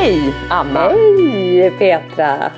Hej 0.00 0.34
Anna! 0.50 0.88
Hej 0.88 1.70
Petra! 1.78 2.52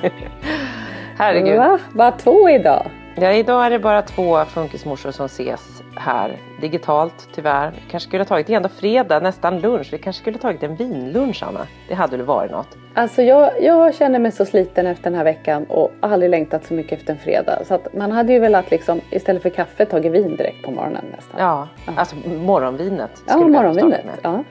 Herregud. 1.17 1.57
Va? 1.57 1.79
Bara 1.93 2.11
två 2.11 2.49
idag? 2.49 2.85
Ja, 3.15 3.31
idag 3.31 3.65
är 3.65 3.69
det 3.69 3.79
bara 3.79 4.01
två 4.01 4.45
funkismorsor 4.45 5.11
som 5.11 5.25
ses 5.25 5.83
här 5.95 6.37
digitalt 6.61 7.29
tyvärr. 7.35 7.71
Vi 7.71 7.91
kanske 7.91 8.07
skulle 8.09 8.21
ha 8.23 8.25
tagit, 8.25 8.47
det 8.47 8.53
är 8.53 8.57
ändå 8.57 8.69
fredag, 8.69 9.19
nästan 9.19 9.59
lunch. 9.59 9.89
Vi 9.93 9.97
kanske 9.97 10.21
skulle 10.21 10.37
ha 10.37 10.41
tagit 10.41 10.63
en 10.63 10.75
vinlunch 10.75 11.43
Anna. 11.43 11.67
Det 11.87 11.93
hade 11.93 12.17
väl 12.17 12.25
varit 12.25 12.51
något. 12.51 12.77
Alltså 12.93 13.21
jag, 13.21 13.63
jag 13.63 13.95
känner 13.95 14.19
mig 14.19 14.31
så 14.31 14.45
sliten 14.45 14.87
efter 14.87 15.03
den 15.03 15.15
här 15.15 15.23
veckan 15.23 15.65
och 15.69 15.91
aldrig 15.99 16.29
längtat 16.31 16.65
så 16.65 16.73
mycket 16.73 16.99
efter 16.99 17.13
en 17.13 17.19
fredag. 17.19 17.59
Så 17.65 17.73
att 17.73 17.93
man 17.93 18.11
hade 18.11 18.33
ju 18.33 18.39
velat 18.39 18.71
liksom 18.71 19.01
istället 19.09 19.41
för 19.41 19.49
kaffe 19.49 19.85
tagit 19.85 20.11
vin 20.11 20.35
direkt 20.35 20.63
på 20.65 20.71
morgonen 20.71 21.05
nästan. 21.15 21.39
Ja, 21.39 21.67
alltså 21.95 22.15
morgonvinet. 22.25 23.23
Ja, 23.27 23.37
morgonvinet. 23.37 24.01
Ja. 24.21 24.43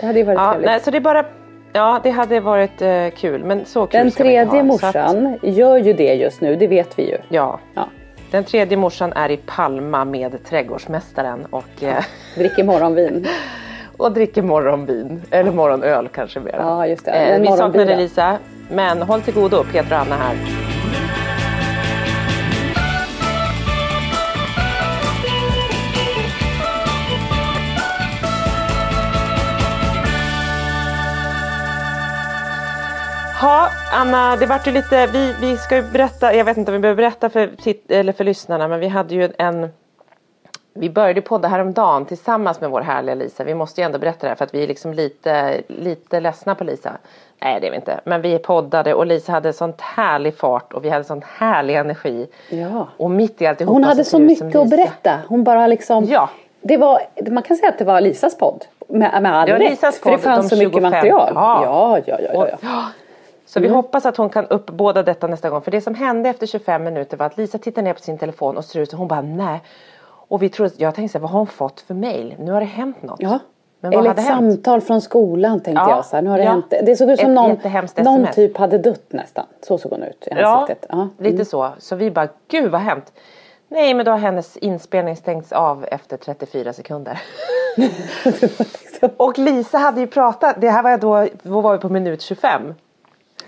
Det 0.00 0.06
hade 0.06 0.18
ju 0.18 0.24
varit 0.24 0.38
Ja, 0.38 0.50
trevligt. 0.50 0.70
nej, 0.70 0.80
så 0.80 0.90
det 0.90 0.96
är 0.96 1.00
bara, 1.00 1.24
ja 1.78 2.00
det 2.02 2.10
hade 2.10 2.40
varit 2.40 2.82
eh, 2.82 3.08
kul 3.16 3.44
men 3.44 3.64
så 3.64 3.86
kul 3.86 4.00
den 4.00 4.10
ska 4.10 4.24
vi 4.24 4.28
tredje 4.30 4.44
ha, 4.44 4.78
så 4.78 4.86
att- 4.86 4.94
morsan 4.94 5.38
gör 5.42 5.76
ju 5.76 5.92
det 5.92 6.14
just 6.14 6.40
nu, 6.40 6.56
det 6.56 6.66
vet 6.66 6.98
vi 6.98 7.02
ju. 7.10 7.16
Ja. 7.28 7.60
Ja. 7.74 7.88
Den 8.30 8.44
tredje 8.44 8.76
morsan 8.76 9.12
är 9.12 9.30
i 9.30 9.36
Palma 9.36 10.04
med 10.04 10.44
trädgårdsmästaren 10.44 11.46
och, 11.50 11.82
eh, 11.82 12.04
Dricker 12.36 12.64
morgonvin. 12.64 13.26
och 13.96 14.12
dricker 14.12 14.42
morgonvin. 14.42 15.22
Eller 15.30 15.52
morgonöl 15.52 16.08
kanske 16.08 16.40
mer. 16.40 16.54
Ja, 16.58 16.86
just 16.86 17.04
det. 17.04 17.10
Eh, 17.10 17.40
vi 17.40 17.46
saknar 17.46 17.56
morgonbira. 17.56 17.84
dig 17.84 17.96
Lisa. 17.96 18.38
Men 18.70 19.02
håll 19.02 19.20
till 19.22 19.34
godo, 19.34 19.64
Peter 19.72 19.92
och 19.94 20.00
Anna 20.00 20.16
här. 20.16 20.36
Ja, 33.42 33.68
Anna, 33.92 34.36
det 34.36 34.46
vart 34.46 34.66
ju 34.66 34.72
lite, 34.72 35.06
vi, 35.06 35.34
vi 35.40 35.56
ska 35.56 35.76
ju 35.76 35.82
berätta, 35.82 36.34
jag 36.34 36.44
vet 36.44 36.56
inte 36.56 36.70
om 36.70 36.72
vi 36.72 36.78
behöver 36.78 37.02
berätta 37.02 37.30
för, 37.30 37.50
eller 37.88 38.12
för 38.12 38.24
lyssnarna, 38.24 38.68
men 38.68 38.80
vi 38.80 38.88
hade 38.88 39.14
ju 39.14 39.32
en 39.38 39.68
vi 40.74 40.90
började 40.90 41.20
podda 41.20 41.48
häromdagen 41.48 42.04
tillsammans 42.04 42.60
med 42.60 42.70
vår 42.70 42.80
härliga 42.80 43.14
Lisa. 43.14 43.44
Vi 43.44 43.54
måste 43.54 43.80
ju 43.80 43.84
ändå 43.84 43.98
berätta 43.98 44.18
det 44.20 44.28
här 44.28 44.34
för 44.34 44.44
att 44.44 44.54
vi 44.54 44.62
är 44.62 44.66
liksom 44.66 44.92
lite, 44.92 45.60
lite 45.68 46.20
ledsna 46.20 46.54
på 46.54 46.64
Lisa. 46.64 46.92
Nej 47.42 47.60
det 47.60 47.66
är 47.66 47.70
vi 47.70 47.76
inte. 47.76 48.00
Men 48.04 48.22
vi 48.22 48.38
poddade 48.38 48.94
och 48.94 49.06
Lisa 49.06 49.32
hade 49.32 49.52
sånt 49.52 49.80
härlig 49.80 50.36
fart 50.36 50.72
och 50.72 50.84
vi 50.84 50.88
hade 50.88 51.04
sån 51.04 51.22
härlig 51.38 51.76
energi. 51.76 52.26
Ja. 52.50 52.88
Och 52.96 53.10
mitt 53.10 53.42
i 53.42 53.46
alltihopa 53.46 53.72
Hon 53.72 53.84
hade 53.84 54.04
så 54.04 54.18
mycket 54.18 54.56
att 54.56 54.70
berätta. 54.70 55.18
Hon 55.28 55.44
bara 55.44 55.66
liksom. 55.66 56.04
Ja. 56.04 56.30
Det 56.60 56.76
var, 56.76 57.00
man 57.30 57.42
kan 57.42 57.56
säga 57.56 57.68
att 57.68 57.78
det 57.78 57.84
var 57.84 58.00
Lisas 58.00 58.38
podd. 58.38 58.64
Med, 58.88 59.22
med 59.22 59.36
all 59.36 59.46
Det 59.46 59.52
var 59.52 59.60
rätt. 59.60 59.70
Lisas 59.70 60.00
för 60.00 60.10
det 60.10 60.18
fanns 60.18 60.50
de 60.50 60.56
så 60.56 60.62
mycket 60.62 60.74
25. 60.74 60.90
material. 60.90 61.32
Ja. 61.34 61.60
Ja, 61.64 61.98
ja, 62.06 62.18
ja. 62.20 62.30
ja, 62.34 62.48
ja. 62.48 62.54
Och- 62.56 63.07
Så 63.48 63.60
vi 63.60 63.68
hoppas 63.68 64.06
att 64.06 64.16
hon 64.16 64.30
kan 64.30 64.46
uppbåda 64.46 65.02
detta 65.02 65.26
nästa 65.26 65.50
gång. 65.50 65.60
För 65.62 65.70
det 65.70 65.80
som 65.80 65.94
hände 65.94 66.28
efter 66.28 66.46
25 66.46 66.84
minuter 66.84 67.16
var 67.16 67.26
att 67.26 67.36
Lisa 67.36 67.58
tittade 67.58 67.84
ner 67.84 67.92
på 67.94 68.00
sin 68.00 68.18
telefon 68.18 68.56
och 68.56 68.64
ser 68.64 68.80
ut 68.80 68.92
och 68.92 68.98
hon 68.98 69.08
bara 69.08 69.20
nej. 69.20 69.62
Och 70.04 70.42
vi 70.42 70.48
trodde, 70.48 70.74
jag 70.76 70.94
tänkte 70.94 71.12
så 71.12 71.18
här, 71.18 71.22
vad 71.22 71.30
har 71.30 71.38
hon 71.38 71.46
fått 71.46 71.80
för 71.80 71.94
mail? 71.94 72.34
Nu 72.38 72.52
har 72.52 72.60
det 72.60 72.66
hänt 72.66 73.02
något. 73.02 73.20
Ja. 73.22 73.38
Men 73.80 73.90
vad 73.90 74.00
Eller 74.00 74.08
hade 74.08 74.22
ett 74.22 74.28
hänt? 74.28 74.52
samtal 74.54 74.80
från 74.80 75.00
skolan 75.00 75.60
tänkte 75.60 75.82
Ja, 75.82 75.90
jag. 75.90 76.04
Så 76.06 76.16
här, 76.16 76.22
nu 76.22 76.30
har 76.30 76.38
det, 76.38 76.44
ja. 76.44 76.50
hänt. 76.50 76.74
det 76.82 76.96
såg 76.96 77.10
ut 77.10 77.20
som 77.20 77.34
någon, 77.34 77.58
någon 77.96 78.26
typ 78.26 78.56
hade 78.56 78.78
dött 78.78 79.06
nästan. 79.12 79.46
Så 79.62 79.78
såg 79.78 79.92
hon 79.92 80.02
ut 80.02 80.26
i 80.26 80.30
Ja, 80.36 80.60
ansiktet. 80.60 80.86
Ja. 80.90 81.08
lite 81.18 81.44
så. 81.44 81.68
Så 81.78 81.96
vi 81.96 82.10
bara, 82.10 82.28
gud 82.48 82.70
vad 82.70 82.80
har 82.80 82.90
hänt? 82.90 83.12
Nej, 83.68 83.94
men 83.94 84.04
då 84.06 84.10
har 84.12 84.18
hennes 84.18 84.56
inspelning 84.56 85.16
stängts 85.16 85.52
av 85.52 85.84
efter 85.90 86.16
34 86.16 86.72
sekunder. 86.72 87.20
och 89.16 89.38
Lisa 89.38 89.78
hade 89.78 90.00
ju 90.00 90.06
pratat, 90.06 90.60
det 90.60 90.70
här 90.70 90.82
var 90.82 90.90
jag 90.90 91.00
då, 91.00 91.26
då 91.42 91.60
var 91.60 91.72
vi 91.72 91.78
på 91.78 91.88
minut 91.88 92.22
25. 92.22 92.74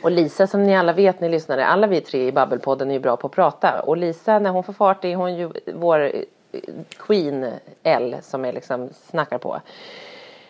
Och 0.03 0.11
Lisa 0.11 0.47
som 0.47 0.63
ni 0.63 0.77
alla 0.77 0.93
vet, 0.93 1.21
ni 1.21 1.29
lyssnare, 1.29 1.67
alla 1.67 1.87
vi 1.87 2.01
tre 2.01 2.27
i 2.27 2.33
Babbelpodden 2.33 2.91
är 2.91 2.95
ju 2.95 3.01
bra 3.01 3.17
på 3.17 3.27
att 3.27 3.33
prata. 3.33 3.81
Och 3.81 3.97
Lisa 3.97 4.39
när 4.39 4.51
hon 4.51 4.63
får 4.63 4.73
fart 4.73 5.05
är 5.05 5.17
hon 5.17 5.37
ju 5.37 5.51
vår 5.75 6.01
eh, 6.01 6.61
Queen 6.99 7.47
L 7.83 8.17
som 8.23 8.45
är 8.45 8.53
liksom 8.53 8.89
snackar 8.93 9.39
på. 9.39 9.61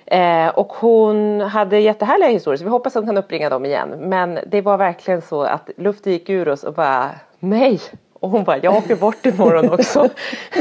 Eh, 0.07 0.49
och 0.49 0.73
hon 0.73 1.41
hade 1.41 1.79
jättehärliga 1.79 2.29
historier 2.29 2.59
så 2.59 2.65
vi 2.65 2.71
hoppas 2.71 2.97
att 2.97 3.03
hon 3.03 3.09
kan 3.09 3.25
uppringa 3.25 3.51
dem 3.51 3.65
igen. 3.65 3.89
Men 3.99 4.39
det 4.47 4.61
var 4.61 4.77
verkligen 4.77 5.23
så 5.23 5.43
att 5.43 5.71
luften 5.77 6.13
gick 6.13 6.29
ur 6.29 6.49
oss 6.49 6.65
och 6.65 6.75
bara 6.75 7.11
nej. 7.39 7.81
Och 8.21 8.31
hon 8.31 8.45
bara 8.45 8.59
jag 8.59 8.77
åker 8.77 8.97
bort 8.97 9.27
imorgon 9.27 9.71
också. 9.73 10.09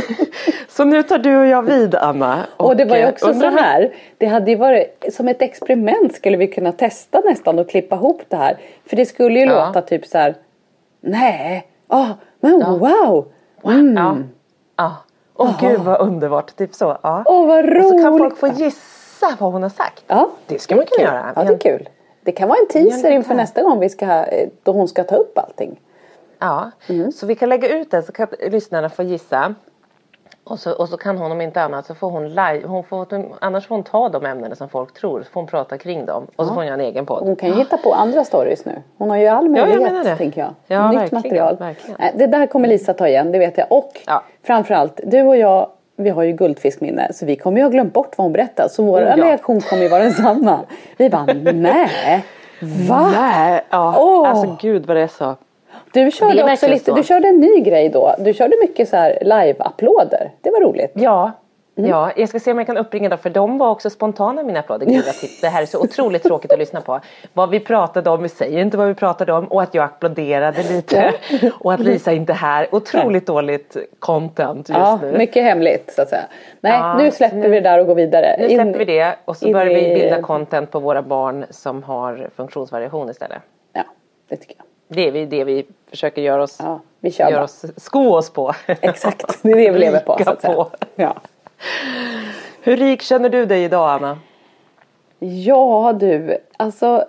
så 0.69 0.83
nu 0.83 1.03
tar 1.03 1.17
du 1.17 1.37
och 1.37 1.45
jag 1.45 1.61
vid 1.61 1.95
Anna. 1.95 2.45
Och 2.57 2.75
det 2.75 2.85
var 2.85 2.95
ju 2.95 3.01
eh, 3.03 3.09
också 3.09 3.33
så 3.33 3.45
här. 3.45 3.93
Det 4.17 4.25
hade 4.25 4.51
ju 4.51 4.57
varit 4.57 5.05
som 5.13 5.27
ett 5.27 5.41
experiment 5.41 6.15
skulle 6.15 6.37
vi 6.37 6.47
kunna 6.47 6.71
testa 6.71 7.19
nästan 7.25 7.59
och 7.59 7.69
klippa 7.69 7.95
ihop 7.95 8.21
det 8.27 8.35
här. 8.37 8.57
För 8.85 8.95
det 8.95 9.05
skulle 9.05 9.39
ju 9.39 9.45
Ja. 9.45 9.67
låta 9.67 9.81
typ 9.81 10.05
så 10.05 10.17
här. 10.17 10.35
Nej, 11.01 11.67
ah, 11.87 12.07
men 12.39 12.79
wow. 12.79 13.25
Mm. 13.65 13.97
Ja. 13.97 14.17
ja. 14.77 14.95
Åh 15.35 15.51
gud 15.61 15.79
vad 15.79 16.01
underbart. 16.01 16.55
Typ 16.55 16.73
så. 16.75 16.97
Ja. 17.03 17.23
Åh 17.25 17.47
vad 17.47 17.65
roligt. 17.65 17.85
och 17.85 17.99
så 17.99 18.03
kan 18.03 18.17
folk 18.17 18.37
få 18.37 18.47
gissa 18.47 19.27
vad 19.39 19.53
hon 19.53 19.63
har 19.63 19.69
sagt. 19.69 20.03
Ja, 20.07 20.29
Det 20.47 20.59
ska 20.61 20.75
man 20.75 20.85
kunna 20.85 21.03
göra. 21.09 21.33
Ja, 21.35 21.43
det 21.43 21.53
är 21.53 21.57
kul. 21.57 21.89
Det 22.21 22.31
kan 22.31 22.49
vara 22.49 22.59
en 22.59 22.67
teaser 22.67 23.09
Ja, 23.09 23.15
inför 23.15 23.35
nästa 23.35 23.61
gång 23.61 23.79
vi 23.79 23.89
ska, 23.89 24.05
eh, 24.05 24.49
då 24.63 24.71
hon 24.71 24.87
ska 24.87 25.03
ta 25.03 25.15
upp 25.15 25.37
allting. 25.37 25.79
Ja, 26.39 26.71
Mm. 26.89 27.11
så 27.11 27.25
vi 27.25 27.35
kan 27.35 27.49
lägga 27.49 27.67
ut 27.79 27.91
den 27.91 28.03
så 28.03 28.11
kan 28.11 28.27
lyssnarna 28.51 28.89
få 28.89 29.03
gissa. 29.03 29.55
Och 30.43 30.59
så, 30.59 30.71
och 30.71 30.89
så 30.89 30.97
kan 30.97 31.17
hon 31.17 31.31
om 31.31 31.41
inte 31.41 31.61
annat 31.61 31.85
så 31.85 31.95
får 31.95 32.09
hon 32.11 32.29
live, 32.29 32.61
hon 32.65 32.83
får, 32.83 33.07
annars 33.41 33.67
får 33.67 33.75
hon 33.75 33.83
ta 33.83 34.09
de 34.09 34.25
ämnena 34.25 34.55
som 34.55 34.69
folk 34.69 34.93
tror, 34.93 35.21
så 35.23 35.29
får 35.31 35.41
hon 35.41 35.47
prata 35.47 35.77
kring 35.77 36.05
dem 36.05 36.27
och 36.35 36.45
så 36.45 36.49
får 36.49 36.55
hon 36.55 36.65
göra 36.65 36.73
en 36.73 36.81
egen 36.81 37.05
podd. 37.05 37.23
Hon 37.23 37.35
kan 37.35 37.49
ju 37.49 37.55
hitta 37.55 37.77
på 37.77 37.93
andra 37.93 38.23
stories 38.23 38.65
nu. 38.65 38.81
Hon 38.97 39.09
har 39.09 39.17
ju 39.17 39.27
all 39.27 39.43
jag 39.45 39.51
möjlighet 39.51 39.81
menar 39.91 40.03
det. 40.03 40.15
tänker 40.15 40.41
jag. 40.41 40.53
Ja, 40.67 40.91
Nytt 40.91 40.99
verkligen, 41.01 41.21
material. 41.23 41.57
verkligen. 41.57 42.17
Det 42.17 42.27
där 42.27 42.47
kommer 42.47 42.67
Lisa 42.67 42.93
ta 42.93 43.07
igen, 43.07 43.31
det 43.31 43.39
vet 43.39 43.57
jag. 43.57 43.71
Och 43.71 43.91
Ja. 44.07 44.23
framförallt, 44.43 44.99
du 45.03 45.21
och 45.21 45.37
jag, 45.37 45.69
vi 45.95 46.09
har 46.09 46.23
ju 46.23 46.31
guldfiskminne 46.33 47.13
så 47.13 47.25
vi 47.25 47.35
kommer 47.35 47.57
ju 47.57 47.63
ha 47.63 47.69
glömt 47.71 47.93
bort 47.93 48.17
vad 48.17 48.25
hon 48.25 48.33
berättade. 48.33 48.69
Så 48.69 48.83
vår 48.83 48.99
Oh, 49.01 49.07
ja. 49.07 49.15
reaktion 49.25 49.61
kommer 49.61 49.83
ju 49.83 49.89
vara 49.89 50.03
densamma. 50.03 50.59
Vi 50.97 51.09
bara, 51.09 51.25
nej, 51.53 52.25
va? 52.89 53.11
Nej, 53.15 53.61
ja. 53.69 53.95
Åh. 53.97 54.29
Alltså 54.29 54.57
gud 54.61 54.85
vad 54.85 54.97
det 54.97 55.01
är 55.03 55.07
så. 55.07 55.35
Du 55.93 56.11
körde 56.11 56.43
också 56.43 56.67
lite, 56.67 56.85
så. 56.85 56.95
du 56.95 57.03
körde 57.03 57.27
en 57.27 57.39
ny 57.39 57.59
grej 57.59 57.89
då. 57.89 58.15
Du 58.19 58.33
körde 58.33 58.55
mycket 58.61 58.89
så 58.89 58.95
här 58.95 59.17
live-applåder. 59.21 60.31
Det 60.41 60.51
var 60.51 60.61
roligt. 60.61 60.91
Ja. 60.95 61.31
Mm. 61.77 61.91
Ja, 61.91 62.11
jag 62.15 62.29
ska 62.29 62.39
se 62.39 62.51
om 62.51 62.57
jag 62.57 62.67
kan 62.67 62.77
uppringa 62.77 63.09
dem 63.09 63.17
för 63.19 63.29
de 63.29 63.57
var 63.57 63.69
också 63.69 63.89
spontana 63.89 64.43
mina 64.43 64.59
applåder. 64.59 64.85
Gud, 64.85 65.03
det 65.41 65.47
här 65.47 65.61
är 65.61 65.65
så 65.65 65.79
otroligt 65.83 66.23
tråkigt 66.23 66.51
att 66.51 66.59
lyssna 66.59 66.81
på. 66.81 66.99
Vad 67.33 67.49
vi 67.49 67.59
pratade 67.59 68.09
om, 68.09 68.23
vi 68.23 68.29
säger 68.29 68.61
inte 68.61 68.77
vad 68.77 68.87
vi 68.87 68.93
pratade 68.93 69.33
om 69.33 69.45
och 69.47 69.61
att 69.61 69.73
jag 69.73 69.83
applåderade 69.85 70.63
lite. 70.63 71.13
Och 71.59 71.73
att 71.73 71.79
Lisa 71.79 72.11
inte 72.11 72.31
är 72.33 72.35
här. 72.35 72.67
Otroligt 72.71 73.25
dåligt 73.27 73.77
content 73.99 74.69
just 74.69 74.79
Ja, 74.79 74.99
nu. 75.03 75.17
mycket 75.17 75.43
hemligt 75.43 75.93
så 75.95 76.01
att 76.01 76.09
säga. 76.09 76.23
Nej, 76.61 76.71
Ja, 76.73 76.97
nu 76.97 77.11
släpper 77.11 77.37
nu- 77.37 77.49
vi 77.49 77.55
det 77.59 77.69
där 77.69 77.79
och 77.79 77.85
går 77.87 77.95
vidare. 77.95 78.35
Nu 78.39 78.47
In- 78.47 78.55
släpper 78.63 78.79
vi 78.79 78.85
det 78.85 79.15
och 79.25 79.37
så 79.37 79.45
in 79.47 79.53
börjar 79.53 79.65
vi 79.75 79.93
bilda 79.95 80.21
content 80.21 80.71
på 80.71 80.79
våra 80.79 81.01
barn 81.01 81.45
som 81.49 81.83
har 81.83 82.29
funktionsvariation 82.35 83.09
istället. 83.09 83.41
Ja, 83.73 83.83
det 84.29 84.35
tycker 84.35 84.55
jag. 84.57 84.65
Det 84.95 85.07
är 85.07 85.11
vi- 85.11 85.25
det 85.25 85.43
vi 85.43 85.65
försöker 85.89 86.21
göra 86.21 86.43
oss, 86.43 86.57
Ja, 86.63 86.79
vi 86.99 87.11
kör 87.11 87.29
göra 87.29 87.43
oss 87.43 87.65
sko 87.77 88.13
oss 88.15 88.29
på. 88.29 88.53
Exakt, 88.67 89.39
det 89.41 89.51
är 89.51 89.55
det 89.55 89.71
vi 89.71 89.79
lever 89.79 89.99
på. 89.99 90.17
Så 90.23 90.29
att 90.29 90.41
säga. 90.41 90.53
på. 90.53 90.67
Ja. 90.95 91.15
Hur 92.61 92.77
rik 92.77 93.01
känner 93.01 93.29
du 93.29 93.45
dig 93.45 93.63
idag 93.63 93.89
Anna? 93.89 94.19
ja, 95.19 95.93
du. 95.99 96.37
Alltså, 96.57 97.05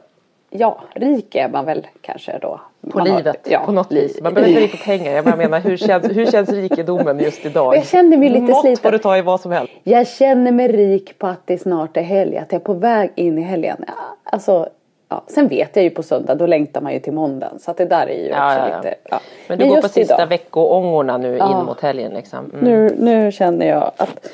ja, 0.50 0.80
rik 0.94 1.34
är 1.34 1.48
man 1.48 1.64
väl 1.64 1.86
kanske 2.00 2.38
då. 2.38 2.60
På 2.90 2.98
Man 2.98 3.10
har- 3.10 3.16
livet 3.16 3.46
ja, 3.50 3.62
på 3.66 3.72
något 3.72 3.92
vis. 3.92 4.20
Man 4.22 4.34
behöver 4.34 4.50
inte 4.52 4.62
rik 4.64 4.70
på 4.72 4.84
pengar. 4.84 5.12
Jag 5.12 5.24
bara 5.24 5.36
menar 5.44 5.60
hur 5.60 5.76
känns, 5.76 6.04
hur 6.16 6.26
känns 6.26 6.48
rikedomen 6.50 7.18
just 7.18 7.46
idag? 7.46 7.76
Jag 7.76 7.86
känner 7.86 8.16
mig 8.16 8.28
lite 8.28 8.42
Mått 8.42 8.60
sliten. 8.60 8.82
får 8.82 8.90
du 8.92 8.98
ta 8.98 9.16
i 9.16 9.22
vad 9.22 9.40
som 9.40 9.52
helst. 9.52 9.72
Jag 9.82 10.08
känner 10.08 10.52
mig 10.52 10.68
rik 10.68 11.18
på 11.18 11.26
att 11.26 11.40
det 11.46 11.58
snart 11.58 11.96
är 11.96 12.02
helg. 12.02 12.38
Att 12.38 12.52
jag 12.52 12.60
är 12.60 12.64
på 12.64 12.74
väg 12.74 13.10
in 13.14 13.38
i 13.38 13.42
helgen. 13.42 13.84
Alltså, 14.24 14.68
ja. 15.10 15.22
Sen 15.26 15.48
vet 15.48 15.76
jag 15.76 15.82
ju 15.82 15.90
på 15.90 16.02
söndag, 16.02 16.34
då 16.34 16.46
längtar 16.46 16.80
man 16.80 16.92
ju 16.92 17.00
till 17.00 17.12
måndagen. 17.12 17.58
Så 17.58 17.70
att 17.70 17.76
det 17.76 17.84
där 17.84 18.06
är 18.06 18.24
ju 18.24 18.30
också 18.30 18.38
ja, 18.38 18.68
ja. 18.68 18.76
lite... 18.76 18.94
Ja. 19.10 19.20
Men 19.48 19.58
du 19.58 19.66
går 19.66 19.80
på 19.82 19.88
sista 19.88 20.14
idag- 20.14 20.26
veckoångorna 20.26 21.16
nu 21.18 21.36
in 21.36 21.64
mot 21.66 21.80
helgen 21.80 22.12
liksom. 22.12 22.38
Mm. 22.44 22.58
Nu, 22.64 22.94
nu 22.98 23.32
känner 23.32 23.66
jag 23.66 23.90
att, 23.96 24.30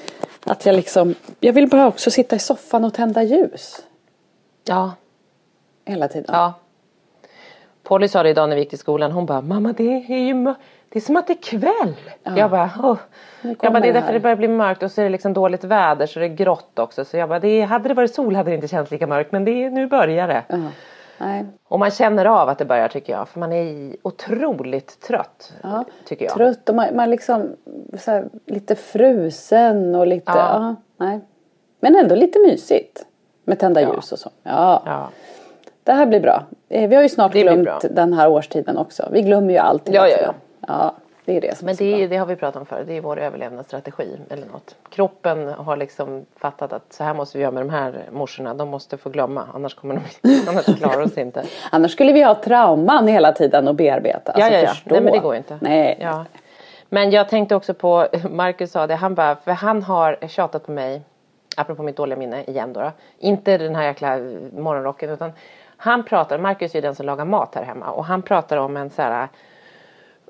att 0.47 0.67
jag 0.67 0.75
liksom... 0.75 1.15
Jag 1.41 1.53
vill 1.53 1.69
bara 1.69 1.87
också 1.87 2.11
sitta 2.11 2.37
i 2.37 2.39
soffan 2.39 2.85
och 2.85 2.95
tända 2.95 3.23
ljus. 3.23 3.83
Ja, 4.69 4.93
Hela 5.85 6.09
tiden. 6.09 6.27
ja. 6.33 6.53
Polly 7.83 8.09
sa 8.09 8.23
det 8.23 8.29
idag 8.31 8.49
när 8.49 8.57
vi 8.57 8.63
gick 8.63 8.71
till 8.71 8.79
skolan. 8.79 9.13
Hon 9.13 9.27
bara, 9.27 9.41
mamma 9.41 9.73
det 9.73 10.05
är 10.09 10.19
ju 10.19 10.55
det 10.89 10.99
är 10.99 11.01
som 11.01 11.17
att 11.17 11.27
det 11.27 11.33
är 11.33 11.43
kväll. 11.59 11.95
Jag 12.37 12.51
bara, 12.51 12.71
åh. 12.83 12.97
Jag 13.43 13.73
bara, 13.73 13.81
det 13.81 13.89
är 13.89 13.93
därför 13.93 14.13
det 14.13 14.21
börjar 14.21 14.37
bli 14.37 14.49
mörkt 14.49 14.83
och 14.83 14.91
så 14.91 15.01
är 15.01 15.05
det 15.05 15.11
liksom 15.11 15.33
dåligt 15.33 15.65
väder 15.65 16.07
så 16.07 16.19
det 16.19 16.25
är 16.27 16.35
grått 16.35 16.79
också. 16.79 17.05
Så 17.05 17.17
jag 17.17 17.29
bara, 17.29 17.39
det 17.41 17.49
är, 17.49 17.67
hade 17.67 17.89
det 17.89 17.95
varit 17.95 18.15
sol 18.15 18.35
hade 18.37 18.51
det 18.51 18.55
inte 18.55 18.69
känts 18.69 18.91
lika 18.91 19.07
mörkt 19.07 19.33
men 19.33 19.45
det 19.45 19.51
är, 19.51 19.71
nu 19.71 19.87
börjar 19.87 20.29
det. 20.29 20.43
Ja. 20.49 20.57
Nej. 21.19 21.45
Och 21.69 21.79
man 21.79 21.91
känner 21.91 22.25
av 22.25 22.49
att 22.49 22.59
det 22.59 22.65
börjar 22.65 22.89
tycker 22.89 23.13
jag. 23.13 23.29
För 23.29 23.41
man 23.41 23.53
är 23.53 23.97
otroligt 24.03 25.01
trött. 25.01 25.53
Ja. 25.63 25.85
Tycker 26.05 26.25
jag. 26.25 26.35
Trött 26.35 26.69
och 26.69 26.75
man, 26.75 26.97
man 26.97 27.11
liksom 27.11 27.57
här, 28.07 28.29
lite 28.47 28.75
frusen 28.75 29.95
och 29.95 30.07
lite... 30.07 30.33
Ja. 30.35 30.49
Ja. 30.53 30.77
nej. 31.07 31.21
Men 31.81 31.97
ändå 31.97 32.15
lite 32.15 32.39
mysigt. 32.39 33.07
Med 33.45 33.59
tända 33.59 33.81
Ja. 33.83 33.95
ljus 33.95 34.13
och 34.13 34.19
så. 34.19 34.31
Ja. 34.43 34.83
Ja. 34.87 35.09
Det 35.85 35.93
här 35.93 36.07
blir 36.07 36.21
bra. 36.21 36.43
Eh, 36.69 36.89
Vi 36.89 36.95
har 36.97 37.03
ju 37.03 37.09
snart 37.09 37.33
Det 37.33 37.43
glömt 37.43 37.85
den 37.91 38.13
här 38.13 38.29
årstiden 38.29 38.77
också. 38.79 39.09
Vi 39.13 39.23
glömmer 39.23 39.53
ju 39.53 39.59
allt 39.59 39.89
hela 39.89 39.99
Ja, 39.99 40.09
ja, 40.09 40.17
tiden. 40.17 40.35
Ja. 40.67 40.95
det 41.25 41.37
är 41.37 41.41
det 41.41 41.59
som 41.59 41.67
Men 41.67 41.77
det, 41.77 42.03
är- 42.03 42.09
det 42.09 42.17
har 42.17 42.27
vi 42.27 42.37
pratat 42.37 42.61
om 42.61 42.67
förr. 42.67 42.85
Det 42.87 42.97
är 42.97 43.01
vår 43.01 43.19
överlevnadsstrategi 43.19 44.19
eller 44.31 44.47
något. 44.47 44.77
Kroppen 44.91 45.49
har 45.49 45.77
liksom 45.77 46.27
fattat 46.37 46.73
att 46.73 46.93
så 46.93 47.05
här 47.05 47.15
måste 47.15 47.39
vi 47.39 47.43
göra 47.43 47.53
med 47.53 47.63
de 47.63 47.71
här 47.71 48.05
morsorna. 48.13 48.55
De 48.55 48.69
måste 48.69 48.97
få 48.97 49.11
glömma 49.11 49.49
annars 49.55 49.75
kommer 49.75 49.95
de 50.23 50.41
annars 50.49 50.65
klarar 50.79 51.03
oss 51.03 51.19
inte. 51.19 51.45
Annars 51.71 51.93
skulle 51.93 52.13
vi 52.13 52.23
ha 52.23 52.35
trauman 52.35 53.09
hela 53.09 53.33
tiden 53.33 53.69
att 53.69 53.77
bearbeta. 53.77 54.33
Ja, 54.37 54.45
alltså 54.45 54.59
ja, 54.59 54.63
ja. 54.63 54.69
förstå. 54.69 54.91
Nej 54.95 55.01
men 55.01 55.13
det 55.13 55.19
går 55.19 55.35
inte. 55.37 55.59
Nej. 55.61 55.99
Ja. 56.01 56.25
Men 56.89 57.11
jag 57.11 57.29
tänkte 57.29 57.55
också 57.55 57.75
på, 57.75 58.07
Marcus 58.31 58.71
sa 58.71 58.87
det, 58.87 58.95
han 58.95 59.15
bara, 59.15 59.37
för 59.37 59.53
han 59.53 59.83
har 59.83 60.19
tjatat 60.29 60.67
på 60.67 60.73
mig, 60.73 61.03
apropå 61.57 61.83
mitt 61.83 61.97
dåliga 61.97 62.19
minne 62.19 62.43
igen 62.45 62.73
då, 62.73 62.81
då. 62.81 62.91
Inte 63.19 63.59
den 63.59 63.75
här 63.75 63.85
jäkla 63.85 64.17
morgonrocken 64.57 65.11
utan 65.11 65.33
han 65.77 66.05
pratar, 66.05 66.39
Marcus 66.39 66.73
är 66.75 66.79
ju 66.79 66.81
den 66.83 66.95
som 66.95 67.07
lagar 67.07 67.25
mat 67.25 67.55
här 67.55 67.63
hemma 67.63 67.91
och 67.91 68.05
han 68.05 68.23
pratar 68.23 68.57
om 68.57 68.77
en 68.77 68.91
så 68.91 69.03
här 69.03 69.29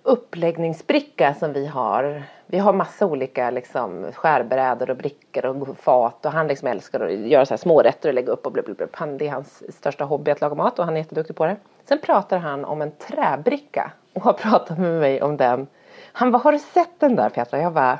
uppläggningsbricka 0.06 1.34
som 1.34 1.52
vi 1.52 1.66
har. 1.66 2.22
Vi 2.46 2.58
har 2.58 2.72
massa 2.72 3.06
olika 3.06 3.50
liksom 3.50 4.06
skärbrädor 4.12 4.90
och 4.90 4.96
brickor 4.96 5.46
och 5.46 5.76
fat 5.78 6.26
och 6.26 6.32
han 6.32 6.46
liksom 6.46 6.68
älskar 6.68 7.00
att 7.00 7.12
göra 7.12 7.46
så 7.46 7.52
här 7.54 7.58
små 7.58 7.82
rätter 7.82 8.08
och 8.08 8.14
lägga 8.14 8.32
upp 8.32 8.46
och 8.46 8.52
blub. 8.52 8.88
Han, 8.92 9.18
Det 9.18 9.26
är 9.26 9.30
hans 9.30 9.62
största 9.76 10.04
hobby 10.04 10.30
att 10.30 10.40
laga 10.40 10.54
mat 10.54 10.78
och 10.78 10.84
han 10.84 10.94
är 10.94 11.00
jätteduktig 11.00 11.36
på 11.36 11.46
det. 11.46 11.56
Sen 11.88 11.98
pratar 11.98 12.38
han 12.38 12.64
om 12.64 12.82
en 12.82 12.90
träbricka 12.90 13.90
och 14.14 14.22
har 14.22 14.32
pratat 14.32 14.78
med 14.78 15.00
mig 15.00 15.22
om 15.22 15.36
den. 15.36 15.66
Han 16.12 16.32
bara, 16.32 16.38
har 16.38 16.52
du 16.52 16.58
sett 16.58 17.00
den 17.00 17.16
där 17.16 17.28
Petra? 17.28 17.60
Jag 17.60 17.72
bara, 17.72 17.98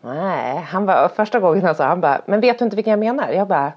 nej. 0.00 0.56
Han 0.56 0.86
bara, 0.86 1.08
första 1.08 1.40
gången 1.40 1.64
han 1.64 1.74
sa, 1.74 1.84
han 1.84 2.00
bara, 2.00 2.20
men 2.26 2.40
vet 2.40 2.58
du 2.58 2.64
inte 2.64 2.76
vilken 2.76 2.90
jag 2.90 3.00
menar? 3.00 3.32
Jag 3.32 3.48
bara, 3.48 3.72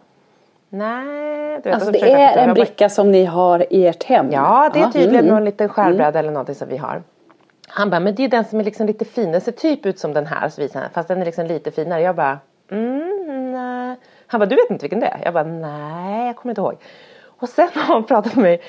nej. 0.70 1.62
Vet, 1.64 1.74
Alltså 1.74 1.92
det 1.92 2.12
är 2.12 2.48
en 2.48 2.54
bricka 2.54 2.90
som 2.90 3.12
ni 3.12 3.26
har 3.26 3.74
i 3.74 3.88
ert 3.88 4.04
hem? 4.04 4.32
Ja, 4.32 4.70
det 4.74 4.80
är 4.80 4.92
tydligen 4.92 5.26
mm. 5.26 5.34
någon 5.34 5.46
liten 5.46 5.70
skärbräda 5.70 6.20
eller 6.20 6.32
någonting 6.32 6.56
som 6.56 6.70
vi 6.70 6.78
har. 6.78 7.04
Han 7.78 7.90
bara, 7.90 8.00
men 8.00 8.16
det 8.16 8.24
är 8.24 8.28
den 8.28 8.46
som 8.46 8.60
är 8.60 8.64
liksom 8.64 8.88
lite 8.88 9.06
fin. 9.06 9.32
Den 9.32 9.42
ser 9.42 9.52
typ 9.52 9.86
ut 9.86 10.00
som 10.00 10.14
den 10.14 10.26
här. 10.26 10.50
Så 10.50 10.62
visar 10.62 10.82
han, 10.82 10.90
fast 10.90 11.08
den 11.08 11.22
är 11.22 11.26
liksom 11.26 11.46
lite 11.46 11.72
finare. 11.72 12.02
Jag 12.02 12.16
bara, 12.16 12.40
mm, 12.72 13.52
nej. 13.52 13.98
Han 14.28 14.40
bara, 14.40 14.46
du 14.46 14.56
vet 14.56 14.70
inte 14.70 14.84
vilken 14.84 15.00
det 15.00 15.08
är? 15.08 15.22
Jag 15.24 15.34
bara, 15.34 15.44
nej, 15.44 16.28
jag 16.28 16.36
kommer 16.36 16.52
inte 16.52 16.62
ihåg. 16.62 16.78
Och 17.26 17.50
sen 17.50 17.70
har 17.74 17.82
han 17.82 18.04
pratat 18.04 18.36
med 18.36 18.44
mig, 18.44 18.62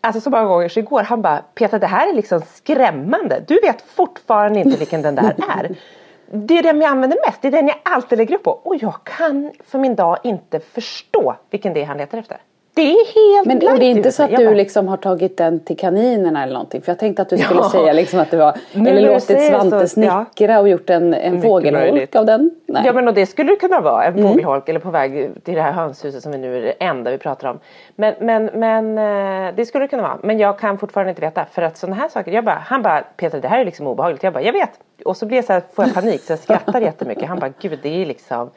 alltså 0.00 0.20
så 0.20 0.30
många 0.30 0.44
gånger 0.44 0.68
så 0.68 0.80
igår, 0.80 1.02
han 1.02 1.22
bara, 1.22 1.42
Peter 1.54 1.78
det 1.78 1.86
här 1.86 2.10
är 2.10 2.14
liksom 2.14 2.40
skrämmande. 2.40 3.44
Du 3.46 3.60
vet 3.62 3.82
fortfarande 3.82 4.60
inte 4.60 4.78
vilken 4.78 5.02
den 5.02 5.14
där 5.14 5.34
är. 5.58 5.76
Det 6.30 6.58
är 6.58 6.62
den 6.62 6.80
jag 6.80 6.90
använder 6.90 7.18
mest, 7.26 7.42
det 7.42 7.48
är 7.48 7.52
den 7.52 7.68
jag 7.68 7.78
alltid 7.82 8.18
lägger 8.18 8.34
upp 8.34 8.42
på. 8.42 8.50
Och 8.50 8.76
jag 8.76 8.94
kan 9.04 9.52
för 9.64 9.78
min 9.78 9.94
dag 9.94 10.18
inte 10.22 10.60
förstå 10.60 11.36
vilken 11.50 11.72
det 11.72 11.82
är 11.82 11.86
han 11.86 11.96
letar 11.96 12.18
efter. 12.18 12.38
Det 12.78 12.90
är 12.92 13.34
helt 13.34 13.46
Men 13.46 13.72
och 13.72 13.78
det 13.78 13.84
är 13.86 13.90
inte 13.90 14.12
så 14.12 14.22
att 14.22 14.36
du 14.36 14.54
liksom 14.54 14.88
har 14.88 14.96
tagit 14.96 15.36
den 15.36 15.60
till 15.60 15.76
kaninerna 15.76 16.42
eller 16.42 16.52
någonting? 16.52 16.82
För 16.82 16.92
jag 16.92 16.98
tänkte 16.98 17.22
att 17.22 17.28
du 17.28 17.38
skulle 17.38 17.60
Ja. 17.60 17.70
säga 17.70 17.92
liksom 17.92 18.20
att 18.20 18.30
det 18.30 18.36
var, 18.36 18.54
Nu 18.72 18.90
eller 18.90 19.00
du 19.00 19.06
låtit 19.06 19.22
säger 19.22 19.52
så, 19.52 19.60
Svante 19.60 19.76
ja. 19.76 19.86
snickra 19.86 20.60
och 20.60 20.68
gjort 20.68 20.90
en, 20.90 21.14
en 21.14 21.42
fågelholk 21.42 21.92
möjligt. 21.92 22.16
av 22.16 22.26
den? 22.26 22.50
Nej. 22.66 22.82
Ja 22.86 22.92
men 22.92 23.08
och 23.08 23.14
det 23.14 23.26
skulle 23.26 23.50
det 23.52 23.56
kunna 23.56 23.80
vara, 23.80 24.04
en 24.04 24.22
fågelholk 24.28 24.68
eller 24.68 24.80
på 24.80 24.90
väg 24.90 25.30
till 25.44 25.54
det 25.54 25.62
här 25.62 25.72
hönshuset 25.72 26.22
som 26.22 26.32
vi 26.32 26.38
nu 26.38 26.56
är 26.56 26.60
det 26.62 26.70
enda 26.70 27.10
vi 27.10 27.18
pratar 27.18 27.48
om. 27.48 27.58
Men, 27.96 28.14
men, 28.20 28.44
men 28.44 28.98
eh, 29.48 29.54
det 29.56 29.66
skulle 29.66 29.84
det 29.84 29.88
kunna 29.88 30.02
vara. 30.02 30.18
Men 30.22 30.38
jag 30.38 30.58
kan 30.58 30.78
fortfarande 30.78 31.10
inte 31.10 31.20
veta 31.22 31.44
för 31.52 31.62
att 31.62 31.76
sådana 31.76 31.96
här 31.96 32.08
saker, 32.08 32.32
jag 32.32 32.44
bara, 32.44 32.62
han 32.66 32.82
bara 32.82 33.04
Peter 33.16 33.40
det 33.40 33.48
här 33.48 33.60
är 33.60 33.64
liksom 33.64 33.86
obehagligt. 33.86 34.22
Jag 34.22 34.32
bara, 34.32 34.42
jag 34.42 34.52
vet. 34.52 34.70
Och 35.04 35.16
så 35.16 35.26
blir 35.26 35.38
jag 35.38 35.44
så 35.44 35.52
här, 35.52 35.62
får 35.74 35.84
jag 35.84 35.94
panik 35.94 36.20
så 36.22 36.32
jag 36.32 36.38
skrattar 36.38 36.80
jättemycket. 36.80 37.28
Han 37.28 37.38
bara, 37.38 37.52
gud 37.60 37.78
det 37.82 38.02
är 38.02 38.06
liksom, 38.06 38.50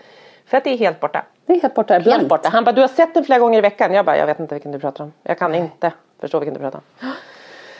för 0.51 0.57
att 0.57 0.63
det 0.63 0.69
är 0.69 0.77
helt 0.77 0.99
borta. 0.99 1.25
det 1.45 1.53
är 1.53 1.61
helt 1.61 1.73
borta. 1.75 1.93
Helt 1.99 2.27
borta. 2.29 2.49
Han 2.51 2.63
bara, 2.63 2.71
du 2.71 2.81
har 2.81 2.87
sett 2.87 3.13
den 3.13 3.23
flera 3.23 3.39
gånger 3.39 3.57
i 3.57 3.61
veckan. 3.61 3.93
Jag 3.93 4.05
bara, 4.05 4.17
jag 4.17 4.25
vet 4.25 4.39
inte 4.39 4.55
vilken 4.55 4.71
du 4.71 4.79
pratar 4.79 5.03
om. 5.03 5.11
Jag 5.23 5.39
kan 5.39 5.55
inte 5.55 5.91
förstå 6.21 6.39
vilken 6.39 6.53
du 6.53 6.59
pratar 6.59 6.79
om. 6.99 7.07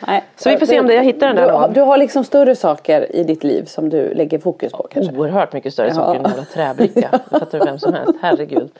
Nej. 0.06 0.24
Så 0.36 0.50
vi 0.50 0.56
får 0.56 0.66
se 0.66 0.80
om 0.80 0.86
det- 0.86 0.94
jag 0.94 1.04
hittar 1.04 1.26
den 1.26 1.36
där 1.36 1.68
du, 1.68 1.74
du 1.74 1.80
har 1.80 1.96
liksom 1.96 2.24
större 2.24 2.56
saker 2.56 3.16
i 3.16 3.24
ditt 3.24 3.44
liv 3.44 3.64
som 3.64 3.88
du 3.88 4.14
lägger 4.14 4.38
fokus 4.38 4.72
på 4.72 4.86
kanske? 4.90 5.12
Oerhört 5.16 5.52
mycket 5.52 5.72
större 5.72 5.88
Ja. 5.88 5.94
saker 5.94 6.20
än 6.20 6.26
en 6.26 6.44
träbricka. 6.54 7.08
Det 7.30 7.38
fattar 7.38 7.64
vem 7.64 7.78
som 7.78 7.94
helst. 7.94 8.14
Herregud. 8.22 8.70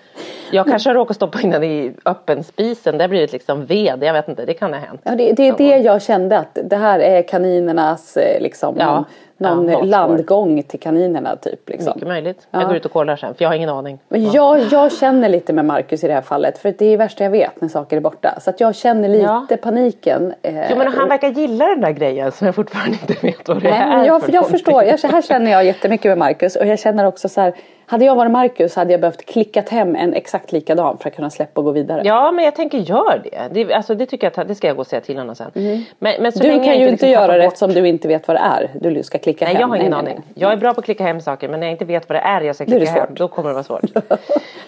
Jag 0.53 0.67
kanske 0.67 0.89
har 0.91 0.95
råkat 0.95 1.17
stoppa 1.17 1.41
in 1.41 1.51
den 1.51 1.65
i 1.65 1.93
öppen 2.05 2.45
spisen. 2.45 2.99
Det 2.99 3.05
har 3.05 3.09
blivit 3.09 3.33
liksom 3.33 3.67
ved. 3.67 4.03
Jag 4.03 4.13
vet 4.13 4.29
inte. 4.29 4.45
Det 4.45 4.55
kan 4.55 4.73
ha 4.73 4.81
hänt. 4.81 5.01
Ja, 5.05 5.11
det, 5.15 5.33
det 5.33 5.49
är 5.49 5.55
det 5.59 5.77
jag 5.79 6.03
kände 6.03 6.39
att 6.39 6.59
det 6.65 6.77
här 6.77 6.99
är 7.01 7.23
kaninernas 7.23 8.17
eh, 8.17 8.41
liksom, 8.43 8.77
Ja. 8.79 9.05
Någon, 9.43 9.69
Ja, 9.69 9.83
landgång 9.83 10.63
till 10.63 10.81
kaninerna 10.81 11.37
typ. 11.37 11.69
Liksom. 11.69 11.93
Mycket 11.97 12.09
möjligt. 12.09 12.47
Ja. 12.51 12.61
Jag 12.61 12.69
går 12.69 12.77
ut 12.77 12.85
och 12.85 12.93
kollar 12.93 13.17
sen. 13.17 13.35
För 13.35 13.43
jag 13.45 13.51
har 13.51 13.57
ingen 13.57 13.69
aning. 13.69 13.99
Men 14.09 14.31
jag, 14.31 14.61
jag 14.71 14.93
känner 14.93 15.29
lite 15.29 15.53
med 15.53 15.65
Marcus 15.65 16.05
i 16.05 16.09
det 16.09 16.15
här 16.15 16.21
fallet 16.21 16.59
för 16.59 16.75
det 16.79 16.85
är 16.85 16.91
det 16.91 16.97
värsta 16.97 17.25
jag 17.25 17.31
vet 17.31 17.61
när 17.61 17.69
saker 17.69 17.97
är 17.97 18.01
borta. 18.01 18.39
Så 18.41 18.51
att 18.51 18.61
jag 18.61 18.75
känner 18.75 19.09
lite 19.09 19.57
paniken. 19.57 20.35
eh, 20.43 20.71
Jo 20.71 20.77
men 20.79 20.93
han 20.93 21.09
verkar 21.09 21.29
gilla 21.29 21.67
den 21.67 21.81
där 21.81 21.91
grejen 21.91 22.33
som 22.33 22.47
jag 22.47 22.55
fortfarande 22.55 22.99
inte 23.09 23.27
vet 23.27 23.49
vad 23.49 23.63
det 23.63 23.71
Nej, 23.71 23.81
är 23.81 24.05
jag, 24.05 24.23
för 24.23 24.33
jag 24.33 24.49
förstår, 24.49 24.83
jag, 24.85 24.99
här 24.99 25.23
känner 25.23 25.51
jag 25.51 25.65
jättemycket 25.65 26.09
med 26.11 26.19
Marcus 26.19 26.57
och 26.57 26.67
jag 26.67 26.79
känner 26.79 27.07
också 27.07 27.29
så 27.29 27.41
här, 27.41 27.53
Hade 27.93 28.05
jag 28.05 28.15
varit 28.17 28.33
Marcus 28.33 28.77
hade 28.77 28.93
jag 28.93 29.01
behövt 29.01 29.27
klickat 29.27 29.69
hem 29.69 29.97
en 29.97 30.15
exakt 30.15 30.53
likadan 30.53 30.99
för 30.99 31.09
att 31.09 31.17
kunna 31.17 31.31
släppa 31.31 31.61
och 31.61 31.65
gå 31.65 31.71
vidare. 31.71 32.03
Ja 32.05 32.33
men 32.33 32.45
jag 32.45 32.55
tänker 32.55 32.79
gör 32.79 33.21
det. 33.25 33.65
Det, 33.65 33.75
alltså, 33.75 33.95
det 33.95 34.07
tycker 34.07 34.33
jag 34.37 34.47
det 34.49 34.55
ska 34.55 34.67
jag 34.67 34.77
gå 34.77 34.81
och 34.81 34.87
säga 34.87 35.01
till 35.01 35.19
honom 35.19 35.35
sen. 35.35 35.51
Men, 35.99 36.23
men 36.23 36.33
så 36.33 36.39
du 36.39 36.47
länge 36.49 36.65
kan 36.65 36.75
ju 36.75 36.81
inte 36.81 36.91
liksom 36.91 37.09
göra 37.11 37.33
det 37.33 37.39
bort- 37.39 37.47
eftersom 37.47 37.73
du 37.73 37.89
inte 37.89 38.09
vet 38.09 38.29
vad 38.29 38.37
det 38.37 38.41
är. 38.41 38.71
Du 38.75 39.03
ska 39.03 39.19
klicka 39.19 39.45
Nej 39.45 39.55
hem. 39.55 39.61
jag 39.61 39.69
har 39.69 39.77
ingen 39.77 39.91
nej, 39.91 39.99
aning. 39.99 40.15
nej. 40.15 40.35
Jag 40.35 40.53
är 40.53 40.57
bra 40.57 40.75
på 40.75 40.79
att 40.79 40.85
klicka 40.85 41.05
hem 41.05 41.21
saker 41.21 41.49
men 41.49 41.61
när 41.61 41.67
jag 41.67 41.73
inte 41.75 41.85
vet 41.85 42.09
vad 42.09 42.17
det 42.17 42.23
är 42.23 42.41
jag 42.41 42.55
ska 42.55 42.65
Då 42.65 42.71
är 42.71 42.81
det 42.81 42.87
klicka 42.87 43.01
hem 43.01 43.15
då 43.15 43.29
kommer 43.29 43.49
det 43.49 43.55
vara 43.55 43.65
svårt. 43.65 43.83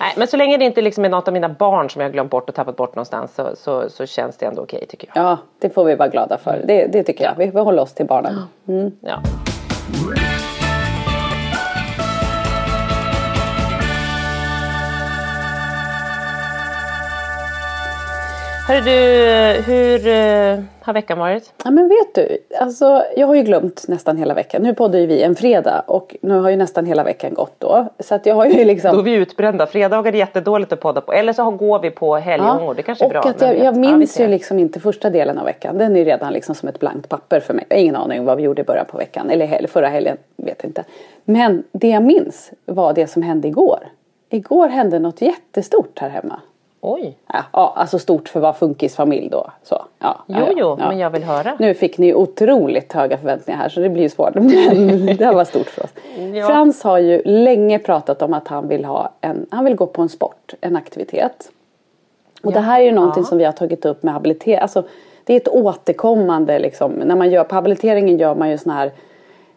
Nej 0.00 0.12
men 0.16 0.26
så 0.28 0.36
länge 0.36 0.56
det 0.56 0.64
inte 0.64 0.82
liksom 0.82 1.04
är 1.04 1.08
något 1.08 1.28
av 1.28 1.34
mina 1.34 1.48
barn 1.48 1.90
som 1.90 2.00
jag 2.00 2.08
har 2.08 2.12
glömt 2.12 2.30
bort 2.30 2.48
och 2.48 2.54
tappat 2.54 2.76
bort 2.76 2.94
någonstans 2.94 3.34
så, 3.34 3.48
så, 3.56 3.90
så 3.90 4.06
känns 4.06 4.36
det 4.36 4.46
ändå 4.46 4.62
okej 4.62 4.86
tycker 4.88 5.08
jag. 5.14 5.24
Ja, 5.24 5.38
det 5.58 5.70
får 5.70 5.84
vi 5.84 5.94
vara 5.94 6.08
glada 6.08 6.38
för. 6.38 6.62
Det, 6.64 6.86
det 6.86 7.02
tycker 7.02 7.24
jag. 7.24 7.34
Vi 7.52 7.58
hålla 7.60 7.82
oss 7.82 7.94
till 7.94 8.06
barnen. 8.06 8.34
Ja. 9.00 9.22
Hörru 18.68 18.80
du, 18.80 19.62
hur 19.72 20.06
eh, 20.06 20.58
har 20.80 20.92
veckan 20.92 21.18
varit? 21.18 21.52
Ja 21.64 21.70
men 21.70 21.88
vet 21.88 22.14
du, 22.14 22.38
alltså, 22.60 23.04
jag 23.16 23.26
har 23.26 23.34
ju 23.34 23.42
glömt 23.42 23.84
nästan 23.88 24.16
hela 24.16 24.34
veckan. 24.34 24.62
Nu 24.62 24.74
poddar 24.74 24.98
ju 24.98 25.06
vi 25.06 25.22
en 25.22 25.34
fredag 25.34 25.82
och 25.86 26.16
nu 26.22 26.38
har 26.40 26.50
ju 26.50 26.56
nästan 26.56 26.86
hela 26.86 27.04
veckan 27.04 27.34
gått 27.34 27.54
då. 27.60 27.86
Så 27.98 28.14
att 28.14 28.26
jag 28.26 28.34
har 28.34 28.46
ju 28.46 28.64
liksom... 28.64 28.92
Då 28.92 28.98
är 28.98 29.02
vi 29.04 29.12
utbrända. 29.14 29.66
Fredagar 29.66 30.12
är 30.12 30.16
jättedåligt 30.16 30.72
att 30.72 30.80
podda 30.80 31.00
på. 31.00 31.12
Eller 31.12 31.32
så 31.32 31.50
går 31.50 31.78
vi 31.78 31.90
på 31.90 32.16
helgångor. 32.16 32.74
Det 32.74 32.82
kanske 32.82 33.04
är 33.04 33.06
och 33.06 33.10
bra. 33.12 33.20
att 33.20 33.40
jag, 33.40 33.58
jag 33.58 33.64
Ja, 33.64 33.72
minns 33.72 34.12
ser. 34.12 34.24
ju 34.24 34.30
liksom 34.30 34.58
inte 34.58 34.80
första 34.80 35.10
delen 35.10 35.38
av 35.38 35.44
veckan. 35.44 35.78
Den 35.78 35.92
är 35.96 35.98
ju 35.98 36.04
redan 36.04 36.32
liksom 36.32 36.54
som 36.54 36.68
ett 36.68 36.80
blankt 36.80 37.08
papper 37.08 37.40
för 37.40 37.54
mig. 37.54 37.64
Jag 37.68 37.76
har 37.76 37.80
ingen 37.82 37.96
aning 37.96 38.24
vad 38.24 38.36
vi 38.36 38.42
gjorde 38.42 38.62
i 38.62 38.64
början 38.64 38.86
på 38.86 38.98
veckan. 38.98 39.30
Eller 39.30 39.46
hel- 39.46 39.66
förra 39.68 39.88
helgen, 39.88 40.16
vet 40.36 40.64
inte. 40.64 40.84
Men 41.24 41.62
det 41.72 41.88
jag 41.88 42.02
minns 42.02 42.50
var 42.66 42.92
det 42.92 43.06
som 43.06 43.22
hände 43.22 43.48
igår. 43.48 43.78
Igår 44.30 44.68
hände 44.68 44.98
något 44.98 45.20
jättestort 45.20 45.98
här 45.98 46.08
hemma. 46.08 46.40
Oj. 46.86 47.16
Ja, 47.26 47.72
alltså 47.76 47.98
stort 47.98 48.28
för 48.28 48.38
att 48.38 48.42
vara 48.42 48.52
funkisfamilj 48.52 49.28
då. 49.28 49.50
Så, 49.62 49.84
ja, 49.98 50.24
Jo, 50.26 50.36
ja, 50.38 50.52
jo, 50.56 50.76
ja. 50.78 50.88
men 50.88 50.98
jag 50.98 51.10
vill 51.10 51.24
höra. 51.24 51.56
Nu 51.58 51.74
fick 51.74 51.98
ni 51.98 52.14
otroligt 52.14 52.92
höga 52.92 53.18
förväntningar 53.18 53.58
här 53.58 53.68
så 53.68 53.80
det 53.80 53.88
blir 53.88 54.02
ju 54.02 54.08
svårt. 54.08 54.34
Men 54.34 55.16
det 55.16 55.24
här 55.24 55.34
var 55.34 55.44
stort 55.44 55.66
för 55.66 55.84
oss. 55.84 55.90
Ja. 56.34 56.46
Frans 56.46 56.82
har 56.82 56.98
ju 56.98 57.22
länge 57.24 57.78
pratat 57.78 58.22
om 58.22 58.34
att 58.34 58.48
han 58.48 58.68
vill, 58.68 58.84
ha 58.84 59.10
en, 59.20 59.46
han 59.50 59.64
vill 59.64 59.74
gå 59.76 59.86
på 59.86 60.02
en 60.02 60.08
sport, 60.08 60.54
en 60.60 60.76
aktivitet. 60.76 61.50
Och 62.42 62.52
det 62.52 62.60
här 62.60 62.80
är 62.80 62.84
ju 62.84 62.92
någonting 62.92 63.24
som 63.24 63.38
vi 63.38 63.44
har 63.44 63.52
tagit 63.52 63.84
upp 63.84 64.02
med 64.02 64.14
habilitering. 64.14 64.58
Alltså, 64.58 64.82
det 65.24 65.32
är 65.32 65.36
ett 65.36 65.48
återkommande 65.48 66.58
liksom. 66.58 66.92
När 66.92 67.16
man 67.16 67.30
gör, 67.30 67.44
på 67.44 67.54
habiliteringen 67.54 68.18
gör 68.18 68.34
man 68.34 68.50
ju 68.50 68.58
sån 68.58 68.72
här, 68.72 68.92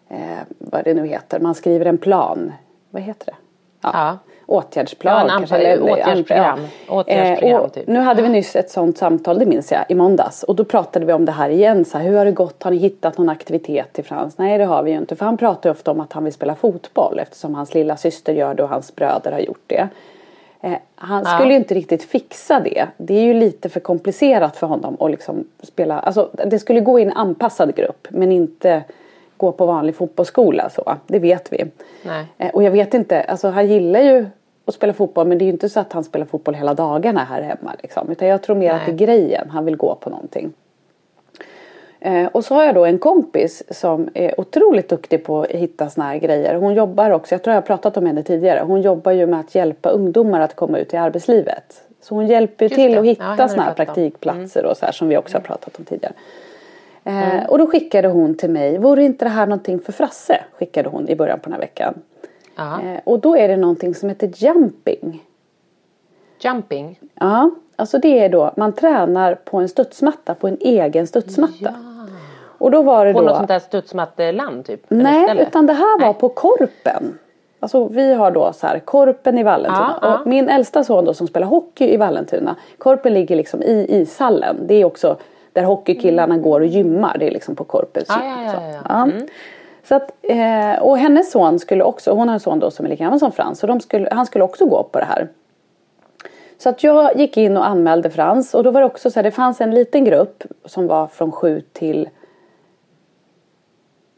eh, 0.10 0.18
vad 0.58 0.84
det 0.84 0.94
nu 0.94 1.08
heter, 1.08 1.40
man 1.40 1.56
skriver 1.56 1.86
en 1.86 1.98
plan. 1.98 2.54
Vad 2.90 3.02
heter 3.02 3.26
det? 3.26 3.36
Ja. 3.82 4.18
Åtgärdsplan 4.50 5.28
Ja, 5.28 5.38
kanske, 5.38 5.56
eller- 5.58 5.92
åtgärdsprogram. 5.92 6.60
Åtgärdsprogram, 6.90 7.62
Eh, 7.64 7.68
typ. 7.70 7.88
Nu 7.88 8.00
hade 8.00 8.22
vi 8.22 8.30
nyss 8.30 8.56
ett 8.56 8.70
sånt 8.70 8.98
samtal, 8.98 9.40
det 9.40 9.46
minns 9.46 9.72
jag, 9.72 9.86
i 9.90 9.96
måndags. 9.96 10.44
Och 10.44 10.56
då 10.56 10.64
pratade 10.64 11.06
vi 11.06 11.14
om 11.14 11.26
det 11.26 11.32
här 11.32 11.50
igen. 11.50 11.86
Så 11.86 11.98
här, 11.98 12.06
hur 12.06 12.18
har 12.18 12.26
det 12.26 12.32
gått? 12.32 12.64
Har 12.64 12.72
ni 12.72 12.78
hittat 12.78 13.18
någon 13.18 13.30
aktivitet 13.30 13.94
till 13.94 14.04
Frans? 14.04 14.38
Nej, 14.38 14.58
det 14.58 14.66
har 14.66 14.84
vi 14.84 14.92
ju 14.92 14.98
inte. 14.98 15.16
För 15.16 15.26
han 15.26 15.38
pratar 15.38 15.70
ju 15.70 15.72
ofta 15.72 15.92
om 15.92 16.00
att 16.00 16.14
han 16.14 16.24
vill 16.24 16.34
spela 16.34 16.56
fotboll 16.56 17.20
eftersom 17.20 17.56
hans 17.56 17.74
lilla 17.74 17.98
syster 17.98 18.34
gör 18.34 18.54
det 18.54 18.64
och 18.64 18.70
hans 18.70 18.96
bröder 18.96 19.32
har 19.32 19.40
gjort 19.40 19.64
det. 19.68 19.88
Eh, 20.62 20.72
han 20.96 21.24
Ja. 21.26 21.38
skulle 21.38 21.52
ju 21.54 21.58
inte 21.60 21.74
riktigt 21.74 22.04
fixa 22.04 22.60
det. 22.60 22.86
Det 22.98 23.14
är 23.14 23.24
ju 23.24 23.34
lite 23.34 23.70
för 23.70 23.80
komplicerat 23.80 24.56
för 24.58 24.68
honom 24.68 24.98
att 25.00 25.12
liksom 25.12 25.44
spela. 25.64 26.00
Alltså, 26.00 26.30
det 26.46 26.60
skulle 26.60 26.80
gå 26.80 27.00
i 27.00 27.04
en 27.04 27.14
anpassad 27.14 27.76
grupp 27.76 28.08
men 28.10 28.32
inte 28.32 28.84
gå 29.38 29.52
på 29.52 29.66
vanlig 29.66 29.96
fotbollsskola. 29.96 30.70
Så. 30.70 30.96
Det 31.08 31.20
vet 31.20 31.54
vi. 31.54 31.66
Nej. 32.04 32.26
Eh, 32.38 32.50
Och 32.54 32.64
jag 32.64 32.72
vet 32.72 32.94
inte, 32.94 33.22
alltså 33.22 33.48
han 33.50 33.68
gillar 33.68 34.00
ju 34.00 34.26
att 34.68 34.74
spela 34.74 34.94
fotboll 34.94 35.28
men 35.28 35.38
det 35.38 35.44
är 35.44 35.46
ju 35.46 35.52
inte 35.52 35.70
så 35.70 35.80
att 35.80 35.94
han 35.94 36.04
spelar 36.04 36.26
fotboll 36.26 36.56
hela 36.56 36.74
dagarna 36.74 37.24
här 37.24 37.42
hemma. 37.42 37.76
Liksom. 37.82 38.12
Utan 38.12 38.28
jag 38.28 38.42
tror 38.44 38.56
mer 38.56 38.74
att 38.74 38.86
det 38.86 38.92
är 38.92 38.96
Nej. 38.96 39.06
grejen, 39.06 39.50
han 39.50 39.66
vill 39.66 39.76
gå 39.76 39.96
på 39.96 40.10
någonting. 40.10 40.54
Eh, 42.00 42.26
och 42.26 42.46
så 42.46 42.56
har 42.56 42.64
jag 42.64 42.76
då 42.76 42.86
en 42.86 42.98
kompis 42.98 43.64
som 43.70 44.10
är 44.14 44.40
otroligt 44.40 44.90
duktig 44.90 45.26
på 45.26 45.42
att 45.42 45.52
hitta 45.52 45.90
såna 45.90 46.08
här 46.08 46.18
grejer. 46.18 46.56
Hon 46.56 46.74
jobbar 46.74 47.12
också, 47.12 47.36
jag 47.36 47.44
tror 47.44 47.54
jag 47.54 47.62
har 47.62 47.66
pratat 47.66 47.98
om 47.98 48.06
henne 48.06 48.24
tidigare. 48.24 48.64
Hon 48.68 48.82
jobbar 48.82 49.12
ju 49.12 49.28
med 49.28 49.40
att 49.40 49.56
hjälpa 49.56 49.90
ungdomar 49.90 50.42
att 50.42 50.56
komma 50.56 50.78
ut 50.78 50.94
i 50.94 50.98
arbetslivet. 50.98 51.84
Så 52.02 52.16
hon 52.16 52.28
hjälper 52.28 52.66
ju 52.66 52.70
till 52.70 52.92
det. 52.92 53.00
att 53.00 53.06
Ja, 53.06 53.12
hitta 53.12 53.24
har 53.24 53.48
såna 53.48 53.64
här 53.64 53.74
praktikplatser 53.74 54.66
och 54.66 54.78
så 54.78 54.86
här 54.86 54.92
som 54.92 55.08
vi 55.08 55.18
också 55.18 55.38
har 55.38 55.42
pratat 55.42 55.80
om 55.80 55.86
tidigare. 55.86 56.14
Eh, 57.04 57.50
och 57.50 57.58
då 57.58 57.68
skickade 57.68 58.08
hon 58.08 58.36
till 58.36 58.50
mig, 58.50 58.78
vore 58.78 59.04
inte 59.04 59.26
det 59.26 59.30
här 59.30 59.48
någonting 59.48 59.80
för 59.80 59.92
Frasse? 59.92 60.44
Skickade 60.52 60.90
hon 60.90 61.10
i 61.10 61.16
början 61.16 61.40
på 61.40 61.44
den 61.44 61.54
här 61.54 61.60
veckan. 61.60 61.94
Ja. 62.58 62.82
Eh, 62.82 63.00
och 63.04 63.20
då 63.20 63.38
är 63.38 63.48
det 63.48 63.58
någonting 63.58 63.96
som 63.96 64.10
heter 64.10 64.32
jumping. 64.36 65.24
Jumping. 66.40 67.00
Ja, 67.14 67.52
alltså 67.76 67.98
det 67.98 68.20
är 68.20 68.30
då 68.30 68.52
man 68.58 68.74
tränar 68.74 69.36
på 69.36 69.58
en 69.58 69.70
studsmatta, 69.70 70.36
på 70.36 70.48
en 70.48 70.58
egen 70.62 71.08
studsmatta. 71.08 71.74
Och 72.60 72.72
då 72.72 72.82
var 72.82 73.06
det 73.06 73.14
På 73.14 73.20
då... 73.22 73.26
något 73.26 73.36
sånt 73.36 73.48
där 73.48 73.60
studsmatteland 73.60 74.66
typ? 74.66 74.86
Nej, 74.88 75.42
utan 75.42 75.68
det 75.68 75.74
här 75.74 76.00
var 76.00 76.08
Nej. 76.08 76.16
på 76.20 76.30
Korpen. 76.30 77.18
Alltså 77.60 77.88
vi 77.88 78.14
har 78.14 78.32
då 78.32 78.54
så 78.54 78.68
här 78.68 78.80
Korpen 78.80 79.38
i 79.38 79.44
Vallentuna. 79.44 79.98
Ja, 80.02 80.08
ja. 80.08 80.20
Och 80.20 80.28
min 80.28 80.50
äldsta 80.50 80.84
son 80.84 81.06
då 81.06 81.14
som 81.14 81.28
spelar 81.28 81.48
hockey 81.48 81.94
i 81.94 81.98
Vallentuna. 81.98 82.56
Korpen 82.78 83.14
ligger 83.14 83.36
liksom 83.36 83.64
i 83.64 83.86
ishallen. 83.90 84.56
Det 84.68 84.74
är 84.76 84.86
också 84.86 85.18
där 85.54 85.64
hockeykillarna 85.64 86.38
går 86.38 86.60
och 86.60 86.66
gymmar. 86.68 87.18
Det 87.20 87.28
är 87.28 87.32
liksom 87.32 87.56
på 87.56 87.64
Korpens 87.64 88.06
Ja, 88.10 88.24
gym, 88.24 88.46
ja, 88.46 88.54
ja, 88.54 88.62
ja, 88.74 88.82
ja. 88.90 89.04
Mm. 89.04 89.28
Så 89.88 89.96
att, 89.96 90.12
eh, 90.22 90.82
och 90.82 90.98
hennes 90.98 91.32
son 91.32 91.60
skulle 91.60 91.84
också, 91.84 92.12
hon 92.12 92.28
har 92.28 92.34
en 92.34 92.40
son 92.40 92.60
då 92.60 92.72
som 92.72 92.86
är 92.86 92.90
lika 92.90 93.04
gammal 93.04 93.20
som 93.20 93.32
Frans. 93.32 93.62
De 93.62 93.80
skulle, 93.80 94.10
han 94.12 94.26
skulle 94.26 94.44
också 94.44 94.66
gå 94.66 94.84
på 94.84 95.00
det 95.00 95.06
här. 95.06 95.28
Så 96.58 96.70
att 96.70 96.84
jag 96.84 97.18
gick 97.20 97.38
in 97.38 97.58
och 97.58 97.68
anmälde 97.68 98.10
Frans. 98.10 98.54
Och 98.54 98.64
då 98.64 98.72
var 98.72 98.82
det 98.82 98.86
också 98.88 99.12
så 99.12 99.20
här, 99.20 99.24
det 99.24 99.32
fanns 99.32 99.62
en 99.62 99.72
liten 99.72 100.04
grupp 100.04 100.44
som 100.66 100.88
var 100.88 101.08
från 101.08 101.32
sju 101.32 101.62
till 101.74 102.10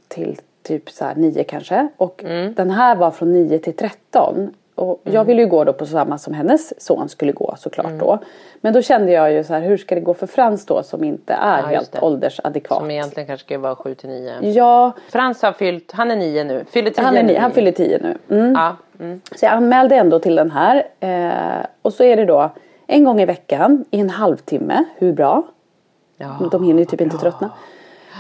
till 0.08 0.38
typ 0.64 0.90
så 0.90 1.06
9 1.16 1.44
kanske. 1.44 1.88
Och 1.98 2.24
Mm. 2.24 2.54
den 2.54 2.70
här 2.72 2.96
var 2.96 3.12
från 3.12 3.32
9 3.34 3.60
till 3.60 3.76
13. 3.76 4.54
Och 4.80 5.02
jag 5.04 5.24
ville 5.26 5.42
ju 5.42 5.48
gå 5.48 5.64
då 5.64 5.74
på 5.74 5.86
samma 5.86 6.18
som 6.18 6.34
hennes 6.34 6.82
son 6.86 7.10
skulle 7.10 7.32
gå 7.32 7.56
såklart 7.58 7.86
Mm. 7.86 7.98
då. 8.00 8.20
Men 8.62 8.74
då 8.74 8.82
kände 8.82 9.12
jag 9.12 9.34
ju 9.34 9.44
så 9.44 9.54
här, 9.54 9.62
hur 9.62 9.78
ska 9.78 9.96
det 9.96 10.02
gå 10.02 10.14
för 10.14 10.28
Frans 10.28 10.66
då 10.66 10.84
som 10.84 11.04
inte 11.04 11.34
är 11.34 11.62
Ja, 11.62 11.66
helt 11.68 11.92
det. 11.92 12.00
åldersadekvat? 12.02 12.80
Som 12.80 12.92
egentligen 12.92 13.28
kanske 13.28 13.46
ska 13.46 13.58
vara 13.60 13.76
7 13.76 13.96
till 13.96 14.10
9. 14.10 14.34
Ja, 14.42 14.92
Frans 15.10 15.42
har 15.42 15.52
fyllt, 15.52 15.92
han 15.92 16.12
är 16.12 16.16
9 16.16 16.44
nu. 16.44 16.66
Fyller 16.72 16.92
10 16.92 17.02
han, 17.06 17.18
är 17.18 17.24
nu. 17.24 17.28
ni, 17.34 17.36
han 17.40 17.52
fyller 17.52 17.72
10 17.72 18.00
nu. 18.04 18.38
Mm. 18.38 18.54
Ja. 18.54 18.76
Mm. 19.00 19.22
Så 19.36 19.46
jag 19.46 19.54
anmälde 19.54 19.96
ändå 19.96 20.20
till 20.20 20.36
den 20.36 20.52
här. 20.52 20.84
Eh, 21.00 21.66
och 21.82 21.94
så 21.94 22.04
är 22.04 22.18
det 22.18 22.26
då 22.26 22.50
en 22.88 23.04
gång 23.04 23.22
i 23.22 23.26
veckan 23.26 23.86
i 23.92 24.00
en 24.00 24.10
halvtimme. 24.10 24.84
Hur 24.98 25.14
bra? 25.14 25.44
Ja. 26.18 26.50
De 26.52 26.64
hinner 26.64 26.80
ju 26.80 26.86
typ 26.86 27.02
inte 27.02 27.18
tröttna. 27.18 27.50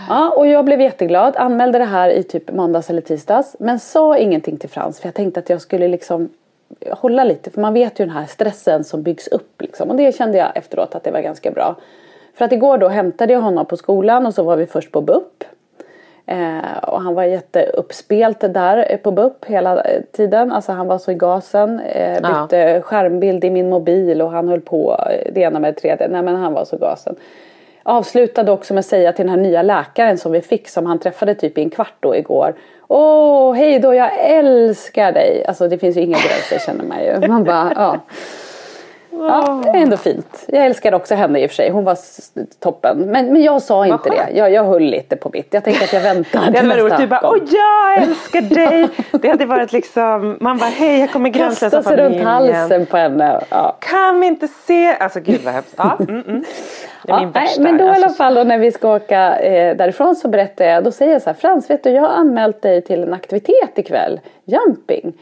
Ja, 0.10 0.30
och 0.38 0.48
jag 0.48 0.66
blev 0.66 0.82
jätteglad. 0.82 1.36
Anmälde 1.38 1.78
det 1.78 1.86
här 1.86 2.10
i 2.10 2.24
typ 2.24 2.51
måndags 2.51 2.89
eller 2.89 3.01
tisdags. 3.01 3.56
Men 3.60 3.80
sa 3.80 4.18
ingenting 4.18 4.58
till 4.58 4.70
Frans 4.70 5.00
för 5.00 5.08
jag 5.08 5.16
tänkte 5.16 5.39
att 5.39 5.50
jag 5.50 5.62
skulle 5.62 5.88
liksom 5.88 6.30
hålla 6.91 7.23
lite. 7.23 7.51
För 7.51 7.61
man 7.61 7.73
vet 7.73 7.99
ju 7.99 8.05
den 8.05 8.13
här 8.15 8.25
stressen 8.25 8.83
som 8.83 9.03
byggs 9.03 9.27
upp. 9.27 9.61
Liksom. 9.61 9.89
Och 9.89 9.95
det 9.95 10.15
kände 10.15 10.38
jag 10.38 10.57
efteråt 10.57 10.95
att 10.95 11.03
det 11.03 11.11
var 11.11 11.19
ganska 11.19 11.51
bra. 11.51 11.75
För 12.33 12.45
att 12.45 12.51
igår 12.51 12.77
då 12.77 12.88
hämtade 12.88 13.33
jag 13.33 13.39
honom 13.41 13.65
på 13.65 13.77
skolan 13.77 14.25
och 14.25 14.33
så 14.33 14.43
var 14.43 14.55
vi 14.55 14.65
först 14.65 14.91
på 14.91 15.01
BUP. 15.01 15.43
Eh, 16.25 16.77
och 16.88 17.01
han 17.01 17.13
var 17.15 17.23
jätteuppspelt 17.23 18.39
där 18.39 18.97
på 19.03 19.11
BUP 19.11 19.45
hela 19.45 19.81
eh, 19.81 20.01
tiden. 20.11 20.51
Alltså 20.51 20.71
han 20.71 20.88
var 20.88 20.97
så 20.97 21.11
i 21.11 21.15
gasen. 21.15 21.79
Eh, 21.79 22.17
Ja. 22.23 22.41
bytte 22.41 22.81
skärmbild 22.81 23.43
i 23.45 23.49
min 23.49 23.69
mobil 23.69 24.21
och 24.21 24.31
han 24.31 24.47
höll 24.47 24.61
på 24.61 25.05
eh, 25.09 25.31
det 25.33 25.41
ena 25.41 25.59
med 25.59 25.73
det 25.73 25.79
tredje. 25.79 26.07
Nej 26.07 26.21
men 26.21 26.35
han 26.35 26.53
var 26.53 26.65
så 26.65 26.75
i 26.75 26.79
gasen. 26.79 27.15
Avslutade 27.83 28.51
också 28.51 28.73
med 28.73 28.79
att 28.79 28.85
säga 28.85 29.13
till 29.13 29.25
den 29.25 29.35
här 29.35 29.41
nya 29.43 29.61
läkaren 29.61 30.17
som 30.17 30.31
vi 30.31 30.41
fick 30.41 30.69
som 30.69 30.85
han 30.85 30.99
träffade 30.99 31.35
typ 31.35 31.57
i 31.57 31.61
en 31.61 31.69
kvart 31.69 31.93
då 31.99 32.15
igår. 32.15 32.53
Åh, 32.91 33.53
hej 33.53 33.79
då, 33.79 33.93
jag 33.93 34.12
älskar 34.19 35.12
dig. 35.12 35.46
Alltså 35.48 35.67
det 35.67 35.77
finns 35.77 35.98
ju 35.98 36.01
inga 36.01 36.17
gränser 36.17 36.60
känner 36.65 36.84
man 36.84 37.03
ju. 37.03 37.27
Man 37.27 37.43
bara, 37.43 37.72
ja. 37.75 38.00
Ja, 39.27 39.61
det 39.63 39.69
är 39.69 39.81
ändå 39.81 39.97
fint. 39.97 40.45
Jag 40.47 40.65
älskar 40.65 40.93
också 40.93 41.15
henne 41.15 41.39
i 41.39 41.45
och 41.45 41.49
för 41.49 41.55
sig. 41.55 41.69
Hon 41.69 41.83
var 41.83 41.97
toppen. 42.59 42.97
Men, 42.97 43.33
men 43.33 43.43
jag 43.43 43.61
sa 43.61 43.88
inte 43.88 44.09
det. 44.09 44.27
Jag, 44.33 44.51
jag 44.51 44.63
höll 44.63 44.83
lite 44.83 45.15
på 45.15 45.29
mitt. 45.33 45.53
Jag 45.53 45.63
tänkte 45.63 45.85
att 45.85 45.93
jag 45.93 46.01
väntar 46.01 46.39
Det 46.51 46.57
hade 46.57 46.69
varit 46.69 46.83
roligt. 46.83 46.97
Du 46.97 47.07
bara, 47.07 47.29
åh 47.29 47.38
jag 47.38 48.03
älskar 48.03 48.41
dig. 48.41 48.89
Det 49.11 49.29
hade 49.29 49.45
varit 49.45 49.71
liksom, 49.71 50.38
man 50.41 50.57
bara, 50.57 50.69
hej 50.69 50.99
jag 50.99 51.11
kommer 51.11 51.29
gränslösa 51.29 51.77
Kasta 51.77 51.89
sig 51.89 51.97
runt 51.97 52.23
halsen 52.23 52.85
på 52.85 52.97
henne. 52.97 53.41
Ja. 53.49 53.77
Kan 53.79 54.19
vi 54.19 54.27
inte 54.27 54.47
se, 54.47 54.95
alltså 54.99 55.19
gud 55.19 55.41
vad 55.43 55.53
hemskt. 55.53 55.73
Ja, 55.77 55.97
mm, 55.99 56.23
mm. 56.27 56.43
Det 57.03 57.11
är 57.11 57.15
Ja, 57.15 57.19
min 57.19 57.31
värsta. 57.31 57.61
men 57.61 57.77
då 57.77 57.85
i 57.85 57.88
alltså, 57.88 58.05
alla 58.05 58.13
fall 58.13 58.35
då, 58.35 58.43
när 58.43 58.57
vi 58.57 58.71
ska 58.71 58.95
åka 58.95 59.39
eh, 59.39 59.77
därifrån 59.77 60.15
så 60.15 60.27
berättar 60.27 60.65
jag, 60.65 60.83
då 60.83 60.91
säger 60.91 61.13
jag 61.13 61.21
så 61.21 61.29
här, 61.29 61.38
Frans 61.38 61.69
vet 61.69 61.83
du 61.83 61.89
jag 61.89 62.01
har 62.01 62.09
anmält 62.09 62.61
dig 62.61 62.81
till 62.81 63.03
en 63.03 63.13
aktivitet 63.13 63.77
ikväll, 63.77 64.19
jumping. 64.45 65.13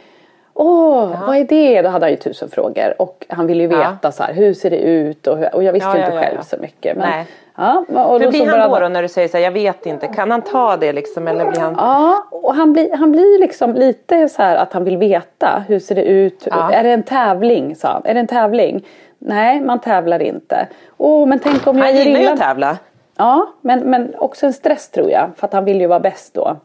Åh, 0.59 1.25
vad 1.27 1.37
är 1.37 1.43
det? 1.43 1.81
Då 1.81 1.89
hade 1.89 2.05
han 2.05 2.11
ju 2.11 2.17
tusen 2.17 2.49
frågor 2.49 3.01
och 3.01 3.25
han 3.29 3.47
ville 3.47 3.63
ju 3.63 3.69
Ja. 3.71 3.77
veta 3.77 4.11
så 4.11 4.23
här, 4.23 4.33
hur 4.33 4.53
ser 4.53 4.69
det 4.69 4.77
ut 4.79 5.27
och, 5.27 5.37
hur, 5.37 5.55
och 5.55 5.63
jag 5.63 5.73
visste 5.73 5.89
Ja, 5.89 5.95
ju 5.95 5.99
ja, 6.01 6.05
inte 6.05 6.15
ja, 6.17 6.21
själv 6.23 6.35
ja. 6.39 6.43
så 6.43 6.57
mycket. 6.61 6.97
Men, 6.97 7.09
Nej. 7.09 7.25
Ja, 7.59 7.77
och 8.05 8.21
så 8.21 8.29
blir 8.29 8.39
han 8.39 8.47
började 8.51 8.73
då, 8.75 8.79
då 8.79 8.87
när 8.89 9.01
du 9.01 9.07
säger 9.07 9.27
så 9.27 9.37
här, 9.37 9.43
jag 9.43 9.51
vet 9.51 9.85
inte, 9.85 10.07
kan 10.07 10.31
han 10.31 10.41
ta 10.41 10.77
det 10.77 10.93
liksom 10.93 11.27
eller 11.27 11.45
blir 11.51 11.59
han? 11.61 11.73
Ja, 11.77 12.23
och 12.31 12.55
han 12.55 12.73
blir, 12.73 12.97
han 12.97 13.11
blir 13.11 13.39
liksom 13.39 13.73
lite 13.75 14.29
så 14.29 14.41
här 14.41 14.55
att 14.55 14.73
han 14.73 14.83
vill 14.83 14.97
veta 14.97 15.63
hur 15.67 15.79
ser 15.79 15.95
det 15.95 16.03
ut. 16.03 16.47
Ja. 16.51 16.71
Är 16.71 16.83
det 16.83 16.89
en 16.91 17.03
tävling? 17.03 17.75
sa 17.75 17.87
han. 17.87 18.01
Är 18.05 18.13
det 18.13 18.19
en 18.19 18.27
tävling? 18.27 18.85
Nej, 19.19 19.61
man 19.61 19.79
tävlar 19.79 20.21
inte. 20.21 20.67
Åh, 20.97 21.27
men 21.27 21.39
tänk 21.39 21.67
om 21.67 21.77
jag 21.77 21.85
Han 21.85 21.95
gillar 21.95 22.19
ju 22.19 22.27
att 22.27 22.39
tävla. 22.39 22.77
Ja, 23.17 23.47
men, 23.61 23.79
men 23.79 24.15
också 24.17 24.45
en 24.45 24.53
stress 24.53 24.89
tror 24.89 25.11
jag. 25.11 25.29
För 25.37 25.47
att 25.47 25.53
han 25.53 25.65
vill 25.65 25.81
ju 25.81 25.87
vara 25.87 25.99
bäst 25.99 26.33
då. 26.33 26.55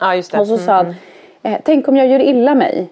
Ja 0.00 0.14
just 0.14 0.32
det. 0.32 0.38
Och 0.38 0.46
så 0.46 0.52
Mm. 0.54 0.66
sa 0.66 0.72
han, 0.72 0.94
eh, 1.42 1.60
tänk 1.64 1.88
om 1.88 1.96
jag 1.96 2.06
gör 2.06 2.20
illa 2.20 2.54
mig? 2.54 2.88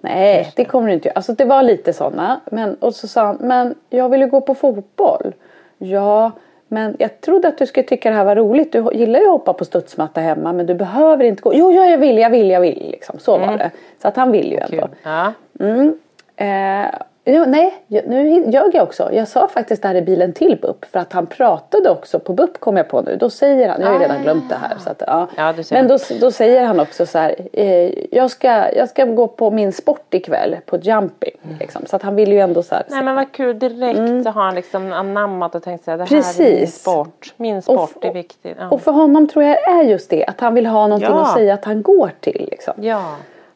Nej, 0.00 0.52
det 0.56 0.64
kommer 0.64 0.88
du 0.88 0.94
inte 0.94 1.08
göra. 1.08 1.16
Alltså 1.16 1.32
det 1.32 1.44
var 1.44 1.62
lite 1.62 1.92
sådana. 1.92 2.40
Men, 2.50 2.74
och 2.74 2.94
så 2.94 3.08
sa 3.08 3.24
han, 3.26 3.36
men 3.40 3.74
jag 3.90 4.08
vill 4.08 4.20
ju 4.20 4.26
gå 4.26 4.40
på 4.40 4.54
fotboll. 4.54 5.34
Ja, 5.78 6.32
men 6.68 6.96
jag 6.98 7.20
trodde 7.20 7.48
att 7.48 7.58
du 7.58 7.66
skulle 7.66 7.86
tycka 7.86 8.10
det 8.10 8.16
här 8.16 8.24
var 8.24 8.36
roligt. 8.36 8.72
Du 8.72 8.88
gillar 8.92 9.20
ju 9.20 9.26
att 9.26 9.32
hoppa 9.32 9.52
på 9.52 9.64
studsmatta 9.64 10.20
hemma 10.20 10.52
men 10.52 10.66
du 10.66 10.74
behöver 10.74 11.24
inte 11.24 11.42
gå. 11.42 11.54
Jo, 11.54 11.72
ja, 11.72 11.86
jag 11.86 11.98
vill, 11.98 12.18
jag 12.18 12.30
vill, 12.30 12.50
jag 12.50 12.60
vill. 12.60 12.88
Liksom. 12.90 13.18
Så 13.18 13.38
var 13.38 13.58
det. 13.58 13.70
Så 14.02 14.08
att 14.08 14.16
han 14.16 14.32
vill 14.32 14.52
ju 14.52 14.58
ändå. 14.58 14.88
Ja. 15.02 15.32
Mm. 15.60 15.98
Eh, 16.36 16.90
jo, 17.32 17.44
nej, 17.46 17.74
nu 17.86 18.44
ljög 18.50 18.74
jag 18.74 18.82
också. 18.82 19.12
Jag 19.12 19.28
sa 19.28 19.48
faktiskt 19.48 19.82
det 19.82 19.88
här 19.88 19.94
i 19.94 20.02
bilen 20.02 20.32
till 20.32 20.58
BUP. 20.62 20.84
För 20.92 20.98
att 20.98 21.12
han 21.12 21.26
pratade 21.26 21.90
också 21.90 22.18
på 22.18 22.32
BUP 22.32 22.60
kom 22.60 22.76
jag 22.76 22.88
på 22.88 23.00
nu. 23.02 23.16
Då 23.16 23.30
säger 23.30 23.68
han, 23.68 23.80
jag 23.80 23.86
har 23.88 23.94
ju 23.94 24.00
redan 24.00 24.22
glömt 24.22 24.48
det 24.48 24.54
här. 24.54 24.78
Så 24.78 24.90
att, 24.90 25.02
ja. 25.06 25.26
Ja. 25.36 25.54
Men 25.70 25.88
då, 25.88 25.98
då 26.20 26.30
säger 26.30 26.64
han 26.64 26.80
också 26.80 27.06
så 27.06 27.18
här. 27.18 27.34
Eh, 27.52 27.92
jag, 28.16 28.30
ska, 28.30 28.72
jag 28.72 28.88
ska 28.88 29.04
gå 29.04 29.26
på 29.28 29.50
min 29.50 29.72
sport 29.72 30.14
ikväll 30.14 30.56
på 30.66 30.76
jumping. 30.76 31.36
Liksom. 31.60 31.86
Så 31.86 31.96
att 31.96 32.02
han 32.02 32.14
vill 32.16 32.32
ju 32.32 32.40
ändå 32.40 32.62
så 32.62 32.74
här. 32.74 32.84
Nej 32.88 33.02
men 33.04 33.14
vad 33.14 33.32
kul, 33.32 33.58
direkt 33.58 34.24
så 34.24 34.30
har 34.30 34.42
han 34.42 34.54
liksom 34.54 34.92
anammat 34.92 35.54
och 35.54 35.62
tänkt 35.62 35.84
så 35.84 35.90
här, 35.90 35.98
det 35.98 36.04
här 36.04 36.16
är 36.16 36.38
min 36.38 36.46
Mm. 36.48 36.58
Precis. 36.60 36.80
sport. 36.80 37.34
Min 37.36 37.62
sport 37.62 37.96
Och- 37.96 38.04
är 38.04 38.12
viktig. 38.12 38.54
Ja. 38.58 38.68
Och 38.70 38.80
för 38.82 38.92
honom 38.92 39.28
tror 39.28 39.44
jag 39.44 39.68
är 39.68 39.82
just 39.82 40.10
det. 40.10 40.24
Att 40.26 40.40
han 40.40 40.54
vill 40.54 40.66
ha 40.66 40.86
någonting 40.86 41.08
Ja. 41.10 41.22
att 41.22 41.34
säga 41.34 41.54
att 41.54 41.64
han 41.64 41.82
går 41.82 42.10
till. 42.20 42.46
Liksom. 42.50 42.74
ja. 42.80 43.02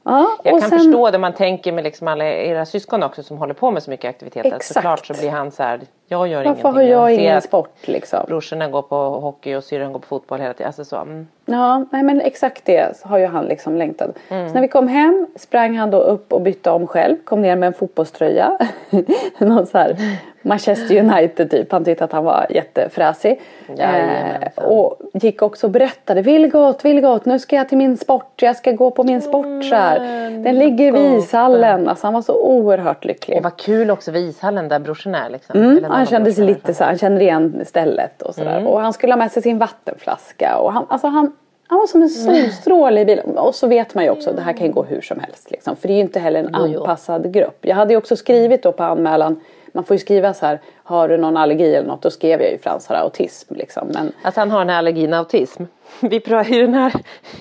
Ja, 0.04 0.38
Jag 0.44 0.60
kan 0.60 0.70
sen- 0.70 0.78
förstå 0.78 1.10
det 1.10 1.18
man 1.18 1.32
tänker 1.34 1.72
med 1.72 1.84
liksom 1.84 2.08
alla 2.08 2.24
era 2.24 2.66
syskon 2.66 3.02
också 3.02 3.22
som 3.22 3.38
håller 3.38 3.54
på 3.54 3.70
med 3.70 3.82
så 3.82 3.90
mycket 3.90 4.08
aktiviteter. 4.08 4.46
Exakt. 4.56 4.64
Såklart 4.74 5.06
så 5.06 5.14
blir 5.14 5.30
han 5.30 5.50
så 5.50 5.62
här, 5.62 5.80
jag 6.12 6.28
gör 6.28 6.44
Varför 6.44 6.50
ingenting. 6.50 6.72
har 6.74 6.82
jag 6.82 7.10
ser 7.10 7.22
ingen 7.22 7.42
sport 7.42 7.88
liksom? 7.88 8.24
Brorsorna 8.26 8.68
går 8.68 8.82
på 8.82 8.96
hockey 8.96 9.54
och 9.54 9.64
syrran 9.64 9.92
går 9.92 10.00
på 10.00 10.06
fotboll 10.06 10.40
hela 10.40 10.54
tiden. 10.54 10.66
Alltså 10.66 10.84
så. 10.84 10.96
Mm. 10.96 11.26
Ja, 11.44 11.84
nej 11.90 12.02
men 12.02 12.20
exakt 12.20 12.64
det 12.64 13.02
har 13.02 13.18
ju 13.18 13.26
han 13.26 13.44
liksom 13.44 13.76
längtat. 13.76 14.10
Mm. 14.28 14.48
Så 14.48 14.54
när 14.54 14.60
vi 14.60 14.68
kom 14.68 14.88
hem 14.88 15.26
sprang 15.36 15.76
han 15.76 15.90
då 15.90 15.98
upp 15.98 16.32
och 16.32 16.42
bytte 16.42 16.70
om 16.70 16.86
själv. 16.86 17.16
Kom 17.24 17.42
ner 17.42 17.56
med 17.56 17.66
en 17.66 17.72
fotbollströja. 17.72 18.58
Någon 19.38 19.66
så 19.66 19.78
här 19.78 19.96
Manchester 20.42 20.98
United 20.98 21.50
typ. 21.50 21.72
Han 21.72 21.84
tyckte 21.84 22.04
att 22.04 22.12
han 22.12 22.24
var 22.24 22.46
jättefräsig. 22.50 23.40
Eh, 23.78 24.64
och 24.64 24.98
gick 25.14 25.42
också 25.42 25.66
och 25.66 25.70
berättade. 25.70 26.22
Vilgot, 26.22 26.84
Vilgot, 26.84 27.24
nu 27.24 27.38
ska 27.38 27.56
jag 27.56 27.68
till 27.68 27.78
min 27.78 27.96
sport. 27.96 28.42
Jag 28.42 28.56
ska 28.56 28.72
gå 28.72 28.90
på 28.90 29.04
min 29.04 29.20
sport 29.20 29.64
så 29.64 29.74
här. 29.74 29.98
Den 30.30 30.58
ligger 30.58 30.96
i 30.96 31.16
ishallen. 31.16 31.88
Alltså 31.88 32.06
han 32.06 32.14
var 32.14 32.22
så 32.22 32.34
oerhört 32.34 33.04
lycklig. 33.04 33.36
Och 33.36 33.42
vad 33.42 33.56
kul 33.56 33.90
också 33.90 34.10
vid 34.10 34.28
ishallen 34.28 34.68
där 34.68 34.78
brorsorna 34.78 35.26
är. 35.26 35.30
Liksom. 35.30 35.60
Mm, 35.60 35.84
han 36.04 36.06
av 36.06 36.10
kände 36.10 36.32
sig 36.32 36.44
brorsorna. 36.44 36.58
lite 36.58 36.74
så 36.74 36.84
här, 36.84 36.90
han 36.90 36.98
kände 36.98 37.22
igen 37.22 37.64
stället 37.66 38.22
och 38.22 38.34
sådär. 38.34 38.56
Mm. 38.56 38.66
Och 38.66 38.80
han 38.80 38.92
skulle 38.92 39.12
ha 39.12 39.18
med 39.18 39.32
sig 39.32 39.42
sin 39.42 39.58
vattenflaska. 39.58 40.56
Och 40.58 40.72
han, 40.72 40.86
alltså 40.88 41.06
han, 41.06 41.32
han 41.68 41.78
var 41.78 41.86
som 41.86 42.02
en 42.02 42.08
solstråle 42.08 43.00
i 43.00 43.04
bilen. 43.04 43.38
Och 43.38 43.54
så 43.54 43.66
vet 43.66 43.94
man 43.94 44.04
ju 44.04 44.10
också, 44.10 44.32
det 44.32 44.42
här 44.42 44.52
kan 44.52 44.66
ju 44.66 44.72
gå 44.72 44.82
hur 44.82 45.00
som 45.00 45.20
helst. 45.20 45.50
Liksom. 45.50 45.76
För 45.76 45.88
det 45.88 45.94
är 45.94 45.96
ju 45.96 46.00
inte 46.00 46.20
heller 46.20 46.40
en 46.40 46.54
anpassad 46.54 47.32
grupp. 47.32 47.58
Jag 47.60 47.76
hade 47.76 47.92
ju 47.92 47.98
också 47.98 48.16
skrivit 48.16 48.62
då 48.62 48.72
på 48.72 48.82
anmälan, 48.82 49.40
man 49.74 49.84
får 49.84 49.94
ju 49.94 49.98
skriva 49.98 50.34
så 50.34 50.46
här, 50.46 50.60
har 50.84 51.08
du 51.08 51.16
någon 51.16 51.36
allergi 51.36 51.74
eller 51.74 51.88
något? 51.88 52.02
Då 52.02 52.10
skrev 52.10 52.40
jag 52.42 52.50
ju 52.50 52.58
Frans 52.58 52.86
har 52.86 52.96
autism 52.96 53.54
liksom. 53.54 53.88
Men 53.94 54.12
Att 54.22 54.36
han 54.36 54.50
har 54.50 54.58
den 54.58 54.68
här 54.68 54.78
allergin 54.78 55.14
autism. 55.14 55.62
Vi 56.00 56.18
pra- 56.18 56.52
i, 56.54 56.60
den 56.60 56.74
här, 56.74 56.92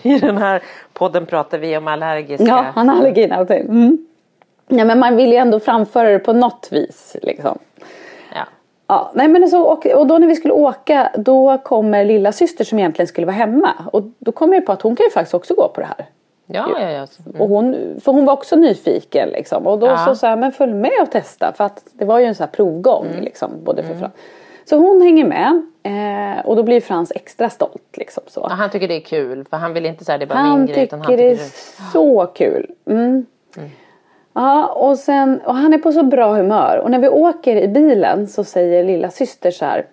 I 0.01 0.19
den 0.19 0.37
här 0.37 0.61
podden 0.93 1.25
pratar 1.25 1.57
vi 1.57 1.77
om 1.77 1.87
allergiska. 1.87 2.45
ja, 2.47 2.65
han 2.75 2.89
har 2.89 2.97
allergin 2.97 3.31
autism. 3.31 3.69
Mm. 3.71 4.07
Ja, 4.67 4.85
men 4.85 4.99
man 4.99 5.15
vill 5.15 5.31
ju 5.31 5.37
ändå 5.37 5.59
framföra 5.59 6.09
det 6.09 6.19
på 6.19 6.33
något 6.33 6.67
vis 6.71 7.15
liksom. 7.21 7.59
Ja. 8.91 9.11
Nej 9.13 9.27
men 9.27 9.49
så, 9.49 9.61
och, 9.63 9.85
och 9.85 10.07
då 10.07 10.17
när 10.17 10.27
vi 10.27 10.35
skulle 10.35 10.53
åka 10.53 11.11
då 11.15 11.57
kommer 11.57 12.05
lilla 12.05 12.31
syster 12.31 12.63
som 12.65 12.79
egentligen 12.79 13.07
skulle 13.07 13.27
vara 13.27 13.35
hemma. 13.35 13.69
Och 13.91 14.03
då 14.19 14.31
kom 14.31 14.53
jag 14.53 14.65
på 14.65 14.71
att 14.71 14.81
hon 14.81 14.95
kan 14.95 15.03
ju 15.03 15.09
faktiskt 15.09 15.33
också 15.33 15.53
gå 15.53 15.67
på 15.67 15.81
det 15.81 15.87
här. 15.87 16.05
Ja, 16.45 16.69
ja, 16.79 16.89
ja. 16.89 17.07
Och 17.39 17.49
hon, 17.49 17.75
för 18.03 18.11
hon 18.11 18.25
var 18.25 18.33
också 18.33 18.55
nyfiken 18.55 19.29
liksom. 19.29 19.67
Och 19.67 19.79
då 19.79 19.87
Ja. 19.87 19.97
så 19.97 20.15
sa 20.15 20.29
jag, 20.29 20.39
men 20.39 20.51
följ 20.51 20.73
med 20.73 20.91
och 21.01 21.11
testa. 21.11 21.53
För 21.53 21.63
att 21.63 21.83
det 21.93 22.05
var 22.05 22.19
ju 22.19 22.25
en 22.25 22.35
sån 22.35 22.43
här 22.43 22.51
provgång 22.51 23.07
liksom. 23.21 23.51
Både 23.63 23.83
för 23.83 23.93
Frans. 23.95 24.13
Så 24.65 24.75
hon 24.77 25.01
hänger 25.01 25.25
med. 25.25 25.61
Eh, 25.83 26.45
och 26.45 26.55
då 26.55 26.63
blir 26.63 26.81
Frans 26.81 27.11
extra 27.15 27.49
stolt 27.49 27.97
liksom 27.97 28.23
så. 28.27 28.47
Ja, 28.49 28.55
han 28.55 28.69
tycker 28.69 28.87
det 28.87 28.95
är 28.95 28.99
kul 29.01 29.45
för 29.49 29.57
han 29.57 29.73
vill 29.73 29.85
inte 29.85 30.05
säga 30.05 30.17
det 30.17 30.25
är 30.25 30.27
bara 30.27 30.39
Han 30.39 30.57
min 30.59 30.65
grej. 30.67 30.75
tycker 30.75 30.87
Utan 30.87 31.01
han 31.01 31.15
det 31.17 31.29
är 31.31 31.35
tycker 31.35 31.91
så 31.91 32.25
kul. 32.25 32.71
Mm. 32.85 33.25
Ja, 34.33 34.67
och, 34.67 34.97
sen, 34.97 35.41
och 35.45 35.55
han 35.55 35.73
är 35.73 35.77
på 35.77 35.91
så 35.91 36.03
bra 36.03 36.33
humör. 36.33 36.77
Och 36.77 36.91
när 36.91 36.99
vi 36.99 37.09
åker 37.09 37.55
i 37.55 37.67
bilen 37.67 38.27
så 38.27 38.43
säger 38.43 38.83
lilla 38.83 39.09
syster 39.09 39.51
så 39.51 39.65
här. 39.65 39.85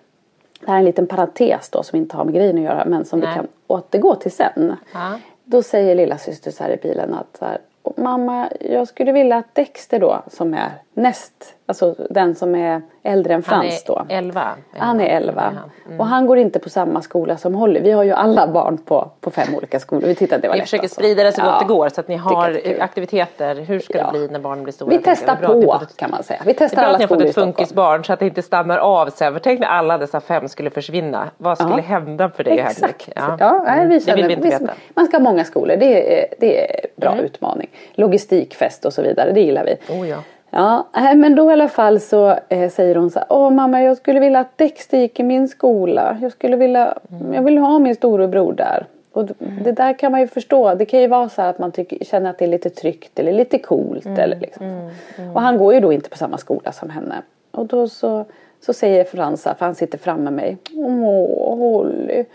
Det 0.59 0.67
här 0.67 0.75
är 0.75 0.79
en 0.79 0.85
liten 0.85 1.07
parentes 1.07 1.69
då 1.69 1.83
som 1.83 1.97
inte 1.97 2.17
har 2.17 2.25
med 2.25 2.33
grejen 2.33 2.57
att 2.57 2.63
göra 2.63 2.85
men 2.85 3.05
som 3.05 3.19
Nej. 3.19 3.29
vi 3.29 3.35
kan 3.35 3.47
återgå 3.67 4.15
till 4.15 4.31
sen. 4.31 4.75
Ja. 4.93 5.19
Då 5.43 5.63
säger 5.63 5.95
lilla 5.95 6.17
syster 6.17 6.51
så 6.51 6.63
här 6.63 6.71
i 6.71 6.77
bilen 6.77 7.13
att 7.13 7.37
så 7.39 7.45
här, 7.45 7.57
Mamma, 7.97 8.49
jag 8.59 8.87
skulle 8.87 9.11
vilja 9.11 9.37
att 9.37 9.55
Dexter 9.55 9.99
då 9.99 10.21
som 10.27 10.53
är 10.53 10.71
näst, 10.93 11.55
alltså 11.69 11.95
den 12.09 12.35
som 12.35 12.55
är 12.55 12.81
äldre 13.03 13.33
än 13.33 13.43
Han 13.47 13.61
Frans 13.61 13.83
då. 13.83 14.05
är 14.09 14.17
11. 14.17 14.47
Han 14.77 15.01
är 15.01 15.05
11. 15.05 15.41
han. 15.41 15.71
Mm. 15.87 15.99
Och 15.99 16.05
han 16.07 16.25
går 16.27 16.37
inte 16.37 16.59
på 16.59 16.69
samma 16.69 17.01
skola 17.01 17.37
som 17.37 17.55
Holly. 17.55 17.79
Vi 17.79 17.91
har 17.91 18.03
ju 18.03 18.11
alla 18.11 18.47
barn 18.47 18.77
på, 18.77 19.09
på 19.21 19.31
fem 19.31 19.55
olika 19.55 19.79
skolor. 19.79 20.07
Vi 20.07 20.15
att 20.35 20.41
det 20.41 20.47
var 20.47 20.53
Vi 20.55 20.59
lätt 20.59 20.65
försöker 20.67 20.83
alltså. 20.83 21.01
sprida 21.01 21.23
det 21.23 21.31
så 21.31 21.41
gott 21.41 21.51
Ja. 21.53 21.59
det 21.67 21.73
går 21.73 21.89
så 21.89 22.01
att 22.01 22.07
ni 22.07 22.15
har 22.15 22.49
det 22.51 22.81
aktiviteter. 22.81 23.55
Hur 23.55 23.79
ska 23.79 23.97
Ja. 23.97 24.03
det 24.05 24.11
bli 24.11 24.27
när 24.27 24.39
barnen 24.39 24.63
blir 24.63 24.73
stora? 24.73 24.89
Vi 24.89 24.99
testar 25.03 25.37
det 25.41 25.47
på 25.47 25.79
ett- 25.83 25.97
kan 25.97 26.11
man 26.11 26.23
säga. 26.23 26.39
Vi 26.45 26.53
Det 26.53 26.57
är 26.61 26.67
testar 26.67 26.77
bra 26.77 26.83
att 26.85 26.89
alla 26.89 26.97
ni 26.97 27.03
har 27.03 27.07
fått 27.07 27.15
skolor 27.17 27.25
i 27.27 27.29
ett 27.29 27.35
funkisbarn 27.35 28.03
så 28.03 28.13
att 28.13 28.19
det 28.19 28.25
inte 28.25 28.41
stannar 28.41 28.77
av 28.77 29.09
sen. 29.09 29.33
För 29.33 29.39
tänk 29.39 29.59
när 29.59 29.67
alla 29.67 29.97
dessa 29.97 30.19
fem 30.21 30.47
skulle 30.47 30.69
försvinna. 30.69 31.29
Vad 31.37 31.57
skulle 31.57 31.73
Ja. 31.77 31.81
hända 31.81 32.29
för 32.29 32.43
dig 32.43 32.57
Henrik? 32.57 32.71
Exakt. 32.71 33.09
Ja. 33.39 33.63
nej, 33.65 33.87
vi 33.87 33.93
det 33.93 33.99
känner, 34.05 34.17
vill 34.17 34.27
vi 34.27 34.33
inte 34.33 34.47
veta. 34.59 34.73
Man 34.93 35.05
ska 35.05 35.17
ha 35.17 35.23
många 35.23 35.43
skolor. 35.43 35.75
Det 35.79 36.21
är, 36.23 36.27
det 36.39 36.61
är 36.75 36.85
bra 36.95 37.17
utmaning. 37.17 37.69
Logistikfest 37.93 38.85
och 38.85 38.93
så 38.93 39.01
vidare. 39.01 39.31
Det 39.31 39.41
gillar 39.41 39.65
vi. 39.65 39.75
Oh, 40.01 40.09
ja. 40.09 40.17
Ja, 40.51 40.87
men 41.15 41.35
då 41.35 41.49
i 41.49 41.53
alla 41.53 41.67
fall 41.67 41.99
så 41.99 42.35
eh, 42.49 42.69
säger 42.69 42.95
hon 42.95 43.09
så 43.11 43.19
här. 43.19 43.27
Åh 43.29 43.49
mamma 43.51 43.83
jag 43.83 43.97
skulle 43.97 44.19
vilja 44.19 44.39
att 44.39 44.57
Dexter 44.57 44.97
gick 44.97 45.19
i 45.19 45.23
min 45.23 45.47
skola. 45.47 46.17
Jag 46.21 46.31
skulle 46.31 46.55
vilja, 46.55 46.97
jag 47.33 47.41
vill 47.43 47.57
ha 47.57 47.79
min 47.79 47.95
storebror 47.95 48.53
där. 48.53 48.85
Och 49.11 49.25
d- 49.25 49.33
det 49.63 49.71
där 49.71 49.93
kan 49.93 50.11
man 50.11 50.21
ju 50.21 50.27
förstå. 50.27 50.75
Det 50.75 50.85
kan 50.85 50.99
ju 51.01 51.07
vara 51.07 51.29
så 51.29 51.41
att 51.41 51.59
man 51.59 51.71
tycker, 51.71 52.05
känner 52.05 52.29
att 52.29 52.37
det 52.37 52.45
är 52.45 52.49
lite 52.49 52.69
tryggt 52.69 53.19
eller 53.19 53.31
lite 53.33 53.57
coolt. 53.59 54.05
Eller 54.05 54.39
liksom. 54.39 54.89
Och 55.35 55.41
han 55.41 55.57
går 55.57 55.73
ju 55.73 55.79
då 55.79 55.93
inte 55.93 56.09
på 56.09 56.17
samma 56.17 56.37
skola 56.37 56.71
som 56.71 56.89
henne. 56.89 57.15
Och 57.51 57.65
då 57.65 57.87
så, 57.87 58.25
så 58.65 58.73
säger 58.73 59.03
Frans, 59.03 59.41
så 59.41 59.49
här, 59.49 59.55
för 59.55 59.65
han 59.65 59.75
sitter 59.75 59.97
framme 59.97 60.23
med 60.23 60.33
mig. 60.33 60.57
Åh 60.75 61.57
Holly. 61.57 62.25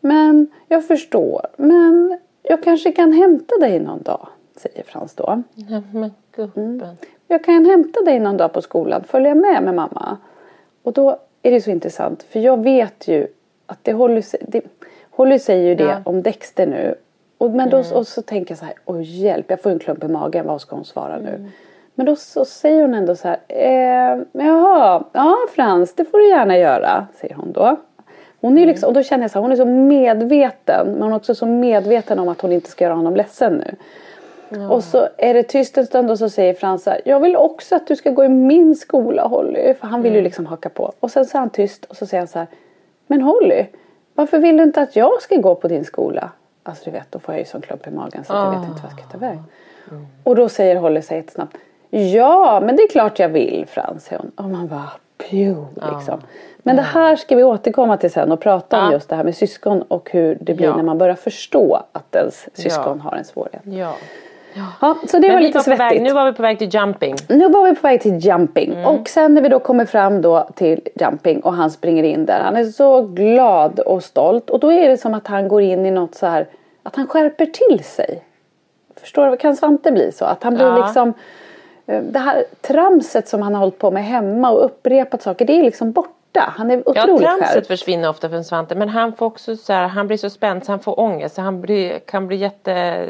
Men 0.00 0.46
jag 0.68 0.86
förstår. 0.86 1.40
Men 1.56 2.18
jag 2.42 2.62
kanske 2.62 2.92
kan 2.92 3.12
hämta 3.12 3.54
dig 3.60 3.80
någon 3.80 4.02
dag. 4.02 4.28
Säger 4.56 4.82
Frans 4.82 5.14
då. 5.14 5.42
Men 5.92 6.12
gubben. 6.36 6.96
Jag 7.28 7.44
kan 7.44 7.66
hämta 7.66 8.00
dig 8.00 8.18
någon 8.18 8.36
dag 8.36 8.52
på 8.52 8.62
skolan. 8.62 9.04
Följa 9.08 9.34
med 9.34 9.62
med 9.62 9.74
mamma. 9.74 10.16
Och 10.82 10.92
då 10.92 11.16
är 11.42 11.50
det 11.50 11.60
så 11.60 11.70
intressant. 11.70 12.22
För 12.22 12.40
jag 12.40 12.62
vet 12.62 13.08
ju 13.08 13.26
att 13.66 13.78
det 13.82 13.92
Holly, 13.92 14.20
sä- 14.20 14.44
det, 14.48 14.62
Holly 15.10 15.38
säger 15.38 15.68
ju 15.68 15.74
det 15.74 15.84
Ja. 15.84 15.96
om 16.04 16.22
Dexter 16.22 16.66
nu. 16.66 16.94
Och, 17.38 17.50
men 17.50 17.70
då, 17.70 17.82
och 17.94 18.06
så 18.06 18.22
tänker 18.22 18.50
jag 18.52 18.58
så 18.58 18.64
här. 18.64 18.74
Oj 18.84 19.02
hjälp, 19.22 19.46
jag 19.50 19.62
får 19.62 19.70
en 19.70 19.78
klump 19.78 20.04
i 20.04 20.08
magen. 20.08 20.46
Vad 20.46 20.60
ska 20.60 20.76
hon 20.76 20.84
svara 20.84 21.18
nu? 21.18 21.50
Men 21.94 22.06
då 22.06 22.16
så 22.16 22.44
säger 22.44 22.82
hon 22.82 22.94
ändå 22.94 23.16
så 23.16 23.28
här. 23.28 23.38
Eh, 23.48 24.22
jaha, 24.32 25.04
ja 25.12 25.36
Frans, 25.54 25.94
det 25.94 26.04
får 26.04 26.18
du 26.18 26.28
gärna 26.28 26.58
göra. 26.58 27.06
Säger 27.20 27.34
hon 27.34 27.52
då. 27.52 27.76
Hon 28.40 28.58
är 28.58 28.66
liksom, 28.66 28.86
och 28.88 28.94
då 28.94 29.02
känner 29.02 29.24
jag 29.24 29.30
så 29.30 29.38
här, 29.38 29.42
hon 29.42 29.52
är 29.52 29.56
så 29.56 29.64
medveten. 29.64 30.86
Men 30.92 31.02
hon 31.02 31.12
är 31.12 31.16
också 31.16 31.34
så 31.34 31.46
medveten 31.46 32.18
om 32.18 32.28
att 32.28 32.40
hon 32.40 32.52
inte 32.52 32.70
ska 32.70 32.84
göra 32.84 32.94
honom 32.94 33.16
ledsen 33.16 33.52
nu. 33.52 33.74
Och 34.70 34.84
så 34.84 35.08
är 35.16 35.34
det 35.34 35.42
tyst 35.42 35.78
en 35.78 35.86
stund 35.86 36.10
och 36.10 36.18
så 36.18 36.28
säger 36.28 36.54
Frans 36.54 36.86
här, 36.86 37.00
Jag 37.04 37.20
vill 37.20 37.36
också 37.36 37.76
att 37.76 37.86
du 37.86 37.96
ska 37.96 38.10
gå 38.10 38.24
i 38.24 38.28
min 38.28 38.74
skola 38.74 39.22
Holly. 39.26 39.74
För 39.74 39.86
han 39.86 40.02
vill 40.02 40.14
ju 40.14 40.20
liksom 40.20 40.46
haka 40.46 40.68
på. 40.68 40.92
Och 41.00 41.10
sen 41.10 41.24
så 41.24 41.36
är 41.36 41.40
han 41.40 41.50
tyst 41.50 41.84
och 41.84 41.96
så 41.96 42.06
säger 42.06 42.20
han 42.20 42.28
så 42.28 42.38
här. 42.38 42.48
Men 43.06 43.22
Holly, 43.22 43.66
varför 44.14 44.38
vill 44.38 44.56
du 44.56 44.62
inte 44.62 44.80
att 44.82 44.96
jag 44.96 45.22
ska 45.22 45.36
gå 45.36 45.54
på 45.54 45.68
din 45.68 45.84
skola? 45.84 46.30
Alltså 46.62 46.84
du 46.84 46.90
vet, 46.90 47.12
då 47.12 47.18
får 47.18 47.34
jag 47.34 47.38
ju 47.40 47.44
sån 47.44 47.60
klump 47.60 47.86
i 47.86 47.90
magen 47.90 48.24
så 48.24 48.32
att 48.32 48.44
jag 48.54 48.60
vet 48.60 48.68
inte 48.68 48.82
vad 48.82 48.92
jag 48.92 48.98
ska 48.98 49.08
ta 49.12 49.18
vägen. 49.18 49.44
Och 50.24 50.36
då 50.36 50.48
säger 50.48 50.76
Holly 50.76 51.02
så 51.02 51.14
jättesnabbt. 51.14 51.56
Ja, 51.90 52.60
men 52.64 52.76
det 52.76 52.82
är 52.82 52.88
klart 52.88 53.18
jag 53.18 53.28
vill 53.28 53.64
Frans, 53.68 54.04
säger 54.04 54.22
hon. 54.22 54.30
Och 54.44 54.50
man 54.50 54.68
bara, 54.68 54.90
pju, 55.18 55.54
liksom. 55.92 56.20
Men 56.66 56.76
det 56.76 56.82
här 56.82 57.16
ska 57.16 57.36
vi 57.36 57.44
återkomma 57.44 57.96
till 57.96 58.10
sen 58.12 58.32
och 58.32 58.40
prata 58.40 58.78
om 58.80 58.84
Ja. 58.86 58.92
just 58.92 59.08
det 59.08 59.16
här 59.16 59.24
med 59.24 59.34
syskon 59.36 59.82
och 59.82 60.10
hur 60.10 60.38
det 60.40 60.54
blir 60.54 60.66
Ja. 60.66 60.76
när 60.76 60.82
man 60.82 60.98
börjar 60.98 61.14
förstå 61.14 61.82
att 61.92 62.14
ens 62.16 62.48
syskon 62.54 63.00
har 63.00 63.12
en 63.16 63.24
svårighet. 63.24 63.62
Ja. 64.56 64.62
Ja, 64.80 64.96
så 65.08 65.18
det 65.18 65.26
Men 65.28 65.36
var 65.36 65.40
lite 65.42 65.58
var 65.58 65.64
på 65.64 65.70
väg, 65.70 65.78
svettigt. 65.78 66.02
nu 66.02 66.12
var 66.12 66.24
vi 66.24 66.32
på 66.32 66.42
väg 66.42 66.58
till 66.58 66.68
jumping. 66.74 67.14
Nu 67.28 67.48
var 67.48 67.64
vi 67.64 67.74
på 67.74 67.82
väg 67.88 68.00
till 68.00 68.18
jumping 68.18 68.72
Mm. 68.72 68.84
och 68.86 69.08
sen 69.08 69.34
när 69.34 69.42
vi 69.42 69.48
då 69.48 69.58
kommer 69.60 69.84
fram 69.86 70.22
då 70.22 70.48
till 70.54 70.80
jumping 71.00 71.40
och 71.40 71.52
han 71.54 71.70
springer 71.70 72.04
in 72.04 72.26
där. 72.26 72.40
Han 72.40 72.56
är 72.56 72.64
så 72.64 73.02
glad 73.02 73.80
och 73.80 74.04
stolt 74.04 74.50
och 74.50 74.60
då 74.60 74.72
är 74.72 74.88
det 74.88 74.96
som 74.96 75.14
att 75.14 75.26
han 75.26 75.48
går 75.48 75.62
in 75.62 75.86
i 75.86 75.90
något 75.90 76.14
så 76.14 76.26
här 76.26 76.46
att 76.82 76.96
han 76.96 77.06
skärper 77.06 77.46
till 77.46 77.84
sig. 77.84 78.22
Förstår 79.00 79.30
du? 79.30 79.36
Kan 79.36 79.56
Svante 79.56 79.92
bli 79.92 80.12
så? 80.12 80.24
Att 80.24 80.42
han 80.42 80.54
blir 80.54 80.66
Ja. 80.66 80.78
liksom 80.86 81.14
eh, 81.86 82.02
det 82.02 82.18
här 82.18 82.44
tramset 82.60 83.28
som 83.28 83.42
han 83.42 83.54
har 83.54 83.60
hållit 83.60 83.78
på 83.78 83.90
med 83.90 84.04
hemma 84.04 84.50
och 84.50 84.64
upprepat 84.64 85.22
saker 85.22 85.44
det 85.44 85.52
är 85.58 85.62
liksom 85.62 85.92
borta. 85.92 86.52
Han 86.56 86.70
är 86.70 86.76
Ja, 86.76 86.82
otroligt 87.02 87.22
tramset 87.22 87.48
skärpt. 87.54 87.66
försvinner 87.66 88.08
ofta 88.08 88.28
för 88.28 88.42
Svante 88.42 88.74
men 88.74 88.88
han 88.88 89.12
får 89.12 89.26
också 89.26 89.56
så 89.56 89.72
här, 89.72 89.86
han 89.88 90.06
blir 90.06 90.16
så 90.16 90.30
spänd 90.30 90.64
så 90.64 90.72
han 90.72 90.78
får 90.80 91.00
ångest. 91.00 91.34
Så 91.34 91.42
han 91.42 91.60
blir, 91.60 91.98
kan 91.98 92.26
bli 92.26 92.36
jätte... 92.36 93.06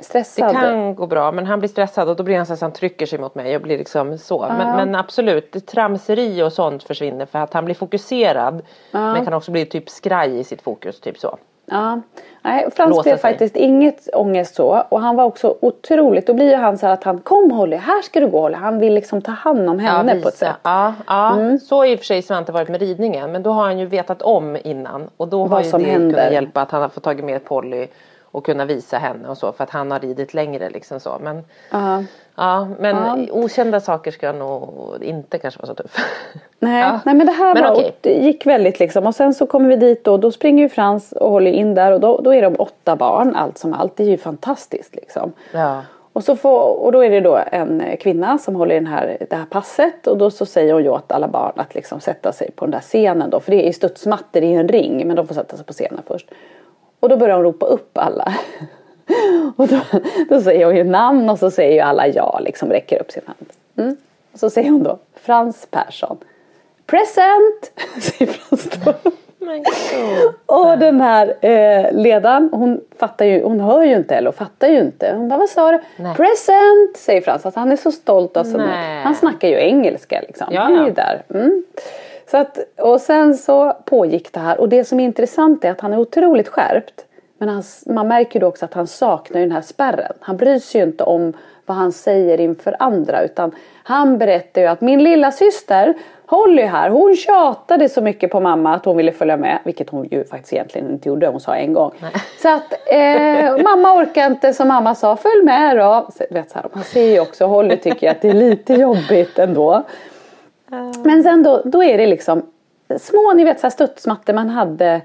Det 0.00 0.04
Stressad. 0.04 0.52
kan 0.52 0.94
gå 0.94 1.06
bra 1.06 1.32
men 1.32 1.46
han 1.46 1.58
blir 1.58 1.68
stressad 1.68 2.08
och 2.08 2.16
då 2.16 2.22
blir 2.22 2.36
han 2.36 2.46
så 2.46 2.52
att 2.52 2.60
han 2.60 2.72
trycker 2.72 3.06
sig 3.06 3.18
mot 3.18 3.34
mig 3.34 3.56
och 3.56 3.62
blir 3.62 3.78
liksom 3.78 4.18
så. 4.18 4.46
Men, 4.48 4.76
men 4.76 4.94
absolut, 4.94 5.52
det 5.52 5.60
tramseri 5.60 6.42
och 6.42 6.52
sånt 6.52 6.82
försvinner 6.82 7.26
för 7.26 7.38
att 7.38 7.52
han 7.52 7.64
blir 7.64 7.74
fokuserad. 7.74 8.62
Men 8.90 9.24
kan 9.24 9.34
också 9.34 9.50
bli 9.50 9.64
typ 9.66 9.90
skraj 9.90 10.38
i 10.38 10.44
sitt 10.44 10.62
fokus, 10.62 11.00
typ 11.00 11.18
så. 11.18 11.38
Ja. 11.70 12.00
Nej, 12.42 12.68
Frans 12.76 13.02
blev 13.02 13.16
faktiskt 13.16 13.56
inget 13.56 14.08
ångest 14.14 14.54
så. 14.54 14.84
Och 14.88 15.00
han 15.00 15.16
var 15.16 15.24
också 15.24 15.56
otroligt. 15.60 16.26
Då 16.26 16.34
blir 16.34 16.50
ju 16.50 16.56
han 16.56 16.78
så 16.78 16.86
här 16.86 16.92
att 16.92 17.04
han 17.04 17.18
kom 17.18 17.50
Holly, 17.50 17.76
här 17.76 18.02
ska 18.02 18.20
du 18.20 18.28
gå 18.28 18.40
Holly. 18.40 18.54
Han 18.54 18.78
vill 18.78 18.94
liksom 18.94 19.22
ta 19.22 19.32
hand 19.32 19.70
om 19.70 19.78
henne 19.78 20.20
på 20.20 20.28
ett 20.28 20.36
sätt. 20.36 20.56
Mm. 20.64 20.74
Ja, 20.74 20.94
ja. 21.06 21.58
så 21.58 21.76
har 21.76 21.86
i 21.86 21.94
och 21.94 21.98
för 21.98 22.06
sig 22.06 22.22
Svante 22.22 22.52
varit 22.52 22.68
med 22.68 22.80
ridningen 22.80 23.32
men 23.32 23.42
då 23.42 23.50
har 23.50 23.62
han 23.62 23.78
ju 23.78 23.86
vetat 23.86 24.22
om 24.22 24.56
innan 24.64 25.08
och 25.16 25.28
då 25.28 25.38
Vad 25.38 25.50
har 25.50 25.62
ju 25.62 25.84
det 25.84 25.90
händer. 25.90 26.16
kunnat 26.16 26.32
hjälpa 26.32 26.60
att 26.60 26.70
han 26.70 26.82
har 26.82 26.88
fått 26.88 27.02
tagit 27.02 27.24
med 27.24 27.44
Polly 27.44 27.86
och 28.32 28.44
kunna 28.46 28.64
visa 28.64 28.98
henne 28.98 29.28
och 29.28 29.38
så 29.38 29.52
för 29.52 29.64
att 29.64 29.70
han 29.70 29.90
har 29.90 30.00
ridit 30.00 30.34
längre 30.34 30.70
liksom 30.70 31.00
så. 31.00 31.18
Men, 31.20 31.44
Ja. 31.70 32.04
ja, 32.36 32.68
men 32.78 33.28
okända 33.32 33.80
saker 33.80 34.10
ska 34.10 34.32
nog 34.32 34.68
inte 35.02 35.38
kanske 35.38 35.58
vara 35.62 35.66
så 35.66 35.74
tuff. 35.82 35.96
Nej, 36.58 36.80
Ja. 36.80 37.00
nej 37.04 37.14
men 37.14 37.26
det 37.26 37.32
här 37.32 37.54
Men 37.54 37.62
var, 37.62 37.72
okej. 37.72 37.96
det 38.00 38.12
gick 38.14 38.46
väldigt 38.46 38.78
liksom. 38.80 39.06
Och 39.06 39.14
sen 39.14 39.34
så 39.34 39.46
kommer 39.46 39.68
vi 39.68 39.76
dit 39.76 40.04
då. 40.04 40.16
Då 40.16 40.32
springer 40.32 40.62
ju 40.62 40.68
Frans 40.68 41.12
och 41.12 41.30
håller 41.30 41.50
in 41.52 41.74
där. 41.74 41.92
Och 41.92 42.00
då, 42.00 42.20
då 42.20 42.34
är 42.34 42.42
de 42.42 42.54
åtta 42.58 42.96
barn 42.96 43.36
allt 43.36 43.58
som 43.58 43.72
allt. 43.74 43.96
Det 43.96 44.02
är 44.02 44.08
ju 44.08 44.18
fantastiskt 44.18 44.94
liksom. 44.94 45.32
Ja. 45.52 45.82
Och, 46.12 46.24
så 46.24 46.36
får, 46.36 46.84
och 46.84 46.92
då 46.92 47.04
är 47.04 47.10
det 47.10 47.20
då 47.20 47.38
en 47.52 47.80
eh, 47.80 47.96
kvinna 47.96 48.38
som 48.38 48.56
håller 48.56 48.74
den 48.74 48.86
här, 48.86 49.16
det 49.30 49.36
här 49.36 49.44
passet. 49.44 50.06
Och 50.06 50.18
då 50.18 50.30
så 50.30 50.46
säger 50.46 50.72
hon 50.72 50.82
ju 50.82 50.88
åt 50.88 51.12
alla 51.12 51.28
barn 51.28 51.52
att 51.56 51.74
liksom 51.74 52.00
sätta 52.00 52.32
sig 52.32 52.50
på 52.50 52.64
den 52.64 52.70
där 52.70 52.80
scenen 52.80 53.30
då. 53.30 53.40
För 53.40 53.50
det 53.50 53.62
är 53.62 53.66
ju 53.66 53.72
studsmattor 53.72 54.42
i 54.42 54.52
en 54.52 54.68
ring. 54.68 55.06
Men 55.06 55.16
de 55.16 55.26
får 55.26 55.34
sätta 55.34 55.56
sig 55.56 55.66
på 55.66 55.72
scenen 55.72 56.02
först. 56.06 56.30
Och 57.00 57.08
då 57.08 57.16
börjar 57.16 57.36
hon 57.36 57.44
ropa 57.44 57.66
upp 57.66 57.98
alla. 57.98 58.34
och 59.56 59.68
då, 59.68 59.80
då 60.28 60.40
säger 60.40 60.66
hon 60.66 60.76
ju 60.76 60.84
namn 60.84 61.30
och 61.30 61.38
så 61.38 61.50
säger 61.50 61.72
ju 61.74 61.80
alla 61.80 62.08
ja 62.08 62.38
liksom 62.44 62.68
räcker 62.70 63.00
upp 63.00 63.10
sin 63.10 63.22
hand. 63.26 63.46
Mm. 63.76 63.96
Och 64.32 64.38
så 64.38 64.50
säger 64.50 64.70
hon 64.70 64.82
då 64.82 64.98
Frans 65.14 65.66
Persson. 65.70 66.18
Present! 66.86 67.72
säger 68.00 68.32
Frans 68.32 68.70
då. 68.84 68.94
Och 70.46 70.78
den 70.78 71.00
här 71.00 71.34
eh, 71.40 71.92
ledaren 71.92 72.48
hon 72.52 72.80
fattar 72.98 73.24
ju, 73.24 73.42
hon 73.42 73.60
hör 73.60 73.82
ju 73.82 73.96
inte 73.96 74.14
eller 74.14 74.32
fattar 74.32 74.68
ju 74.68 74.78
inte. 74.78 75.12
Hon 75.16 75.28
bara 75.28 75.38
vad 75.38 75.48
sa 75.48 75.70
du? 75.72 75.80
Nej. 75.96 76.16
Present! 76.16 76.96
Säger 76.96 77.20
Frans. 77.20 77.46
Alltså, 77.46 77.60
han 77.60 77.72
är 77.72 77.76
så 77.76 77.92
stolt. 77.92 78.36
Alltså, 78.36 78.58
han 79.04 79.14
snackar 79.14 79.48
ju 79.48 79.54
engelska 79.54 80.20
liksom. 80.20 80.46
Ja, 80.50 80.60
Han 80.60 80.76
är 80.78 80.84
ju 80.84 80.92
där. 80.92 81.22
Mm. 81.34 81.64
Så 82.30 82.36
att, 82.36 82.58
och 82.76 83.00
sen 83.00 83.34
så 83.34 83.72
pågick 83.84 84.32
det 84.32 84.40
här. 84.40 84.60
Och 84.60 84.68
det 84.68 84.84
som 84.84 85.00
är 85.00 85.04
intressant 85.04 85.64
är 85.64 85.70
att 85.70 85.80
han 85.80 85.92
är 85.92 85.98
otroligt 85.98 86.48
skärpt. 86.48 87.04
Men 87.38 87.48
han, 87.48 87.62
man 87.86 88.08
märker 88.08 88.40
ju 88.40 88.46
också 88.46 88.64
att 88.64 88.74
han 88.74 88.86
saknar 88.86 89.40
den 89.40 89.52
här 89.52 89.60
spärren. 89.60 90.12
Han 90.20 90.36
bryr 90.36 90.58
sig 90.58 90.80
ju 90.80 90.86
inte 90.86 91.04
om 91.04 91.32
vad 91.66 91.76
han 91.76 91.92
säger 91.92 92.40
inför 92.40 92.76
andra. 92.78 93.22
Utan 93.22 93.54
han 93.82 94.18
berättar 94.18 94.60
ju 94.60 94.66
att 94.66 94.80
min 94.80 95.02
lilla 95.02 95.32
syster 95.32 95.94
Holly 96.26 96.62
här, 96.62 96.90
hon 96.90 97.16
tjatade 97.16 97.88
så 97.88 98.00
mycket 98.00 98.30
på 98.30 98.40
mamma 98.40 98.74
att 98.74 98.84
hon 98.84 98.96
ville 98.96 99.12
följa 99.12 99.36
med. 99.36 99.58
Vilket 99.64 99.90
hon 99.90 100.08
ju 100.10 100.24
faktiskt 100.24 100.52
egentligen 100.52 100.90
inte 100.90 101.08
gjorde, 101.08 101.26
hon 101.26 101.40
sa 101.40 101.54
en 101.56 101.72
gång. 101.72 101.92
Så 102.42 102.48
att 102.48 102.72
eh, 102.86 103.62
mamma 103.64 103.96
orkar 103.96 104.26
inte 104.26 104.54
som 104.54 104.68
mamma 104.68 104.94
sa, 104.94 105.16
följ 105.16 105.44
med 105.44 105.76
då. 105.76 106.08
Så, 106.16 106.24
vet, 106.30 106.50
så 106.50 106.58
här, 106.58 106.68
man 106.72 106.84
ser 106.84 107.04
ju 107.04 107.20
också, 107.20 107.46
Holly 107.46 107.76
tycker 107.76 108.06
ju 108.06 108.10
att 108.10 108.22
det 108.22 108.28
är 108.28 108.34
lite 108.34 108.74
jobbigt 108.74 109.38
ändå. 109.38 109.84
Men 111.04 111.22
sen 111.22 111.42
då, 111.42 111.62
då 111.64 111.82
är 111.84 111.98
det 111.98 112.06
liksom 112.06 112.42
små, 113.00 113.32
ni 113.32 113.44
vet 113.44 113.60
så 113.60 113.64
här 113.66 113.70
studsmattor 113.70 114.32
man 114.32 114.48
hade 114.48 115.00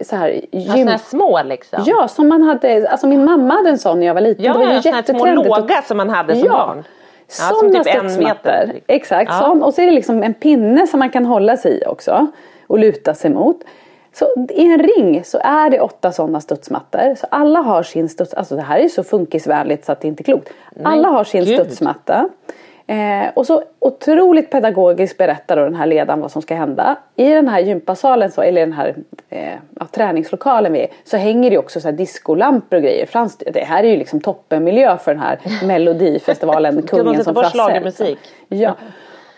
så 0.00 0.16
här 0.16 0.28
Ja, 0.50 0.58
gym. 0.60 0.72
såna 0.72 0.90
här 0.90 0.98
små 0.98 1.42
liksom. 1.44 1.82
Ja, 1.86 2.08
som 2.08 2.28
man 2.28 2.42
hade, 2.42 2.88
alltså 2.88 3.06
min 3.06 3.24
mamma 3.24 3.54
hade 3.54 3.70
en 3.70 3.78
sån 3.78 4.00
när 4.00 4.06
jag 4.06 4.14
var 4.14 4.20
liten. 4.20 4.44
ja, 4.44 4.52
det 4.52 4.58
var 4.58 4.66
ju 4.66 4.72
ja 4.72 4.82
såna 4.82 4.94
här 4.96 5.02
små 5.02 5.26
låga 5.26 5.82
som 5.82 5.96
man 5.96 6.10
hade 6.10 6.36
som 6.36 6.48
barn. 6.48 6.84
Ja, 7.40 7.54
som 7.54 7.68
typ 7.72 7.76
en 7.76 7.84
studsmattor. 7.84 8.22
meter. 8.24 8.80
Exakt, 8.86 9.30
Ja. 9.32 9.38
sån. 9.40 9.62
Och 9.62 9.74
så 9.74 9.80
är 9.82 9.86
det 9.86 9.92
liksom 9.92 10.22
en 10.22 10.34
pinne 10.34 10.86
som 10.86 10.98
man 10.98 11.10
kan 11.10 11.24
hålla 11.24 11.56
sig 11.56 11.80
i 11.80 11.84
också. 11.86 12.26
Och 12.66 12.78
luta 12.78 13.14
sig 13.14 13.30
mot. 13.30 13.60
Så 14.12 14.26
i 14.50 14.64
en 14.72 14.78
ring 14.82 15.24
så 15.24 15.38
är 15.44 15.70
det 15.70 15.80
åtta 15.80 16.12
sådana 16.12 16.40
studsmattor. 16.40 17.14
Så 17.14 17.26
alla 17.30 17.60
har 17.60 17.82
sin 17.82 18.08
studs... 18.08 18.34
Alltså 18.34 18.56
det 18.56 18.62
här 18.62 18.78
är 18.78 18.88
så 18.88 19.02
funkisvänligt 19.04 19.84
så 19.84 19.92
att 19.92 20.00
det 20.00 20.08
inte 20.08 20.22
är 20.22 20.24
klokt. 20.24 20.48
Alla 20.84 21.08
har 21.08 21.24
sin 21.24 21.44
gud. 21.44 21.54
studsmatta. 21.60 22.28
Eh, 22.90 23.30
och 23.34 23.46
så 23.46 23.62
otroligt 23.78 24.50
pedagogiskt 24.50 25.18
berättar 25.18 25.56
då 25.56 25.64
den 25.64 25.74
här 25.74 25.86
ledaren 25.86 26.20
vad 26.20 26.30
som 26.30 26.42
ska 26.42 26.54
hända. 26.54 26.96
I 27.16 27.30
den 27.30 27.48
här 27.48 27.60
gympasalen, 27.60 28.30
så, 28.30 28.42
eller 28.42 28.60
den 28.60 28.72
här 28.72 28.94
eh, 29.28 29.54
ja, 29.80 29.86
träningslokalen 29.92 30.72
vi 30.72 30.80
är, 30.80 30.88
så 31.04 31.16
hänger 31.16 31.50
det 31.50 31.58
också 31.58 31.80
så 31.80 31.88
här 31.88 31.92
discolampor 31.92 32.76
och 32.76 32.82
grejer. 32.82 33.06
Frans, 33.06 33.36
det 33.36 33.64
här 33.64 33.84
är 33.84 33.88
ju 33.88 33.96
liksom 33.96 34.20
toppenmiljö 34.20 34.98
för 34.98 35.14
den 35.14 35.22
här 35.22 35.38
melodifestivalen, 35.66 36.82
kungen 36.82 37.24
som 37.24 37.34
Frasse. 37.34 38.16
Ja. 38.48 38.76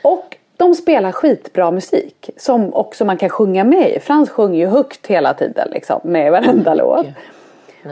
Och 0.02 0.36
de 0.56 0.74
spelar 0.74 1.12
skitbra 1.12 1.70
musik 1.70 2.30
som 2.36 2.74
också 2.74 3.04
man 3.04 3.16
kan 3.16 3.28
sjunga 3.28 3.64
med 3.64 3.90
i. 3.90 4.00
Frans 4.00 4.30
sjunger 4.30 4.58
ju 4.58 4.66
högt 4.66 5.06
hela 5.06 5.34
tiden 5.34 5.68
liksom, 5.70 6.00
med 6.04 6.32
varenda 6.32 6.74
låt. 6.74 7.06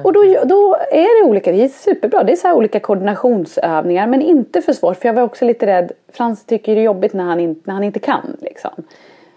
Och 0.04 0.12
då, 0.12 0.20
då 0.44 0.76
är 0.90 1.22
det 1.24 1.28
olika, 1.30 1.52
det 1.52 1.64
är 1.64 1.68
superbra. 1.68 2.22
Det 2.24 2.32
är 2.32 2.36
så 2.36 2.52
olika 2.52 2.80
koordinationsövningar 2.80 4.06
men 4.06 4.22
inte 4.22 4.62
för 4.62 4.72
svårt. 4.72 4.96
För 4.96 5.08
jag 5.08 5.14
var 5.14 5.22
också 5.22 5.44
lite 5.44 5.66
rädd. 5.66 5.92
Frans 6.12 6.44
tycker 6.44 6.74
det 6.74 6.80
är 6.80 6.84
jobbigt 6.84 7.12
när 7.12 7.24
han, 7.24 7.40
in, 7.40 7.62
när 7.64 7.74
han 7.74 7.84
inte 7.84 7.98
kan. 8.00 8.36
Liksom. 8.40 8.70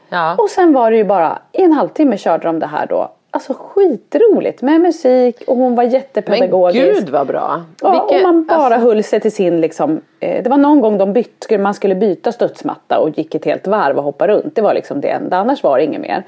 Ja. 0.09 0.35
Och 0.37 0.49
sen 0.49 0.73
var 0.73 0.91
det 0.91 0.97
ju 0.97 1.03
bara, 1.03 1.39
i 1.51 1.61
en 1.63 1.71
halvtimme 1.73 2.17
körde 2.17 2.43
de 2.47 2.59
det 2.59 2.65
här 2.67 2.85
då. 2.87 3.11
Alltså 3.33 3.53
skitroligt 3.53 4.61
med 4.61 4.81
musik 4.81 5.43
och 5.47 5.57
hon 5.57 5.75
var 5.75 5.83
Men 5.83 5.91
jättepedagogisk. 5.93 6.85
gud 6.99 7.09
vad 7.09 7.27
bra. 7.27 7.61
Ja, 7.81 7.91
Vilket- 7.91 8.25
och 8.27 8.33
man 8.33 8.45
bara 8.45 8.57
alltså, 8.65 8.79
höll 8.79 9.03
sig 9.03 9.19
till 9.19 9.31
sin 9.31 9.61
liksom, 9.61 10.01
eh, 10.19 10.43
Det 10.43 10.49
var 10.49 10.57
någon 10.57 10.81
gång 10.81 10.97
de 10.97 11.13
bytt, 11.13 11.43
skulle- 11.43 11.63
man 11.63 11.73
skulle 11.73 11.95
byta 11.95 12.31
studsmatta 12.31 12.99
och 12.99 13.17
gick 13.17 13.35
ett 13.35 13.45
helt 13.45 13.67
varv 13.67 13.97
och 13.97 14.03
hoppa 14.03 14.27
runt. 14.27 14.55
Det 14.55 14.61
var 14.61 14.73
liksom 14.73 15.01
det 15.01 15.09
enda, 15.09 15.37
annars 15.37 15.63
var 15.63 15.77
det 15.77 15.83
inget 15.83 16.01
mer. 16.01 16.23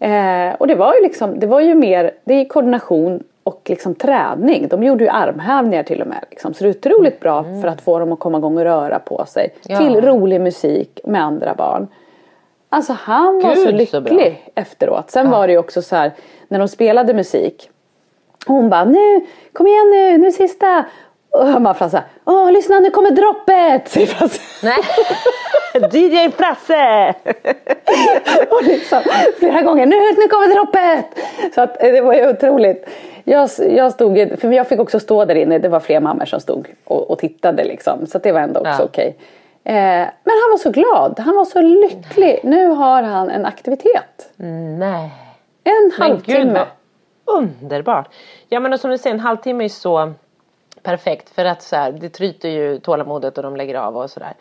Eh, 0.00 0.54
och 0.58 0.66
det 0.66 0.74
var 0.74 0.94
ju 0.94 1.02
liksom, 1.02 1.40
det 1.40 1.46
var 1.46 1.60
ju 1.60 1.74
mer, 1.74 2.10
det 2.24 2.34
är 2.34 2.44
koordination 2.44 3.22
och 3.48 3.62
liksom 3.64 3.94
träning. 3.94 4.68
De 4.68 4.82
gjorde 4.82 5.04
ju 5.04 5.10
armhävningar 5.10 5.82
till 5.82 6.00
och 6.00 6.06
med. 6.06 6.24
Liksom. 6.30 6.54
Så 6.54 6.64
det 6.64 6.70
är 6.70 6.78
otroligt 6.78 7.20
bra 7.20 7.44
för 7.62 7.68
att 7.68 7.80
få 7.80 7.98
dem 7.98 8.12
att 8.12 8.18
komma 8.18 8.38
igång 8.38 8.56
och 8.56 8.64
röra 8.64 8.98
på 8.98 9.24
sig. 9.26 9.54
Ja. 9.66 9.78
Till 9.78 10.00
rolig 10.00 10.40
musik 10.40 11.00
med 11.04 11.22
andra 11.22 11.54
barn. 11.54 11.88
Alltså 12.68 12.92
han 12.92 13.40
var 13.40 13.54
Gud, 13.54 13.58
så 13.58 13.64
så 13.64 13.70
lycklig 13.70 14.02
bra. 14.02 14.62
efteråt. 14.62 15.10
Sen 15.10 15.30
var 15.30 15.46
det 15.46 15.52
ju 15.52 15.58
också 15.58 15.82
så 15.82 15.96
här 15.96 16.12
när 16.48 16.58
de 16.58 16.68
spelade 16.68 17.14
musik. 17.14 17.70
Hon 18.46 18.70
bara 18.70 18.84
nu, 18.84 19.20
kom 19.52 19.66
igen 19.66 19.90
nu, 19.90 20.18
nu 20.18 20.32
sista. 20.32 20.84
Och 21.30 21.46
han 21.46 21.62
bara 21.62 21.74
Frasse, 21.74 22.02
åh 22.24 22.52
lyssna 22.52 22.80
nu 22.80 22.90
kommer 22.90 23.10
droppet. 23.10 23.88
säger 23.92 24.06
Frasse. 24.16 24.40
Nej. 24.62 24.78
DJ 25.92 26.30
Frasse! 26.30 27.14
Och 28.50 28.62
liksom, 28.62 29.00
flera 29.38 29.62
gånger, 29.62 29.86
nu, 29.86 29.96
nu 29.96 30.28
kommer 30.28 30.54
droppet. 30.54 31.24
Så 31.54 31.60
att, 31.60 31.82
eh, 31.82 31.92
det 31.92 32.00
var 32.00 32.14
ju 32.14 32.30
otroligt. 32.30 32.88
Jag, 33.30 33.50
jag 33.58 33.92
stod, 33.92 34.38
för 34.40 34.52
jag 34.52 34.68
fick 34.68 34.80
också 34.80 35.00
stå 35.00 35.24
där 35.24 35.34
inne, 35.34 35.58
det 35.58 35.68
var 35.68 35.80
fler 35.80 36.00
mammor 36.00 36.24
som 36.24 36.40
stod 36.40 36.68
och, 36.84 37.10
och 37.10 37.18
tittade 37.18 37.64
liksom. 37.64 38.06
Så 38.06 38.18
det 38.18 38.32
var 38.32 38.40
ändå 38.40 38.60
också 38.60 38.72
Ja. 38.72 38.84
okej. 38.84 39.16
Eh, 39.64 39.74
men 40.24 40.34
han 40.42 40.50
var 40.50 40.58
så 40.58 40.70
glad, 40.70 41.18
han 41.18 41.36
var 41.36 41.44
så 41.44 41.60
lycklig. 41.60 42.40
Nu 42.44 42.66
har 42.66 43.02
han 43.02 43.30
en 43.30 43.46
aktivitet. 43.46 44.32
Nej. 44.78 45.10
En 45.64 45.90
halvtimme. 45.98 46.64
underbart. 47.24 48.08
Ja 48.48 48.60
men 48.60 48.78
som 48.78 48.90
du 48.90 48.98
säger 48.98 49.14
en 49.14 49.20
halvtimme 49.20 49.64
är 49.64 49.68
så 49.68 50.12
perfekt 50.82 51.30
för 51.30 51.44
att 51.44 51.62
så 51.62 51.76
här, 51.76 51.92
det 51.92 52.08
tryter 52.08 52.48
ju 52.48 52.78
tålamodet 52.78 53.36
och 53.38 53.42
de 53.44 53.56
lägger 53.56 53.74
av 53.74 53.96
och 53.96 54.10
sådär. 54.10 54.32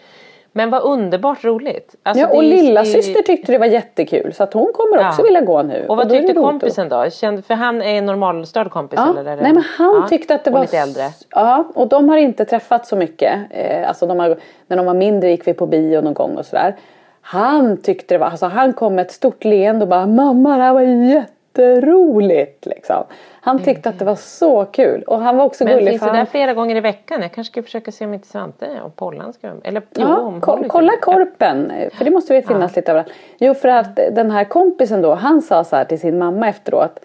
Men 0.58 0.70
vad 0.70 0.82
underbart 0.84 1.44
roligt. 1.44 1.96
Alltså, 2.04 2.22
Ja, 2.22 2.28
och 2.30 2.44
är- 2.44 2.48
lilla 2.48 2.82
är- 2.82 2.86
syster 2.86 3.22
tyckte 3.22 3.52
det 3.52 3.58
var 3.58 3.66
jättekul 3.66 4.34
så 4.34 4.44
att 4.44 4.54
hon 4.54 4.72
kommer 4.74 5.08
också 5.08 5.22
Ja. 5.22 5.24
vilja 5.24 5.42
gå 5.42 5.62
nu. 5.64 5.86
Och 5.90 5.98
vad 5.98 6.10
det 6.10 6.18
tyckte 6.20 6.34
kompisen 6.34 6.90
då? 6.90 7.10
Kände, 7.10 7.42
för 7.42 7.54
han 7.54 7.82
är 7.82 7.96
en 7.98 8.06
normalstörd 8.06 8.72
kompis 8.72 9.00
Ja, 9.06 9.20
eller? 9.20 9.36
nej 9.36 9.54
men 9.54 9.64
han 9.78 9.96
Ja, 10.02 10.08
tyckte 10.10 10.36
att 10.36 10.44
det 10.44 10.50
och 10.50 10.54
var... 10.54 10.62
lite 10.62 10.78
äldre. 10.78 11.04
Ja, 11.30 11.64
och 11.76 11.88
de 11.88 12.10
har 12.10 12.18
inte 12.18 12.46
träffat 12.46 12.88
så 12.88 12.96
mycket. 12.96 13.34
Eh, 13.50 13.88
alltså 13.88 14.06
de 14.08 14.20
har, 14.20 14.38
när 14.68 14.78
de 14.78 14.86
var 14.86 14.94
mindre 14.94 15.30
gick 15.30 15.48
vi 15.48 15.54
på 15.54 15.66
bio 15.68 16.02
någon 16.02 16.14
gång 16.14 16.38
och 16.38 16.46
sådär. 16.46 16.76
Han 17.22 17.78
tyckte 17.78 18.14
det 18.14 18.18
var, 18.18 18.28
alltså 18.28 18.46
han 18.46 18.74
kom 18.74 18.96
med 18.96 19.06
ett 19.06 19.12
stort 19.12 19.44
leende 19.44 19.84
och 19.84 19.90
bara 19.90 20.08
mamma 20.08 20.58
det 20.58 20.64
här 20.64 20.74
var 20.74 20.82
jätteroligt. 20.82 22.66
Liksom. 22.66 23.04
Han 23.48 23.64
tyckte 23.64 23.90
att 23.90 24.00
det 24.00 24.06
var 24.06 24.16
så 24.16 24.66
kul. 24.66 25.04
Och 25.04 25.20
han 25.20 25.38
var 25.38 25.46
också 25.46 25.64
Men 25.64 25.74
gullig. 25.74 25.90
finns 25.90 26.00
för 26.00 26.06
det 26.08 26.12
han... 26.18 26.26
där 26.26 26.32
flera 26.32 26.54
gånger 26.54 26.76
i 26.76 26.80
veckan? 26.80 27.22
Jag 27.22 27.32
kanske 27.32 27.52
ska 27.52 27.64
försöka 27.64 27.92
se 27.92 28.06
om 28.06 28.14
inte 28.14 28.28
Svante 28.28 28.68
och 28.86 28.96
Pollan 28.96 29.34
ska 29.34 29.52
Eller 29.64 29.82
Ja, 29.94 30.34
ko- 30.42 30.64
kolla 30.68 30.92
korpen, 31.02 31.72
för 31.94 32.06
det 32.06 32.12
måste 32.12 32.34
väl 32.34 32.44
finnas 32.44 32.76
lite 32.76 32.92
överallt. 32.92 33.12
Jo, 33.38 33.54
för 33.54 33.68
att 33.70 33.96
den 33.96 34.32
här 34.32 34.44
kompisen 34.44 35.02
då, 35.02 35.14
han 35.14 35.42
sa 35.42 35.64
så 35.64 35.76
här 35.76 35.86
till 35.86 36.00
sin 36.00 36.18
mamma 36.18 36.50
efteråt. 36.50 37.00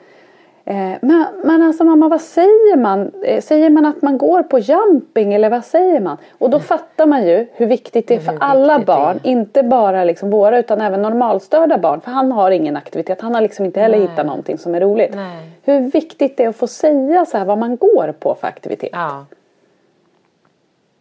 Eh, 0.65 0.93
men, 1.01 1.27
men 1.45 1.63
alltså 1.63 1.85
mamma, 1.85 2.09
vad 2.09 2.21
säger 2.21 2.77
man? 2.77 3.11
Eh, 3.23 3.41
säger 3.41 3.71
man 3.71 3.87
att 3.87 4.03
man 4.03 4.19
går 4.19 4.43
på 4.43 4.59
jumping 4.59 5.35
eller 5.35 5.51
vad 5.51 5.65
säger 5.65 6.01
man? 6.01 6.17
Och 6.39 6.51
då 6.51 6.61
fattar 6.61 7.07
man 7.07 7.27
ju 7.27 7.47
hur 7.53 7.67
viktigt 7.67 8.09
det 8.09 8.15
är 8.15 8.21
för 8.21 8.37
alla 8.41 8.79
barn, 8.79 9.21
inte 9.23 9.63
bara 9.63 10.05
liksom 10.05 10.31
våra 10.31 10.59
utan 10.59 10.81
även 10.81 11.03
normalstörda 11.03 11.79
barn. 11.79 12.01
För 12.01 12.11
han 12.11 12.33
har 12.33 12.51
ingen 12.51 12.77
aktivitet, 12.77 13.21
han 13.21 13.35
har 13.35 13.43
liksom 13.43 13.65
inte 13.65 13.81
heller 13.81 13.99
Nej. 13.99 14.09
hittat 14.09 14.27
någonting 14.27 14.59
som 14.59 14.75
är 14.75 14.81
roligt. 14.81 15.15
Nej. 15.15 15.51
Hur 15.65 15.81
viktigt 15.81 16.37
det 16.37 16.45
är 16.45 16.49
att 16.49 16.57
få 16.57 16.67
säga 16.67 17.25
så 17.25 17.39
här 17.39 17.45
vad 17.45 17.59
man 17.59 17.77
går 17.77 18.15
på 18.19 18.35
för 18.35 18.49
aktivitet. 18.49 18.91
Ja. 18.93 19.25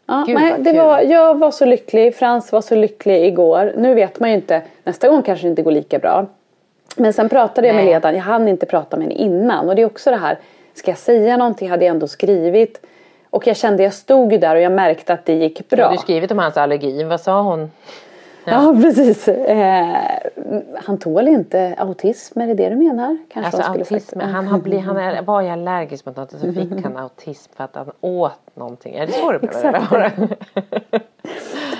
Ja, 0.05 0.23
Gud, 0.27 0.35
nej, 0.35 0.53
det 0.59 0.73
var, 0.73 1.01
jag 1.01 1.37
var 1.37 1.51
så 1.51 1.65
lycklig, 1.65 2.15
Frans 2.15 2.51
var 2.51 2.61
så 2.61 2.75
lycklig 2.75 3.25
igår. 3.25 3.73
Nu 3.77 3.93
vet 3.93 4.19
man 4.19 4.29
ju 4.29 4.35
inte, 4.35 4.61
nästa 4.83 5.09
gång 5.09 5.21
kanske 5.21 5.47
det 5.47 5.49
inte 5.49 5.61
går 5.61 5.71
lika 5.71 5.99
bra. 5.99 6.25
Men 6.97 7.13
sen 7.13 7.29
pratade 7.29 7.67
jag 7.67 7.75
med 7.75 7.85
Nej. 7.85 7.93
ledaren, 7.93 8.15
jag 8.15 8.23
hann 8.23 8.47
inte 8.47 8.65
prata 8.65 8.97
med 8.97 9.07
henne 9.07 9.15
innan. 9.19 9.69
Och 9.69 9.75
det 9.75 9.81
är 9.81 9.85
också 9.85 10.11
det 10.11 10.17
här, 10.17 10.37
ska 10.73 10.91
jag 10.91 10.97
säga 10.97 11.37
någonting? 11.37 11.67
Jag 11.67 11.71
hade 11.73 11.85
ändå 11.85 12.07
skrivit. 12.07 12.85
Och 13.29 13.47
jag 13.47 13.57
kände, 13.57 13.83
jag 13.83 13.93
stod 13.93 14.31
ju 14.31 14.37
där 14.37 14.55
och 14.55 14.61
jag 14.61 14.71
märkte 14.71 15.13
att 15.13 15.25
det 15.25 15.33
gick 15.33 15.69
Du 15.69 15.75
bra. 15.75 15.85
har 15.87 15.95
skrivit 15.97 16.31
om 16.31 16.37
hans 16.39 16.57
allergi. 16.57 17.03
Vad 17.03 17.21
sa 17.21 17.41
hon? 17.41 17.71
Ja, 18.45 18.75
precis. 18.81 19.27
Eh, 19.27 19.87
han 20.75 20.97
tål 20.97 21.27
inte 21.27 21.75
autism, 21.77 22.41
är 22.41 22.47
det 22.47 22.53
det 22.53 22.69
du 22.69 22.75
menar? 22.75 23.17
Kanske 23.33 23.57
Alltså 23.57 23.71
sagt. 23.73 23.91
autism, 23.91 24.19
han, 24.19 24.47
har 24.47 24.57
blivit, 24.59 24.85
han 24.85 24.97
är, 24.97 25.21
var 25.21 25.41
ju 25.41 25.49
allergisk 25.49 26.05
mot 26.05 26.15
något 26.17 26.33
och 26.33 26.39
så 26.39 26.53
fick 26.53 26.83
han 26.83 26.97
autism 26.97 27.51
för 27.55 27.63
att 27.63 27.75
han 27.75 27.91
åt 28.01 28.39
någonting. 28.53 28.95
Är 28.95 29.05
det 29.07 29.11
så 29.13 29.31
det 29.31 29.39
blev? 29.39 29.51
Exakt. 29.53 29.91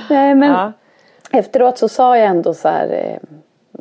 Nej, 0.09 0.35
men 0.35 0.51
Ja. 0.51 0.71
efteråt 1.31 1.77
så 1.77 1.89
sa 1.89 2.17
jag 2.17 2.27
ändå 2.27 2.53
så 2.53 2.67
här. 2.67 2.87
eh, 2.89 3.27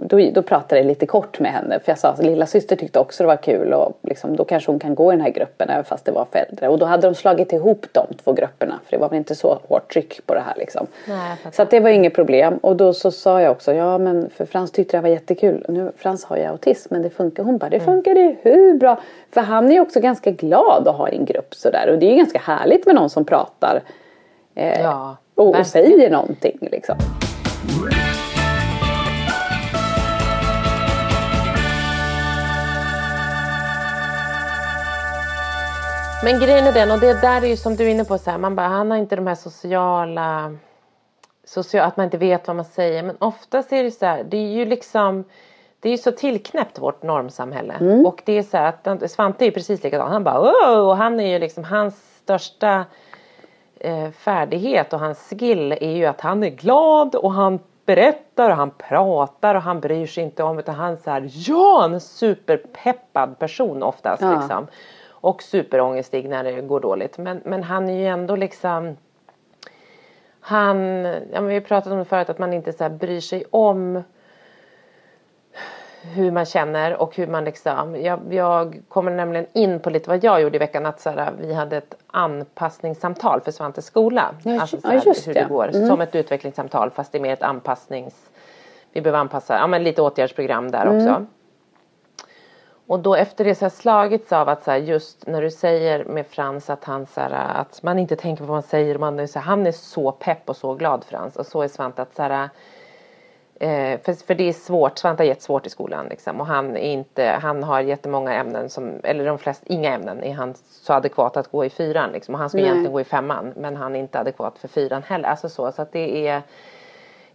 Då, 0.02 0.30
då 0.32 0.42
pratade 0.42 0.80
jag 0.80 0.86
lite 0.86 1.06
kort 1.06 1.40
med 1.40 1.52
henne. 1.52 1.80
För 1.80 1.92
jag 1.92 1.98
sa 1.98 2.08
att 2.08 2.22
lilla 2.24 2.46
syster 2.46 2.76
tyckte 2.76 2.98
också 2.98 3.22
det 3.22 3.26
var 3.26 3.36
kul. 3.36 3.72
Och 3.72 3.98
liksom, 4.02 4.36
då 4.36 4.44
kanske 4.44 4.70
hon 4.70 4.78
kan 4.78 4.94
gå 4.94 5.12
i 5.12 5.16
den 5.16 5.24
här 5.24 5.30
gruppen 5.30 5.70
även 5.70 5.84
fast 5.84 6.04
det 6.04 6.12
var 6.12 6.26
för 6.32 6.38
äldre. 6.38 6.68
Och 6.68 6.78
då 6.78 6.86
hade 6.86 7.06
de 7.08 7.14
slagit 7.14 7.52
ihop 7.52 7.86
de 7.92 8.06
två 8.24 8.32
grupperna. 8.32 8.80
För 8.84 8.90
det 8.90 8.98
var 8.98 9.08
väl 9.08 9.18
inte 9.18 9.34
så 9.34 9.58
hårt 9.68 9.92
tryck 9.92 10.26
på 10.26 10.34
det 10.34 10.40
här 10.40 10.54
liksom. 10.56 10.86
Nej, 11.08 11.36
så 11.52 11.62
att 11.62 11.70
det 11.70 11.80
var 11.80 11.90
inget 11.90 12.14
problem. 12.14 12.56
Och 12.56 12.76
då 12.76 12.92
så 12.92 13.10
sa 13.10 13.40
jag 13.42 13.52
också. 13.52 13.72
Ja 13.72 13.98
men 13.98 14.30
för 14.30 14.44
Frans 14.46 14.70
tyckte 14.70 14.96
det 14.96 15.00
var 15.00 15.08
jättekul. 15.08 15.64
Nu, 15.68 15.92
Frans 15.96 16.24
har 16.24 16.36
ju 16.36 16.44
autism 16.44 16.94
men 16.94 17.02
det 17.02 17.10
funkar. 17.10 17.42
Hon 17.42 17.58
bara 17.58 17.70
det 17.70 17.80
funkar 17.80 18.14
det 18.14 18.36
hur 18.42 18.74
bra. 18.78 19.00
För 19.30 19.40
han 19.40 19.68
är 19.68 19.72
ju 19.72 19.80
också 19.80 20.00
ganska 20.00 20.30
glad 20.30 20.88
att 20.88 20.96
ha 20.96 21.08
en 21.08 21.24
grupp 21.24 21.54
sådär. 21.54 21.90
Och 21.92 21.98
det 21.98 22.06
är 22.06 22.10
ju 22.10 22.16
ganska 22.16 22.38
härligt 22.38 22.86
med 22.86 22.94
någon 22.94 23.10
som 23.10 23.24
pratar. 23.24 23.82
Eh, 24.54 24.80
Ja, 24.82 25.16
och, 25.34 25.58
och 25.58 25.66
säger 25.66 26.10
någonting 26.10 26.58
liksom. 26.60 26.96
Men 36.22 36.40
grejen 36.40 36.66
är 36.66 36.72
den, 36.72 36.90
och 36.90 37.00
det 37.00 37.20
där 37.20 37.42
är 37.42 37.46
ju 37.46 37.56
som 37.56 37.76
du 37.76 37.84
är 37.86 37.88
inne 37.90 38.04
på, 38.04 38.18
så 38.18 38.30
här, 38.30 38.38
man 38.38 38.54
bara, 38.56 38.66
han 38.68 38.90
har 38.90 38.98
inte 38.98 39.16
de 39.16 39.26
här 39.26 39.34
sociala, 39.34 40.54
social, 41.44 41.84
att 41.86 41.96
man 41.96 42.04
inte 42.04 42.18
vet 42.18 42.46
vad 42.46 42.56
man 42.56 42.64
säger. 42.64 43.02
Men 43.02 43.16
oftast 43.18 43.72
är 43.72 43.84
det 43.84 43.90
så 43.90 44.06
här, 44.06 44.24
det 44.24 44.36
är 44.36 44.50
ju 44.52 44.64
liksom, 44.64 45.24
det 45.80 45.88
är 45.88 45.90
ju 45.92 45.98
så 45.98 46.12
tillknäppt 46.12 46.78
vårt 46.78 47.02
normsamhälle. 47.02 47.74
Och 48.06 48.22
det 48.24 48.32
är 48.38 48.42
så 48.42 48.56
här 48.56 48.72
att 48.84 49.10
Svante 49.10 49.44
är 49.44 49.46
ju 49.46 49.52
precis 49.52 49.82
likadan. 49.82 50.12
Han 50.12 50.24
bara 50.24 50.40
Åh! 50.40 50.88
och 50.88 50.96
han 50.96 51.20
är 51.20 51.26
ju 51.32 51.38
liksom 51.38 51.64
hans 51.64 52.16
största 52.22 52.84
eh, 53.80 54.10
färdighet 54.10 54.92
och 54.92 55.00
hans 55.00 55.18
skill 55.30 55.72
är 55.72 55.96
ju 55.96 56.06
att 56.06 56.20
han 56.20 56.42
är 56.42 56.50
glad 56.50 57.14
och 57.14 57.32
han 57.32 57.58
berättar 57.86 58.50
och 58.50 58.56
han 58.56 58.70
pratar 58.70 59.54
och 59.54 59.62
han 59.62 59.80
bryr 59.80 60.06
sig 60.06 60.24
inte 60.24 60.42
om 60.42 60.58
utan 60.58 60.74
han 60.74 60.96
så 60.96 61.10
här, 61.10 61.28
ja 61.48 61.84
en 61.84 62.00
superpeppad 62.00 63.38
person 63.38 63.82
oftast 63.82 64.22
Ja. 64.22 64.34
liksom. 64.40 64.66
Och 65.20 65.42
superångestig 65.42 66.28
när 66.28 66.44
det 66.44 66.60
går 66.60 66.80
dåligt. 66.80 67.18
Men, 67.18 67.40
men 67.44 67.62
han 67.62 67.88
är 67.88 67.94
ju 67.94 68.06
ändå 68.06 68.36
liksom 68.36 68.96
han, 70.40 71.04
ja 71.04 71.40
men 71.40 71.46
vi 71.46 71.60
pratat 71.60 71.92
om 71.92 71.98
det 71.98 72.04
förut 72.04 72.30
att 72.30 72.38
man 72.38 72.52
inte 72.52 72.72
så 72.72 72.84
här 72.84 72.90
bryr 72.90 73.20
sig 73.20 73.44
om 73.50 74.02
hur 76.02 76.30
man 76.30 76.44
känner 76.44 76.96
och 76.96 77.16
hur 77.16 77.26
man 77.26 77.44
liksom, 77.44 77.96
jag, 78.02 78.20
jag 78.30 78.82
kommer 78.88 79.10
nämligen 79.10 79.46
in 79.52 79.80
på 79.80 79.90
lite 79.90 80.10
vad 80.10 80.24
jag 80.24 80.42
gjorde 80.42 80.56
i 80.56 80.58
veckan 80.58 80.86
att 80.86 81.00
så 81.00 81.10
här, 81.10 81.32
vi 81.40 81.54
hade 81.54 81.76
ett 81.76 81.94
anpassningssamtal 82.06 83.40
för 83.40 83.50
Svantes 83.50 83.86
skola. 83.86 84.34
Ja, 84.44 84.60
alltså 84.60 84.76
så 84.80 84.86
ja, 84.86 84.90
här, 84.90 85.02
just 85.06 85.28
hur 85.28 85.34
det. 85.34 85.40
det 85.40 85.48
går. 85.48 85.68
Mm. 85.74 85.88
Som 85.88 86.00
ett 86.00 86.14
utvecklingssamtal 86.14 86.90
fast 86.90 87.12
det 87.12 87.18
är 87.18 87.22
mer 87.22 87.32
ett 87.32 87.42
anpassnings, 87.42 88.30
vi 88.92 89.00
behöver 89.00 89.18
anpassa, 89.18 89.54
ja 89.54 89.66
men 89.66 89.82
lite 89.82 90.02
åtgärdsprogram 90.02 90.70
där 90.70 90.86
Mm. 90.86 90.96
också. 90.96 91.26
Och 92.90 93.00
då 93.00 93.14
efter 93.14 93.44
det 93.44 93.54
så 93.54 93.62
har 93.62 93.66
jag 93.66 93.72
slagits 93.72 94.32
av 94.32 94.48
att 94.48 94.64
så 94.64 94.70
här, 94.70 94.78
just 94.78 95.26
när 95.26 95.42
du 95.42 95.50
säger 95.50 96.04
med 96.04 96.26
Frans 96.26 96.70
att 96.70 96.84
han 96.84 97.06
så 97.06 97.20
här, 97.20 97.60
att 97.60 97.82
man 97.82 97.98
inte 97.98 98.16
tänker 98.16 98.42
på 98.42 98.46
vad 98.46 98.54
man 98.54 98.62
säger. 98.62 98.98
Man 98.98 99.20
är 99.20 99.26
så 99.26 99.38
här, 99.38 99.46
han 99.46 99.66
är 99.66 99.72
så 99.72 100.12
pepp 100.12 100.48
och 100.48 100.56
så 100.56 100.74
glad 100.74 101.04
Frans. 101.04 101.36
Och 101.36 101.46
så 101.46 101.62
är 101.62 101.68
Svante 101.68 102.02
att 102.02 102.14
så 102.14 102.22
här, 102.22 102.48
eh, 103.60 104.00
för, 104.00 104.26
för 104.26 104.34
det 104.34 104.48
är 104.48 104.52
svårt, 104.52 104.98
Svante 104.98 105.22
har 105.22 105.28
jättesvårt 105.28 105.66
i 105.66 105.70
skolan 105.70 106.06
liksom. 106.06 106.40
Och 106.40 106.46
han 106.46 106.76
är 106.76 106.92
inte, 106.92 107.38
han 107.42 107.62
har 107.62 107.80
jättemånga 107.80 108.34
ämnen 108.34 108.70
som, 108.70 108.92
eller 109.04 109.26
de 109.26 109.38
flesta, 109.38 109.66
inga 109.68 109.94
ämnen 109.94 110.24
är 110.24 110.34
han 110.34 110.54
så 110.70 110.92
adekvat 110.92 111.36
att 111.36 111.50
gå 111.50 111.64
i 111.64 111.70
fyran 111.70 112.12
liksom. 112.12 112.34
Och 112.34 112.40
han 112.40 112.48
ska 112.48 112.56
Nej. 112.56 112.64
egentligen 112.66 112.92
gå 112.92 113.00
i 113.00 113.04
femman. 113.04 113.52
Men 113.56 113.76
han 113.76 113.96
är 113.96 114.00
inte 114.00 114.20
adekvat 114.20 114.58
för 114.58 114.68
fyran 114.68 115.02
heller. 115.02 115.28
Alltså 115.28 115.48
så, 115.48 115.72
så 115.72 115.82
att 115.82 115.92
det 115.92 116.28
är 116.28 116.42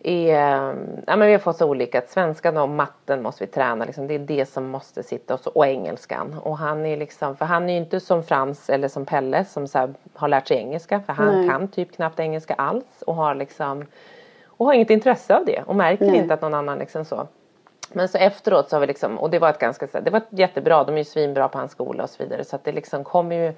är, 0.08 0.76
ja, 1.08 1.16
men 1.16 1.28
vi 1.28 1.32
har 1.32 1.40
fått 1.40 1.58
så 1.58 1.70
olika. 1.70 1.98
Att 2.00 2.10
svenskan 2.10 2.58
och 2.58 2.70
matten 2.70 3.24
måste 3.24 3.46
vi 3.46 3.52
träna. 3.52 3.86
Liksom. 3.86 4.08
Det 4.08 4.16
är 4.16 4.20
det 4.20 4.46
som 4.46 4.68
måste 4.68 5.04
sitta. 5.04 5.34
Och, 5.34 5.40
så, 5.40 5.50
och 5.50 5.68
engelskan. 5.68 6.40
Och 6.44 6.58
han 6.58 6.86
är 6.86 6.98
liksom, 6.98 7.38
för 7.38 7.46
han 7.46 7.70
är 7.70 7.74
ju 7.74 7.80
inte 7.80 8.00
som 8.00 8.24
Frans 8.24 8.70
eller 8.70 8.88
som 8.88 9.06
Pelle 9.06 9.46
som 9.46 9.68
så 9.68 9.78
här, 9.78 9.94
har 10.14 10.28
lärt 10.28 10.48
sig 10.48 10.58
engelska. 10.58 11.02
För 11.06 11.14
han 11.14 11.36
Nej. 11.36 11.50
kan 11.50 11.68
typ 11.68 11.96
knappt 11.96 12.20
engelska 12.20 12.54
alls. 12.54 13.02
Och 13.08 13.16
har 13.16 13.36
liksom 13.36 13.86
och 14.48 14.66
har 14.66 14.74
inget 14.74 14.90
intresse 14.90 15.36
av 15.36 15.46
det. 15.46 15.64
Och 15.66 15.76
märker 15.76 16.06
Nej. 16.06 16.18
inte 16.18 16.34
att 16.34 16.42
någon 16.42 16.54
annan 16.54 16.80
liksom 16.80 17.06
så. 17.06 17.28
Men 17.94 18.08
så 18.08 18.18
efteråt 18.18 18.70
så 18.70 18.76
har 18.76 18.82
vi 18.82 18.88
liksom, 18.88 19.20
och 19.20 19.30
det 19.30 19.40
var 19.40 19.50
ett 19.50 19.60
ganska, 19.60 20.02
det 20.02 20.10
var 20.10 20.22
jättebra. 20.30 20.84
De 20.84 20.94
är 20.94 20.98
ju 20.98 21.04
svinbra 21.04 21.48
på 21.48 21.58
hans 21.58 21.72
skola 21.72 22.04
och 22.04 22.10
så 22.10 22.24
vidare. 22.24 22.44
Så 22.44 22.56
att 22.56 22.64
det 22.64 22.72
liksom 22.72 23.04
kommer 23.04 23.36
ju 23.36 23.54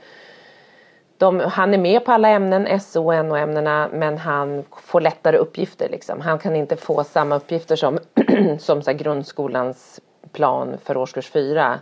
de, 1.18 1.40
han 1.40 1.74
är 1.74 1.78
med 1.78 2.06
på 2.06 2.12
alla 2.12 2.30
ämnen, 2.30 2.80
SO 2.80 3.08
och 3.08 3.26
NO-ämnena, 3.26 3.90
men 3.94 4.18
han 4.18 4.64
får 4.72 5.02
lättare 5.02 5.38
uppgifter. 5.38 5.90
Liksom. 5.90 6.22
Han 6.22 6.40
kan 6.40 6.56
inte 6.56 6.76
få 6.76 7.04
samma 7.04 7.36
uppgifter 7.36 7.76
som, 7.76 8.00
som 8.60 8.82
så 8.82 8.94
grundskolans 8.94 10.00
plan 10.32 10.78
för 10.84 10.98
årskurs 10.98 11.30
4 11.30 11.80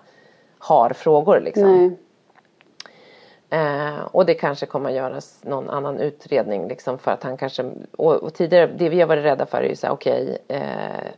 har 0.60 0.90
frågor. 0.90 1.40
Liksom. 1.40 1.96
Eh, 3.50 4.00
och 4.12 4.26
det 4.26 4.34
kanske 4.34 4.66
kommer 4.66 4.90
att 4.90 4.96
göras 4.96 5.40
någon 5.44 5.70
annan 5.70 6.00
utredning 6.00 6.68
liksom 6.68 6.98
för 6.98 7.12
att 7.12 7.24
han 7.24 7.38
kanske 7.38 7.72
och, 7.98 8.14
och 8.14 8.34
tidigare 8.34 8.68
det 8.68 8.90
vi 8.90 9.02
har 9.02 9.08
varit 9.08 9.26
rädda 9.26 9.46
för 9.46 9.58
är 9.58 9.70
ju 9.70 9.76
så 9.76 9.88
här 9.88 9.94
okej 9.94 10.38
eh, 10.48 10.62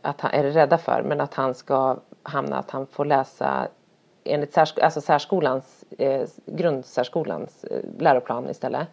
att 0.02 0.20
han 0.20 0.30
är 0.30 0.44
rädda 0.44 0.78
för 0.78 1.02
men 1.02 1.20
att 1.20 1.34
han 1.34 1.54
ska 1.54 1.96
hamna 2.22 2.58
att 2.58 2.70
han 2.70 2.86
får 2.86 3.04
läsa 3.04 3.68
enligt 4.28 4.54
särsk, 4.54 4.78
alltså 4.78 5.00
särskolans 5.00 5.84
eh, 5.98 6.22
grundsärskolans 6.46 7.64
eh, 7.64 7.78
läroplan 7.98 8.50
istället. 8.50 8.88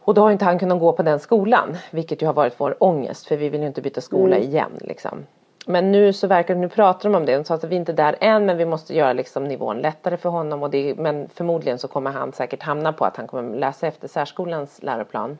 Och 0.00 0.14
då 0.14 0.22
har 0.22 0.30
inte 0.30 0.44
han 0.44 0.58
kunnat 0.58 0.80
gå 0.80 0.92
på 0.92 1.02
den 1.02 1.18
skolan 1.18 1.76
vilket 1.90 2.22
ju 2.22 2.26
har 2.26 2.34
varit 2.34 2.54
vår 2.56 2.76
ångest 2.82 3.26
för 3.26 3.36
vi 3.36 3.48
vill 3.48 3.60
ju 3.60 3.66
inte 3.66 3.82
byta 3.82 4.00
skola 4.00 4.38
igen 4.38 4.72
liksom. 4.80 5.26
Men 5.66 5.92
nu 5.92 6.12
så 6.12 6.26
verkar 6.26 6.54
nu 6.54 6.68
pratar 6.68 7.10
de 7.10 7.16
om 7.16 7.26
det. 7.26 7.36
De 7.36 7.44
sa 7.44 7.54
att 7.54 7.64
vi 7.64 7.74
är 7.74 7.80
inte 7.80 7.92
där 7.92 8.16
än 8.20 8.46
men 8.46 8.56
vi 8.56 8.64
måste 8.64 8.94
göra 8.94 9.12
liksom 9.12 9.44
nivån 9.44 9.80
lättare 9.80 10.16
för 10.16 10.28
honom. 10.28 10.62
Och 10.62 10.70
det, 10.70 10.94
men 10.94 11.28
förmodligen 11.28 11.78
så 11.78 11.88
kommer 11.88 12.10
han 12.10 12.32
säkert 12.32 12.62
hamna 12.62 12.92
på 12.92 13.04
att 13.04 13.16
han 13.16 13.26
kommer 13.26 13.56
läsa 13.56 13.86
efter 13.86 14.08
särskolans 14.08 14.82
läroplan. 14.82 15.38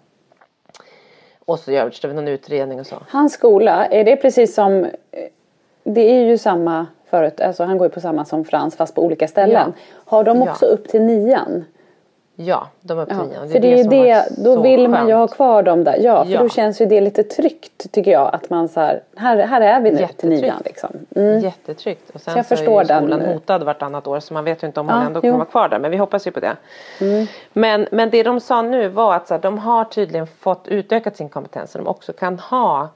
Och 1.44 1.58
så 1.58 1.72
görs 1.72 2.00
det 2.00 2.12
någon 2.12 2.28
utredning 2.28 2.80
och 2.80 2.86
så. 2.86 2.96
Hans 3.08 3.32
skola, 3.32 3.86
är 3.86 4.04
det 4.04 4.16
precis 4.16 4.54
som... 4.54 4.86
Det 5.84 6.00
är 6.00 6.26
ju 6.26 6.38
samma 6.38 6.86
förut, 7.10 7.40
alltså 7.40 7.64
han 7.64 7.78
går 7.78 7.86
ju 7.86 7.90
på 7.90 8.00
samma 8.00 8.24
som 8.24 8.44
Frans 8.44 8.76
fast 8.76 8.94
på 8.94 9.02
olika 9.04 9.28
ställen. 9.28 9.72
Har 10.04 10.24
de 10.24 10.38
Ja. 10.42 10.50
också 10.50 10.66
upp 10.66 10.88
till 10.88 11.02
nian? 11.02 11.64
Ja, 12.40 12.66
de 12.80 12.98
är 12.98 13.04
på 13.04 13.14
Ja, 13.14 13.22
nian. 13.24 13.48
för 13.48 13.58
det 13.58 13.72
är 13.72 13.76
ju 13.76 13.82
som 13.84 13.90
det, 13.90 14.10
har 14.12 14.24
då 14.44 14.62
vill 14.62 14.88
man 14.88 15.08
ju 15.08 15.14
ha 15.14 15.20
skönt. 15.26 15.34
kvar 15.34 15.62
dem 15.62 15.84
där. 15.84 15.96
Ja, 16.00 16.24
för 16.24 16.30
Ja. 16.32 16.40
då 16.42 16.48
känns 16.48 16.80
ju 16.80 16.86
det 16.86 17.00
lite 17.00 17.22
tryggt 17.22 17.92
tycker 17.92 18.10
jag. 18.10 18.34
Att 18.34 18.50
man 18.50 18.68
så 18.68 18.80
här, 18.80 19.02
här, 19.16 19.36
här 19.36 19.60
är 19.60 19.80
vi 19.80 19.90
nu 19.90 19.96
till 19.96 20.00
Jättetryggt. 20.06 20.42
nian 20.42 20.62
liksom. 20.64 20.90
Mm. 21.16 21.38
Jättetryggt. 21.40 22.10
Och 22.14 22.20
sen 22.20 22.32
Så 22.32 22.38
jag 22.38 22.46
så 22.46 22.56
förstår 22.56 22.76
är 22.76 22.80
ju 22.80 22.84
skolan 22.86 23.10
den. 23.20 23.32
hotad 23.32 23.62
vartannat 23.62 24.06
år 24.06 24.20
så 24.20 24.34
man 24.34 24.44
vet 24.44 24.62
ju 24.62 24.66
inte 24.66 24.80
om 24.80 24.88
hon 24.88 25.00
Ja, 25.00 25.06
ändå 25.06 25.20
kommer 25.20 25.32
vara 25.34 25.44
kvar 25.44 25.68
där. 25.68 25.78
Men 25.78 25.90
vi 25.90 25.96
hoppas 25.96 26.26
ju 26.26 26.30
på 26.30 26.40
det. 26.40 26.56
Men, 27.52 27.86
men 27.90 28.10
det 28.10 28.22
de 28.22 28.40
sa 28.40 28.62
nu 28.62 28.88
var 28.88 29.14
att 29.14 29.28
så 29.28 29.34
här, 29.34 29.40
de 29.40 29.58
har 29.58 29.84
tydligen 29.84 30.26
fått 30.26 30.68
utökat 30.68 31.16
sin 31.16 31.28
kompetens. 31.28 31.70
Så 31.72 31.78
de 31.78 31.86
också 31.86 32.12
kan 32.12 32.38
ha 32.38 32.88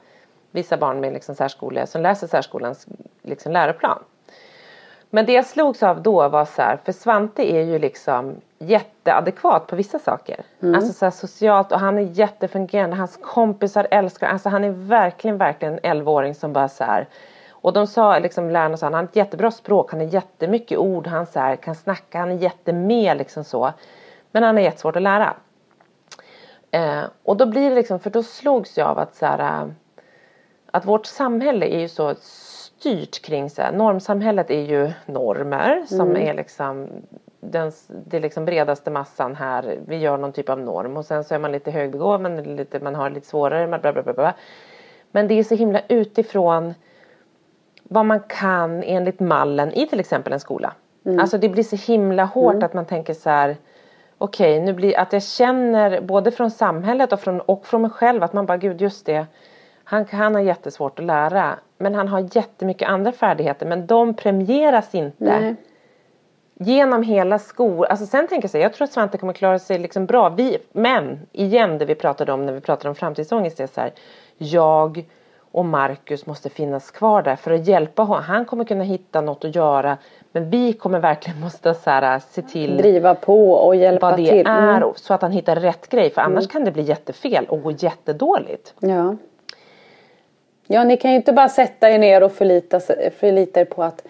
vissa 0.53 0.77
barn 0.77 0.99
med 0.99 1.13
liksom 1.13 1.35
särskole, 1.35 1.87
som 1.87 2.01
läser 2.01 2.27
särskolans 2.27 2.87
liksom, 3.21 3.51
läroplan. 3.51 3.99
Men 5.09 5.25
det 5.25 5.33
jag 5.33 5.45
slogs 5.45 5.83
av 5.83 6.01
då 6.01 6.29
var 6.29 6.45
så 6.45 6.61
här, 6.61 6.79
för 6.83 6.91
Svante 6.91 7.53
är 7.53 7.61
ju 7.61 7.79
liksom 7.79 8.35
jätteadekvat 8.59 9.67
på 9.67 9.75
vissa 9.75 9.99
saker. 9.99 10.43
Alltså 10.75 10.93
så 10.93 11.11
socialt 11.11 11.71
och 11.71 11.79
han 11.79 11.97
är 11.97 12.01
jättefungerande. 12.01 12.95
Hans 12.95 13.19
kompisar 13.21 13.87
älskar 13.91 14.27
Alltså 14.27 14.49
han 14.49 14.63
är 14.63 14.69
verkligen, 14.69 15.37
verkligen 15.37 15.79
en 15.83 16.01
11-åring 16.01 16.35
som 16.35 16.53
bara 16.53 16.69
så 16.69 16.83
här. 16.83 17.07
Och 17.49 17.73
de 17.73 17.87
sa 17.87 18.19
liksom 18.19 18.49
lärarna 18.49 18.77
sa 18.77 18.85
han 18.85 18.93
har 18.93 19.03
ett 19.03 19.15
jättebra 19.15 19.51
språk, 19.51 19.91
han 19.91 19.99
har 19.99 20.07
jättemycket 20.07 20.77
ord, 20.77 21.07
han 21.07 21.25
så 21.25 21.39
här, 21.39 21.55
kan 21.55 21.75
snacka, 21.75 22.19
han 22.19 22.31
är 22.31 22.37
jättemed 22.37 23.17
liksom 23.17 23.43
så. 23.43 23.73
Men 24.31 24.43
han 24.43 24.55
har 24.55 24.63
jättesvårt 24.63 24.95
att 24.95 25.01
lära. 25.01 25.33
Eh, 26.71 27.03
och 27.23 27.37
då 27.37 27.45
blir 27.45 27.69
det 27.69 27.75
liksom, 27.75 27.99
för 27.99 28.09
då 28.09 28.23
slogs 28.23 28.77
jag 28.77 28.87
av 28.87 28.99
att 28.99 29.15
så 29.15 29.25
här, 29.25 29.39
äh, 29.39 29.67
att 30.73 30.85
vårt 30.85 31.05
samhälle 31.05 31.65
är 31.65 31.79
ju 31.79 31.87
så 31.87 32.15
styrt 32.19 33.21
kring 33.21 33.49
så 33.49 33.61
här, 33.61 33.71
normsamhället 33.71 34.51
är 34.51 34.61
ju 34.61 34.91
normer 35.05 35.83
som 35.87 36.17
är 36.17 36.33
liksom 36.33 36.87
den, 37.39 37.71
det 38.05 38.17
är 38.17 38.21
liksom 38.21 38.45
bredaste 38.45 38.91
massan 38.91 39.35
här. 39.35 39.79
Vi 39.87 39.97
gör 39.97 40.17
någon 40.17 40.33
typ 40.33 40.49
av 40.49 40.59
norm 40.59 40.97
och 40.97 41.05
sen 41.05 41.23
så 41.23 41.35
är 41.35 41.39
man 41.39 41.51
lite 41.51 41.71
högbegåvad 41.71 42.21
men 42.21 42.55
lite, 42.55 42.79
man 42.79 42.95
har 42.95 43.09
lite 43.09 43.27
svårare. 43.27 43.67
Bla 43.67 43.79
bla 43.79 44.03
bla 44.03 44.13
bla. 44.13 44.33
Men 45.11 45.27
det 45.27 45.39
är 45.39 45.43
så 45.43 45.55
himla 45.55 45.81
utifrån 45.87 46.73
vad 47.83 48.05
man 48.05 48.19
kan 48.19 48.83
enligt 48.83 49.19
mallen 49.19 49.73
i 49.73 49.87
till 49.87 49.99
exempel 49.99 50.33
en 50.33 50.39
skola. 50.39 50.73
Alltså 51.19 51.37
det 51.37 51.49
blir 51.49 51.63
så 51.63 51.91
himla 51.91 52.25
hårt 52.25 52.63
att 52.63 52.73
man 52.73 52.85
tänker 52.85 53.13
så 53.13 53.29
här 53.29 53.57
Okej, 54.17 54.59
nu 54.61 54.73
blir 54.73 54.99
att 54.99 55.13
jag 55.13 55.23
känner 55.23 56.01
både 56.01 56.31
från 56.31 56.51
samhället 56.51 57.13
och 57.13 57.19
från, 57.19 57.41
och 57.41 57.65
från 57.65 57.81
mig 57.81 57.91
själv 57.91 58.23
att 58.23 58.33
man 58.33 58.45
bara 58.45 58.57
gud 58.57 58.81
just 58.81 59.05
det. 59.05 59.25
Han, 59.83 60.05
han 60.11 60.35
har 60.35 60.41
jättesvårt 60.41 60.99
att 60.99 61.05
lära 61.05 61.59
men 61.77 61.95
han 61.95 62.07
har 62.07 62.29
jättemycket 62.35 62.89
andra 62.89 63.11
färdigheter 63.11 63.65
men 63.65 63.87
de 63.87 64.13
premieras 64.13 64.95
inte 64.95 65.39
Nej. 65.39 65.55
genom 66.59 67.03
hela 67.03 67.39
skolan. 67.39 67.91
Alltså 67.91 68.05
sen 68.05 68.27
tänker 68.27 68.43
jag 68.43 68.51
så 68.51 68.57
här, 68.57 68.63
jag 68.63 68.73
tror 68.73 68.85
att 68.85 68.91
Svante 68.93 69.17
kommer 69.17 69.33
klara 69.33 69.59
sig 69.59 69.79
liksom 69.79 70.05
bra. 70.05 70.29
Vi, 70.29 70.57
men 70.71 71.19
igen 71.31 71.77
det 71.77 71.85
vi 71.85 71.95
pratade 71.95 72.33
om 72.33 72.45
när 72.45 72.53
vi 72.53 72.61
pratade 72.61 72.89
om 72.89 72.95
framtidsångest 72.95 73.59
är 73.59 73.67
så 73.67 73.81
här. 73.81 73.91
Jag 74.37 75.05
och 75.51 75.65
Marcus 75.65 76.25
måste 76.25 76.49
finnas 76.49 76.91
kvar 76.91 77.21
där 77.21 77.35
för 77.35 77.51
att 77.51 77.67
hjälpa 77.67 78.01
honom. 78.01 78.23
Han 78.23 78.45
kommer 78.45 78.63
kunna 78.65 78.83
hitta 78.83 79.21
något 79.21 79.45
att 79.45 79.55
göra. 79.55 79.97
Men 80.31 80.49
vi 80.49 80.73
kommer 80.73 80.99
verkligen 80.99 81.39
måste 81.39 81.73
så 81.73 81.89
här, 81.89 82.19
se 82.29 82.41
till 82.41 82.77
Driva 82.77 83.15
på 83.15 83.51
och 83.51 83.75
hjälpa 83.75 84.09
vad 84.09 84.19
det 84.19 84.29
till. 84.29 84.47
är 84.47 84.77
Mm. 84.77 84.93
så 84.95 85.13
att 85.13 85.21
han 85.21 85.31
hittar 85.31 85.55
rätt 85.55 85.89
grej. 85.89 86.09
För 86.09 86.21
annars 86.21 86.47
kan 86.47 86.65
det 86.65 86.71
bli 86.71 86.83
jättefel 86.83 87.45
och 87.45 87.63
gå 87.63 87.71
jättedåligt. 87.71 88.73
Ja. 88.79 89.15
Ja, 90.67 90.83
ni 90.83 90.97
kan 90.97 91.11
ju 91.11 91.17
inte 91.17 91.33
bara 91.33 91.49
sätta 91.49 91.89
er 91.89 91.99
ner 91.99 92.23
och 92.23 92.31
förlita, 92.31 92.79
förlita 93.19 93.59
er 93.61 93.65
på 93.65 93.83
att 93.83 94.03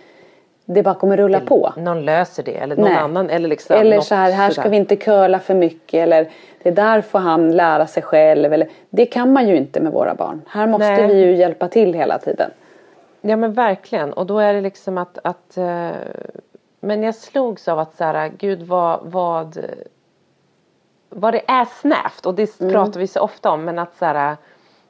det 0.66 0.84
bara 0.84 0.96
kommer 0.96 1.18
rulla 1.18 1.40
på. 1.40 1.74
Någon 1.78 2.06
löser 2.06 2.44
det 2.44 2.58
eller 2.58 2.76
någon 2.76 2.86
Nej. 2.86 2.98
annan. 2.98 3.30
Eller, 3.30 3.50
liksom 3.50 3.76
Eller 3.76 4.02
så 4.02 4.16
här, 4.16 4.32
här 4.32 4.50
ska 4.50 4.62
sådär. 4.62 4.70
vi 4.70 4.78
inte 4.78 4.96
curla 4.96 5.40
för 5.40 5.54
mycket. 5.54 5.94
Eller 5.94 6.30
det 6.64 6.72
där 6.72 7.02
får 7.02 7.20
han 7.20 7.52
lära 7.52 7.88
sig 7.88 8.04
själv. 8.04 8.54
Eller, 8.54 8.70
det 8.90 9.06
kan 9.06 9.34
man 9.34 9.48
ju 9.48 9.56
inte 9.56 9.80
med 9.80 9.92
våra 9.92 10.16
barn. 10.16 10.42
Här 10.48 10.68
måste 10.68 10.90
Nej. 10.90 11.08
vi 11.08 11.26
ju 11.26 11.36
hjälpa 11.36 11.68
till 11.68 11.94
hela 11.94 12.18
tiden. 12.18 12.52
Ja 13.22 13.36
men 13.36 13.54
verkligen 13.54 14.14
och 14.14 14.26
då 14.26 14.40
är 14.40 14.54
det 14.54 14.62
liksom 14.62 14.98
att, 14.98 15.18
att 15.24 15.58
eh, 15.58 15.90
Men 16.80 17.04
jag 17.04 17.16
slogs 17.16 17.68
av 17.68 17.80
att 17.80 17.96
så 17.96 18.04
här, 18.04 18.32
gud 18.38 18.62
vad, 18.62 19.00
vad 19.04 19.66
Vad 21.10 21.34
det 21.34 21.42
är 21.48 21.66
snävt 21.66 22.26
och 22.26 22.34
det 22.34 22.60
pratar 22.60 23.00
vi 23.00 23.08
så 23.08 23.20
ofta 23.20 23.52
om 23.52 23.66
men 23.66 23.80
att 23.80 23.96
så 23.98 24.06
här 24.06 24.38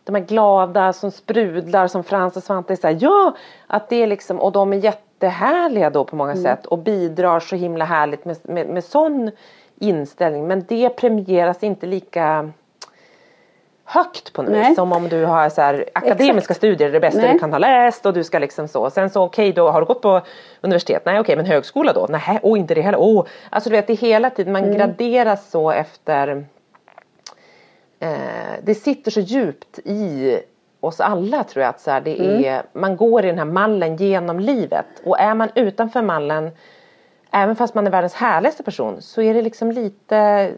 De 0.04 0.16
är 0.16 0.20
glada 0.20 0.94
som 0.94 1.12
sprudlar 1.12 1.88
som 1.88 2.04
Frans 2.04 2.38
och 2.38 2.44
Svante 2.44 2.74
är 2.74 2.78
så 2.78 2.88
här, 2.88 2.98
ja 3.00 3.36
att 3.68 3.90
det 3.90 4.04
är 4.04 4.08
liksom 4.08 4.40
och 4.40 4.52
de 4.52 4.74
är 4.74 4.78
jättehärliga 4.78 5.90
då 5.90 6.04
på 6.04 6.16
många 6.16 6.36
sätt 6.36 6.66
och 6.66 6.78
bidrar 6.78 7.40
så 7.40 7.56
himla 7.56 7.86
härligt 7.86 8.26
med, 8.26 8.38
med, 8.44 8.68
med 8.68 8.84
sån 8.84 9.32
inställning 9.80 10.48
men 10.48 10.66
det 10.68 10.90
premieras 10.90 11.64
inte 11.64 11.86
lika 11.86 12.52
högt 13.86 14.34
på 14.34 14.42
något 14.42 14.52
vis. 14.52 14.76
Som 14.76 14.92
om 14.92 15.10
du 15.10 15.26
har 15.26 15.50
så 15.50 15.62
här, 15.62 15.86
akademiska 15.94 16.38
Exakt. 16.38 16.58
studier, 16.58 16.92
det 16.92 17.00
bästa 17.00 17.22
Nej. 17.22 17.34
du 17.34 17.40
kan 17.40 17.52
ha 17.52 17.60
läst 17.60 18.06
och 18.06 18.14
du 18.14 18.24
ska 18.24 18.40
liksom 18.40 18.68
så. 18.68 18.90
Sen 18.90 19.10
så 19.10 19.24
okej 19.24 19.54
då 19.54 19.70
har 19.70 19.82
du 19.82 19.86
gått 19.86 20.02
på 20.02 20.22
universitet, 20.62 21.06
nej 21.06 21.20
okej 21.20 21.36
men 21.36 21.46
högskola 21.46 21.94
då, 21.94 22.08
nej 22.10 22.40
och 22.44 22.58
inte 22.58 22.74
det 22.76 22.82
heller. 22.82 22.98
Oh. 22.98 23.26
Alltså 23.50 23.70
du 23.70 23.76
vet 23.76 23.88
det 23.88 23.94
är 23.94 23.98
hela 23.98 24.30
tiden, 24.30 24.54
man 24.54 24.74
graderas 24.74 25.50
så 25.50 25.72
efter 25.72 26.46
eh, 28.04 28.60
Det 28.64 28.76
sitter 28.76 29.12
så 29.12 29.20
djupt 29.20 29.80
i 29.80 30.40
oss 30.80 31.00
alla 31.00 31.44
tror 31.44 31.62
jag 31.64 31.70
att 31.70 31.82
så 31.82 31.92
här, 31.92 32.02
det 32.02 32.48
är, 32.48 32.64
man 32.74 32.98
går 32.98 33.26
i 33.26 33.28
den 33.28 33.38
här 33.38 33.46
mallen 33.46 33.96
genom 33.96 34.40
livet 34.40 34.86
och 35.06 35.20
är 35.20 35.36
man 35.36 35.50
utanför 35.56 36.02
mallen 36.02 36.52
Även 37.36 37.56
fast 37.56 37.76
man 37.76 37.88
är 37.88 37.92
världens 37.92 38.14
härligaste 38.14 38.64
person 38.64 39.02
så 39.02 39.22
är 39.22 39.34
det 39.34 39.42
liksom 39.42 39.72
lite 39.72 40.52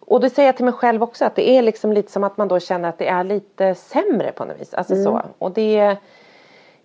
och 0.00 0.20
det 0.20 0.30
säger 0.30 0.48
jag 0.48 0.56
till 0.56 0.64
mig 0.64 0.74
själv 0.74 1.02
också 1.02 1.24
att 1.24 1.34
det 1.34 1.50
är 1.50 1.62
liksom 1.62 1.92
lite 1.92 2.12
som 2.12 2.24
att 2.24 2.36
man 2.36 2.48
då 2.48 2.60
känner 2.60 2.88
att 2.88 2.98
det 2.98 3.08
är 3.08 3.24
lite 3.24 3.74
sämre 3.74 4.32
på 4.32 4.44
något 4.44 4.60
vis. 4.60 4.74
Alltså 4.74 5.02
så. 5.02 5.22
Och 5.38 5.52
det 5.52 5.98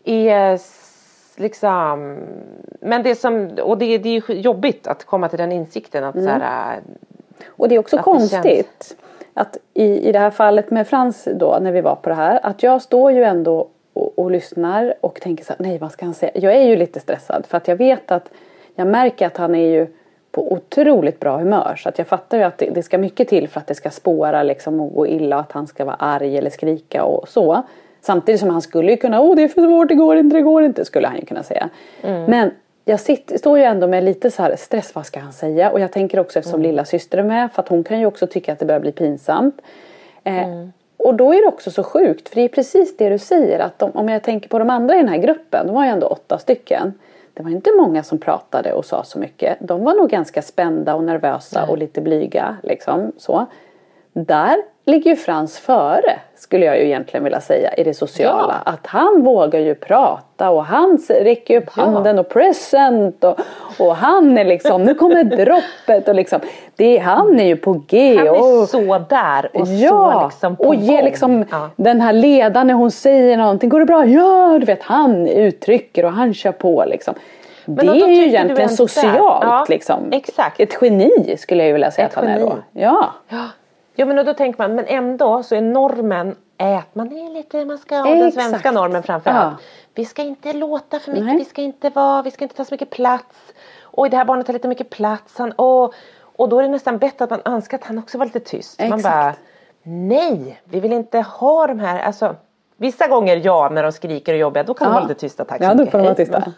är 0.04 0.60
liksom 1.36 2.18
Men 2.82 3.04
det 3.04 3.16
som 3.16 3.50
och 3.62 3.78
det, 3.78 3.98
det 3.98 4.10
är 4.10 4.34
jobbigt 4.34 4.88
att 4.88 5.06
komma 5.06 5.30
till 5.30 5.40
den 5.40 5.52
insikten 5.52 6.04
att 6.04 6.16
så 6.16 6.30
här, 6.30 6.80
Och 7.48 7.70
det 7.70 7.76
är 7.76 7.80
också 7.80 7.98
Att 7.98 8.04
konstigt 8.04 8.96
att 9.34 9.58
i, 9.74 10.10
i 10.10 10.12
det 10.12 10.20
här 10.20 10.32
fallet 10.32 10.72
med 10.72 10.88
Frans 10.88 11.28
då 11.36 11.58
när 11.62 11.72
vi 11.72 11.82
var 11.82 11.96
på 11.96 12.10
det 12.10 12.16
här 12.16 12.40
att 12.44 12.64
jag 12.64 12.82
står 12.82 13.12
ju 13.12 13.24
ändå 13.24 13.68
och, 13.94 14.20
och 14.20 14.32
lyssnar 14.32 14.94
och 15.02 15.22
tänker 15.22 15.44
så 15.44 15.54
här, 15.54 15.66
nej 15.66 15.78
vad 15.78 15.92
ska 15.92 16.06
han 16.06 16.14
säga? 16.14 16.32
Jag 16.36 16.56
är 16.56 16.62
ju 16.62 16.76
lite 16.76 17.00
stressad 17.00 17.46
för 17.46 17.58
att 17.58 17.68
jag 17.68 17.76
vet 17.76 18.12
att 18.12 18.30
jag 18.76 18.88
märker 18.88 19.28
att 19.28 19.38
han 19.38 19.56
är 19.56 19.68
ju 19.68 19.88
på 20.32 20.54
otroligt 20.54 21.20
bra 21.20 21.38
humör 21.38 21.76
så 21.78 21.90
att 21.90 21.98
jag 21.98 22.08
fattar 22.08 22.38
ju 22.38 22.44
att 22.44 22.58
det, 22.58 22.70
det 22.70 22.84
ska 22.84 22.98
mycket 22.98 23.28
till 23.28 23.48
för 23.48 23.60
att 23.60 23.68
det 23.68 23.76
ska 23.76 23.90
spåra 23.90 24.44
liksom 24.44 24.80
och 24.80 24.94
gå 24.94 25.08
illa 25.08 25.36
och 25.36 25.42
att 25.42 25.52
han 25.52 25.68
ska 25.68 25.86
vara 25.86 25.96
arg 25.96 26.38
eller 26.38 26.50
skrika 26.50 27.04
och 27.04 27.30
så. 27.30 27.64
Samtidigt 28.02 28.40
som 28.40 28.50
han 28.50 28.62
skulle 28.62 28.92
ju 28.92 28.98
kunna, 28.98 29.22
åh 29.22 29.36
det 29.36 29.44
är 29.44 29.48
för 29.48 29.62
svårt, 29.62 29.88
det 29.88 29.96
går 29.96 30.18
inte, 30.18 30.36
det 30.36 30.42
går 30.42 30.64
inte, 30.64 30.86
skulle 30.86 31.08
han 31.08 31.18
ju 31.18 31.26
kunna 31.26 31.44
säga. 31.44 31.70
Men 32.28 32.52
jag 32.90 33.00
sitter, 33.00 33.38
står 33.38 33.58
ju 33.58 33.64
ändå 33.64 33.88
med 33.88 34.04
lite 34.04 34.32
så 34.32 34.44
här 34.44 34.56
stress, 34.56 34.96
vad 34.96 35.06
ska 35.06 35.20
han 35.20 35.34
säga? 35.34 35.72
Och 35.72 35.80
jag 35.80 35.92
tänker 35.92 36.20
också 36.20 36.40
eftersom 36.40 36.62
lilla 36.62 36.86
syster 36.86 37.18
är 37.18 37.24
med, 37.24 37.52
för 37.54 37.62
att 37.62 37.68
hon 37.70 37.84
kan 37.84 38.00
ju 38.00 38.06
också 38.06 38.28
tycka 38.28 38.54
att 38.54 38.60
det 38.60 38.66
börjar 38.66 38.80
bli 38.80 38.92
pinsamt. 38.92 39.62
Eh, 40.24 40.48
Och 40.98 41.16
då 41.16 41.34
är 41.34 41.42
det 41.42 41.48
också 41.48 41.72
så 41.72 41.84
sjukt, 41.84 42.30
för 42.30 42.36
det 42.36 42.42
är 42.42 42.48
precis 42.48 42.98
det 42.98 43.10
du 43.10 43.18
säger, 43.18 43.60
att 43.60 43.80
de, 43.80 43.92
om 43.92 44.10
jag 44.10 44.24
tänker 44.24 44.50
på 44.50 44.60
de 44.60 44.70
andra 44.70 44.96
i 44.96 44.98
den 44.98 45.08
här 45.08 45.18
gruppen, 45.18 45.68
de 45.68 45.76
var 45.76 45.84
ju 45.84 45.90
ändå 45.90 46.08
åtta 46.08 46.38
stycken. 46.38 46.94
Det 47.34 47.44
var 47.44 47.50
inte 47.52 47.72
många 47.78 48.04
som 48.04 48.18
pratade 48.18 48.74
och 48.74 48.86
sa 48.86 49.04
så 49.04 49.20
mycket. 49.20 49.58
De 49.60 49.84
var 49.84 49.94
nog 49.94 50.10
ganska 50.10 50.42
spända 50.42 50.96
och 50.96 51.04
nervösa 51.04 51.66
och 51.66 51.78
lite 51.78 52.02
blyga. 52.02 52.58
Liksom, 52.64 53.12
så. 53.18 53.46
Där 54.14 54.58
ligger 54.90 55.10
ju 55.12 55.16
Frans 55.16 55.60
före, 55.60 56.20
skulle 56.36 56.66
jag 56.66 56.78
ju 56.78 56.86
egentligen 56.86 57.24
vilja 57.24 57.42
säga, 57.42 57.74
i 57.74 57.84
det 57.84 57.94
sociala. 57.94 58.56
Att 58.66 58.88
han 58.88 59.22
vågar 59.24 59.60
ju 59.60 59.76
prata 59.76 60.50
och 60.50 60.66
han 60.66 60.98
räcker 61.10 61.58
upp 61.58 61.70
Ja. 61.78 61.84
handen 61.84 62.20
och 62.20 62.30
present 62.30 63.24
och, 63.24 63.40
och 63.80 63.96
han 63.96 64.38
är 64.38 64.46
liksom, 64.46 64.84
nu 64.84 64.94
kommer 64.96 65.24
droppet 65.24 66.08
och 66.08 66.16
liksom, 66.16 66.40
det, 66.76 66.98
är- 66.98 67.02
han 67.02 67.40
är 67.40 67.46
ju 67.46 67.56
på 67.56 67.82
G. 67.88 68.18
han 68.18 68.28
är 68.28 68.32
och, 68.62 68.70
så 68.70 68.98
där 69.10 69.50
och 69.54 69.68
så 69.68 69.74
Ja, 69.74 70.26
liksom 70.26 70.56
på 70.56 70.64
och 70.64 70.76
ge 70.76 70.96
gång. 70.96 71.06
liksom 71.06 71.46
Ja. 71.52 71.70
den 71.76 72.02
här 72.02 72.14
ledaren 72.14 72.68
när 72.68 72.74
hon 72.74 72.92
säger 72.92 73.38
någonting. 73.38 73.70
Går 73.70 73.80
det 73.80 73.86
bra? 73.86 74.06
Ja, 74.06 74.58
du 74.60 74.66
vet 74.66 74.84
han 74.84 75.28
uttrycker 75.28 76.06
och 76.06 76.12
han 76.12 76.34
kör 76.34 76.52
på 76.52 76.84
liksom. 76.88 77.14
Men 77.66 77.86
det 77.86 77.92
är 78.02 78.08
ju 78.08 78.26
egentligen 78.28 78.70
socialt. 78.70 79.18
Ja, 79.44 79.66
liksom. 79.70 80.00
exakt. 80.12 80.60
Ett 80.60 80.78
geni 80.82 81.36
skulle 81.38 81.64
jag 81.64 81.68
ju 81.68 81.74
vilja 81.74 81.92
säga 81.92 82.08
Ett 82.08 82.18
att 82.18 82.24
han 82.24 82.34
är 82.34 82.40
då. 82.40 82.48
geni. 82.48 82.62
Ja. 82.74 83.10
Ja 84.00 84.06
men 84.06 84.20
och 84.20 84.26
då 84.26 84.34
tänker 84.34 84.60
man, 84.60 84.76
men 84.76 84.86
ändå 84.88 85.44
så 85.44 85.56
är 85.56 85.62
normen 85.62 86.36
att 86.58 86.96
man 86.96 87.12
är 87.12 87.34
lite, 87.34 87.66
man 87.66 87.78
ska 87.78 87.98
ha 87.98 88.16
den 88.16 88.32
svenska 88.32 88.72
normen 88.72 89.04
framför 89.04 89.32
Ja. 89.32 89.54
Vi 89.94 90.06
ska 90.06 90.22
inte 90.22 90.54
låta 90.54 91.00
för 91.00 91.12
mycket, 91.12 91.26
Nej. 91.26 91.38
vi 91.38 91.46
ska 91.46 91.62
inte 91.62 91.90
vara, 91.90 92.22
vi 92.22 92.32
ska 92.32 92.46
inte 92.46 92.56
ta 92.56 92.66
så 92.66 92.74
mycket 92.74 92.90
plats. 92.90 93.54
Oj 93.92 94.10
det 94.10 94.18
här 94.18 94.26
barnet 94.26 94.46
tar 94.46 94.54
lite 94.54 94.68
mycket 94.68 94.90
plats. 94.90 95.38
Han, 95.38 95.54
åh. 95.58 95.90
Och 96.22 96.50
då 96.50 96.60
är 96.60 96.64
det 96.64 96.70
nästan 96.70 96.98
bättre 96.98 97.24
att 97.24 97.30
man 97.30 97.42
önskar 97.46 97.78
att 97.78 97.84
han 97.84 97.98
också 97.98 98.18
var 98.18 98.26
lite 98.26 98.40
tyst. 98.40 98.80
Man 98.80 99.00
Exakt. 99.00 99.04
bara, 99.04 99.34
nej 99.84 100.62
vi 100.64 100.80
vill 100.80 100.94
inte 100.94 101.20
ha 101.20 101.68
de 101.68 101.80
här, 101.80 102.00
alltså 102.00 102.36
Vissa 102.78 103.08
gånger 103.08 103.42
ja, 103.44 103.70
när 103.72 103.84
de 103.84 103.92
skriker 103.92 104.34
och 104.34 104.40
jobbar, 104.40 104.64
då 104.64 104.74
kan 104.74 104.88
de 104.88 104.94
vara 104.94 105.04
lite 105.04 105.20
tysta. 105.20 105.46
Tack 105.46 105.58
så 105.58 105.64
Ja, 105.64 105.74
då 105.74 105.86
får 105.86 105.98
de 105.98 106.04
vara 106.04 106.16
tysta. 106.16 106.54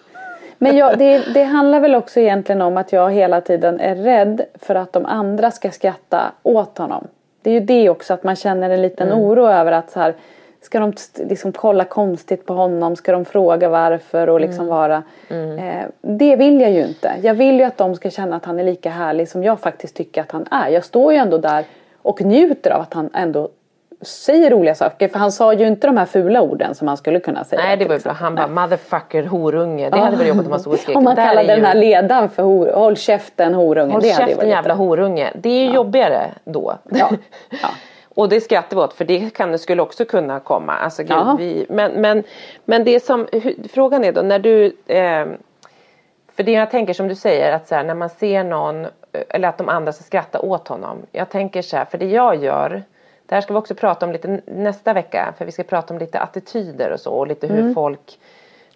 Men 0.58 0.78
jag, 0.78 0.98
det, 0.98 1.34
det 1.34 1.44
handlar 1.44 1.80
väl 1.80 1.96
också 1.96 2.20
egentligen 2.20 2.62
om 2.62 2.78
att 2.78 2.92
jag 2.92 3.12
hela 3.12 3.42
tiden 3.42 3.80
är 3.80 3.96
rädd 3.96 4.46
för 4.60 4.76
att 4.76 4.94
de 4.94 5.06
andra 5.06 5.52
ska 5.52 5.72
skratta 5.72 6.32
åt 6.44 6.78
honom. 6.78 7.08
Det 7.42 7.50
är 7.50 7.54
ju 7.54 7.60
det 7.60 7.90
också 7.90 8.14
att 8.14 8.24
man 8.24 8.36
känner 8.36 8.70
en 8.70 8.82
liten 8.82 9.08
Mm. 9.08 9.20
oro 9.20 9.48
över 9.48 9.72
att 9.72 9.92
så 9.92 10.00
här, 10.00 10.14
ska 10.62 10.80
de 10.80 10.94
liksom 11.16 11.52
kolla 11.52 11.84
konstigt 11.84 12.46
på 12.46 12.54
honom? 12.54 12.96
Ska 12.96 13.12
de 13.12 13.26
fråga 13.26 13.70
varför 13.70 14.30
och 14.30 14.38
Mm. 14.38 14.50
liksom 14.50 14.68
vara... 14.68 15.04
Eh, 15.30 15.86
det 16.02 16.36
vill 16.36 16.62
jag 16.62 16.72
ju 16.72 16.82
inte. 16.88 17.12
Jag 17.22 17.34
vill 17.34 17.56
ju 17.60 17.64
att 17.64 17.78
de 17.78 17.96
ska 17.96 18.10
känna 18.10 18.36
att 18.36 18.46
han 18.46 18.60
är 18.60 18.64
lika 18.64 18.90
härlig 18.90 19.30
som 19.30 19.44
jag 19.44 19.60
faktiskt 19.60 19.96
tycker 19.96 20.22
att 20.22 20.32
han 20.32 20.48
är. 20.52 20.70
Jag 20.70 20.86
står 20.86 21.14
ju 21.14 21.18
ändå 21.20 21.38
där 21.38 21.66
och 22.02 22.22
njuter 22.22 22.72
av 22.72 22.82
att 22.82 22.94
han 22.94 23.10
ändå 23.14 23.50
säger 24.02 24.50
roliga 24.52 24.76
saker. 24.76 25.08
För 25.08 25.20
han 25.20 25.32
sa 25.32 25.54
ju 25.54 25.68
inte 25.68 25.88
de 25.88 25.98
här 25.98 26.06
fula 26.06 26.42
orden 26.42 26.76
som 26.76 26.86
man 26.86 26.98
skulle 26.98 27.20
kunna 27.20 27.44
säga. 27.44 27.62
Nej 27.62 27.78
det 27.78 27.86
var 27.86 27.94
ju 27.94 28.00
till 28.00 28.04
bra. 28.04 28.14
Han 28.14 28.36
bara 28.36 28.48
motherfucker 28.48 29.24
horunge. 29.24 29.90
Det 29.90 29.98
hade 30.00 30.18
varit 30.18 30.28
jobbigt 30.28 30.44
om 30.46 30.50
man 30.50 30.60
stod 30.60 30.74
och 30.74 30.80
skrek. 30.80 30.98
Om 30.98 31.04
man 31.04 31.16
kallade 31.16 31.42
ju- 31.42 31.48
den 31.56 31.66
här 31.66 31.76
ledaren 31.76 32.30
för 32.30 32.44
hor, 32.44 32.68
håll 32.68 32.98
käften 32.98 33.54
horunge. 33.54 33.92
Håll 33.94 34.02
det 34.02 34.18
käften 34.18 34.50
jävla 34.50 34.74
horunge. 34.74 35.32
Det 35.36 35.50
är 35.50 35.66
ju 35.66 35.74
jobbigare 35.74 36.32
då. 36.44 36.76
Ja. 36.90 37.10
Ja. 37.50 37.70
Och 38.16 38.30
det 38.30 38.42
skrattar 38.42 38.76
vi 38.78 38.82
åt 38.84 38.94
för 38.94 39.06
det 39.06 39.34
kan, 39.34 39.60
skulle 39.60 39.82
också 39.82 40.06
kunna 40.06 40.40
komma. 40.40 40.74
Alltså, 40.74 41.02
gud, 41.04 41.12
Ja. 41.12 41.36
vi, 41.40 41.66
men, 41.70 41.92
men, 41.92 42.24
men 42.66 42.84
det 42.84 43.00
som, 43.04 43.28
frågan 43.74 44.04
är 44.04 44.12
då 44.12 44.22
när 44.22 44.40
du 44.40 44.66
eh, 44.88 45.26
För 46.36 46.44
det 46.44 46.52
jag 46.52 46.72
tänker 46.72 46.94
som 46.94 47.08
du 47.08 47.16
säger 47.16 47.52
att 47.54 47.68
så 47.68 47.76
här, 47.76 47.84
när 47.84 47.96
man 47.96 48.10
ser 48.10 48.44
någon 48.44 48.86
eh, 48.86 48.90
eller 49.30 49.48
att 49.48 49.58
de 49.58 49.70
andra 49.70 49.92
ska 49.92 50.04
skratta 50.04 50.40
åt 50.40 50.68
honom. 50.68 50.98
Jag 51.12 51.30
tänker 51.30 51.62
så 51.62 51.78
här, 51.78 51.86
för 51.86 51.98
det 51.98 52.06
jag 52.10 52.44
gör 52.44 52.84
det 53.32 53.36
här 53.36 53.42
ska 53.42 53.54
vi 53.54 53.60
också 53.60 53.76
prata 53.76 54.06
om 54.06 54.12
lite 54.12 54.42
nästa 54.46 54.94
vecka 54.94 55.34
för 55.38 55.46
vi 55.46 55.52
ska 55.52 55.64
prata 55.64 55.94
om 55.94 56.00
lite 56.00 56.20
attityder 56.20 56.92
och 56.92 57.00
så 57.00 57.14
och 57.14 57.28
lite 57.28 57.48
hur 57.48 57.74
folk 57.74 58.20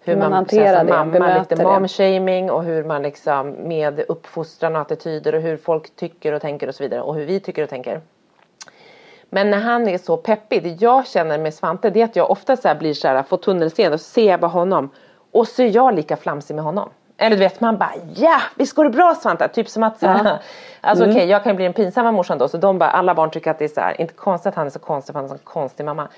hur, 0.04 0.12
Mm. 0.12 0.20
man 0.20 0.30
man, 0.30 0.36
hanterar 0.36 0.84
det, 0.84 0.92
mamma, 0.92 1.38
lite 1.38 1.56
mom-shaming 1.56 2.50
och 2.50 2.64
hur 2.64 2.84
man 2.84 3.02
liksom 3.02 3.50
med 3.50 4.00
uppfostran 4.08 4.76
och 4.76 4.82
attityder 4.82 5.34
och 5.34 5.40
hur 5.42 5.56
folk 5.56 5.96
tycker 5.96 6.32
och 6.32 6.42
tänker 6.42 6.68
och 6.68 6.74
så 6.74 6.82
vidare 6.82 7.00
och 7.00 7.14
hur 7.14 7.24
vi 7.24 7.40
tycker 7.40 7.62
och 7.62 7.68
tänker. 7.68 8.00
Men 9.30 9.50
när 9.50 9.58
han 9.58 9.88
är 9.88 9.98
så 9.98 10.16
peppig, 10.16 10.62
det 10.62 10.82
jag 10.82 11.06
känner 11.06 11.38
med 11.38 11.54
Svante 11.54 11.90
det 11.90 12.00
är 12.00 12.04
att 12.04 12.16
jag 12.16 12.30
ofta 12.30 12.56
så 12.56 12.68
här 12.68 12.74
blir 12.74 12.94
så 12.94 13.08
här, 13.08 13.22
får 13.22 13.36
tunnelseende 13.36 13.94
och 13.94 14.00
så 14.00 14.10
ser 14.10 14.30
jag 14.30 14.40
bara 14.40 14.50
honom 14.50 14.90
och 15.32 15.48
så 15.48 15.62
är 15.62 15.74
jag 15.74 15.94
lika 15.94 16.16
flamsig 16.16 16.54
med 16.54 16.64
honom. 16.64 16.88
Eller 17.18 17.36
du 17.36 17.42
vet 17.42 17.60
man 17.60 17.78
bara 17.78 17.92
ja 18.14 18.40
visst 18.54 18.74
går 18.74 18.84
det 18.84 18.90
bra 18.90 19.14
Svante? 19.14 19.48
Typ 19.48 19.68
som 19.68 19.82
att 19.82 19.98
så 19.98 20.06
här, 20.06 20.38
alltså 20.80 21.04
Mm. 21.04 21.16
okej 21.16 21.28
jag 21.30 21.42
kan 21.42 21.52
ju 21.52 21.56
bli 21.56 21.64
den 21.64 21.72
pinsamma 21.72 22.12
morsan 22.12 22.38
då 22.38 22.48
så 22.48 22.56
de 22.56 22.78
bara, 22.78 22.90
alla 22.90 23.14
barn 23.14 23.30
tycker 23.30 23.50
att 23.50 23.58
det 23.58 23.64
är 23.64 23.68
så 23.68 23.80
här, 23.80 24.00
inte 24.00 24.14
konstigt 24.14 24.46
att 24.46 24.54
han 24.54 24.66
är 24.66 24.70
så 24.70 24.78
konstig 24.78 25.12
för 25.12 25.20
han 25.20 25.28
är 25.28 25.32
en 25.32 25.38
så 25.38 25.44
konstig 25.44 25.84
mamma. 25.86 26.08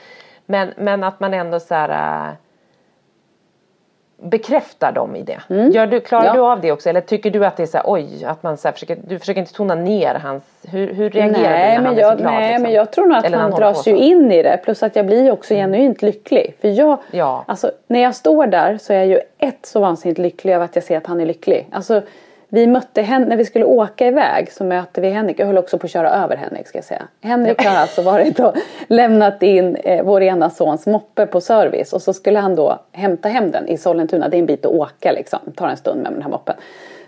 Men, 0.47 0.73
men 0.77 1.05
att 1.05 1.21
man 1.21 1.35
ändå 1.35 1.61
så 1.61 1.75
här 1.75 2.29
äh, 2.29 2.35
bekräftar 4.23 4.93
dem 4.93 5.17
i 5.17 5.23
det. 5.23 5.39
Gör 5.73 5.87
du, 5.87 6.01
klarar 6.01 6.25
Mm. 6.25 6.37
Ja. 6.37 6.43
du 6.43 6.51
av 6.53 6.61
det 6.61 6.73
också 6.73 6.89
eller 6.91 7.01
tycker 7.01 7.31
du 7.31 7.47
att 7.47 7.57
det 7.57 7.63
är 7.63 7.67
så 7.67 7.77
här, 7.77 7.85
oj 7.87 8.25
att 8.25 8.43
man 8.43 8.57
så 8.57 8.73
försöker, 8.73 8.99
du 9.09 9.19
försöker 9.19 9.41
inte 9.41 9.53
tona 9.53 9.75
ner 9.75 10.15
hans, 10.15 10.43
hur, 10.69 10.93
hur 10.95 11.11
reagerar 11.11 11.35
du 11.39 11.43
Nej, 11.49 11.69
när 11.69 11.77
men 11.83 11.87
han 11.87 11.97
är 11.97 12.01
jag, 12.01 12.13
så 12.13 12.19
glad? 12.23 12.33
nej 12.33 12.49
liksom? 12.49 12.63
men 12.63 12.73
jag 12.73 12.91
tror 12.93 13.07
nog 13.07 13.19
att 13.19 13.25
Eller 13.25 13.39
man 13.39 13.51
dras 13.51 13.87
ju 13.89 13.97
in 13.97 14.33
i 14.33 14.43
det. 14.43 14.61
Plus 14.65 14.83
att 14.83 14.97
jag 14.97 15.07
blir 15.07 15.33
också 15.33 15.55
genuint 15.55 16.03
lycklig. 16.03 16.55
För 16.61 16.69
jag, 16.69 16.99
Ja. 17.11 17.45
alltså, 17.47 17.71
när 17.87 18.01
jag 18.01 18.15
står 18.15 18.47
där 18.47 18.79
så 18.79 18.93
är 18.93 18.97
jag 18.97 19.07
ju 19.07 19.21
ett 19.39 19.67
så 19.67 19.81
vansinnigt 19.81 20.19
lycklig 20.19 20.55
av 20.55 20.63
att 20.63 20.75
jag 20.77 20.85
ser 20.85 20.97
att 20.97 21.07
han 21.07 21.21
är 21.21 21.27
lycklig. 21.27 21.67
Alltså, 21.73 22.03
vi 22.49 22.67
mötte 22.67 23.03
Hen- 23.03 23.23
när 23.29 23.37
vi 23.37 23.45
skulle 23.45 23.65
åka 23.65 24.07
iväg 24.07 24.53
så 24.53 24.65
mötte 24.65 25.01
vi 25.01 25.11
Henrik. 25.11 25.41
Jag 25.41 25.47
höll 25.47 25.59
också 25.59 25.79
på 25.79 25.85
att 25.85 25.91
köra 25.91 26.11
över 26.11 26.37
Henrik 26.37 26.67
ska 26.69 26.79
jag 26.79 26.85
säga. 26.85 27.03
Henrik 27.23 27.65
har 27.65 27.77
alltså 27.77 28.03
varit 28.03 28.41
och 28.41 28.55
lämnat 28.89 29.43
in 29.43 29.77
eh, 29.77 30.05
vår 30.05 30.23
ena 30.23 30.51
sons 30.51 30.87
moppe 30.87 31.27
på 31.27 31.41
service. 31.41 31.93
Och 31.93 32.03
så 32.03 32.13
skulle 32.13 32.39
han 32.39 32.55
då 32.55 32.79
hämta 32.93 33.29
hem 33.29 33.51
den 33.51 33.69
i 33.69 33.77
Sollentuna. 33.79 34.29
Det 34.29 34.37
är 34.37 34.39
en 34.39 34.47
bit 34.47 34.67
att 34.67 34.73
åka 34.73 35.13
liksom. 35.13 35.39
Tar 35.57 35.69
en 35.69 35.77
stund 35.77 36.03
med 36.03 36.13
den 36.13 36.23
här 36.23 36.31
moppen. 36.31 36.55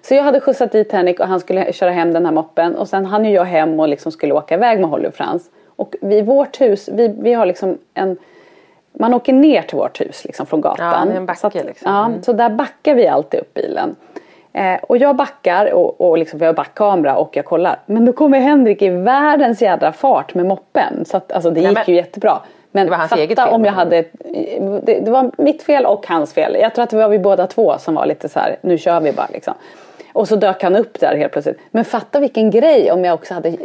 Så 0.02 0.14
jag 0.14 0.22
hade 0.22 0.40
skjutsat 0.40 0.72
dit 0.72 0.92
Henrik 0.92 1.20
och 1.20 1.26
han 1.26 1.40
skulle 1.40 1.72
köra 1.72 1.90
hem 1.90 2.12
den 2.12 2.24
här 2.26 2.32
moppen. 2.32 2.76
Och 2.76 2.88
sen 2.88 3.06
hann 3.06 3.24
ju 3.24 3.30
jag 3.34 3.44
hem 3.44 3.80
och 3.80 3.88
liksom 3.88 4.12
skulle 4.12 4.34
åka 4.34 4.54
iväg 4.54 4.80
med 4.80 4.90
Holly 4.90 5.08
och 5.08 5.14
Frans. 5.14 5.50
Och 5.76 5.94
vid 6.00 6.26
vårt 6.26 6.60
hus, 6.60 6.88
vi, 6.92 7.08
vi 7.18 7.32
har 7.32 7.46
liksom 7.46 7.78
en 7.94 8.16
man 8.92 9.14
åker 9.14 9.32
ner 9.32 9.62
till 9.62 9.76
vårt 9.78 10.00
hus 10.00 10.24
liksom 10.24 10.46
från 10.46 10.60
gatan. 10.60 10.86
Ja, 10.98 11.04
det 11.04 11.12
är 11.12 11.16
en 11.16 11.26
backe 11.26 11.40
så 11.40 11.46
att, 11.46 11.54
liksom. 11.54 11.92
Ja, 11.92 12.06
Mm. 12.06 12.22
så 12.22 12.32
där 12.32 12.50
backar 12.50 12.94
vi 12.94 13.06
alltid 13.06 13.40
upp 13.40 13.54
bilen. 13.54 13.96
Eh, 14.52 14.74
och 14.82 14.96
jag 14.96 15.16
backar 15.16 15.72
och, 15.72 16.00
och 16.00 16.18
liksom, 16.18 16.38
vi 16.38 16.46
har 16.46 16.52
backkamera 16.52 17.16
och 17.16 17.36
jag 17.36 17.44
kollar. 17.44 17.78
Men 17.86 18.04
då 18.04 18.12
kommer 18.12 18.38
Henrik 18.40 18.82
i 18.82 18.88
världens 18.88 19.62
jädra 19.62 19.92
fart 19.92 20.34
med 20.34 20.46
moppen. 20.46 21.04
Så 21.04 21.16
att, 21.16 21.32
alltså, 21.32 21.50
det 21.50 21.60
Nej, 21.60 21.68
gick 21.68 21.74
men- 21.78 21.84
ju 21.86 21.94
jättebra. 21.94 22.38
Men 22.72 22.86
Det 22.86 22.90
var 22.90 22.96
hans 22.98 23.10
fatta 23.10 23.22
eget 23.22 23.38
fel. 23.40 23.48
om 23.48 23.64
jag 23.64 23.72
hade, 23.72 24.04
det, 24.82 25.00
det 25.00 25.10
var 25.10 25.30
mitt 25.38 25.62
fel 25.62 25.86
och 25.86 26.06
hans 26.08 26.32
fel. 26.32 26.56
Jag 26.60 26.74
tror 26.74 26.82
att 26.82 26.90
det 26.90 26.96
var 26.96 27.08
vi 27.08 27.18
båda 27.18 27.46
två 27.46 27.78
som 27.78 27.94
var 27.94 28.06
lite 28.06 28.28
så 28.28 28.38
här, 28.40 28.56
nu 28.60 28.78
kör 28.78 29.00
vi 29.00 29.12
bara 29.12 29.26
liksom. 29.32 29.54
Och 30.12 30.28
så 30.28 30.36
dök 30.36 30.62
han 30.62 30.76
upp 30.76 31.00
där 31.00 31.16
helt 31.16 31.32
plötsligt. 31.32 31.58
Men 31.70 31.84
fatta 31.84 32.20
vilken 32.20 32.50
grej 32.50 32.92
om 32.92 33.04
jag 33.04 33.14
också 33.14 33.34
hade 33.34 33.56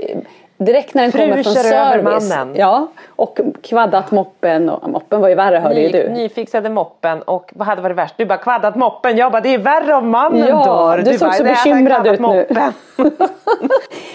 Direkt 0.58 0.94
när 0.94 1.02
den 1.04 1.12
kommer 1.12 1.44
från 1.44 1.54
kör 1.54 1.74
över 1.74 1.92
service. 2.04 2.30
mannen. 2.30 2.56
Ja, 2.58 2.88
och 3.08 3.40
kvaddat 3.64 4.12
moppen. 4.12 4.70
Och, 4.70 4.90
moppen 4.90 5.22
var 5.22 5.30
ju 5.30 5.36
värre 5.36 5.58
hörde 5.58 5.82
ju 5.82 5.88
Ny, 5.88 5.92
du. 5.92 6.10
nyfixade 6.10 6.70
moppen 6.70 7.22
och 7.22 7.52
vad 7.56 7.68
hade 7.68 7.82
varit 7.82 7.96
värst? 7.98 8.14
Du 8.18 8.26
bara 8.26 8.38
kvaddat 8.38 8.76
moppen. 8.76 9.18
Jag 9.18 9.32
bara 9.32 9.42
det 9.42 9.54
är 9.54 9.58
värre 9.58 9.94
om 9.96 10.10
mannen 10.10 10.48
Ja, 10.48 10.64
dör. 10.66 10.98
du 10.98 11.18
såg 11.18 11.20
bara, 11.28 11.32
så 11.34 11.44
"Nej, 11.44 11.54
han 11.54 11.72
har 11.72 11.80
bekymrad 11.84 12.08
ut 12.08 12.20
nu." 12.20 13.18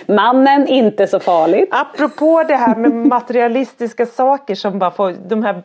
Mannen, 0.14 0.66
inte 0.68 1.06
så 1.06 1.20
farligt. 1.20 1.68
Apropå 1.72 2.42
det 2.48 2.54
här 2.56 2.76
med 2.76 2.92
materialistiska 2.94 4.06
saker 4.06 4.54
som 4.54 4.78
bara 4.78 4.90
får 4.90 5.14
de 5.28 5.42
här 5.44 5.62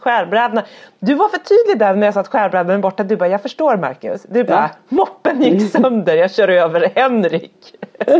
skärbrädorna. 0.00 0.64
Du 0.98 1.14
var 1.14 1.28
för 1.28 1.38
tydlig 1.38 1.78
där 1.78 1.94
när 1.94 2.06
jag 2.06 2.14
sa 2.14 2.20
att 2.20 2.28
skärbrädan 2.28 2.70
är 2.70 2.78
borta. 2.78 3.02
Du 3.02 3.16
bara 3.16 3.28
jag 3.28 3.42
förstår 3.42 3.76
Marcus. 3.76 4.22
Du 4.28 4.44
bara 4.44 4.70
Ja. 4.88 4.96
moppen 4.96 5.42
gick 5.42 5.70
sönder. 5.72 6.16
Jag 6.16 6.30
kör 6.30 6.48
över 6.48 6.90
Henrik. 6.94 7.74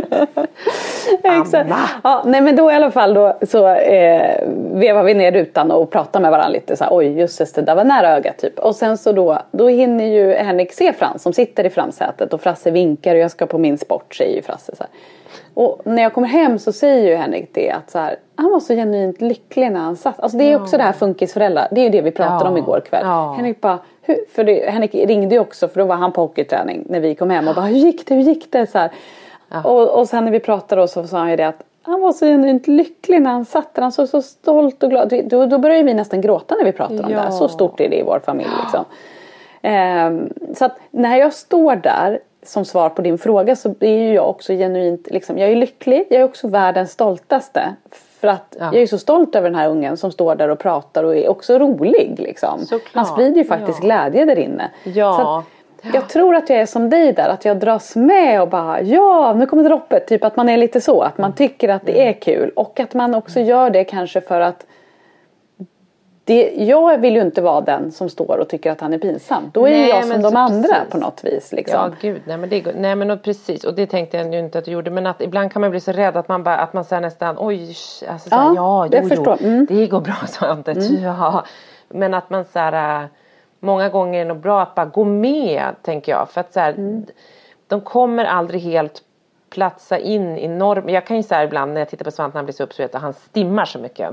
Exakt. 1.23 1.69
Ja, 2.03 2.23
nej 2.25 2.41
men 2.41 2.55
då 2.55 2.71
i 2.71 2.75
alla 2.75 2.91
fall 2.91 3.13
då 3.13 3.37
så 3.47 3.67
eh, 3.67 4.47
vevar 4.73 5.03
vi 5.03 5.13
ner 5.13 5.31
rutan 5.31 5.71
och 5.71 5.91
pratar 5.91 6.19
med 6.19 6.31
varandra 6.31 6.49
lite 6.49 6.75
så 6.75 6.83
här, 6.83 6.91
oj 6.95 7.07
jösses 7.19 7.53
det 7.53 7.61
där 7.61 7.75
var 7.75 7.83
nära 7.83 8.09
ögat 8.15 8.37
typ. 8.37 8.59
Och 8.59 8.75
sen 8.75 8.97
så 8.97 9.11
då, 9.11 9.41
då 9.51 9.67
hinner 9.67 10.05
ju 10.05 10.33
Henrik 10.33 10.73
se 10.73 10.93
Frans 10.93 11.23
som 11.23 11.33
sitter 11.33 11.63
i 11.65 11.69
framsätet 11.69 12.33
och 12.33 12.41
Frasse 12.41 12.71
vinkar 12.71 13.15
och 13.15 13.21
jag 13.21 13.31
ska 13.31 13.45
på 13.45 13.57
min 13.57 13.77
sport 13.77 14.15
säger 14.15 14.35
ju 14.35 14.41
Frasse 14.41 14.75
så 14.75 14.83
här. 14.83 14.89
Och 15.53 15.81
när 15.85 16.01
jag 16.01 16.13
kommer 16.13 16.27
hem 16.27 16.59
så 16.59 16.71
säger 16.71 17.09
ju 17.09 17.15
Henrik 17.15 17.49
det 17.53 17.71
att 17.71 17.91
så 17.91 17.99
här, 17.99 18.15
han 18.35 18.51
var 18.51 18.59
så 18.59 18.73
genuint 18.73 19.21
lycklig 19.21 19.71
när 19.71 19.79
han 19.79 19.95
satt. 19.95 20.19
Alltså 20.19 20.37
det 20.37 20.43
är 20.51 20.61
också 20.61 20.77
det 20.77 20.83
här 20.83 20.93
funkisföräldrar, 20.93 21.67
det 21.71 21.81
är 21.81 21.83
ju 21.83 21.89
det 21.89 22.01
vi 22.01 22.11
pratade 22.11 22.45
Ja. 22.45 22.49
om 22.49 22.57
igår 22.57 22.79
kväll. 22.89 23.01
Ja. 23.05 23.33
Henrik 23.37 23.61
bara, 23.61 23.79
hur, 24.01 24.17
för 24.33 24.43
det, 24.43 24.69
Henrik 24.69 24.95
ringde 24.95 25.35
ju 25.35 25.41
också 25.41 25.67
för 25.67 25.79
då 25.79 25.85
var 25.85 25.95
han 25.95 26.11
på 26.11 26.21
hockeyträning 26.21 26.85
när 26.89 26.99
vi 26.99 27.15
kom 27.15 27.29
hem 27.29 27.47
och 27.47 27.55
bara 27.55 27.65
hur 27.65 27.77
gick 27.77 28.07
det, 28.07 28.15
hur 28.15 28.21
gick 28.21 28.51
det? 28.51 28.67
Så 28.67 28.77
här. 28.77 28.91
Och, 29.63 29.99
och 29.99 30.07
sen 30.09 30.25
när 30.25 30.31
vi 30.31 30.39
pratade 30.39 30.81
då 30.81 30.87
så 30.87 31.07
sa 31.07 31.17
han 31.17 31.29
ju 31.29 31.35
det 31.35 31.47
att 31.47 31.63
han 31.83 32.01
var 32.01 32.11
så 32.11 32.25
genuint 32.25 32.67
lycklig 32.67 33.21
när 33.21 33.31
han 33.31 33.45
satt 33.45 33.73
där. 33.73 33.81
Han 33.81 33.91
såg 33.91 34.07
så 34.07 34.21
stolt 34.21 34.83
och 34.83 34.89
glad 34.89 35.13
Då, 35.25 35.45
då 35.45 35.57
började 35.57 35.83
vi 35.83 35.93
nästan 35.93 36.21
gråta 36.21 36.55
när 36.55 36.65
vi 36.65 36.71
pratade 36.71 37.03
om 37.03 37.11
det 37.11 37.19
här. 37.19 37.31
Så 37.31 37.47
stort 37.47 37.79
är 37.79 37.89
det 37.89 37.95
i 37.95 38.03
vår 38.03 38.21
familj. 38.25 38.49
Liksom. 38.63 38.85
Ehm, 39.61 40.29
så 40.55 40.65
att 40.65 40.77
när 40.91 41.17
jag 41.17 41.33
står 41.33 41.75
där 41.75 42.19
som 42.43 42.65
svar 42.65 42.89
på 42.89 43.01
din 43.01 43.17
fråga 43.17 43.55
så 43.55 43.75
är 43.79 43.97
ju 43.97 44.13
jag 44.13 44.29
också 44.29 44.53
genuint, 44.53 45.07
liksom, 45.11 45.37
jag 45.37 45.49
är 45.51 45.55
lycklig. 45.55 46.07
Jag 46.09 46.21
är 46.21 46.25
också 46.25 46.47
världens 46.47 46.91
stoltaste. 46.91 47.61
För 47.91 48.27
att 48.27 48.55
Ja. 48.59 48.65
jag 48.73 48.81
är 48.81 48.87
så 48.87 48.97
stolt 48.97 49.35
över 49.35 49.49
den 49.49 49.59
här 49.59 49.69
ungen 49.69 49.97
som 49.97 50.11
står 50.11 50.35
där 50.35 50.49
och 50.49 50.59
pratar 50.59 51.03
och 51.03 51.15
är 51.15 51.29
också 51.29 51.59
rolig. 51.59 52.15
Liksom. 52.19 52.59
Såklart. 52.59 52.95
Han 52.95 53.05
sprider 53.05 53.37
ju 53.37 53.45
faktiskt 53.45 53.79
Ja. 53.81 53.85
glädje 53.85 54.25
där 54.25 54.39
inne. 54.39 54.69
Ja. 54.83 55.43
Jag 55.93 56.09
tror 56.09 56.35
att 56.35 56.49
jag 56.49 56.59
är 56.59 56.65
som 56.65 56.89
dig 56.89 57.13
där, 57.13 57.29
att 57.29 57.45
jag 57.45 57.59
dras 57.59 57.95
med 57.95 58.41
och 58.41 58.47
bara 58.47 58.81
ja, 58.81 59.33
nu 59.33 59.45
kommer 59.45 59.63
droppet. 59.63 60.07
Typ 60.07 60.23
att 60.23 60.35
man 60.35 60.49
är 60.49 60.57
lite 60.57 60.81
så, 60.81 61.01
att 61.01 61.17
man 61.17 61.33
tycker 61.35 61.69
att 61.69 61.85
det 61.85 62.07
är 62.07 62.13
kul. 62.13 62.51
Och 62.55 62.79
att 62.79 62.93
man 62.93 63.15
också 63.15 63.39
gör 63.39 63.69
det 63.69 63.83
kanske 63.83 64.21
för 64.21 64.41
att 64.41 64.65
det, 66.23 66.51
jag 66.55 66.97
vill 66.97 67.15
ju 67.15 67.21
inte 67.21 67.41
vara 67.41 67.61
den 67.61 67.91
som 67.91 68.09
står 68.09 68.37
och 68.37 68.49
tycker 68.49 68.71
att 68.71 68.81
han 68.81 68.93
är 68.93 68.97
pinsam. 68.97 69.51
Då 69.53 69.65
är 69.67 69.71
Nej, 69.71 69.89
jag 69.89 70.05
som 70.05 70.21
de 70.21 70.35
andra 70.35 70.67
precis. 70.67 70.89
på 70.91 70.97
något 70.97 71.23
vis. 71.23 71.51
Liksom. 71.51 71.79
Ja 71.79 71.91
gud, 72.01 72.21
nej 72.25 72.37
men, 72.37 72.49
det, 72.49 72.75
nej, 72.75 72.95
men 72.95 73.11
och 73.11 73.23
precis 73.23 73.63
och 73.63 73.73
det 73.75 73.85
tänkte 73.87 74.17
jag 74.17 74.33
ju 74.33 74.39
inte 74.39 74.57
att 74.59 74.65
du 74.65 74.71
gjorde 74.71 74.91
men 74.91 75.07
att 75.07 75.21
ibland 75.21 75.51
kan 75.51 75.61
man 75.61 75.71
bli 75.71 75.79
så 75.79 75.91
rädd 75.91 76.17
att 76.17 76.27
man 76.27 76.43
bara 76.43 76.57
att 76.57 76.73
man 76.73 76.83
säger 76.85 77.01
nästan 77.01 77.35
oj, 77.39 77.75
alltså 78.09 78.35
här, 78.35 78.45
Ja, 78.55 78.87
ja, 78.91 78.99
jo, 79.01 79.07
förstår. 79.09 79.37
jo, 79.39 79.47
Mm. 79.47 79.65
det 79.69 79.87
går 79.87 80.01
bra 80.01 80.13
Svante, 80.27 80.71
ja. 81.03 81.43
Men 81.89 82.13
att 82.13 82.29
man 82.29 82.45
så 82.45 82.59
här, 82.59 83.03
äh, 83.03 83.07
många 83.59 83.89
gånger 83.89 84.19
är 84.19 84.23
det 84.25 84.33
nog 84.33 84.39
bra 84.39 84.61
att 84.61 84.75
bara 84.75 84.85
gå 84.85 85.03
med 85.03 85.63
tänker 85.81 86.11
jag 86.11 86.29
för 86.29 86.41
att 86.41 86.53
så 86.53 86.59
här, 86.59 86.73
Mm. 86.73 87.05
de 87.67 87.81
kommer 87.81 88.25
aldrig 88.25 88.61
helt 88.61 89.01
platsa 89.49 89.97
in 89.97 90.37
i 90.37 90.47
normen. 90.47 90.93
Jag 90.93 91.05
kan 91.05 91.17
ju 91.17 91.23
så 91.23 91.35
här 91.35 91.43
ibland 91.43 91.73
när 91.73 91.81
jag 91.81 91.89
tittar 91.89 92.05
på 92.05 92.11
Svante 92.11 92.33
när 92.35 92.39
han 92.39 92.45
blir 92.45 92.53
så 92.53 92.63
uppsvetad 92.63 93.01
han 93.01 93.13
stimmar 93.13 93.65
så 93.65 93.79
mycket. 93.79 94.09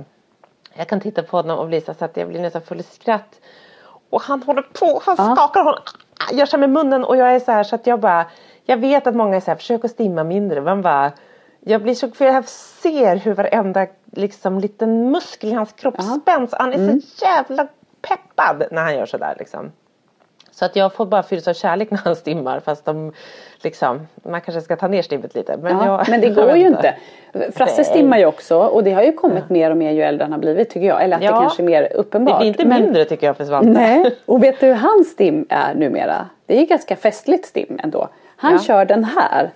Jag 0.78 0.88
kan 0.88 1.00
titta 1.00 1.22
på 1.22 1.36
honom 1.36 1.58
och 1.58 1.66
bli 1.66 1.80
så 1.80 1.92
att 1.98 2.16
jag 2.16 2.28
blir 2.28 2.40
nästan 2.40 2.62
full 2.62 2.80
i 2.80 2.82
skratt. 2.82 3.40
Och 4.10 4.22
han 4.22 4.42
håller 4.42 4.62
på, 4.62 5.02
han 5.04 5.14
Ja. 5.18 5.36
skakar, 5.36 5.64
han 6.18 6.38
gör 6.38 6.46
så 6.46 6.56
här 6.56 6.68
med 6.68 6.70
munnen 6.70 7.04
och 7.04 7.16
jag 7.16 7.34
är 7.34 7.40
så 7.40 7.52
här 7.52 7.62
så 7.64 7.74
att 7.74 7.86
jag 7.86 8.00
bara 8.00 8.26
Jag 8.64 8.76
vet 8.76 9.06
att 9.06 9.14
många 9.14 9.36
är 9.36 9.40
så 9.40 9.50
här, 9.50 9.56
försök 9.58 9.84
att 9.84 9.90
stimma 9.90 10.24
mindre 10.24 10.60
men 10.60 10.82
bara 10.82 11.12
Jag 11.60 11.82
blir 11.82 11.94
så, 11.94 12.10
för 12.10 12.24
jag 12.24 12.48
ser 12.48 13.16
hur 13.16 13.34
varenda 13.34 13.86
liksom 14.12 14.58
liten 14.58 15.10
muskel 15.10 15.50
i 15.50 15.52
hans 15.52 15.72
kropp 15.72 16.02
spänns. 16.22 16.54
Han 16.58 16.72
är 16.72 17.00
så 17.00 17.24
jävla 17.24 17.68
peppad 18.02 18.64
när 18.70 18.82
han 18.82 18.94
gör 18.94 19.06
sådär 19.06 19.36
liksom. 19.38 19.72
Så 20.58 20.64
att 20.64 20.76
jag 20.76 20.92
får 20.92 21.06
bara 21.06 21.22
fyllas 21.22 21.48
av 21.48 21.52
kärlek 21.52 21.90
när 21.90 21.98
han 22.04 22.16
stimmar 22.16 22.60
fast 22.60 22.84
de 22.84 23.12
liksom 23.62 24.06
Man 24.22 24.40
kanske 24.40 24.60
ska 24.60 24.76
ta 24.76 24.88
ner 24.88 25.02
stimmet 25.02 25.34
lite. 25.34 25.56
Men, 25.56 25.76
Ja, 25.78 25.86
jag, 25.86 26.08
men 26.08 26.20
det 26.20 26.28
går 26.42 26.56
ju 26.56 26.66
inte. 26.66 26.94
Frasse 27.54 27.74
Nej. 27.76 27.84
stimmar 27.84 28.18
ju 28.18 28.26
också 28.26 28.58
och 28.58 28.84
det 28.84 28.92
har 28.92 29.02
ju 29.02 29.12
kommit 29.12 29.48
mer 29.50 29.70
och 29.70 29.76
mer 29.76 29.90
ju 29.92 30.02
äldre 30.02 30.24
han 30.24 30.32
har 30.32 30.38
blivit 30.38 30.70
tycker 30.70 30.86
jag. 30.86 31.02
Eller 31.04 31.16
att 31.16 31.22
Ja. 31.22 31.30
det 31.32 31.40
kanske 31.40 31.62
är 31.62 31.64
mer 31.64 31.82
Det 31.82 31.94
uppenbart. 31.94 32.38
blir 32.38 32.48
inte 32.48 32.64
Men- 32.64 32.82
mindre 32.82 33.04
tycker 33.04 33.26
jag 33.26 33.36
för 33.36 33.44
Svante. 33.44 33.68
Nej, 33.70 34.16
och 34.26 34.42
vet 34.42 34.60
du 34.60 34.66
hur 34.66 34.74
hans 34.74 35.08
stim 35.08 35.46
är 35.48 35.74
numera? 35.74 36.26
Det 36.46 36.56
är 36.56 36.60
ju 36.60 36.66
ganska 36.66 36.96
festligt 36.96 37.46
stim 37.46 37.78
ändå. 37.82 38.08
Han 38.36 38.52
Ja. 38.52 38.58
kör 38.58 38.84
den 38.84 39.04
här. 39.04 39.50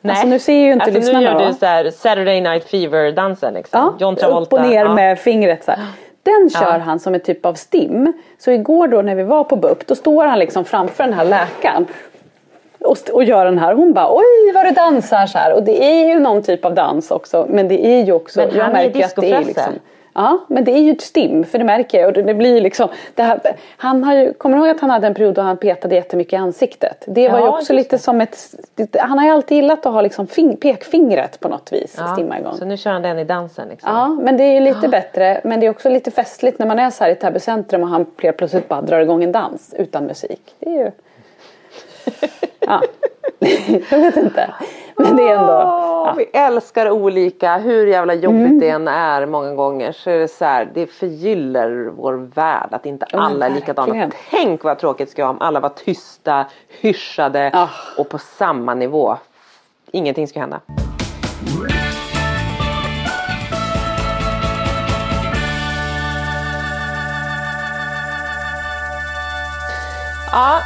Nej. 0.00 0.10
Alltså 0.10 0.26
nu 0.26 0.38
ser 0.38 0.52
ju 0.52 0.72
inte 0.72 0.84
alltså, 0.84 0.98
lyssnarna 0.98 1.18
Nu 1.20 1.24
gör 1.26 1.38
då. 1.38 1.46
du 1.46 1.52
så 1.54 1.66
här 1.66 1.90
Saturday 1.90 2.40
Night 2.40 2.64
Fever-dansen 2.64 3.54
liksom. 3.54 3.80
Ja, 3.80 3.94
John 4.06 4.16
Travolta. 4.16 4.56
upp 4.56 4.62
och 4.62 4.70
ner 4.70 4.84
ja. 4.84 4.94
med 4.94 5.18
fingret 5.18 5.64
så 5.64 5.70
här. 5.70 5.80
Den 6.28 6.50
kör 6.50 6.78
han 6.78 6.98
som 6.98 7.14
en 7.14 7.20
typ 7.20 7.46
av 7.46 7.54
stim. 7.54 8.12
Så 8.38 8.50
igår 8.50 8.88
då 8.88 9.02
när 9.02 9.14
vi 9.14 9.22
var 9.22 9.44
på 9.44 9.56
BUP 9.56 9.86
då 9.86 9.94
står 9.94 10.24
han 10.24 10.38
liksom 10.38 10.64
framför 10.64 11.04
den 11.04 11.12
här 11.12 11.24
läkaren. 11.24 11.86
Och, 12.78 12.96
och 13.12 13.24
gör 13.24 13.44
den 13.44 13.58
här. 13.58 13.74
Hon 13.74 13.92
bara 13.92 14.14
oj 14.14 14.52
vad 14.54 14.66
du 14.66 14.70
dansar 14.70 15.26
så 15.26 15.38
här. 15.38 15.54
Och 15.54 15.62
det 15.62 15.84
är 15.84 16.08
ju 16.08 16.20
någon 16.20 16.42
typ 16.42 16.64
av 16.64 16.74
dans 16.74 17.10
också. 17.10 17.46
Men 17.50 17.68
det 17.68 17.86
är 17.86 18.04
ju 18.04 18.12
också. 18.12 18.40
Men 18.40 18.60
han 18.60 18.76
är 18.76 18.82
ju 18.82 19.02
att 19.02 19.16
det 19.16 19.32
är 19.32 19.44
liksom. 19.44 19.72
Ja 20.18 20.38
men 20.48 20.64
det 20.64 20.72
är 20.72 20.78
ju 20.78 20.92
ett 20.92 21.00
stim 21.00 21.44
för 21.44 21.58
det 21.58 21.64
märker 21.64 22.00
jag. 22.00 22.06
Och 22.06 22.24
det, 22.24 22.34
blir 22.34 22.60
liksom. 22.60 22.88
Det 23.14 23.22
här, 23.22 23.40
han 23.76 24.04
har 24.04 24.14
ju, 24.14 24.32
kommer 24.32 24.56
du 24.56 24.62
ihåg 24.62 24.76
att 24.76 24.80
han 24.80 24.90
hade 24.90 25.06
en 25.06 25.14
period 25.14 25.34
då 25.34 25.42
han 25.42 25.56
petade 25.56 25.94
jättemycket 25.94 26.32
i 26.32 26.36
ansiktet? 26.36 27.04
Det 27.06 27.28
var 27.28 27.38
ju 27.38 27.44
Ja, 27.44 27.50
också 27.50 27.60
just 27.60 27.84
lite 27.84 27.96
det. 27.96 28.00
som 28.00 28.20
ett. 28.20 28.38
Han 28.98 29.18
har 29.18 29.26
ju 29.26 29.32
alltid 29.32 29.56
gillat 29.56 29.86
att 29.86 29.92
ha 29.92 30.02
liksom 30.02 30.26
fing, 30.26 30.56
pekfingret 30.56 31.40
på 31.40 31.48
något 31.48 31.72
vis. 31.72 32.00
Stimma 32.12 32.38
igång. 32.38 32.56
Så 32.56 32.64
nu 32.64 32.76
kör 32.76 32.90
han 32.90 33.02
den 33.02 33.18
i 33.18 33.24
dansen 33.24 33.68
liksom. 33.68 33.90
Ja, 33.94 34.08
men 34.08 34.36
det 34.36 34.44
är 34.44 34.54
ju 34.54 34.60
lite 34.60 34.88
bättre. 34.88 35.40
Men 35.44 35.60
det 35.60 35.66
är 35.66 35.70
också 35.70 35.88
lite 35.88 36.10
festligt 36.10 36.58
när 36.58 36.66
man 36.66 36.78
är 36.78 36.90
så 36.90 37.04
här 37.04 37.10
i 37.10 37.14
Täby 37.14 37.40
centrum 37.40 37.82
och 37.82 37.88
han 37.88 38.04
plötsligt 38.16 38.68
bara 38.68 38.82
drar 38.82 39.00
igång 39.00 39.24
en 39.24 39.32
dans 39.32 39.74
utan 39.78 40.04
musik. 40.04 40.54
Det 40.58 40.70
är 40.70 40.84
ju... 40.84 40.90
Ja, 42.60 42.82
jag 43.90 43.98
vet 43.98 44.16
inte. 44.16 44.50
Men 44.98 45.16
det 45.16 45.28
är 45.28 45.36
ändå... 45.36 45.52
Ja. 45.52 46.14
Vi 46.16 46.24
älskar 46.24 46.90
olika, 46.90 47.56
hur 47.56 47.86
jävla 47.86 48.14
jobbigt 48.14 48.40
Mm. 48.46 48.60
det 48.60 48.68
än 48.68 48.88
är 48.88 49.26
många 49.26 49.54
gånger 49.54 49.92
så 49.92 50.10
är 50.10 50.18
det 50.18 50.28
så 50.28 50.44
här, 50.44 50.70
det 50.74 50.86
förgyller 50.86 51.90
vår 51.96 52.12
värld 52.34 52.68
att 52.70 52.86
inte 52.86 53.06
alla 53.12 53.46
är 53.46 53.50
likadana. 53.50 54.10
Tänk 54.30 54.64
vad 54.64 54.78
tråkigt 54.78 55.06
det 55.08 55.12
ska 55.12 55.22
vara 55.22 55.30
om 55.30 55.40
alla 55.40 55.60
var 55.60 55.68
tysta, 55.68 56.44
hyschade 56.80 57.50
Ah. 57.54 57.68
och 57.98 58.08
på 58.08 58.18
samma 58.18 58.74
nivå. 58.74 59.16
Ingenting 59.92 60.28
ska 60.28 60.40
hända. 60.40 60.60
Ja, 70.32 70.60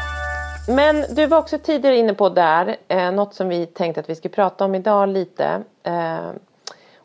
men 0.69 1.05
du 1.15 1.27
var 1.27 1.39
också 1.39 1.59
tidigare 1.59 1.97
inne 1.97 2.15
på 2.15 2.29
där, 2.29 2.77
eh, 2.89 3.13
något 3.13 3.35
som 3.35 3.49
vi 3.49 3.67
tänkte 3.67 4.01
att 4.01 4.11
vi 4.11 4.15
skulle 4.15 4.35
prata 4.35 4.65
om 4.65 4.75
idag 4.75 5.09
lite. 5.09 5.63
Eh, 5.83 6.31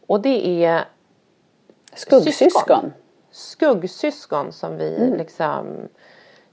och 0.07 0.21
det 0.21 0.65
är 0.65 0.85
Skuggsyskon. 1.93 2.93
skuggsyskon 3.31 4.51
som 4.51 4.77
vi 4.77 5.13
liksom 5.17 5.87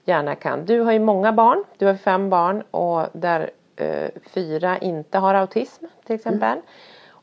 gärna 0.04 0.34
kan. 0.34 0.64
Du 0.64 0.80
har 0.80 0.92
ju 0.92 0.98
många 0.98 1.32
barn, 1.32 1.64
du 1.78 1.86
har 1.86 1.94
fem 1.94 2.30
barn 2.30 2.62
och 2.70 3.06
där 3.12 3.50
eh, 3.76 4.08
fyra 4.30 4.78
inte 4.78 5.18
har 5.18 5.34
autism 5.34 5.84
till 6.06 6.14
exempel. 6.16 6.58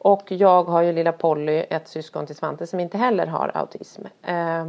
Och 0.04 0.32
jag 0.32 0.64
har 0.64 0.82
ju 0.82 0.94
lilla 0.94 1.12
Polly, 1.12 1.66
ett 1.70 1.88
syskon 1.88 2.26
till 2.26 2.36
Svante 2.36 2.68
som 2.68 2.80
inte 2.80 2.98
heller 2.98 3.28
har 3.28 3.52
autism. 3.54 4.02
Eh, 4.24 4.68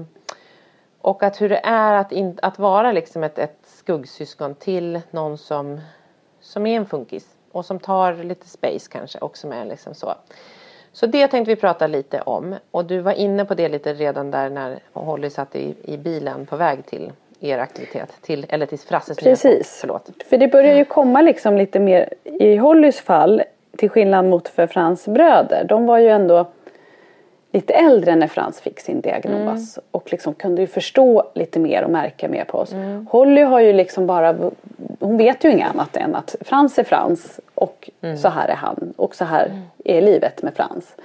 och 1.02 1.22
att 1.22 1.40
hur 1.40 1.48
det 1.48 1.60
är 1.64 1.92
att, 1.92 2.12
in, 2.12 2.38
att 2.42 2.58
vara 2.58 2.92
liksom 2.92 3.24
ett, 3.24 3.38
ett 3.38 3.58
skuggsyskon 3.64 4.54
till 4.54 5.00
någon 5.10 5.38
som, 5.38 5.80
som 6.40 6.66
är 6.66 6.76
en 6.76 6.86
funkis. 6.86 7.26
Och 7.52 7.64
som 7.64 7.78
tar 7.78 8.24
lite 8.24 8.48
space 8.48 8.90
kanske 8.92 9.18
och 9.18 9.36
som 9.36 9.52
är 9.52 9.64
liksom 9.64 9.94
så. 9.94 10.14
Så 10.92 11.06
det 11.06 11.28
tänkte 11.28 11.54
vi 11.54 11.60
prata 11.60 11.86
lite 11.86 12.20
om. 12.20 12.54
Och 12.70 12.84
du 12.84 12.98
var 12.98 13.12
inne 13.12 13.44
på 13.44 13.54
det 13.54 13.68
lite 13.68 13.94
redan 13.94 14.30
där 14.30 14.50
när 14.50 14.78
Holly 14.92 15.30
satt 15.30 15.56
i, 15.56 15.74
i 15.82 15.96
bilen 15.96 16.46
på 16.46 16.56
väg 16.56 16.86
till 16.86 17.12
er 17.40 17.58
aktivitet. 17.58 18.12
Till, 18.20 18.46
eller 18.48 18.66
till 18.66 18.78
Frasses. 18.78 19.18
Precis. 19.18 19.78
Förlåt. 19.80 20.10
För 20.30 20.38
det 20.38 20.48
börjar 20.48 20.74
ju 20.74 20.84
komma 20.84 21.22
liksom 21.22 21.56
lite 21.56 21.80
mer 21.80 22.14
i 22.24 22.56
Hollys 22.56 23.00
fall. 23.00 23.42
Till 23.76 23.90
skillnad 23.90 24.24
mot 24.24 24.48
för 24.48 24.66
Frans 24.66 25.06
bröder. 25.06 25.64
De 25.68 25.86
var 25.86 25.98
ju 25.98 26.08
ändå 26.08 26.46
lite 27.52 27.74
äldre 27.74 28.16
när 28.16 28.26
Frans 28.26 28.60
fick 28.60 28.80
sin 28.80 29.00
diagnos. 29.00 29.78
Och 29.90 30.12
liksom 30.12 30.34
kunde 30.34 30.60
ju 30.60 30.66
förstå 30.66 31.30
lite 31.34 31.58
mer 31.58 31.84
och 31.84 31.90
märka 31.90 32.28
mer 32.28 32.44
på 32.44 32.58
oss. 32.58 32.74
Holly 33.10 33.42
har 33.42 33.60
ju 33.60 33.72
liksom 33.72 34.06
bara, 34.06 34.36
hon 35.00 35.16
vet 35.16 35.44
ju 35.44 35.50
inget 35.50 35.70
annat 35.74 35.96
än 35.96 36.14
att 36.14 36.36
Frans 36.40 36.78
är 36.78 36.84
Frans. 36.84 37.40
Och 37.54 37.90
så 38.16 38.28
här 38.28 38.48
är 38.48 38.54
han. 38.54 38.92
Och 38.96 39.14
så 39.14 39.24
här 39.24 39.50
är 39.84 40.02
livet 40.02 40.42
med 40.42 40.54
Frans. 40.54 40.96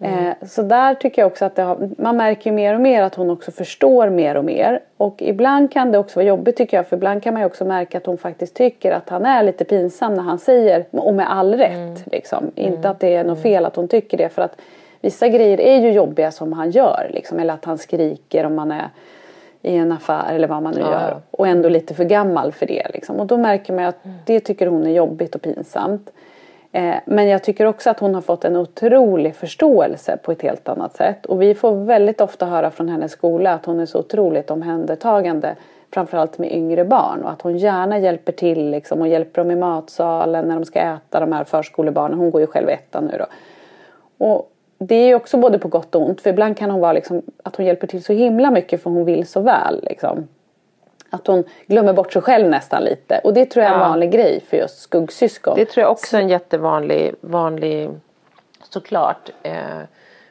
Eh, 0.00 0.46
så 0.46 0.62
där 0.62 0.94
tycker 0.94 1.22
jag 1.22 1.26
också 1.26 1.44
att 1.44 1.56
har, 1.56 1.90
man 1.98 2.16
märker 2.16 2.50
ju 2.50 2.56
mer 2.56 2.74
och 2.74 2.80
mer 2.80 3.02
att 3.02 3.14
hon 3.14 3.30
också 3.30 3.50
förstår 3.50 4.08
mer 4.08 4.34
och 4.36 4.44
mer. 4.44 4.80
Och 4.96 5.22
ibland 5.22 5.72
kan 5.72 5.92
det 5.92 5.98
också 5.98 6.18
vara 6.18 6.26
jobbigt 6.26 6.56
tycker 6.56 6.76
jag. 6.76 6.86
För 6.86 6.96
ibland 6.96 7.22
kan 7.22 7.34
man 7.34 7.42
ju 7.42 7.46
också 7.46 7.64
märka 7.64 7.98
att 7.98 8.06
hon 8.06 8.18
faktiskt 8.18 8.54
tycker 8.54 8.92
att 8.92 9.08
han 9.08 9.26
är 9.26 9.42
lite 9.42 9.64
pinsam 9.64 10.14
när 10.14 10.22
han 10.22 10.38
säger, 10.38 10.84
och 10.90 11.14
med 11.14 11.32
all 11.32 11.54
rätt. 11.54 12.04
Liksom. 12.12 12.50
Inte 12.54 12.90
att 12.90 13.00
det 13.00 13.14
är 13.14 13.24
något 13.24 13.42
fel 13.42 13.66
att 13.66 13.76
hon 13.76 13.88
tycker 13.88 14.16
det. 14.18 14.28
För 14.28 14.42
att 14.42 14.56
vissa 15.04 15.28
grejer 15.28 15.60
är 15.60 15.80
ju 15.80 15.92
jobbiga 15.92 16.30
som 16.30 16.52
han 16.52 16.70
gör. 16.70 17.10
Liksom. 17.14 17.40
Eller 17.40 17.54
att 17.54 17.64
han 17.64 17.78
skriker 17.78 18.46
om 18.46 18.54
man 18.54 18.70
är 18.72 18.88
i 19.62 19.76
en 19.76 19.92
affär 19.92 20.34
eller 20.34 20.48
vad 20.48 20.62
man 20.62 20.74
nu 20.74 20.80
Ja. 20.80 20.90
gör. 20.92 21.20
Och 21.30 21.46
ändå 21.48 21.68
lite 21.68 21.94
för 21.94 22.04
gammal 22.04 22.52
för 22.52 22.66
det. 22.66 22.86
Liksom. 22.94 23.20
Och 23.20 23.26
då 23.26 23.36
märker 23.36 23.72
man 23.72 23.84
att 23.84 23.98
det 24.26 24.40
tycker 24.40 24.66
hon 24.66 24.86
är 24.86 24.90
jobbigt 24.90 25.34
och 25.34 25.42
pinsamt. 25.42 26.10
Eh, 26.72 26.94
men 27.04 27.28
jag 27.28 27.42
tycker 27.44 27.66
också 27.66 27.90
att 27.90 28.00
hon 28.00 28.14
har 28.14 28.22
fått 28.22 28.44
en 28.44 28.56
otrolig 28.56 29.34
förståelse 29.36 30.16
på 30.16 30.32
ett 30.32 30.42
helt 30.42 30.68
annat 30.68 30.96
sätt. 30.96 31.26
Och 31.26 31.42
vi 31.42 31.54
får 31.54 31.72
väldigt 31.84 32.20
ofta 32.20 32.46
höra 32.46 32.70
från 32.70 32.88
hennes 32.88 33.12
skola 33.12 33.52
att 33.52 33.66
hon 33.66 33.80
är 33.80 33.86
så 33.86 33.98
otroligt 33.98 34.50
omhändertagande. 34.50 35.54
Framförallt 35.94 36.38
med 36.38 36.52
yngre 36.52 36.84
barn. 36.84 37.22
Och 37.24 37.30
att 37.30 37.42
hon 37.42 37.58
gärna 37.58 37.98
hjälper 37.98 38.32
till 38.32 38.70
liksom, 38.70 39.00
och 39.00 39.08
hjälper 39.08 39.40
dem 39.42 39.50
i 39.50 39.56
matsalen 39.56 40.48
när 40.48 40.54
de 40.54 40.64
ska 40.64 40.78
äta 40.80 41.20
de 41.20 41.32
här 41.32 41.44
förskolebarnen. 41.44 42.18
Hon 42.18 42.30
går 42.30 42.40
ju 42.40 42.46
själv 42.46 42.68
i 42.68 42.72
ettan 42.72 43.04
nu 43.04 43.18
då. 43.18 43.26
Och 44.26 44.50
det 44.78 44.94
är 44.94 45.06
ju 45.06 45.14
också 45.14 45.36
både 45.36 45.58
på 45.58 45.68
gott 45.68 45.94
och 45.94 46.02
ont. 46.02 46.20
För 46.20 46.30
ibland 46.30 46.56
kan 46.56 46.70
hon 46.70 46.80
vara 46.80 46.92
liksom, 46.92 47.22
att 47.42 47.56
hon 47.56 47.66
hjälper 47.66 47.86
till 47.86 48.04
så 48.04 48.12
himla 48.12 48.50
mycket 48.50 48.82
för 48.82 48.90
hon 48.90 49.04
vill 49.04 49.26
så 49.26 49.40
väl. 49.40 49.80
Liksom. 49.82 50.28
Att 51.10 51.26
hon 51.26 51.44
glömmer 51.66 51.92
bort 51.92 52.12
sig 52.12 52.22
själv 52.22 52.48
nästan 52.48 52.82
lite. 52.84 53.20
Och 53.24 53.34
det 53.34 53.46
tror 53.46 53.62
jag 53.64 53.70
är 53.72 53.76
en 53.76 53.82
Ja. 53.82 53.88
vanlig 53.88 54.10
grej 54.10 54.40
för 54.48 54.56
just 54.56 54.78
skuggsyskon. 54.80 55.56
Det 55.56 55.64
tror 55.64 55.82
jag 55.82 55.90
också 55.92 56.16
är 56.16 56.20
en 56.20 56.28
jättevanlig, 56.28 57.14
vanlig, 57.20 57.90
såklart, 58.62 59.30
eh, 59.42 59.54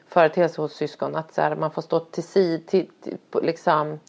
företeelse 0.07 0.61
hos 0.61 0.73
syskon. 0.73 1.15
Att 1.15 1.33
så 1.33 1.41
här, 1.41 1.55
man 1.55 1.71
får 1.71 1.81
stå 1.81 1.99
till 1.99 2.23
sid, 2.23 2.67
till, 2.67 2.87
till, 3.03 3.17
på, 3.31 3.39
liksom, 3.39 3.99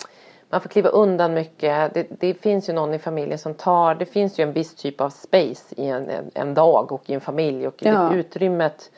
man 0.50 0.60
får 0.60 0.68
kliva 0.68 0.88
undan 0.88 1.34
mycket. 1.34 1.94
Det, 1.94 2.06
det 2.20 2.34
finns 2.34 2.68
ju 2.68 2.72
någon 2.72 2.94
i 2.94 2.98
familjen 2.98 3.38
som 3.38 3.54
tar, 3.54 3.94
det 3.94 4.06
finns 4.06 4.38
ju 4.38 4.42
en 4.42 4.52
viss 4.52 4.74
typ 4.74 5.00
av 5.00 5.10
space 5.10 5.74
i 5.76 5.86
en, 5.86 6.10
en, 6.10 6.30
en 6.34 6.54
dag 6.54 6.92
och 6.92 7.10
i 7.10 7.14
en 7.14 7.20
familj. 7.20 7.66
Och 7.66 7.74
Ja. 7.78 8.14
utrymmet 8.14 8.90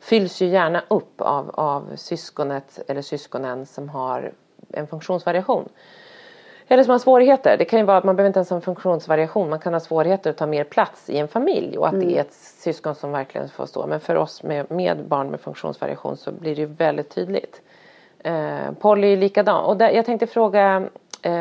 fylls 0.00 0.42
ju 0.42 0.46
gärna 0.46 0.82
upp 0.88 1.20
av, 1.20 1.50
av 1.54 1.96
syskonet 1.96 2.80
eller 2.88 3.02
syskonen 3.02 3.66
som 3.66 3.88
har 3.88 4.32
en 4.72 4.86
funktionsvariation. 4.86 5.68
Eller 6.68 6.82
som 6.84 6.90
har 6.90 6.98
svårigheter. 6.98 7.56
Det 7.58 7.64
kan 7.64 7.78
ju 7.78 7.84
vara 7.84 7.96
att 7.96 8.04
man 8.04 8.16
behöver 8.16 8.28
inte 8.28 8.38
ens 8.38 8.50
ha 8.50 8.56
en 8.56 8.62
funktionsvariation. 8.62 9.50
Man 9.50 9.58
kan 9.58 9.72
ha 9.72 9.80
svårigheter 9.80 10.30
att 10.30 10.36
ta 10.36 10.46
mer 10.46 10.64
plats 10.64 11.10
i 11.10 11.18
en 11.18 11.28
familj. 11.28 11.78
Och 11.78 11.88
att 11.88 12.00
det 12.00 12.16
är 12.16 12.20
ett 12.20 12.32
syskon 12.32 12.94
som 12.94 13.12
verkligen 13.12 13.48
får 13.48 13.66
stå. 13.66 13.86
Men 13.86 14.00
för 14.00 14.14
oss 14.14 14.42
med, 14.42 14.70
med 14.70 15.04
barn 15.04 15.30
med 15.30 15.40
funktionsvariation 15.40 16.16
så 16.16 16.32
blir 16.32 16.54
det 16.54 16.60
ju 16.60 16.66
väldigt 16.66 17.10
tydligt. 17.10 17.62
Eh, 18.18 18.72
Polly 18.80 19.12
är 19.12 19.16
likadan. 19.16 19.64
Och 19.64 19.76
där, 19.76 19.90
jag 19.90 20.06
tänkte 20.06 20.26
fråga. 20.26 20.88
Eh, 21.22 21.32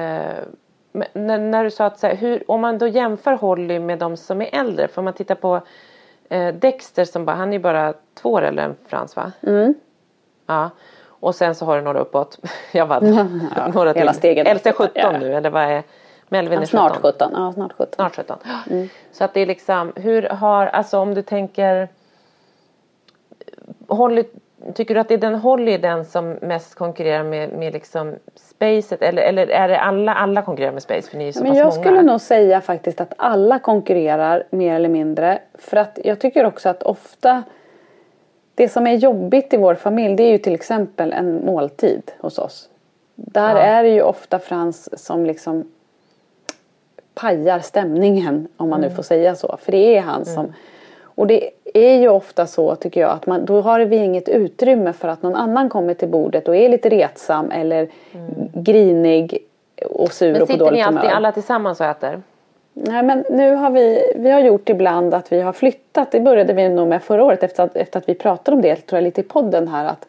när, 0.92 1.38
när 1.38 1.64
du 1.64 1.72
sa 1.72 1.86
att 1.86 2.00
så 2.00 2.08
här, 2.08 2.16
hur, 2.16 2.52
om 2.52 2.62
man 2.62 2.78
då 2.78 2.88
jämför 2.88 3.34
Holly 3.34 3.80
med 3.80 4.00
de 4.00 4.18
som 4.18 4.42
är 4.42 4.50
äldre. 4.52 4.88
Får 4.88 5.02
man 5.02 5.14
titta 5.14 5.36
på 5.36 5.62
eh, 6.30 6.54
Dexter 6.54 7.06
som 7.06 7.26
bara, 7.26 7.36
han 7.36 7.54
är 7.54 7.60
bara 7.60 7.94
två 8.14 8.30
år 8.32 8.42
äldre 8.42 8.66
än 8.66 8.76
Frans 8.88 9.16
va? 9.16 9.32
Ja. 10.48 10.70
Och 11.06 11.36
sen 11.36 11.56
så 11.56 11.66
har 11.66 11.76
du 11.76 11.82
några 11.82 12.00
uppåt. 12.00 12.40
Jag 12.72 12.86
var 12.86 13.02
Ja, 13.56 13.68
några 13.74 13.94
hela 13.94 14.14
stegen 14.14 14.48
Elsa 14.48 14.70
är 14.70 14.74
uppåt, 14.74 14.92
17 14.96 15.14
ja. 15.14 15.20
nu 15.20 15.34
eller 15.34 15.50
vad 15.50 15.64
är 15.64 15.84
Melvin 16.30 16.60
är 16.60 16.66
snart 16.66 16.96
17. 16.96 17.12
17. 17.12 17.32
Ja, 17.34 17.54
snart 17.54 17.74
17. 17.78 17.94
Snart 17.96 18.16
17. 18.16 18.38
Så 19.12 19.24
att 19.24 19.34
det 19.34 19.40
är 19.40 19.46
liksom 19.46 19.94
hur 19.96 20.22
har 20.22 20.66
alltså 20.66 21.00
om 21.00 21.14
du 21.14 21.22
tänker 21.22 21.88
Holly, 23.88 24.24
tycker 24.74 24.94
du 24.94 25.00
att 25.00 25.08
det 25.08 25.14
är 25.14 25.18
den 25.18 25.36
Holly 25.36 25.78
den 25.78 26.06
som 26.06 26.30
mest 26.42 26.76
konkurrerar 26.76 27.24
med, 27.24 27.50
med 27.54 27.74
liksom 27.74 28.16
spacet 28.36 29.02
eller, 29.02 29.22
eller 29.22 29.48
är 29.48 29.68
det 29.68 29.80
alla, 29.80 30.14
alla 30.14 30.42
konkurrerar 30.42 30.72
med 30.74 30.84
space 30.84 31.10
för 31.10 31.18
ni 31.18 31.28
är 31.28 31.32
så 31.32 31.44
Men 31.44 31.56
jag 31.56 31.66
många? 31.68 31.82
skulle 31.84 32.02
nog 32.02 32.22
säga 32.22 32.62
faktiskt 32.62 33.02
att 33.02 33.14
alla 33.18 33.60
konkurrerar 33.60 34.44
mer 34.50 34.76
eller 34.76 34.90
mindre. 34.90 35.40
För 35.54 35.78
att 35.78 36.00
jag 36.04 36.20
tycker 36.20 36.46
också 36.46 36.70
att 36.70 36.84
ofta 36.84 37.44
det 38.56 38.70
som 38.70 38.88
är 38.88 38.94
jobbigt 38.94 39.54
i 39.54 39.58
vår 39.58 39.76
familj 39.76 40.16
det 40.16 40.24
är 40.24 40.32
ju 40.32 40.38
till 40.38 40.56
exempel 40.56 41.14
en 41.14 41.46
måltid 41.46 42.12
hos 42.20 42.40
oss. 42.40 42.70
Där 43.16 43.56
Ja. 43.56 43.62
är 43.62 43.84
det 43.84 43.90
ju 43.90 44.02
ofta 44.02 44.40
Frans 44.40 45.06
som 45.06 45.26
liksom 45.26 45.72
pajar 47.14 47.60
stämningen 47.60 48.48
om 48.58 48.70
man 48.70 48.80
Mm. 48.80 48.90
nu 48.90 48.96
får 48.96 49.04
säga 49.04 49.36
så. 49.36 49.58
För 49.62 49.72
det 49.72 49.98
är 49.98 50.02
han 50.02 50.26
som 50.26 50.54
och 51.04 51.28
det 51.28 51.50
är 51.74 52.00
ju 52.00 52.10
ofta 52.10 52.48
så 52.48 52.76
tycker 52.76 53.02
jag 53.02 53.12
att 53.12 53.26
man, 53.26 53.46
då 53.46 53.62
har 53.62 53.80
vi 53.80 53.96
inget 53.96 54.30
utrymme 54.30 54.94
för 54.94 55.08
att 55.08 55.24
någon 55.24 55.36
annan 55.36 55.70
kommer 55.70 55.94
till 55.94 56.08
bordet 56.08 56.48
och 56.48 56.56
är 56.56 56.70
lite 56.70 56.90
retsam 56.90 57.52
eller 57.52 57.88
grinig 58.54 59.38
och 59.86 60.14
sur 60.14 60.28
Mm. 60.28 60.34
Men 60.34 60.42
och 60.42 60.48
på 60.48 60.54
sitter 60.54 60.66
dåligt 60.66 60.78
ni 60.78 60.82
alltid 60.82 61.00
humör. 61.00 61.16
alla 61.16 61.32
tillsammans 61.32 61.80
och 61.80 61.86
äter? 61.86 62.22
Nej 62.74 63.04
men 63.04 63.26
nu 63.30 63.56
har 63.56 63.70
vi, 63.70 64.14
vi 64.16 64.30
har 64.30 64.40
gjort 64.40 64.70
ibland 64.70 65.14
att 65.14 65.32
vi 65.32 65.42
har 65.42 65.54
flyttat. 65.54 66.12
Det 66.12 66.20
började 66.20 66.54
vi 66.54 66.70
nog 66.70 66.88
med 66.88 67.04
förra 67.04 67.24
året 67.24 67.44
efter 67.44 67.64
att, 67.64 67.76
efter 67.76 68.00
att 68.00 68.10
vi 68.10 68.16
pratade 68.16 68.56
om 68.56 68.62
det 68.62 68.76
tror 68.76 68.98
jag 68.98 69.04
lite 69.04 69.22
i 69.22 69.24
podden 69.24 69.68
här. 69.68 69.86
Att, 69.86 70.08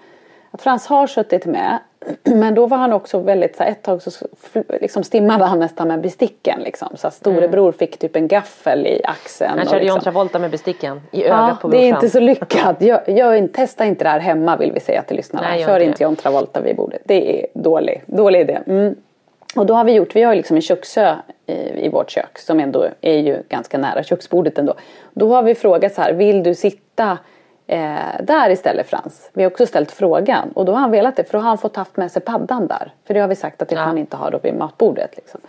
att 0.50 0.62
Frans 0.62 0.86
har 0.86 1.06
suttit 1.06 1.46
med. 1.46 1.78
Men 2.24 2.54
då 2.54 2.66
var 2.66 2.76
han 2.76 2.92
också 2.92 3.18
väldigt, 3.18 3.56
så 3.56 3.62
här, 3.62 3.70
ett 3.70 3.82
tag 3.82 4.02
så 4.02 4.10
liksom 4.80 5.04
stimmade 5.04 5.44
han 5.44 5.58
nästan 5.58 5.88
med 5.88 6.00
besticken. 6.00 6.60
Liksom. 6.60 6.88
Så 6.96 7.10
storebror 7.10 7.72
fick 7.72 7.98
typ 7.98 8.16
en 8.16 8.28
gaffel 8.28 8.86
i 8.86 9.00
axeln. 9.04 9.50
Han 9.58 9.66
körde 9.66 9.78
liksom. 9.78 9.88
John 9.96 10.00
Travolta 10.00 10.38
med 10.38 10.50
besticken 10.50 11.00
i 11.12 11.24
ögat 11.24 11.48
Ja, 11.50 11.58
på 11.60 11.68
det 11.68 11.76
är 11.76 11.80
brorsan. 11.80 11.96
inte 12.04 12.08
så 12.10 12.20
lyckat. 12.20 12.82
Gör, 12.82 13.10
gör, 13.10 13.32
inte- 13.34 13.54
testa 13.54 13.84
inte 13.84 14.04
det 14.04 14.10
här 14.10 14.20
hemma 14.20 14.56
vill 14.56 14.72
vi 14.72 14.80
säga 14.80 15.02
till 15.02 15.16
lyssnarna. 15.16 15.48
Nej, 15.48 15.64
Kör 15.64 15.74
inte 15.74 15.84
inte 15.84 15.98
det. 15.98 16.04
John 16.04 16.16
Travolta 16.16 16.60
vid 16.60 16.76
bordet. 16.76 17.02
Det 17.04 17.40
är 17.40 17.46
dålig, 17.54 18.02
dålig 18.06 18.40
idé. 18.40 18.58
Mm. 18.66 18.94
Och 19.56 19.66
då 19.66 19.74
har 19.74 19.84
vi 19.84 19.92
gjort, 19.92 20.16
vi 20.16 20.22
har 20.22 20.34
liksom 20.34 20.56
en 20.56 20.62
köksö 20.62 21.14
i, 21.46 21.52
i 21.84 21.88
vårt 21.88 22.10
kök 22.10 22.38
som 22.38 22.60
ändå 22.60 22.86
är 23.00 23.18
ju 23.18 23.42
ganska 23.48 23.78
nära 23.78 24.02
köksbordet 24.02 24.58
ändå. 24.58 24.74
Då 25.12 25.34
har 25.34 25.42
vi 25.42 25.54
frågat 25.54 25.94
så 25.94 26.02
här, 26.02 26.12
vill 26.12 26.42
du 26.42 26.54
sitta 26.54 27.18
eh, 27.70 28.22
där 28.22 28.50
istället 28.50 28.86
Frans? 28.86 29.30
Vi 29.32 29.42
har 29.42 29.50
också 29.50 29.66
ställt 29.66 29.90
frågan 29.90 30.50
och 30.54 30.64
då 30.64 30.72
har 30.72 30.78
han 30.80 30.90
velat 30.90 31.16
det 31.16 31.24
för 31.24 31.32
då 31.32 31.38
har 31.38 31.48
han 31.48 31.58
fått 31.58 31.76
haft 31.76 31.96
med 31.96 32.12
sig 32.12 32.22
paddan 32.22 32.66
där. 32.66 32.92
För 33.06 33.14
det 33.14 33.20
har 33.20 33.28
vi 33.28 33.34
sagt 33.36 33.62
att 33.62 33.68
det 33.68 33.74
Ja. 33.74 33.80
han 33.80 33.98
inte 33.98 34.16
ha 34.16 34.30
då 34.30 34.38
vid 34.38 34.54
matbordet. 34.54 35.16
Liksom. 35.16 35.40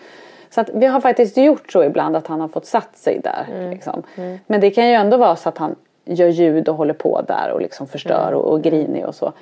Så 0.50 0.62
att 0.62 0.70
vi 0.74 0.86
har 0.86 1.02
faktiskt 1.02 1.38
gjort 1.38 1.72
så 1.72 1.84
ibland 1.84 2.16
att 2.16 2.28
han 2.28 2.42
har 2.42 2.48
fått 2.48 2.66
satt 2.66 2.98
sig 2.98 3.20
där. 3.24 3.70
Liksom. 3.70 4.04
Men 4.48 4.62
det 4.62 4.70
kan 4.72 4.88
ju 4.88 4.94
ändå 4.94 5.18
vara 5.18 5.36
så 5.36 5.50
att 5.50 5.58
han 5.58 5.76
gör 6.06 6.28
ljud 6.28 6.70
och 6.70 6.76
håller 6.76 6.94
på 6.94 7.22
där 7.28 7.52
och 7.54 7.62
liksom 7.62 7.88
förstör 7.88 8.32
och, 8.34 8.46
och 8.52 8.62
grinig 8.62 9.06
och 9.06 9.16
så. 9.16 9.34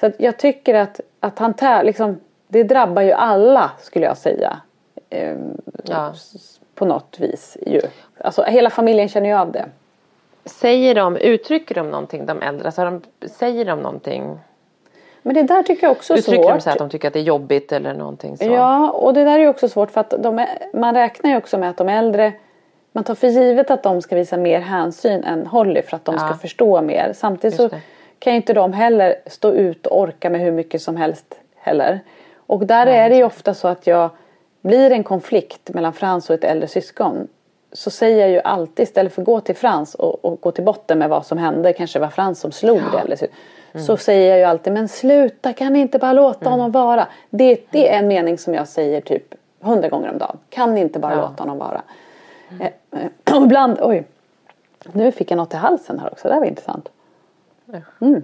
Så 0.00 0.06
att 0.06 0.12
jag 0.18 0.36
tycker 0.38 0.74
att, 0.74 1.00
att 1.20 1.38
han 1.38 1.54
tä- 1.54 1.82
liksom, 1.84 2.20
det 2.48 2.62
drabbar 2.62 3.02
ju 3.02 3.12
alla 3.12 3.70
skulle 3.80 4.06
jag 4.06 4.16
säga. 4.16 4.56
Ehm, 5.10 5.56
Ja. 5.84 6.12
På 6.74 6.84
något 6.84 7.16
vis 7.20 7.56
ju. 7.66 7.80
Alltså 8.20 8.42
hela 8.42 8.70
familjen 8.70 9.08
känner 9.08 9.28
ju 9.28 9.34
av 9.36 9.52
det. 9.52 9.64
Säger 10.48 10.94
de, 10.94 11.16
uttrycker 11.16 11.74
de 11.74 11.90
någonting 11.90 12.26
de 12.26 12.42
äldre? 12.42 12.66
Alltså, 12.66 12.84
de, 12.84 13.02
säger 13.28 13.64
de 13.64 13.80
någonting? 13.82 14.38
Men 15.22 15.34
det 15.34 15.42
där 15.42 15.62
tycker 15.62 15.86
jag 15.86 15.90
också 15.92 16.12
är 16.14 16.18
Uttrycker 16.18 16.42
svårt. 16.42 16.52
de 16.54 16.60
så 16.60 16.70
att 16.70 16.78
de 16.78 16.90
tycker 16.90 17.08
att 17.08 17.14
det 17.14 17.20
är 17.20 17.24
jobbigt 17.24 17.72
eller 17.72 17.94
någonting 17.94 18.36
så? 18.36 18.44
Ja, 18.44 18.90
och 18.90 19.14
det 19.14 19.24
där 19.24 19.34
är 19.34 19.38
ju 19.42 19.48
också 19.48 19.68
svårt 19.68 19.90
för 19.90 20.00
att 20.00 20.10
de 20.18 20.46
man 20.74 20.94
räknar 20.94 21.30
ju 21.30 21.36
också 21.36 21.58
med 21.58 21.70
att 21.70 21.76
de 21.76 21.88
äldre 21.88 22.32
man 22.92 23.04
tar 23.04 23.14
för 23.14 23.28
givet 23.28 23.70
att 23.70 23.82
de 23.82 24.02
ska 24.02 24.16
visa 24.16 24.36
mer 24.36 24.60
hänsyn 24.60 25.24
än 25.24 25.46
Holly 25.46 25.82
för 25.82 25.96
att 25.96 26.04
de 26.04 26.14
Ja. 26.18 26.26
ska 26.26 26.34
förstå 26.38 26.82
mer. 26.82 27.12
Samtidigt 27.14 27.56
så 27.56 27.68
kan 28.18 28.32
ju 28.32 28.36
inte 28.36 28.52
de 28.52 28.72
heller 28.72 29.14
stå 29.26 29.52
ut 29.52 29.86
och 29.86 30.00
orka 30.00 30.30
med 30.30 30.40
hur 30.40 30.52
mycket 30.52 30.82
som 30.82 30.96
helst 30.96 31.38
heller. 31.56 32.00
Och 32.36 32.66
där 32.66 32.86
är 32.86 33.10
det 33.10 33.16
ju 33.16 33.24
ofta 33.24 33.54
så 33.54 33.68
att 33.68 33.86
jag 33.86 34.10
blir 34.60 34.90
en 34.90 35.04
konflikt 35.04 35.68
mellan 35.74 35.92
Frans 35.92 36.30
och 36.30 36.34
ett 36.34 36.44
äldre 36.44 36.68
syskon 36.68 37.28
så 37.72 37.90
säger 37.90 38.18
jag 38.20 38.30
ju 38.30 38.40
alltid 38.40 38.82
istället 38.82 39.12
för 39.14 39.22
att 39.22 39.26
gå 39.26 39.40
till 39.40 39.56
Frans 39.56 39.94
och, 39.94 40.24
och 40.24 40.40
gå 40.40 40.50
till 40.50 40.64
botten 40.64 40.98
med 40.98 41.08
vad 41.08 41.26
som 41.26 41.38
hände, 41.38 41.72
kanske 41.72 41.98
var 41.98 42.08
Frans 42.08 42.40
som 42.40 42.52
slog 42.52 42.80
det 42.92 42.98
eller 42.98 43.16
så, 43.16 43.26
så 43.86 43.96
säger 43.96 44.30
jag 44.30 44.38
ju 44.38 44.44
alltid 44.44 44.72
men 44.72 44.88
sluta 44.88 45.52
kan 45.52 45.72
ni 45.72 45.80
inte 45.80 45.98
bara 45.98 46.12
låta 46.12 46.50
honom 46.50 46.70
vara. 46.70 47.06
Det, 47.30 47.60
det 47.70 47.88
är 47.92 47.98
en 47.98 48.08
mening 48.08 48.38
som 48.38 48.54
jag 48.54 48.68
säger 48.68 49.00
typ 49.00 49.34
hundra 49.60 49.88
gånger 49.88 50.10
om 50.10 50.18
dagen. 50.18 50.38
Kan 50.48 50.74
ni 50.74 50.80
inte 50.80 50.98
bara 50.98 51.14
Ja. 51.14 51.20
låta 51.20 51.42
honom 51.42 51.58
vara. 51.58 51.82
Eh, 52.60 52.66
eh, 53.26 53.36
Och 53.36 53.42
ibland, 53.42 53.78
oj. 53.80 54.04
Nu 54.92 55.12
fick 55.12 55.30
jag 55.30 55.36
något 55.36 55.54
i 55.54 55.56
halsen 55.56 55.98
här 55.98 56.12
också, 56.12 56.28
det 56.28 56.34
här 56.34 56.40
var 56.40 56.46
intressant. 56.46 56.88
Mm. 58.00 58.22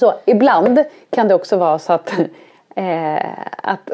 Så 0.00 0.14
ibland 0.24 0.84
kan 1.10 1.28
det 1.28 1.34
också 1.34 1.56
vara 1.56 1.78
så 1.78 1.92
att, 1.92 2.12
eh, 2.74 3.18
att, 3.62 3.90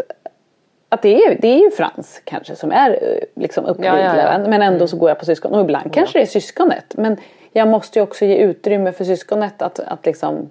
att 0.95 1.03
det, 1.03 1.24
är, 1.24 1.38
det 1.40 1.49
är 1.49 1.59
ju 1.59 1.70
Frans 1.70 2.20
kanske 2.24 2.57
som 2.57 2.72
är 2.72 2.90
eh, 2.90 3.42
liksom 3.42 3.64
uppvigglaren. 3.64 4.16
Ja, 4.18 4.22
ja, 4.22 4.38
ja. 4.42 4.49
Men 4.49 4.62
ändå 4.62 4.86
så 4.86 4.97
går 4.97 5.11
jag 5.11 5.18
på 5.18 5.24
syskon. 5.24 5.53
Och 5.55 5.61
ibland 5.61 5.92
kanske 5.92 6.18
det 6.18 6.22
är 6.22 6.26
syskonet. 6.26 6.95
Men 6.97 7.16
jag 7.53 7.68
måste 7.68 7.99
ju 7.99 8.03
också 8.03 8.24
ge 8.24 8.36
utrymme 8.36 8.92
för 8.92 9.05
syskonet 9.05 9.62
att, 9.62 9.80
att 9.80 10.07
liksom 10.07 10.51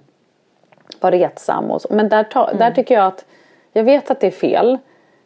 vara 1.00 1.14
retsam 1.14 1.70
och 1.70 1.82
så. 1.82 1.88
Men 1.94 2.08
där, 2.08 2.24
ta, 2.24 2.52
där 2.52 2.70
tycker 2.70 2.94
jag 2.94 3.06
att 3.06 3.24
jag 3.72 3.84
vet 3.84 4.10
att 4.10 4.20
det 4.20 4.26
är 4.26 4.30
fel. 4.30 4.78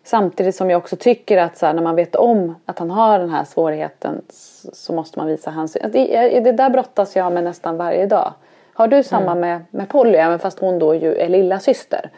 Samtidigt 0.05 0.55
som 0.55 0.71
jag 0.71 0.79
också 0.79 0.97
tycker 0.97 1.39
att 1.39 1.59
så 1.59 1.67
här, 1.67 1.75
när 1.75 1.83
man 1.83 1.97
vet 1.97 2.17
om 2.17 2.55
att 2.65 2.79
han 2.79 2.91
har 2.91 3.19
den 3.19 3.31
här 3.31 3.45
svårigheten 3.45 4.23
så, 4.73 4.93
måste 4.93 5.19
man 5.19 5.29
visa 5.29 5.51
hänsyn. 5.51 5.91
Det, 5.93 6.41
det 6.41 6.53
där 6.53 6.71
brottas 6.71 7.17
jag 7.17 7.33
med 7.33 7.45
nästan 7.45 7.77
varje 7.77 8.07
dag. 8.07 8.33
Har 8.73 8.89
du 8.89 9.03
samma 9.03 9.35
med, 9.35 9.65
med 9.71 9.89
Polly 9.89 10.19
även 10.19 10.39
fast 10.39 10.59
hon 10.59 10.79
då 10.79 10.95
ju 10.95 11.15
är 11.15 11.29
lilla 11.29 11.59
syster? 11.59 12.11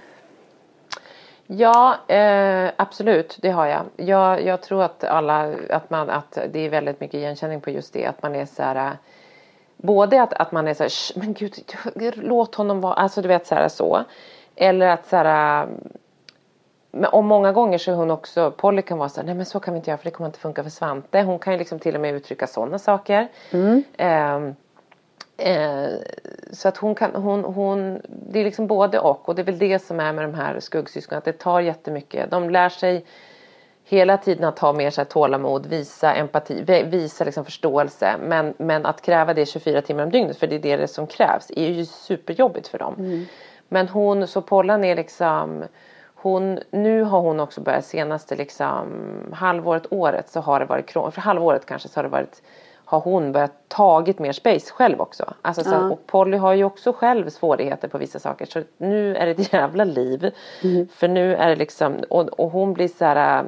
Ja, 1.53 1.97
eh, 2.09 2.71
absolut, 2.77 3.39
det 3.43 3.51
har 3.51 3.67
jag. 3.67 3.83
jag. 3.97 4.43
Jag 4.45 4.63
tror 4.63 4.83
att 4.83 5.05
alla, 5.05 5.55
att, 5.71 5.91
man, 5.91 6.11
att 6.11 6.39
det 6.53 6.59
är 6.67 6.69
väldigt 6.71 7.01
mycket 7.01 7.15
igenkänning 7.15 7.61
på 7.61 7.71
just 7.71 7.93
det. 7.93 8.07
Att 8.07 8.23
man 8.23 8.35
är 8.35 8.47
så 8.47 8.63
här, 8.63 8.77
eh, 8.77 8.93
både 9.77 10.23
att, 10.23 10.33
att 10.33 10.53
man 10.53 10.69
är 10.69 10.75
så 10.75 10.83
här, 10.83 10.91
"Shh, 10.91 11.19
men 11.19 11.33
gud, 11.35 11.55
låt 12.17 12.55
honom 12.55 12.81
vara, 12.81 12.95
alltså 12.95 13.23
du 13.23 13.29
vet 13.29 13.47
så 13.47 13.55
här 13.55 13.69
så. 13.69 14.05
Eller 14.57 14.87
att 14.89 15.07
så 15.09 15.17
här, 15.17 15.63
eh, 15.63 15.69
men 16.91 17.11
och 17.11 17.25
många 17.25 17.53
gånger 17.53 17.79
så 17.79 17.91
är 17.91 17.95
hon 17.95 18.11
också, 18.11 18.51
Polly 18.51 18.83
kan 18.83 18.99
vara 18.99 19.09
så 19.09 19.21
här, 19.21 19.27
nej 19.27 19.35
men 19.35 19.47
så 19.47 19.61
kan 19.61 19.75
vi 19.75 19.79
inte 19.79 19.91
göra 19.91 19.99
för 19.99 20.05
det 20.05 20.11
kommer 20.11 20.29
inte 20.29 20.39
funka 20.39 20.63
för 20.63 20.71
Svante. 20.71 21.23
Hon 21.23 21.39
kan 21.39 21.53
ju 21.53 21.59
liksom 21.59 21.79
till 21.79 21.95
och 21.95 22.01
med 22.01 22.15
uttrycka 22.15 22.47
sådana 22.47 22.79
saker. 22.79 23.29
Ehm, 23.53 23.85
Eh, 23.99 24.53
så 26.53 26.69
att 26.69 26.77
hon 26.77 26.95
kan, 26.95 27.15
hon, 27.15 27.45
hon, 27.45 28.01
det 28.09 28.41
är 28.41 28.45
liksom 28.45 28.67
både 28.67 28.99
och 28.99 29.29
och 29.29 29.35
det 29.35 29.43
är 29.43 29.47
väl 29.47 29.59
det 29.59 29.79
som 29.79 30.01
är 30.01 30.13
med 30.13 30.25
de 30.25 30.35
här 30.35 30.61
skuggsyskonen 30.61 31.19
att 31.19 31.25
det 31.25 31.33
tar 31.39 31.61
jättemycket. 31.61 32.31
De 32.31 32.51
lär 32.51 32.69
sig 32.69 33.05
hela 33.85 34.17
tiden 34.17 34.45
att 34.45 34.59
ha 34.59 34.73
mer 34.73 34.91
så 34.91 35.01
här 35.01 35.07
tålamod, 35.09 35.67
visa 35.67 36.15
empati, 36.15 36.63
vi- 36.67 36.83
visa 36.83 37.25
liksom 37.25 37.45
förståelse. 37.45 38.15
Men, 38.23 38.55
men 38.59 38.87
att 38.87 39.03
kräva 39.03 39.35
det 39.35 39.47
24 39.47 39.83
timmar 39.83 40.03
om 40.03 40.11
dygnet, 40.11 40.37
för 40.39 40.47
det 40.47 40.67
är 40.73 40.79
det 40.79 40.89
som 40.89 41.07
krävs, 41.07 41.51
är 41.57 41.69
ju 41.71 41.85
superjobbigt 41.85 42.69
för 42.69 42.79
dem. 42.79 42.95
Men 43.69 43.89
hon, 43.89 44.27
så 44.27 44.43
Pollan 44.43 44.85
är 44.85 44.97
liksom 44.97 45.65
hon, 46.15 46.59
nu 46.71 47.03
har 47.03 47.21
hon 47.21 47.41
också 47.41 47.61
börjat 47.61 47.85
senaste 47.85 48.37
liksom 48.37 48.89
halvåret, 49.33 49.87
året 49.91 50.29
så 50.29 50.41
har 50.41 50.61
det 50.61 50.67
varit. 50.67 50.91
För 50.91 51.21
halvåret 51.21 51.67
kanske 51.67 51.89
så 51.89 51.99
har 51.99 52.03
det 52.05 52.09
varit 52.09 52.43
har 52.91 53.01
hon 53.01 53.33
börjat 53.33 53.69
tagit 53.69 54.19
mer 54.19 54.33
space 54.33 54.73
själv 54.73 55.01
också. 55.01 55.35
Alltså, 55.43 55.65
så, 55.65 55.71
Ja. 55.71 55.91
Och 55.91 56.07
Polly 56.07 56.37
har 56.37 56.55
ju 56.55 56.65
också 56.65 56.93
själv 56.93 57.31
svårigheter 57.31 57.89
på 57.89 57.99
vissa 57.99 58.19
saker. 58.19 58.47
Så 58.47 58.63
nu 58.79 59.17
är 59.17 59.27
det 59.27 59.33
ett 59.33 59.53
jävla 59.53 59.85
liv. 59.85 60.31
För 60.93 61.09
nu 61.09 61.35
är 61.35 61.49
det 61.49 61.57
liksom, 61.57 61.95
och, 62.11 62.29
och 62.29 62.51
hon 62.51 62.73
blir 62.73 62.89
så 62.89 63.05
här. 63.05 63.45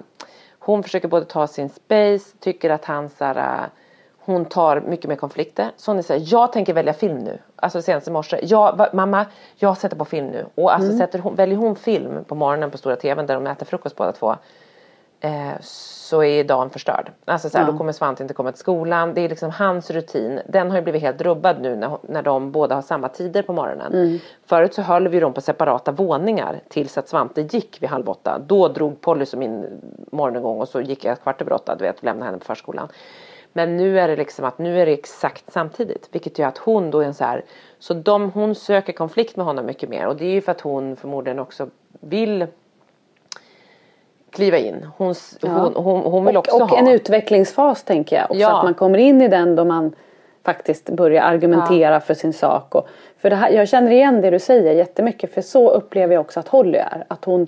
Hon 0.59 0.82
försöker 0.82 1.09
både 1.09 1.24
ta 1.24 1.47
sin 1.47 1.68
space, 1.68 2.36
tycker 2.40 2.70
att 2.70 2.84
han 2.84 3.09
så 3.09 3.24
här. 3.24 3.68
Hon 4.24 4.45
tar 4.45 4.80
mycket 4.80 5.09
mer 5.09 5.16
konflikter. 5.16 5.70
Så 5.76 5.90
hon 5.90 5.99
är 5.99 6.03
så 6.03 6.12
här, 6.12 6.22
jag 6.24 6.53
tänker 6.53 6.74
välja 6.74 6.93
film 6.93 7.18
nu. 7.18 7.38
Alltså 7.57 7.82
senast 7.82 8.09
i 8.09 8.11
morse, 8.11 8.40
jag, 8.43 8.88
mamma, 8.93 9.26
jag 9.57 9.76
sätter 9.76 9.97
på 9.97 10.05
film 10.05 10.26
nu. 10.26 10.47
Och 10.55 10.74
alltså 10.74 10.99
sätter 10.99 11.18
hon, 11.18 11.34
väljer 11.34 11.57
hon 11.57 11.76
film 11.76 12.24
på 12.24 12.34
morgonen 12.34 12.70
på 12.70 12.78
stora 12.78 12.97
tvn 12.97 13.26
där 13.26 13.34
de 13.34 13.47
äter 13.47 13.66
frukost 13.66 13.97
båda 13.97 14.12
två 14.12 14.36
eh, 15.22 15.52
så 15.60 16.22
är 16.22 16.44
dagen 16.44 16.70
förstörd. 16.70 17.10
Alltså 17.24 17.50
så 17.50 17.58
här, 17.58 17.64
Ja. 17.64 17.72
då 17.72 17.78
kommer 17.78 17.92
Svante 17.92 18.22
inte 18.22 18.34
komma 18.34 18.52
till 18.52 18.60
skolan. 18.60 19.14
Det 19.14 19.20
är 19.20 19.28
liksom 19.28 19.50
hans 19.50 19.90
rutin. 19.90 20.40
Den 20.48 20.70
har 20.70 20.76
ju 20.78 20.82
blivit 20.82 21.02
helt 21.02 21.20
rubbad 21.20 21.60
nu 21.60 21.76
när, 21.76 21.98
när 22.02 22.22
de 22.22 22.52
båda 22.52 22.74
har 22.74 22.82
samma 22.82 23.08
tider 23.08 23.42
på 23.42 23.52
morgonen. 23.52 23.92
Mm. 23.92 24.18
Förut 24.46 24.74
så 24.74 24.82
höll 24.82 25.08
vi 25.08 25.20
dem 25.20 25.32
på 25.32 25.40
separata 25.40 25.92
våningar 25.92 26.60
tills 26.68 26.98
att 26.98 27.08
Svante 27.08 27.40
gick 27.40 27.82
vid 27.82 27.90
halv 27.90 28.08
åtta. 28.08 28.38
Då 28.46 28.68
drog 28.68 29.00
Polly 29.00 29.26
som 29.26 29.38
min 29.40 29.80
morgongång 30.12 30.60
och 30.60 30.68
så 30.68 30.80
gick 30.80 31.04
jag 31.04 31.20
kvart 31.22 31.40
över 31.40 31.52
åtta, 31.52 31.74
du 31.78 31.84
vet, 31.84 32.02
lämnade 32.02 32.26
henne 32.26 32.38
på 32.38 32.44
förskolan. 32.44 32.88
Men 33.52 33.76
nu 33.76 34.00
är 34.00 34.08
det 34.08 34.16
liksom 34.16 34.44
att 34.44 34.58
nu 34.58 34.80
är 34.80 34.86
det 34.86 34.92
exakt 34.92 35.52
samtidigt. 35.52 36.08
Vilket 36.12 36.38
gör 36.38 36.48
att 36.48 36.58
hon 36.58 36.90
då 36.90 37.00
är 37.00 37.04
en 37.04 37.14
så 37.14 37.24
här. 37.24 37.44
Så 37.78 37.94
de, 37.94 38.30
hon 38.30 38.54
söker 38.54 38.92
konflikt 38.92 39.36
med 39.36 39.46
honom 39.46 39.66
mycket 39.66 39.88
mer. 39.88 40.06
Och 40.06 40.16
det 40.16 40.24
är 40.24 40.32
ju 40.32 40.40
för 40.40 40.52
att 40.52 40.60
hon 40.60 40.96
förmodligen 40.96 41.38
också 41.38 41.68
vill 42.00 42.46
kliva 44.32 44.58
in. 44.58 44.86
Hon, 44.96 45.14
Ja. 45.40 45.48
hon, 45.48 45.74
hon, 45.84 46.12
hon 46.12 46.24
vill 46.24 46.36
och, 46.36 46.48
också 46.48 46.56
och 46.62 46.68
ha. 46.70 46.78
en 46.78 46.88
utvecklingsfas 46.88 47.82
tänker 47.84 48.16
jag 48.16 48.24
också. 48.24 48.36
Ja. 48.40 48.58
Att 48.58 48.64
man 48.64 48.74
kommer 48.74 48.98
in 48.98 49.22
i 49.22 49.28
den 49.28 49.56
då 49.56 49.64
man 49.64 49.92
faktiskt 50.44 50.90
börjar 50.90 51.22
argumentera 51.22 52.00
för 52.00 52.14
sin 52.14 52.32
sak. 52.32 52.74
Och, 52.74 52.88
för 53.18 53.30
det 53.30 53.36
här, 53.36 53.50
jag 53.50 53.68
känner 53.68 53.90
igen 53.90 54.20
det 54.20 54.30
du 54.30 54.38
säger 54.38 54.72
jättemycket. 54.72 55.34
För 55.34 55.40
så 55.40 55.70
upplever 55.70 56.14
jag 56.14 56.20
också 56.20 56.40
att 56.40 56.48
Holly 56.48 56.78
är. 56.78 57.04
Att 57.08 57.24
hon 57.24 57.46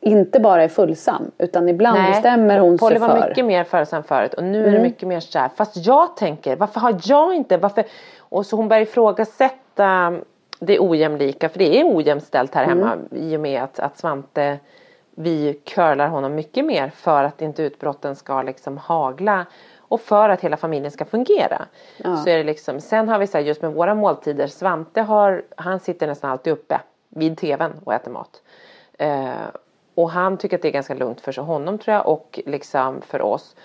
inte 0.00 0.40
bara 0.40 0.62
är 0.62 0.68
fullsam. 0.68 1.30
Utan 1.38 1.68
ibland 1.68 1.98
Nej, 1.98 2.10
bestämmer 2.10 2.58
hon 2.58 2.78
Polly 2.78 2.92
sig 2.94 3.00
var 3.00 3.08
för. 3.08 3.16
Mm. 3.16 3.28
mycket 3.28 3.44
mer 3.44 3.64
följsam 3.64 4.02
förut 4.02 4.34
och 4.34 4.44
nu 4.44 4.66
är 4.66 4.72
det 4.72 4.78
mycket 4.82 5.08
mer 5.08 5.20
så 5.20 5.38
här. 5.38 5.50
Fast 5.56 5.76
jag 5.86 6.16
tänker, 6.16 6.56
varför 6.56 6.80
har 6.80 6.96
jag 7.04 7.34
inte, 7.34 7.56
varför? 7.56 7.84
Och 8.18 8.46
så 8.46 8.56
hon 8.56 8.68
börjar 8.68 8.82
ifrågasätta 8.82 10.16
det 10.58 10.78
ojämlika. 10.80 11.48
För 11.48 11.58
det 11.58 11.80
är 11.80 11.96
ojämställt 11.96 12.54
här 12.54 12.64
hemma 12.64 12.92
Mm. 12.92 13.06
i 13.12 13.36
och 13.36 13.40
med 13.40 13.62
att, 13.62 13.78
att 13.80 13.98
Svante 13.98 14.58
vi 15.16 15.60
curlar 15.64 16.08
honom 16.08 16.34
mycket 16.34 16.64
mer 16.64 16.90
för 16.90 17.24
att 17.24 17.42
inte 17.42 17.62
utbrotten 17.62 18.16
ska 18.16 18.42
liksom 18.42 18.78
hagla 18.78 19.46
och 19.78 20.00
för 20.00 20.28
att 20.28 20.40
hela 20.40 20.56
familjen 20.56 20.90
ska 20.90 21.04
fungera. 21.04 21.66
Ja. 21.96 22.16
Så 22.16 22.28
är 22.28 22.36
det 22.36 22.44
liksom, 22.44 22.80
sen 22.80 23.08
har 23.08 23.18
vi 23.18 23.26
så 23.26 23.38
här, 23.38 23.44
just 23.44 23.62
med 23.62 23.72
våra 23.72 23.94
måltider, 23.94 24.46
Svante 24.46 25.00
har, 25.00 25.44
han 25.56 25.80
sitter 25.80 26.06
nästan 26.06 26.30
alltid 26.30 26.52
uppe 26.52 26.80
vid 27.08 27.38
tvn 27.38 27.72
och 27.84 27.94
äter 27.94 28.10
mat. 28.10 28.42
Eh, 28.98 29.32
och 29.94 30.10
han 30.10 30.36
tycker 30.36 30.56
att 30.56 30.62
det 30.62 30.68
är 30.68 30.72
ganska 30.72 30.94
lugnt 30.94 31.20
för 31.20 31.42
honom 31.42 31.78
tror 31.78 31.94
jag 31.94 32.08
och 32.08 32.40
liksom 32.46 33.00
för 33.00 33.22
oss. 33.22 33.56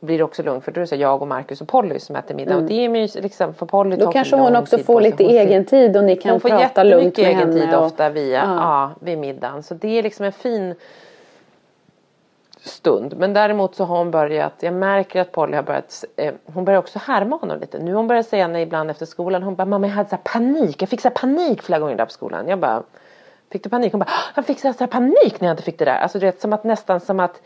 Blir 0.00 0.18
det 0.18 0.24
också 0.24 0.42
lugnt 0.42 0.64
för 0.64 0.72
då 0.72 0.78
är 0.78 0.82
det 0.82 0.86
så 0.86 0.94
jag 0.96 1.22
och 1.22 1.28
Marcus 1.28 1.60
och 1.60 1.68
Polly 1.68 1.98
som 1.98 2.16
äter 2.16 2.34
middag 2.34 2.56
och 2.56 2.62
det 2.62 2.84
är 2.84 2.88
mysigt 2.88 3.22
liksom 3.22 3.54
för 3.54 3.66
Polly 3.66 3.94
Mm. 3.94 4.06
Då 4.06 4.12
kanske 4.12 4.36
hon 4.36 4.56
också 4.56 4.78
får 4.78 5.00
lite 5.00 5.24
Hon 5.24 5.32
egen 5.32 5.64
tid 5.64 5.96
och 5.96 6.04
ni 6.04 6.16
kan 6.16 6.30
hon 6.30 6.40
får 6.40 6.48
prata 6.48 6.82
lugnt 6.82 7.18
jättemycket 7.18 7.24
med 7.24 7.26
egen 7.48 7.58
henne. 7.60 7.66
tid 7.66 7.74
och- 7.78 7.84
ofta 7.86 8.08
via, 8.08 8.38
Ja. 8.44 8.54
ja. 8.54 8.90
vid 9.00 9.18
middagen. 9.18 9.62
Så 9.62 9.74
det 9.74 9.98
är 9.98 10.02
liksom 10.02 10.24
en 10.26 10.32
fin 10.32 10.74
stund. 12.60 13.14
Men 13.18 13.32
däremot 13.32 13.74
så 13.74 13.84
har 13.84 13.98
hon 13.98 14.10
börjat, 14.10 14.52
jag 14.60 14.74
märker 14.74 15.20
att 15.20 15.32
Polly 15.32 15.56
har 15.56 15.62
börjat, 15.62 16.04
eh, 16.16 16.34
hon 16.54 16.64
börjar 16.64 16.78
också 16.78 16.98
härma 16.98 17.36
honom 17.36 17.60
lite. 17.60 17.78
Nu 17.78 17.90
har 17.90 17.96
hon 17.96 18.08
börjat 18.08 18.26
säga 18.28 18.48
när 18.48 18.60
ibland 18.60 18.90
efter 18.90 19.06
skolan, 19.06 19.42
hon 19.42 19.54
bara 19.54 19.64
mamma 19.64 19.86
jag 19.86 19.94
hade 19.94 20.08
så 20.10 20.16
panik, 20.24 20.82
jag 20.82 20.88
fick 20.88 21.00
så 21.00 21.10
panik 21.10 21.62
flera 21.62 21.80
gånger 21.80 21.96
där 21.96 22.04
på 22.04 22.10
skolan. 22.10 22.48
Jag 22.48 22.58
bara, 22.58 22.82
fick 23.52 23.62
du 23.64 23.68
panik? 23.70 23.92
Hon 23.92 23.98
bara, 23.98 24.08
jag 24.34 24.46
fick 24.46 24.60
så 24.60 24.72
panik 24.86 25.40
när 25.40 25.48
jag 25.48 25.52
inte 25.52 25.62
fick 25.62 25.78
det 25.78 25.84
där. 25.84 25.98
Alltså 25.98 26.18
du 26.18 26.26
vet 26.26 26.40
som 26.40 26.52
att 26.52 26.64
nästan 26.64 27.00
som 27.00 27.20
att 27.20 27.40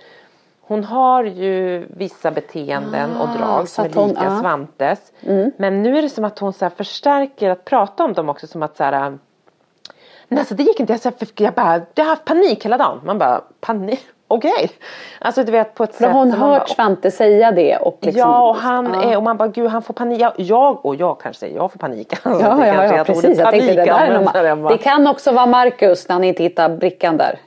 hon 0.66 0.84
har 0.84 1.24
ju 1.24 1.86
vissa 1.96 2.30
beteenden 2.30 3.16
och 3.16 3.28
Ah, 3.28 3.38
drag 3.38 3.68
så 3.68 3.74
som 3.74 3.84
är 3.84 3.94
hon- 3.94 4.08
lika. 4.08 4.20
Mm. 4.20 4.40
Svantes. 4.40 5.12
Men 5.56 5.82
nu 5.82 5.98
är 5.98 6.02
det 6.02 6.08
som 6.08 6.24
att 6.24 6.38
hon 6.38 6.52
så 6.52 6.70
förstärker 6.70 7.50
att 7.50 7.64
prata 7.64 8.04
om 8.04 8.12
dem 8.12 8.28
också 8.28 8.46
som 8.46 8.62
att 8.62 8.76
så 8.76 8.84
här 8.84 9.18
Nej, 10.28 10.38
alltså 10.38 10.54
det 10.54 10.62
gick 10.62 10.80
inte. 10.80 10.92
Jag, 10.92 11.00
så 11.00 11.08
här, 11.08 11.28
jag 11.36 11.54
bara, 11.54 11.80
jag 11.94 12.04
har 12.04 12.10
haft 12.10 12.24
panik 12.24 12.64
hela 12.64 12.78
dagen. 12.78 13.00
Man 13.04 13.18
bara, 13.18 13.40
panik? 13.60 14.00
Okej. 14.28 14.70
Alltså 15.20 15.44
du 15.44 15.52
vet 15.52 15.74
på 15.74 15.84
ett 15.84 15.94
För 15.94 16.04
sätt. 16.04 16.12
har 16.12 16.18
hon 16.18 16.28
man 16.28 16.38
hört 16.38 16.60
bara, 16.60 16.66
Svante 16.68 17.10
säga 17.10 17.52
det 17.52 17.76
och 17.76 17.98
liksom, 18.00 18.20
Ja 18.20 18.48
och 18.48 18.56
han 18.56 18.90
ja. 18.94 19.02
är 19.12 19.16
och 19.16 19.22
man 19.22 19.36
bara 19.36 19.48
gud 19.48 19.68
han 19.68 19.82
får 19.82 19.94
panik. 19.94 20.22
Jag, 20.36 20.86
och 20.86 20.96
jag 20.96 21.20
kanske 21.20 21.40
säger 21.40 21.56
jag 21.56 21.72
får 21.72 21.78
panik. 21.78 22.12
Alltså, 22.22 22.42
Ja, 22.46 22.66
ja, 22.66 22.96
ja 22.96 23.04
precis. 23.04 23.38
Jag 23.38 23.50
tänkte 23.50 23.74
det 23.74 23.84
där 23.84 24.56
bara. 24.56 24.72
Det 24.72 24.78
kan 24.78 25.06
också 25.06 25.32
vara 25.32 25.46
Marcus 25.46 26.08
när 26.08 26.14
han 26.14 26.24
inte 26.24 26.42
hittar 26.42 26.68
brickan 26.68 27.16
där. 27.16 27.38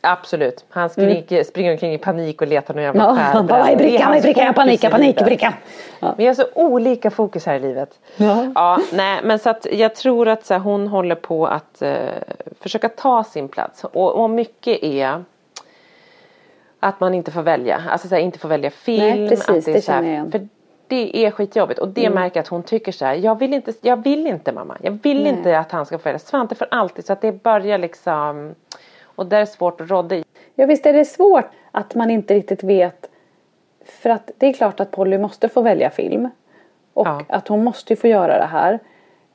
Absolut. 0.00 0.64
Han 0.68 0.90
skriker, 0.90 1.44
springer 1.44 1.72
omkring 1.72 1.92
i 1.94 1.98
panik 1.98 2.42
och 2.42 2.48
letar 2.48 2.74
någon 2.74 2.82
jävla 2.82 3.04
Mm. 3.04 3.16
Ja, 3.16 3.22
han 3.22 3.46
bara, 3.46 3.64
skärbräda. 3.64 4.06
vad 4.06 4.16
är 4.16 4.16
Det 4.16 4.22
brickan, 4.22 4.52
vad 4.56 4.64
är 4.64 4.66
brickan, 4.66 4.90
panik, 4.90 5.06
livet. 5.16 5.24
brickan. 5.24 5.52
Ja. 6.00 6.14
Vi 6.18 6.26
har 6.26 6.34
så 6.34 6.44
olika 6.54 7.10
fokus 7.10 7.46
här 7.46 7.54
i 7.54 7.58
livet. 7.60 7.98
Ja. 8.16 8.52
Ja, 8.54 8.78
nej, 8.92 9.20
men 9.24 9.38
så 9.38 9.50
att 9.50 9.66
jag 9.72 9.94
tror 9.94 10.28
att 10.28 10.46
så 10.46 10.54
här, 10.54 10.60
hon 10.60 10.88
håller 10.88 11.14
på 11.14 11.46
att 11.46 11.82
eh, 11.82 11.96
försöka 12.60 12.88
ta 12.88 13.24
sin 13.24 13.48
plats. 13.48 13.84
Och, 13.84 14.14
och 14.22 14.30
mycket 14.30 14.82
är 14.82 15.24
att 16.80 17.00
man 17.00 17.14
inte 17.14 17.30
får 17.30 17.42
välja. 17.42 17.82
Alltså 17.90 18.08
så 18.08 18.14
här, 18.14 18.22
inte 18.22 18.38
får 18.38 18.48
välja 18.48 18.70
film. 18.70 19.18
Nej, 19.20 19.28
precis, 19.28 19.48
att 19.48 19.68
är 19.68 19.72
det 19.72 19.82
så 19.82 19.92
här, 19.92 19.98
känner 19.98 20.10
jag. 20.10 20.18
Mm. 20.18 20.30
För 20.32 20.48
det 20.88 21.16
är 21.26 21.30
skitjobbigt 21.30 21.80
och 21.80 21.88
det 21.88 22.10
märker 22.10 22.36
jag 22.36 22.42
att 22.42 22.48
hon 22.48 22.62
tycker 22.62 22.92
så 22.92 23.04
här. 23.04 23.14
Jag 23.14 23.38
vill 23.38 23.54
inte, 23.54 23.72
jag 23.80 24.02
vill 24.04 24.26
inte 24.26 24.52
mamma. 24.52 24.76
Jag 24.82 24.98
vill 25.02 25.22
Nej. 25.22 25.32
inte 25.32 25.58
att 25.58 25.72
han 25.72 25.86
ska 25.86 25.98
få 25.98 26.04
välja. 26.04 26.18
Svante 26.18 26.54
för 26.54 26.68
alltid. 26.70 27.06
Så 27.06 27.12
att 27.12 27.20
det 27.20 27.32
börjar 27.42 27.78
liksom. 27.78 28.54
Och 29.18 29.26
där 29.26 29.40
är 29.40 29.44
svårt 29.44 29.80
att 29.80 29.90
råda 29.90 30.16
i. 30.16 30.24
Ja 30.54 30.66
visst 30.66 30.86
är 30.86 30.92
det 30.92 31.04
svårt 31.04 31.44
att 31.70 31.94
man 31.94 32.10
inte 32.10 32.34
riktigt 32.34 32.62
vet. 32.64 33.10
För 33.84 34.10
att 34.10 34.30
det 34.38 34.46
är 34.46 34.52
klart 34.52 34.80
att 34.80 34.90
Polly 34.90 35.18
måste 35.18 35.48
få 35.48 35.60
välja 35.60 35.90
film. 35.90 36.28
Och 36.94 37.06
Ja. 37.06 37.22
att 37.28 37.48
hon 37.48 37.64
måste 37.64 37.92
ju 37.92 37.96
få 37.96 38.06
göra 38.08 38.38
det 38.38 38.44
här. 38.46 38.78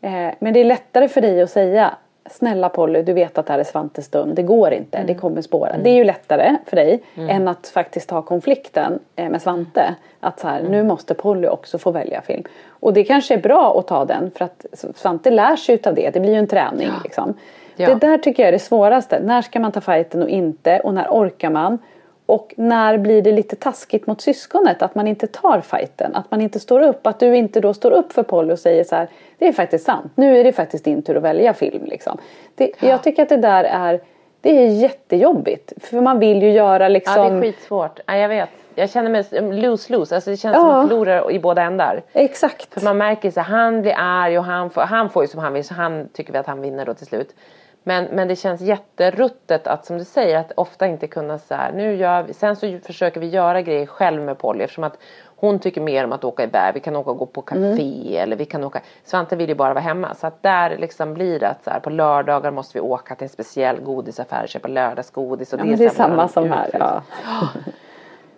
Eh, 0.02 0.34
men 0.40 0.54
det 0.54 0.60
är 0.60 0.66
lättare 0.66 1.08
för 1.08 1.22
dig 1.22 1.42
att 1.42 1.50
säga 1.50 1.96
Snälla 2.26 2.70
Polly, 2.70 3.02
du 3.02 3.14
vet 3.14 3.38
att 3.38 3.46
det 3.46 3.54
här 3.54 3.60
är 3.60 3.64
Svantes 3.64 4.06
stund. 4.06 4.36
Det 4.36 4.44
går 4.44 4.74
inte, 4.74 4.98
Mm. 4.98 5.08
det 5.08 5.16
kommer 5.16 5.42
spåra. 5.42 5.78
Det 5.78 5.90
är 5.90 5.94
ju 5.96 6.04
lättare 6.04 6.56
för 6.66 6.76
dig 6.76 7.04
än 7.16 7.48
att 7.48 7.68
faktiskt 7.68 8.12
ha 8.12 8.22
konflikten 8.22 9.00
eh, 9.16 9.30
med 9.30 9.42
Svante. 9.42 9.96
Att 10.20 10.40
så 10.40 10.48
här, 10.48 10.60
Mm. 10.60 10.72
nu 10.72 10.84
måste 10.84 11.14
Polly 11.14 11.48
också 11.48 11.78
få 11.78 11.92
välja 11.92 12.22
film. 12.22 12.44
Och 12.68 12.94
det 12.94 13.04
kanske 13.04 13.34
är 13.34 13.38
bra 13.42 13.80
att 13.80 13.88
ta 13.88 14.06
den 14.06 14.32
för 14.32 14.46
att 14.46 14.66
Svante 14.96 15.32
lär 15.32 15.56
sig 15.56 15.76
utav 15.76 15.96
det. 15.96 16.10
Det 16.10 16.20
blir 16.20 16.32
ju 16.32 16.40
en 16.40 16.48
träning 16.48 16.90
liksom. 17.04 17.34
Ja. 17.76 17.88
Det 17.90 17.96
där 18.08 18.18
tycker 18.18 18.44
jag 18.44 18.48
är 18.48 18.52
det 18.52 18.60
svåraste. 18.60 19.20
När 19.20 19.42
ska 19.42 19.60
man 19.60 19.72
ta 19.72 19.82
fighten 19.82 20.24
och 20.24 20.30
inte? 20.30 20.80
Och 20.80 20.94
när 20.94 21.08
orkar 21.10 21.50
man? 21.50 21.80
Och 22.26 22.54
när 22.58 22.98
blir 22.98 23.22
det 23.22 23.32
lite 23.32 23.56
taskigt 23.56 24.08
mot 24.08 24.22
syskonet 24.22 24.82
att 24.82 24.96
man 24.96 25.08
inte 25.08 25.28
tar 25.28 25.62
fighten? 25.62 26.16
Att 26.16 26.32
man 26.32 26.42
inte 26.42 26.60
står 26.60 26.82
upp? 26.82 27.08
Att 27.08 27.20
du 27.20 27.36
inte 27.36 27.60
då 27.60 27.74
står 27.74 27.92
upp 27.92 28.14
för 28.14 28.24
Polly 28.24 28.54
och 28.54 28.60
säger 28.60 28.84
så 28.84 28.96
här. 28.96 29.08
Det 29.38 29.48
är 29.48 29.54
faktiskt 29.54 29.86
sant. 29.86 30.12
Nu 30.16 30.38
är 30.38 30.44
det 30.44 30.52
faktiskt 30.52 30.86
din 30.86 31.02
tur 31.02 31.18
att 31.18 31.24
välja 31.24 31.54
film. 31.54 31.86
Liksom. 31.86 32.18
Det, 32.56 32.72
Jag 32.80 33.04
tycker 33.04 33.24
att 33.24 33.30
det 33.30 33.38
där 33.38 33.64
är 33.64 34.02
det 34.42 34.50
är 34.66 34.68
jättejobbigt. 34.68 35.74
För 35.82 36.02
man 36.02 36.20
vill 36.20 36.44
ju 36.44 36.52
göra 36.52 36.88
liksom. 36.88 37.24
Ja 37.24 37.30
det 37.30 37.36
är 37.38 37.42
skitsvårt. 37.42 38.00
Ja, 38.06 38.18
jag 38.18 38.30
vet. 38.30 38.50
Jag 38.76 38.90
känner 38.90 39.10
mig 39.10 39.24
lose-lose. 39.62 40.16
Alltså 40.16 40.30
det 40.30 40.38
känns 40.38 40.56
Ja. 40.56 40.60
som 40.62 40.70
att 40.70 40.88
förlora 40.90 41.32
i 41.32 41.40
båda 41.40 41.62
ändar. 41.62 42.02
Exakt. 42.14 42.74
För 42.74 42.82
man 42.82 42.98
märker 42.98 43.32
så 43.32 43.42
han 43.42 43.82
blir 43.82 43.94
arg 43.98 44.38
och 44.38 44.44
han 44.44 44.70
får, 44.70 44.82
han 44.82 45.10
får 45.10 45.24
ju 45.24 45.28
som 45.28 45.40
han 45.40 45.54
vill 45.54 45.64
så 45.64 45.74
han 45.74 46.08
tycker 46.14 46.34
vi 46.34 46.40
att 46.40 46.48
han 46.48 46.62
vinner 46.62 46.86
då 46.86 46.94
till 46.94 47.06
slut. 47.08 47.36
Men, 47.84 48.06
men 48.06 48.28
det 48.28 48.36
känns 48.36 48.62
jätteruttet 48.62 49.68
att 49.68 49.86
som 49.86 49.98
du 49.98 50.04
säger 50.04 50.38
att 50.38 50.52
ofta 50.56 50.88
inte 50.88 51.08
kunna 51.08 51.40
så 51.40 51.56
här, 51.56 51.72
nu 51.72 51.96
gör 51.96 52.24
vi, 52.24 52.34
sen 52.34 52.56
så 52.56 52.80
försöker 52.84 53.20
vi 53.20 53.28
göra 53.28 53.62
grejer 53.62 53.86
själv 53.86 54.22
med 54.22 54.38
Polly 54.38 54.64
eftersom 54.64 54.84
att 54.84 54.98
hon 55.36 55.60
tycker 55.60 55.82
mer 55.82 56.04
om 56.04 56.12
att 56.12 56.24
åka 56.24 56.44
iväg. 56.44 56.74
Vi 56.74 56.80
kan 56.80 56.96
åka 56.96 57.12
och 57.12 57.18
gå 57.18 57.26
på 57.26 57.42
café 57.42 58.18
eller 58.18 58.36
vi 58.36 58.46
kan 58.46 58.64
åka. 58.64 58.82
Svante 59.04 59.36
vill 59.36 59.50
ju 59.50 59.56
bara 59.56 59.74
vara 59.74 59.84
hemma 59.84 60.16
så 60.16 60.28
att 60.28 60.44
där 60.44 60.78
liksom 60.78 61.14
blir 61.14 61.40
det 61.40 61.50
att 61.50 61.64
så 61.64 61.70
här, 61.70 61.80
på 61.80 61.90
lördagar 61.90 62.52
måste 62.52 62.78
vi 62.78 62.82
åka 62.82 63.16
till 63.16 63.26
en 63.26 63.30
speciell 63.30 63.80
godisaffär 63.82 64.44
och 64.44 64.50
köpa 64.50 64.68
lördagsgodis. 64.68 65.54
Och 65.54 65.60
Ja, 65.60 65.64
det 65.64 65.72
är 65.74 65.78
så 65.78 65.84
här 65.84 65.90
samma 65.90 66.28
som 66.28 66.52
här. 66.52 66.70
Ja. 66.74 67.02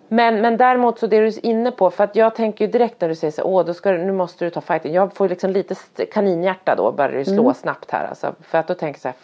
Men, 0.08 0.40
men 0.40 0.56
däremot 0.56 0.98
så 0.98 1.06
det 1.06 1.20
du 1.20 1.26
är 1.26 1.46
inne 1.46 1.70
på, 1.70 1.90
för 1.90 2.04
att 2.04 2.16
jag 2.16 2.34
tänker 2.34 2.64
ju 2.64 2.70
direkt 2.70 3.00
när 3.00 3.08
du 3.08 3.14
säger 3.14 3.32
så 3.32 3.42
åh 3.42 3.64
då 3.64 3.74
ska 3.74 3.92
du, 3.92 3.98
nu 3.98 4.12
måste 4.12 4.44
du 4.44 4.50
ta 4.50 4.60
fighten. 4.60 4.92
Jag 4.92 5.14
får 5.14 5.28
liksom 5.28 5.50
lite 5.50 5.74
kaninhjärta 6.06 6.74
då, 6.74 6.92
börjar 6.92 7.12
det 7.12 7.24
slå 7.24 7.54
snabbt 7.54 7.90
här 7.90 8.06
alltså. 8.06 8.34
För 8.40 8.58
att 8.58 8.66
då 8.66 8.74
tänker 8.74 8.96
jag 8.96 9.02
så 9.02 9.08
här, 9.08 9.16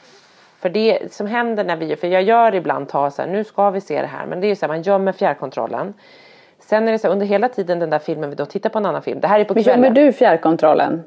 för 0.61 0.69
det 0.69 1.13
som 1.13 1.27
händer 1.27 1.65
när 1.65 1.77
vi, 1.77 1.97
för 1.97 2.07
jag 2.07 2.23
gör 2.23 2.55
ibland 2.55 2.89
ta 2.89 3.11
så 3.11 3.23
här, 3.23 3.29
nu 3.29 3.45
ska 3.45 3.71
vi 3.71 3.81
se 3.81 4.01
det 4.01 4.07
här. 4.07 4.27
Men 4.27 4.41
det 4.41 4.47
är 4.47 4.49
ju 4.49 4.57
så 4.57 4.67
här, 4.67 4.69
man 4.69 4.83
gömmer 4.83 5.13
fjärrkontrollen. 5.13 5.95
Sen 6.59 6.89
är 6.89 6.93
det 6.93 6.99
så 6.99 7.07
här, 7.07 7.13
under 7.13 7.27
hela 7.27 7.49
tiden 7.49 7.79
den 7.79 7.91
där 7.91 7.99
filmen 7.99 8.31
vi 8.31 8.37
då 8.37 8.47
tittar 8.47 8.71
på 8.71 8.79
en 8.79 8.87
annan 8.87 9.03
film. 9.03 9.21
Det 9.21 9.29
här 9.29 9.41
är 9.41 9.45
på 9.45 9.55
Men 9.55 9.63
kvällen. 9.63 9.85
gömmer 9.85 9.97
du 10.07 10.13
fjärrkontrollen? 10.13 11.03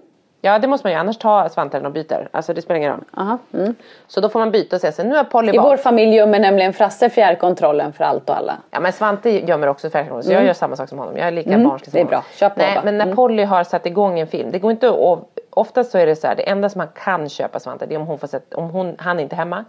Ja 0.46 0.60
det 0.60 0.68
måste 0.68 0.86
man 0.88 0.92
ju, 0.94 1.00
annars 1.00 1.18
tar 1.18 1.50
Svante 1.50 1.78
den 1.78 1.86
och 1.86 1.92
byter. 1.92 2.28
Alltså 2.32 2.54
det 2.54 2.62
spelar 2.62 2.78
ingen 2.78 2.92
roll. 2.92 3.04
Aha. 3.18 3.38
Mm. 3.54 3.76
Så 4.08 4.22
då 4.22 4.30
får 4.30 4.40
man 4.40 4.52
byta 4.52 4.76
och 4.76 4.80
säga 4.82 4.92
så 4.92 5.04
nu 5.04 5.16
har 5.16 5.24
Polly 5.24 5.54
I 5.54 5.58
vår 5.58 5.78
familj 5.78 6.16
gömmer 6.16 6.40
nämligen 6.40 6.74
Frasse 6.74 7.10
fjärrkontrollen 7.10 7.94
för 7.94 8.04
allt 8.04 8.30
och 8.30 8.38
alla. 8.38 8.58
Ja 8.72 8.80
men 8.80 8.94
Svante 8.94 9.30
gömmer 9.30 9.68
också 9.68 9.90
fjärrkontrollen 9.90 10.24
så 10.24 10.32
jag 10.32 10.46
gör 10.46 10.54
samma 10.54 10.76
sak 10.76 10.90
som 10.90 10.98
honom. 11.00 11.18
Jag 11.18 11.28
är 11.28 11.32
lika 11.32 11.50
barnslig 11.58 11.68
som 11.68 11.72
Mm. 11.72 11.82
det 11.92 12.00
är 12.00 12.00
honom. 12.00 12.10
bra. 12.10 12.24
Kör 12.36 12.50
på 12.50 12.56
Nej 12.60 12.76
bara. 12.76 12.84
men 12.86 12.98
när 12.98 13.06
Mm. 13.06 13.16
Polly 13.16 13.44
har 13.44 13.64
satt 13.64 13.86
igång 13.86 14.20
en 14.20 14.28
film. 14.28 14.52
Det 14.52 14.60
går 14.60 14.72
inte 14.72 14.90
att, 14.90 15.20
oftast 15.50 15.92
så 15.92 15.98
är 15.98 16.06
det 16.06 16.16
så 16.16 16.28
här. 16.28 16.36
Det 16.36 16.50
enda 16.50 16.70
som 16.70 16.80
man 16.80 16.88
kan 17.04 17.30
köpa 17.30 17.60
Svante 17.60 17.86
det 17.86 17.96
är 17.96 18.00
om 18.00 18.08
hon 18.08 18.20
får 18.20 18.28
sätta, 18.28 18.58
om 18.58 18.70
hon, 18.70 18.96
han 19.00 19.20
är 19.20 19.24
inte 19.24 19.36
är 19.36 19.38
hemma. 19.38 19.66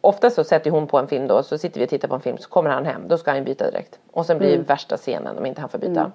Oftast 0.00 0.36
så 0.36 0.44
sätter 0.44 0.70
hon 0.70 0.86
på 0.86 0.98
en 0.98 1.08
film 1.08 1.26
då 1.26 1.42
så 1.42 1.58
sitter 1.58 1.80
vi 1.80 1.86
och 1.86 1.90
tittar 1.90 2.08
på 2.08 2.14
en 2.14 2.20
film 2.20 2.38
så 2.38 2.48
kommer 2.48 2.70
han 2.70 2.86
hem. 2.86 3.02
Då 3.08 3.18
ska 3.18 3.30
han 3.32 3.44
byta 3.44 3.70
direkt. 3.70 3.98
Och 4.12 4.26
sen 4.26 4.38
blir 4.38 4.52
Mm. 4.54 4.64
värsta 4.64 4.96
scenen 4.96 5.38
om 5.38 5.46
inte 5.46 5.60
han 5.60 5.70
får 5.70 5.78
byta. 5.78 6.12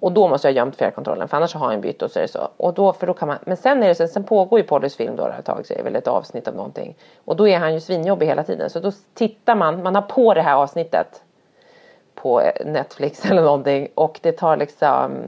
Och 0.00 0.12
då 0.12 0.28
måste 0.28 0.48
jag 0.48 0.52
ha 0.52 0.56
gömt 0.56 0.76
fjärrkontrollen 0.76 1.28
för 1.28 1.36
annars 1.36 1.54
har 1.54 1.66
han 1.66 1.80
bytt 1.80 2.02
och 2.02 2.10
så 2.10 2.18
är 2.18 2.22
det 2.22 2.28
så. 2.28 2.48
Och 2.56 2.74
då, 2.74 2.92
för 2.92 3.06
då 3.06 3.14
kan 3.14 3.28
man, 3.28 3.38
men 3.44 3.56
sen 3.56 3.82
är 3.82 3.88
det 3.88 3.94
så, 3.94 4.06
sen 4.06 4.24
pågår 4.24 4.60
ju 4.60 4.66
Pollys 4.66 4.96
film 4.96 5.16
då 5.16 5.26
ett 5.26 5.44
tag 5.44 5.66
så 5.66 5.72
är 5.72 5.76
det 5.78 5.82
väl 5.84 5.96
ett 5.96 6.08
avsnitt 6.08 6.48
av 6.48 6.54
någonting. 6.54 6.96
Och 7.24 7.36
då 7.36 7.48
är 7.48 7.58
han 7.58 7.74
ju 7.74 7.80
svinjobbig 7.80 8.26
hela 8.26 8.44
tiden 8.44 8.70
så 8.70 8.80
då 8.80 8.92
tittar 9.14 9.54
man, 9.54 9.82
man 9.82 9.94
har 9.94 10.02
på 10.02 10.34
det 10.34 10.42
här 10.42 10.54
avsnittet 10.54 11.22
på 12.14 12.42
Netflix 12.64 13.24
eller 13.30 13.42
någonting 13.42 13.88
och 13.94 14.18
det 14.22 14.32
tar 14.32 14.56
liksom 14.56 15.22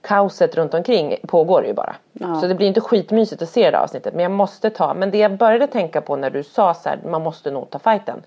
kaoset 0.00 0.56
runt 0.56 0.74
omkring 0.74 1.16
pågår 1.28 1.66
ju 1.66 1.72
bara. 1.74 1.96
Så 2.40 2.46
det 2.46 2.54
blir 2.54 2.66
inte 2.66 2.80
skitmysigt 2.80 3.42
att 3.42 3.48
se 3.48 3.70
det 3.70 3.78
avsnittet 3.78 4.14
men 4.14 4.22
jag 4.22 4.32
måste 4.32 4.70
ta, 4.70 4.94
men 4.94 5.10
det 5.10 5.18
jag 5.18 5.36
började 5.36 5.66
tänka 5.66 6.00
på 6.00 6.16
när 6.16 6.30
du 6.30 6.42
sa 6.42 6.74
så 6.74 6.88
här, 6.88 6.98
man 7.04 7.22
måste 7.22 7.50
nog 7.50 7.70
ta 7.70 7.78
fighten. 7.78 8.22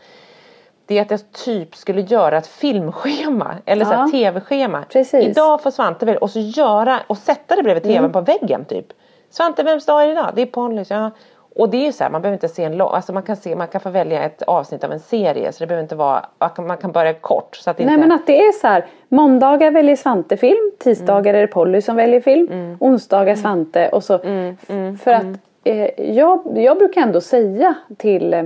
Det 0.92 0.98
är 0.98 1.02
att 1.02 1.12
jag 1.12 1.32
typ 1.46 1.76
skulle 1.76 2.02
göra 2.02 2.38
ett 2.38 2.48
filmschema 2.48 3.56
eller 3.66 3.86
så 3.86 3.94
Ja. 3.94 4.08
tv-schema. 4.12 4.84
Mm. 4.94 5.30
Idag 5.30 5.62
får 5.64 5.72
Svante 5.72 6.06
välja 6.06 6.20
och 6.20 6.30
så 6.30 6.40
göra 6.40 7.00
och 7.08 7.18
sätta 7.18 7.56
det 7.56 7.64
bredvid 7.64 7.84
tvn 7.84 8.12
på 8.12 8.22
väggen 8.22 8.66
typ. 8.66 8.86
Svante 9.30 9.64
vems 9.64 9.86
dag 9.86 10.04
är 10.04 10.08
det 10.08 10.12
idag? 10.14 10.32
Det 10.36 10.42
är 10.42 10.46
Ponnys, 10.46 10.90
ja. 10.90 11.12
Och 11.56 11.70
det 11.70 11.78
är 11.78 11.86
ju 11.86 11.92
så 11.92 12.04
här, 12.04 12.12
man 12.12 12.22
behöver 12.22 12.36
inte 12.36 12.48
se 12.48 12.64
en 12.64 12.78
lång, 12.78 12.90
alltså 12.94 13.14
man 13.14 13.24
kan 13.24 13.36
se, 13.36 13.56
man 13.56 13.68
kan 13.68 13.82
få 13.82 13.90
välja 13.90 14.24
ett 14.24 14.42
avsnitt 14.42 14.84
av 14.84 14.92
en 14.92 15.00
serie 15.00 15.52
så 15.52 15.60
det 15.64 15.68
behöver 15.68 15.84
inte 15.84 15.96
vara, 15.96 16.26
man 16.58 16.78
kan, 16.78 16.92
börja 16.92 17.14
kort 17.14 17.56
så 17.56 17.70
att 17.70 17.78
det 17.78 17.86
Nej 17.86 17.94
inte 17.94 18.08
men 18.08 18.16
att 18.16 18.28
det 18.28 18.40
är 18.46 18.52
så 18.52 18.68
här. 18.68 18.86
Måndagar 19.10 19.72
väljer 19.72 19.96
Svante 19.96 20.38
film. 20.38 20.72
Tisdagar 20.80 21.34
är 21.34 21.42
det 21.42 21.48
Polly 21.48 21.82
som 21.82 21.96
väljer 21.96 22.22
film. 22.22 22.78
Onsdagar 22.80 23.36
Svante. 23.36 23.90
Och 23.90 24.04
så. 24.04 24.14
F- 24.16 25.00
För 25.04 25.12
att 25.14 25.26
eh, 25.64 26.12
jag, 26.12 26.42
jag 26.56 26.78
brukar 26.78 27.02
ändå 27.02 27.22
säga 27.22 27.74
till 27.98 28.34
eh, 28.34 28.44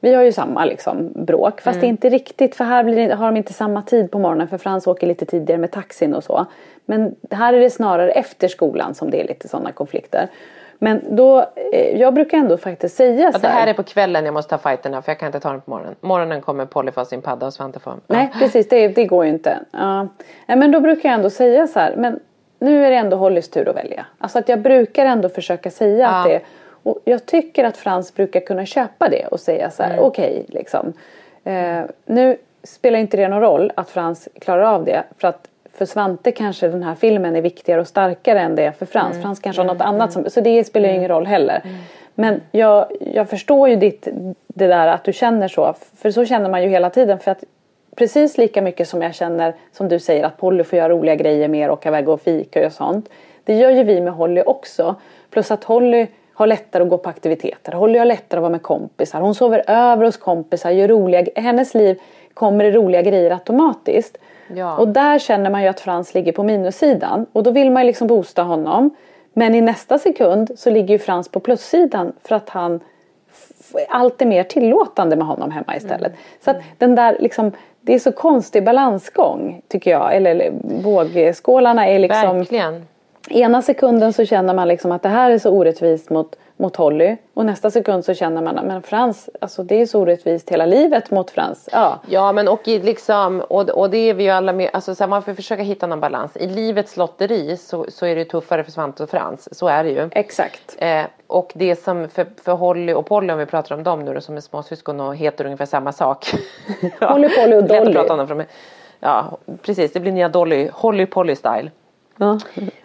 vi 0.00 0.14
har 0.14 0.22
ju 0.22 0.32
samma 0.32 0.64
liksom, 0.64 1.12
bråk 1.14 1.60
fast 1.60 1.82
inte 1.82 2.08
riktigt 2.08 2.56
för 2.56 2.64
här 2.64 2.84
det, 2.84 3.14
har 3.14 3.26
de 3.26 3.36
inte 3.36 3.52
samma 3.52 3.82
tid 3.82 4.10
på 4.10 4.18
morgonen 4.18 4.48
för 4.48 4.58
Frans 4.58 4.86
åker 4.86 5.06
lite 5.06 5.26
tidigare 5.26 5.60
med 5.60 5.70
taxin 5.70 6.14
och 6.14 6.24
så. 6.24 6.46
Men 6.86 7.14
här 7.30 7.52
är 7.52 7.60
det 7.60 7.70
snarare 7.70 8.10
efter 8.10 8.48
skolan 8.48 8.94
som 8.94 9.10
det 9.10 9.20
är 9.20 9.28
lite 9.28 9.48
sådana 9.48 9.72
konflikter. 9.72 10.28
Men 10.78 11.16
då, 11.16 11.40
eh, 11.72 12.00
jag 12.00 12.14
brukar 12.14 12.38
ändå 12.38 12.56
faktiskt 12.56 12.96
säga 12.96 13.24
Ja, 13.24 13.32
så 13.32 13.38
det 13.38 13.48
här 13.48 13.66
är 13.66 13.74
på 13.74 13.82
kvällen 13.82 14.24
jag 14.24 14.34
måste 14.34 14.50
ta 14.50 14.58
fighterna 14.58 15.02
för 15.02 15.12
jag 15.12 15.18
kan 15.18 15.26
inte 15.26 15.40
ta 15.40 15.50
den 15.50 15.60
på 15.60 15.70
morgonen. 15.70 15.94
Morgonen 16.00 16.40
kommer 16.40 16.66
Polly 16.66 16.90
få 16.90 17.04
sin 17.04 17.22
padda 17.22 17.46
och 17.46 17.54
Svante 17.54 17.80
får. 17.80 17.92
Ja. 17.92 18.14
Nej 18.16 18.30
precis, 18.38 18.68
det, 18.68 18.88
det 18.88 19.04
går 19.04 19.24
ju 19.24 19.30
inte. 19.30 19.58
Ja. 19.70 20.08
Nej, 20.46 20.58
men 20.58 20.70
då 20.70 20.80
brukar 20.80 21.08
jag 21.08 21.16
ändå 21.16 21.30
säga 21.30 21.66
så 21.66 21.80
här, 21.80 21.96
men 21.96 22.20
nu 22.58 22.84
är 22.86 22.90
det 22.90 22.96
ändå 22.96 23.16
Hollys 23.16 23.50
tur 23.50 23.68
att 23.68 23.76
välja. 23.76 24.06
Alltså 24.18 24.38
att 24.38 24.48
jag 24.48 24.60
brukar 24.60 25.06
ändå 25.06 25.28
försöka 25.28 25.70
säga 25.70 26.08
att 26.08 26.24
det 26.24 26.40
och 26.82 26.98
jag 27.04 27.26
tycker 27.26 27.64
att 27.64 27.76
Frans 27.76 28.14
brukar 28.14 28.40
kunna 28.40 28.66
köpa 28.66 29.08
det 29.08 29.26
och 29.26 29.40
säga 29.40 29.70
så 29.70 29.82
här, 29.82 30.00
okej 30.00 30.44
liksom. 30.48 30.92
Eh, 31.44 31.80
nu 32.06 32.36
spelar 32.62 32.98
inte 32.98 33.16
det 33.16 33.28
någon 33.28 33.40
roll 33.40 33.72
att 33.74 33.90
Frans 33.90 34.28
klarar 34.40 34.62
av 34.62 34.84
det. 34.84 35.02
För 35.18 35.28
att 35.28 35.48
för 35.72 35.86
Svante 35.86 36.32
kanske 36.32 36.68
den 36.68 36.82
här 36.82 36.94
filmen 36.94 37.36
är 37.36 37.42
viktigare 37.42 37.80
och 37.80 37.88
starkare 37.88 38.40
än 38.40 38.54
det 38.54 38.62
är 38.62 38.72
för 38.72 38.86
Frans. 38.86 39.12
Mm. 39.12 39.22
Frans 39.22 39.40
kanske 39.40 39.62
har 39.62 39.66
något 39.66 39.80
annat 39.80 40.12
som, 40.12 40.30
så 40.30 40.40
det 40.40 40.64
spelar 40.64 40.88
ju 40.88 40.94
ingen 40.94 41.08
roll 41.08 41.26
heller. 41.26 41.62
Men 42.14 42.40
jag, 42.50 42.86
jag 43.00 43.28
förstår 43.28 43.68
ju 43.68 43.76
ditt, 43.76 44.08
det 44.46 44.66
där 44.66 44.86
att 44.86 45.04
du 45.04 45.12
känner 45.12 45.48
så. 45.48 45.74
För 45.96 46.10
så 46.10 46.24
känner 46.24 46.50
man 46.50 46.62
ju 46.62 46.68
hela 46.68 46.90
tiden. 46.90 47.18
För 47.18 47.30
att 47.30 47.44
precis 47.96 48.38
lika 48.38 48.62
mycket 48.62 48.88
som 48.88 49.02
jag 49.02 49.14
känner 49.14 49.54
som 49.72 49.88
du 49.88 49.98
säger 49.98 50.24
att 50.24 50.36
Polly 50.36 50.64
får 50.64 50.78
göra 50.78 50.88
roliga 50.88 51.14
grejer 51.14 51.48
mer, 51.48 51.70
åka 51.70 51.88
iväg 51.88 52.08
och 52.08 52.20
fika 52.20 52.66
och 52.66 52.72
sånt. 52.72 53.08
Det 53.44 53.54
gör 53.54 53.70
ju 53.70 53.82
vi 53.82 54.00
med 54.00 54.12
Holly 54.12 54.42
också. 54.46 54.94
Plus 55.30 55.50
att 55.50 55.64
Holly 55.64 56.06
har 56.38 56.46
lättare 56.46 56.82
att 56.82 56.88
gå 56.88 56.98
på 56.98 57.08
aktiviteter. 57.08 57.72
Holly 57.72 57.98
har 57.98 58.06
lättare 58.06 58.38
att 58.38 58.42
vara 58.42 58.50
med 58.50 58.62
kompisar. 58.62 59.20
Hon 59.20 59.34
sover 59.34 59.64
över 59.66 60.04
hos 60.04 60.16
kompisar, 60.16 60.70
gör 60.70 60.88
roliga 60.88 61.24
Hennes 61.36 61.74
liv 61.74 62.00
kommer 62.34 62.64
det 62.64 62.70
roliga 62.70 63.02
grejer 63.02 63.30
automatiskt. 63.30 64.18
Ja. 64.54 64.76
Och 64.76 64.88
där 64.88 65.18
känner 65.18 65.50
man 65.50 65.62
ju 65.62 65.68
att 65.68 65.80
Frans 65.80 66.14
ligger 66.14 66.32
på 66.32 66.42
minussidan. 66.42 67.26
Och 67.32 67.42
då 67.42 67.50
vill 67.50 67.70
man 67.70 67.82
ju 67.82 67.86
liksom 67.86 68.08
boosta 68.08 68.42
honom. 68.42 68.90
Men 69.32 69.54
i 69.54 69.60
nästa 69.60 69.98
sekund 69.98 70.50
så 70.56 70.70
ligger 70.70 70.94
ju 70.94 70.98
Frans 70.98 71.28
på 71.28 71.40
plussidan 71.40 72.12
för 72.24 72.34
att 72.34 72.48
han 72.48 72.80
allt 73.88 74.22
är 74.22 74.26
mer 74.26 74.42
tillåtande 74.42 75.16
med 75.16 75.26
honom 75.26 75.50
hemma 75.50 75.76
istället. 75.76 76.12
Så 76.44 76.50
att 76.50 76.56
den 76.78 76.94
där 76.94 77.16
liksom, 77.20 77.52
det 77.80 77.94
är 77.94 77.98
så 77.98 78.12
konstig 78.12 78.64
balansgång 78.64 79.62
tycker 79.68 79.90
jag. 79.90 80.16
Eller, 80.16 80.30
eller 80.30 80.52
vågskålarna 80.82 81.88
är 81.88 81.98
liksom 81.98 82.38
Verkligen. 82.38 82.86
Ena 83.30 83.62
sekunden 83.62 84.12
så 84.12 84.24
känner 84.24 84.54
man 84.54 84.68
liksom 84.68 84.92
att 84.92 85.02
det 85.02 85.08
här 85.08 85.30
är 85.30 85.38
så 85.38 85.50
orättvist 85.50 86.10
mot, 86.10 86.36
mot 86.56 86.76
Holly. 86.76 87.16
Och 87.34 87.46
nästa 87.46 87.70
sekund 87.70 88.04
så 88.04 88.14
känner 88.14 88.42
man 88.42 88.58
att 88.70 88.86
Frans, 88.86 89.30
alltså 89.40 89.62
det 89.62 89.80
är 89.80 89.86
så 89.86 90.00
orättvist 90.00 90.50
hela 90.50 90.66
livet 90.66 91.10
mot 91.10 91.30
Frans. 91.30 91.68
Ja, 91.72 91.98
Ja 92.06 92.32
men 92.32 92.48
och 92.48 92.60
liksom, 92.66 93.40
och, 93.40 93.70
och 93.70 93.90
det 93.90 93.98
är 93.98 94.14
vi 94.14 94.24
ju 94.24 94.30
alla 94.30 94.52
med, 94.52 94.70
alltså 94.72 94.94
så 94.94 95.04
här, 95.04 95.08
man 95.08 95.22
får 95.22 95.34
försöka 95.34 95.62
hitta 95.62 95.86
någon 95.86 96.00
balans. 96.00 96.36
I 96.36 96.46
livets 96.46 96.96
lotteri 96.96 97.56
så, 97.56 97.86
så 97.88 98.06
är 98.06 98.16
det 98.16 98.24
tuffare 98.24 98.64
för 98.64 98.70
Svante 98.72 99.02
och 99.02 99.10
Frans, 99.10 99.58
så 99.58 99.68
är 99.68 99.84
det 99.84 99.90
ju. 99.90 100.08
exakt. 100.12 100.76
Eh, 100.78 101.02
och 101.26 101.52
det 101.54 101.76
som 101.76 102.08
för, 102.08 102.26
för 102.44 102.52
Holly 102.52 102.92
och 102.92 103.06
Polly 103.06 103.32
om 103.32 103.38
vi 103.38 103.46
pratar 103.46 103.74
om 103.74 103.82
dem 103.82 104.04
nu 104.04 104.14
då 104.14 104.20
som 104.20 104.36
är 104.36 104.40
småsyskon 104.40 105.00
och 105.00 105.16
heter 105.16 105.44
ungefär 105.44 105.66
samma 105.66 105.92
sak. 105.92 106.26
Holly, 107.00 107.28
Polly 107.28 107.56
och 107.56 107.62
Lätt 107.62 107.70
att 107.70 107.78
Dolly. 107.78 107.92
prata 107.92 108.12
om 108.12 108.18
dem 108.18 108.28
från 108.28 108.36
mig. 108.36 108.46
Ja 109.00 109.38
precis 109.62 109.92
det 109.92 110.00
blir 110.00 110.12
nya 110.12 110.28
Dolly, 110.28 110.68
Holly 110.72 111.06
Polly 111.06 111.36
style. 111.36 111.70
Ja. 112.18 112.38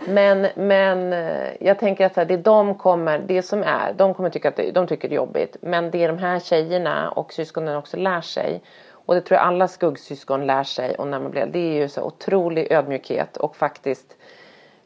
Men, 0.07 0.47
men 0.55 1.13
eh, 1.13 1.49
jag 1.59 1.79
tänker 1.79 2.05
att 2.05 2.27
det 2.27 2.37
de 2.37 2.75
kommer, 2.75 3.19
det 3.19 3.41
som 3.41 3.63
är, 3.63 3.93
de 3.93 4.13
kommer 4.13 4.29
tycka 4.29 4.49
att 4.49 4.55
det, 4.55 4.71
de 4.71 4.87
tycker 4.87 5.09
det 5.09 5.13
är 5.13 5.17
jobbigt. 5.17 5.57
Men 5.61 5.91
det 5.91 6.07
de 6.07 6.17
här 6.17 6.39
tjejerna 6.39 7.11
och 7.11 7.33
syskonen 7.33 7.75
också 7.75 7.97
lär 7.97 8.21
sig. 8.21 8.61
Och 9.05 9.15
det 9.15 9.21
tror 9.21 9.37
jag 9.37 9.47
alla 9.47 9.67
skuggsyskon 9.67 10.45
lär 10.45 10.63
sig 10.63 10.95
och 10.95 11.07
när 11.07 11.19
man 11.19 11.31
blir, 11.31 11.45
det 11.45 11.59
är 11.59 11.81
ju 11.81 11.89
så 11.89 12.03
otrolig 12.03 12.71
ödmjukhet 12.71 13.37
och 13.37 13.55
faktiskt 13.55 14.17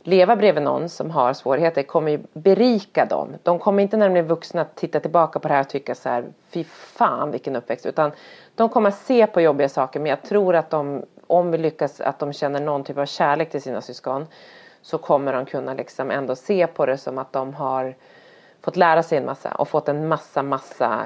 leva 0.04 0.36
bredvid 0.36 0.64
någon 0.64 0.90
som 0.90 1.12
har 1.12 1.34
svårigheter 1.34 1.84
kommer 1.84 2.12
ju 2.12 2.20
berika 2.34 3.06
dem. 3.06 3.30
De 3.44 3.60
kommer 3.60 3.84
inte 3.84 3.98
när 3.98 4.10
de 4.10 4.20
är 4.20 4.24
vuxna 4.24 4.66
titta 4.76 5.00
tillbaka 5.00 5.40
på 5.40 5.48
det 5.48 5.54
här 5.54 5.62
och 5.62 5.70
tycka 5.70 5.96
så 5.96 6.10
här, 6.10 6.26
fy 6.50 6.64
fan 6.64 7.32
vilken 7.32 7.56
uppväxt. 7.56 7.86
Utan 7.86 8.12
de 8.56 8.70
kommer 8.70 8.92
se 8.92 9.28
på 9.28 9.42
jobbiga 9.42 9.70
saker 9.70 10.00
men 10.00 10.10
jag 10.10 10.22
tror 10.22 10.56
att 10.56 10.70
de, 10.70 11.06
om 11.28 11.52
vi 11.52 11.58
lyckas 11.58 12.02
att 12.02 12.20
de 12.20 12.34
känner 12.34 12.60
någon 12.60 12.84
typ 12.84 12.98
av 12.98 13.06
kärlek 13.06 13.50
till 13.50 13.62
sina 13.62 13.82
syskon 13.82 14.28
så 14.82 14.98
kommer 14.98 15.34
de 15.34 15.46
kunna 15.46 15.74
liksom 15.74 16.12
ändå 16.12 16.36
se 16.36 16.68
på 16.68 16.86
det 16.86 16.98
som 16.98 17.18
att 17.18 17.34
de 17.34 17.54
har 17.54 17.96
fått 18.62 18.76
lära 18.76 19.04
sig 19.04 19.18
en 19.18 19.26
massa 19.26 19.52
och 19.52 19.68
fått 19.68 19.90
en 19.90 20.08
massa, 20.08 20.44
massa 20.44 21.04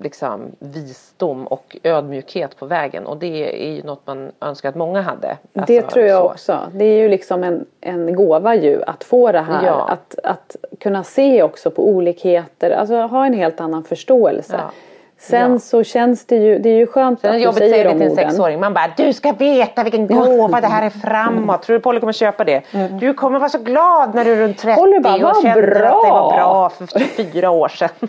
liksom 0.00 0.40
visdom 0.58 1.46
och 1.46 1.76
ödmjukhet 1.82 2.56
på 2.56 2.66
vägen 2.66 3.06
och 3.06 3.16
det 3.16 3.66
är 3.66 3.72
ju 3.72 3.82
något 3.82 4.06
man 4.06 4.32
önskar 4.40 4.68
att 4.68 4.74
många 4.74 5.00
hade. 5.00 5.38
Det 5.52 5.60
Alltså, 5.60 5.90
tror 5.90 6.06
jag 6.06 6.22
så. 6.22 6.30
också. 6.30 6.58
Det 6.72 6.84
är 6.84 6.98
ju 6.98 7.08
liksom 7.08 7.44
en, 7.44 7.66
en 7.80 8.14
gåva 8.16 8.54
ju 8.54 8.82
att 8.82 9.04
få 9.04 9.32
det 9.32 9.40
här. 9.40 9.66
Ja. 9.66 9.88
Att, 9.88 10.18
att 10.24 10.56
kunna 10.80 11.04
se 11.04 11.42
också 11.42 11.70
på 11.70 11.88
olikheter. 11.88 12.70
Alltså 12.70 12.94
ha 12.94 13.26
en 13.26 13.34
helt 13.34 13.60
annan 13.60 13.84
förståelse. 13.84 14.56
Ja. 14.62 14.70
Sen 15.18 15.52
Ja. 15.52 15.58
så 15.58 15.84
känns 15.84 16.26
det 16.26 16.36
ju, 16.36 16.58
det 16.58 16.68
är 16.68 16.76
ju 16.76 16.86
skönt 16.86 17.20
Sen 17.20 17.30
att 17.48 17.54
du 17.54 17.58
säger 17.60 17.84
de 17.84 17.92
till 17.92 18.02
en 18.02 18.12
orden. 18.12 18.16
sexåring. 18.16 18.60
Man 18.60 18.74
bara, 18.74 18.92
du 18.96 19.12
ska 19.12 19.32
veta 19.32 19.82
vilken 19.84 20.06
gåva 20.06 20.60
det 20.60 20.66
här 20.66 20.86
är 20.86 20.90
framåt. 20.90 21.62
Tror 21.62 21.74
du 21.74 21.80
Polly 21.80 22.00
kommer 22.00 22.12
köpa 22.12 22.44
det? 22.44 22.62
Du 23.00 23.14
kommer 23.14 23.38
vara 23.38 23.48
så 23.48 23.58
glad 23.58 24.14
när 24.14 24.24
du 24.24 24.32
är 24.32 24.36
runt 24.36 24.58
30 24.58 24.80
Polly 24.80 24.98
bara, 25.00 25.14
och 25.14 25.20
"Vad 25.20 25.42
känner 25.42 25.62
att 25.62 25.74
det 25.74 25.80
var 25.80 26.30
bra." 26.30 26.30
bra 26.36 26.68
för 26.68 26.98
24 27.16 27.50
år 27.50 27.68
sedan. 27.68 27.88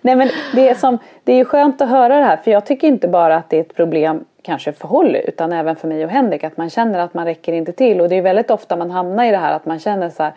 Nej 0.00 0.16
men 0.16 0.28
det 0.54 0.68
är, 0.68 0.74
som, 0.74 0.98
det 1.24 1.32
är 1.32 1.36
ju 1.36 1.44
skönt 1.44 1.80
att 1.82 1.88
höra 1.88 2.16
det 2.16 2.24
här 2.24 2.36
för 2.36 2.50
jag 2.50 2.66
tycker 2.66 2.88
inte 2.88 3.08
bara 3.08 3.36
att 3.36 3.50
det 3.50 3.56
är 3.56 3.60
ett 3.60 3.74
problem 3.76 4.24
kanske 4.42 4.72
för 4.72 4.88
Holly 4.88 5.18
utan 5.18 5.52
även 5.52 5.76
för 5.76 5.88
mig 5.88 6.04
och 6.04 6.10
Henrik 6.10 6.44
att 6.44 6.56
man 6.56 6.70
känner 6.70 6.98
att 6.98 7.14
man 7.14 7.24
räcker 7.24 7.52
inte 7.52 7.72
till 7.72 8.00
och 8.00 8.08
det 8.08 8.16
är 8.16 8.22
väldigt 8.22 8.50
ofta 8.50 8.76
man 8.76 8.90
hamnar 8.90 9.24
i 9.24 9.30
det 9.30 9.36
här 9.36 9.52
att 9.52 9.66
man 9.66 9.78
känner 9.78 10.08
så 10.10 10.22
här 10.22 10.32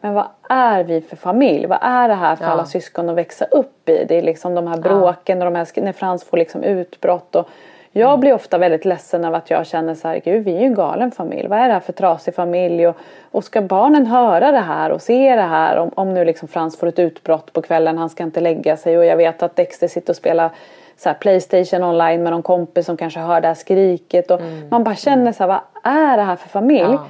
men 0.00 0.14
vad 0.14 0.26
är 0.48 0.84
vi 0.84 1.00
för 1.00 1.16
familj? 1.16 1.66
Vad 1.66 1.78
är 1.82 2.08
det 2.08 2.14
här 2.14 2.36
för 2.36 2.44
Ja. 2.44 2.50
alla 2.50 2.64
syskon 2.64 3.08
att 3.10 3.16
växa 3.16 3.44
upp 3.44 3.88
i? 3.88 4.04
Det 4.04 4.18
är 4.18 4.22
liksom 4.22 4.54
de 4.54 4.66
här 4.66 4.76
bråken 4.76 5.38
och 5.38 5.44
de 5.44 5.54
här, 5.54 5.80
när 5.82 5.92
Frans 5.92 6.24
får 6.24 6.36
liksom 6.36 6.62
utbrott 6.62 7.34
och 7.34 7.48
jag 7.92 8.08
Mm. 8.08 8.20
blir 8.20 8.34
ofta 8.34 8.58
väldigt 8.58 8.84
ledsen 8.84 9.24
av 9.24 9.34
att 9.34 9.50
jag 9.50 9.66
känner 9.66 9.94
så 9.94 10.08
här, 10.08 10.20
gud 10.24 10.44
vi 10.44 10.54
är 10.56 10.60
ju 10.60 10.66
en 10.66 10.74
galen 10.74 11.10
familj. 11.10 11.48
Vad 11.48 11.58
är 11.58 11.66
det 11.68 11.72
här 11.72 11.80
för 11.80 11.92
trasig 11.92 12.34
familj? 12.34 12.86
Och, 12.88 12.96
och 13.30 13.44
ska 13.44 13.60
barnen 13.62 14.06
höra 14.06 14.52
det 14.52 14.58
här 14.60 14.90
och 14.90 15.02
se 15.02 15.36
det 15.36 15.42
här? 15.42 15.76
Om, 15.78 15.90
om 15.94 16.14
nu 16.14 16.24
liksom 16.24 16.48
Frans 16.48 16.78
får 16.78 16.86
ett 16.86 16.98
utbrott 16.98 17.52
på 17.52 17.62
kvällen, 17.62 17.98
han 17.98 18.10
ska 18.10 18.22
inte 18.22 18.40
lägga 18.40 18.76
sig 18.76 18.98
och 18.98 19.04
jag 19.04 19.16
vet 19.16 19.42
att 19.42 19.56
Dexter 19.56 19.88
sitter 19.88 20.12
och 20.12 20.16
spelar 20.16 20.50
så 20.96 21.14
Playstation 21.20 21.84
online 21.84 22.22
med 22.22 22.32
någon 22.32 22.42
kompis 22.42 22.86
som 22.86 22.96
kanske 22.96 23.20
hör 23.20 23.40
det 23.40 23.46
här 23.48 23.54
skriket. 23.54 24.30
Och 24.30 24.40
Man 24.70 24.84
bara 24.84 24.94
känner 24.94 25.32
så 25.32 25.42
här, 25.42 25.48
vad 25.48 25.60
är 25.94 26.16
det 26.16 26.22
här 26.22 26.36
för 26.36 26.48
familj? 26.48 26.80
Mm. 26.80 26.92
Ja. 26.92 27.06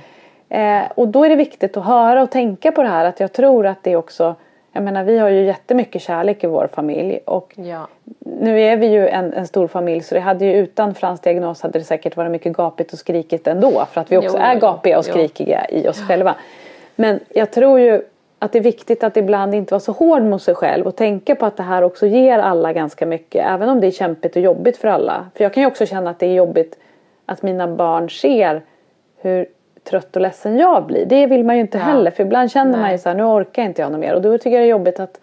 Eh, 0.51 0.83
och 0.95 1.09
då 1.09 1.25
är 1.25 1.29
det 1.29 1.37
viktigt 1.37 1.77
att 1.77 1.85
höra 1.85 2.23
och 2.23 2.31
tänka 2.31 2.73
på 2.73 2.83
det 2.83 2.89
här 2.89 3.05
att 3.05 3.21
jag 3.21 3.33
tror 3.33 3.67
att 3.67 3.83
det 3.83 3.97
också 3.97 4.35
jag 4.73 4.83
menar 4.83 5.05
vi 5.05 5.19
har 5.19 5.29
ju 5.29 5.45
jättemycket 5.45 6.03
kärlek 6.03 6.45
i 6.45 6.47
vår 6.47 6.69
familj 6.73 7.19
och 7.25 7.53
Ja. 7.57 7.89
nu 8.19 8.61
är 8.61 8.77
vi 8.77 8.87
ju 8.87 9.09
en, 9.09 9.33
en 9.33 9.47
stor 9.47 9.67
familj 9.67 10.01
så 10.03 10.15
det 10.15 10.21
hade 10.21 10.45
ju 10.45 10.53
utan 10.53 10.95
Frans 10.95 11.21
diagnos 11.21 11.63
hade 11.63 11.79
det 11.79 11.85
säkert 11.85 12.17
varit 12.17 12.31
mycket 12.31 12.53
gapigt 12.57 12.93
och 12.93 12.99
skrikigt 12.99 13.47
ändå 13.47 13.85
för 13.93 14.01
att 14.01 14.13
vi 14.13 14.17
också 14.19 14.37
Jo, 14.37 14.43
är 14.43 14.55
gapiga 14.55 14.99
och 14.99 15.05
jo. 15.09 15.13
skrikiga 15.13 15.67
i 15.69 15.89
oss 15.89 16.03
själva. 16.09 16.35
Men 16.97 17.21
jag 17.29 17.51
tror 17.51 17.81
ju 17.81 18.03
att 18.39 18.53
det 18.53 18.59
är 18.59 18.63
viktigt 18.63 19.05
att 19.05 19.17
ibland 19.17 19.55
inte 19.55 19.75
vara 19.75 19.81
så 19.81 19.93
hård 19.93 20.23
mot 20.23 20.43
sig 20.43 20.55
själv 20.55 20.87
och 20.87 20.97
tänka 20.97 21.35
på 21.35 21.47
att 21.47 21.57
det 21.57 21.63
här 21.63 21.83
också 21.83 22.07
ger 22.07 22.39
alla 22.39 22.73
ganska 22.73 23.07
mycket 23.07 23.47
även 23.47 23.69
om 23.69 23.81
det 23.81 23.87
är 23.87 23.91
kämpigt 23.91 24.37
och 24.37 24.43
jobbigt 24.43 24.77
för 24.77 24.89
alla. 24.89 25.27
För 25.35 25.45
jag 25.45 25.55
kan 25.55 25.63
ju 25.63 25.67
också 25.67 25.87
känna 25.87 26.11
att 26.11 26.19
det 26.19 26.27
är 26.27 26.35
jobbigt 26.35 26.79
att 27.27 27.43
mina 27.43 27.69
barn 27.69 28.11
ser 28.11 28.63
hur 29.17 29.47
trött 29.85 30.17
och 30.17 30.23
ledsen 30.23 30.59
jag 30.59 30.87
blir. 30.87 31.07
Det 31.07 31.27
vill 31.27 31.45
man 31.45 31.55
ju 31.55 31.61
inte 31.61 31.79
Ja. 31.79 31.85
heller 31.85 32.11
för 32.11 32.23
ibland 32.23 32.51
känner 32.51 32.73
man 32.73 32.81
Nej. 32.81 32.93
ju 32.93 32.99
så 32.99 33.09
här 33.09 33.17
nu 33.17 33.23
orkar 33.25 33.63
inte 33.63 33.83
jag 33.83 33.93
något 33.93 34.01
mer 34.01 34.15
och 34.15 34.23
då 34.23 34.39
tycker 34.39 34.51
jag 34.51 34.61
det 34.61 34.67
är 34.67 34.71
jobbigt 34.71 35.01
att, 35.01 35.21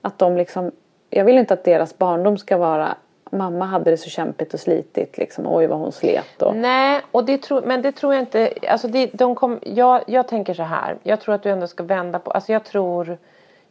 att 0.00 0.18
de 0.18 0.36
liksom 0.36 0.72
jag 1.10 1.24
vill 1.24 1.38
inte 1.38 1.54
att 1.54 1.64
deras 1.64 1.98
barndom 1.98 2.38
ska 2.38 2.56
vara 2.56 2.94
mamma 3.30 3.64
hade 3.64 3.90
det 3.90 3.96
så 3.96 4.10
kämpigt 4.10 4.54
och 4.54 4.60
slitigt 4.60 5.18
liksom 5.18 5.46
oj 5.46 5.66
vad 5.66 5.78
hon 5.78 5.92
slet 5.92 6.42
och 6.42 6.56
Nej, 6.56 7.00
och 7.12 7.24
det 7.24 7.38
tror, 7.42 7.62
men 7.62 7.82
det 7.82 7.92
tror 7.92 8.14
jag 8.14 8.22
inte. 8.22 8.52
Alltså 8.68 8.88
det, 8.88 9.10
de 9.12 9.34
kom, 9.34 9.58
jag, 9.62 10.00
jag 10.06 10.28
tänker 10.28 10.54
så 10.54 10.62
här. 10.62 10.96
Jag 11.02 11.20
tror 11.20 11.34
att 11.34 11.42
du 11.42 11.50
ändå 11.50 11.66
ska 11.66 11.82
vända 11.82 12.18
på. 12.18 12.30
Alltså 12.30 12.52
jag 12.52 12.64
tror. 12.64 13.18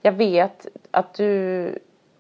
Jag 0.02 0.12
vet 0.12 0.68
att 0.92 1.14
du 1.14 1.70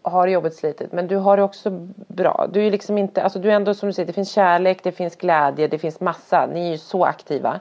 har 0.02 0.28
jobbet 0.28 0.56
slitigt. 0.56 0.91
Men 0.91 1.08
du 1.08 1.16
har 1.16 1.38
det 1.38 1.43
också 1.43 1.70
bra. 2.08 2.47
Du 2.54 2.68
är 2.68 2.72
liksom 2.72 2.97
inte. 2.97 3.24
Alltså 3.24 3.39
du 3.39 3.52
är 3.52 3.56
ändå 3.56 3.74
som 3.74 3.88
du 3.89 3.93
säger. 3.93 4.08
Det 4.08 4.14
finns 4.14 4.32
kärlek. 4.32 4.80
Det 4.84 4.91
finns 4.91 5.16
glädje. 5.16 5.68
Det 5.68 5.78
finns 5.78 5.99
massa. 5.99 6.45
Ni 6.54 6.68
är 6.68 6.72
ju 6.72 6.78
så 6.78 7.06
aktiva. 7.06 7.60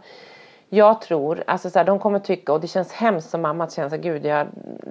Jag 0.73 1.01
tror, 1.01 1.45
alltså 1.47 1.71
så 1.71 1.79
här, 1.79 1.87
de 1.87 1.99
kommer 1.99 2.19
tycka 2.19 2.53
och 2.53 2.61
det 2.61 2.67
känns 2.67 2.93
hemskt 2.93 3.31
som 3.31 3.43
mamma 3.43 3.65
att 3.65 3.73
känna 3.73 3.89
här, 3.89 3.97
gud 3.97 4.27
jag 4.27 4.47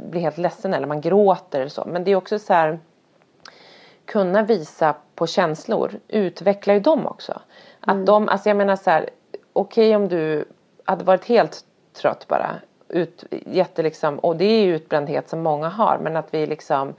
blir 0.10 0.22
helt 0.22 0.38
ledsen 0.38 0.74
eller 0.74 0.88
man 0.88 1.02
gråter 1.02 1.60
eller 1.60 1.70
så. 1.70 1.84
Men 1.88 2.04
det 2.04 2.12
är 2.12 2.16
också 2.16 2.40
så 2.40 2.54
här 2.54 2.80
kunna 4.06 4.44
visa 4.44 4.96
på 5.16 5.28
känslor 5.28 6.00
utvecklar 6.08 6.74
ju 6.74 6.80
dem 6.80 7.08
också. 7.08 7.42
Att 7.80 8.06
de, 8.06 8.30
alltså 8.30 8.50
jag 8.50 8.58
menar 8.58 8.76
så 8.76 8.90
här, 8.90 9.10
okej 9.54 9.96
om 9.96 10.08
du 10.08 10.46
hade 10.84 11.04
varit 11.04 11.26
helt 11.26 11.64
trött 11.94 12.28
bara, 12.28 12.56
ut, 12.88 13.24
jätte 13.32 13.84
liksom, 13.84 14.20
och 14.20 14.36
det 14.36 14.46
är 14.46 14.64
ju 14.64 14.76
utbrändhet 14.76 15.30
som 15.30 15.40
många 15.40 15.70
har, 15.70 16.00
men 16.02 16.16
att 16.16 16.34
vi 16.34 16.46
liksom 16.46 16.94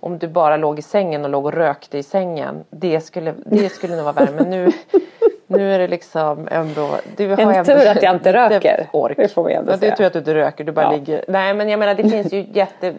om 0.00 0.18
du 0.18 0.28
bara 0.28 0.56
låg 0.56 0.78
i 0.78 0.82
sängen 0.82 1.24
och 1.24 1.30
låg 1.30 1.44
och 1.44 1.52
rökte 1.52 1.98
i 1.98 2.02
sängen, 2.02 2.64
det 2.70 3.00
skulle, 3.00 3.34
det 3.46 3.68
skulle 3.68 3.96
nog 3.96 4.04
vara 4.04 4.12
värre. 4.12 4.34
Men 4.34 4.50
nu, 4.50 4.72
nu 5.46 5.72
är 5.74 5.78
det 5.78 5.88
liksom 5.88 6.48
ändå... 6.50 6.96
Du 7.16 7.28
har 7.28 7.38
En 7.38 7.50
ändå 7.50 7.64
tur 7.64 7.86
att 7.88 8.02
jag 8.02 8.14
inte 8.14 8.32
röker. 8.32 8.88
Ork. 8.92 9.16
Det 9.16 9.28
får 9.28 9.44
vi 9.44 9.54
ändå 9.54 9.72
ja, 9.72 9.76
det 9.76 9.86
är 9.86 9.88
säga. 9.88 9.96
tur 9.96 10.04
att 10.04 10.12
du 10.12 10.18
inte 10.18 10.34
röker, 10.34 10.64
du 10.64 10.72
bara 10.72 10.84
Ja. 10.84 10.90
ligger... 10.90 11.24
Nej 11.28 11.54
men 11.54 11.68
jag 11.68 11.78
menar 11.78 11.94
det 11.94 12.08
finns 12.08 12.32
ju 12.32 12.46
jätte 12.52 12.94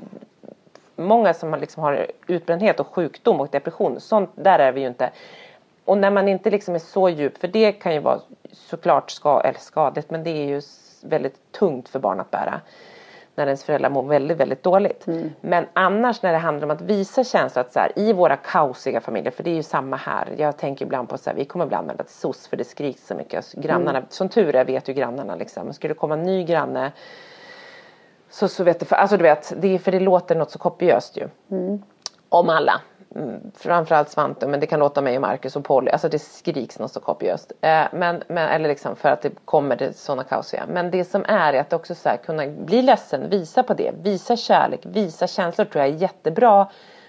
många 0.96 1.34
som 1.34 1.54
har 1.54 1.60
liksom 1.60 1.84
har 1.84 2.08
utbrändhet 2.28 2.80
och 2.80 2.88
sjukdom 2.88 3.42
och 3.42 3.48
depression. 3.52 4.00
Sånt, 4.00 4.30
där 4.36 4.60
är 4.60 4.72
vi 4.72 4.82
ju 4.82 4.88
inte. 4.88 5.10
Och 5.86 5.98
när 5.98 6.12
man 6.12 6.28
inte 6.28 6.50
liksom 6.50 6.76
är 6.76 6.80
så 6.80 7.10
djup, 7.10 7.38
för 7.38 7.48
det 7.48 7.72
kan 7.72 7.94
ju 7.94 8.00
vara 8.00 8.20
såklart 8.52 9.12
ska, 9.12 9.42
eller 9.42 9.60
skadligt, 9.60 10.10
men 10.10 10.24
det 10.24 10.30
är 10.30 10.46
ju 10.46 10.62
väldigt 11.04 11.52
tungt 11.52 11.90
för 11.90 12.00
barn 12.00 12.20
att 12.20 12.32
bära. 12.32 12.62
När 13.38 13.46
ens 13.48 13.64
föräldrar 13.64 13.90
mår 13.90 14.04
väldigt, 14.04 14.38
väldigt 14.38 14.64
dåligt. 14.64 15.08
Mm. 15.08 15.32
Men 15.42 15.66
annars 15.74 16.22
när 16.22 16.32
det 16.32 16.38
handlar 16.38 16.68
om 16.68 16.72
att 16.72 16.82
visa 16.82 17.24
känslor 17.24 17.62
att 17.62 17.74
så 17.74 17.80
här, 17.80 17.92
i 17.96 18.14
våra 18.14 18.36
kaosiga 18.36 19.02
familjer, 19.02 19.32
för 19.32 19.44
det 19.44 19.50
är 19.50 19.56
ju 19.56 19.64
samma 19.64 19.96
här. 19.96 20.34
Jag 20.38 20.58
tänker 20.58 20.86
ibland 20.86 21.10
på 21.10 21.18
så 21.18 21.30
här, 21.30 21.38
vi 21.38 21.46
kommer 21.46 21.66
ibland 21.66 21.84
använda 21.84 22.04
SOS 22.08 22.48
för 22.48 22.58
det 22.58 22.64
skriks 22.64 23.08
så 23.08 23.16
mycket. 23.16 23.54
Grannarna, 23.54 23.98
Mm. 23.98 24.06
som 24.10 24.30
tur 24.30 24.56
är 24.56 24.66
vet 24.66 24.90
ju 24.90 24.94
grannarna 24.94 25.36
liksom. 25.36 25.74
Skulle 25.74 25.94
det 25.94 25.98
komma 25.98 26.14
en 26.14 26.24
ny 26.24 26.44
granne 26.44 26.92
så, 28.30 28.48
så 28.48 28.64
vet 28.64 28.80
du, 28.80 28.86
för, 28.86 28.96
alltså 28.96 29.18
du 29.18 29.24
vet, 29.24 29.54
det 29.58 29.80
för 29.80 29.92
det 29.92 30.00
låter 30.00 30.36
något 30.36 30.52
så 30.52 30.60
kopiöst 30.60 31.18
ju. 31.18 31.30
Om 32.30 32.50
alla. 32.50 32.82
Mm, 33.16 33.52
framförallt 33.56 34.10
Svante, 34.10 34.48
men 34.48 34.60
det 34.60 34.66
kan 34.66 34.80
låta 34.80 35.02
mig 35.02 35.16
och 35.16 35.22
Marcus 35.22 35.56
och 35.56 35.66
Polly. 35.66 35.92
Alltså 35.92 36.10
det 36.10 36.20
skriks 36.20 36.80
något 36.80 36.92
så 36.92 37.00
kopiöst. 37.00 37.52
Eh, 37.62 37.84
men, 37.92 38.24
men, 38.28 38.50
eller 38.50 38.70
liksom 38.70 38.96
för 38.96 39.10
att 39.10 39.22
det 39.22 39.32
kommer 39.46 39.76
det 39.76 39.98
sådana 39.98 40.24
kaosiga. 40.24 40.64
Men 40.68 40.92
det 40.92 41.06
som 41.06 41.26
är 41.28 41.54
är 41.54 41.60
att 41.62 41.74
också 41.74 41.96
så 41.96 42.10
här, 42.10 42.18
kunna 42.18 42.48
bli 42.48 42.82
ledsen, 42.82 43.30
visa 43.30 43.64
på 43.64 43.74
det. 43.74 43.92
Visa 44.02 44.36
kärlek, 44.36 44.80
visa 44.84 45.28
känslor 45.28 45.66
tror 45.66 45.86
jag 45.86 45.94
är 45.94 45.98
jättebra 45.98 46.68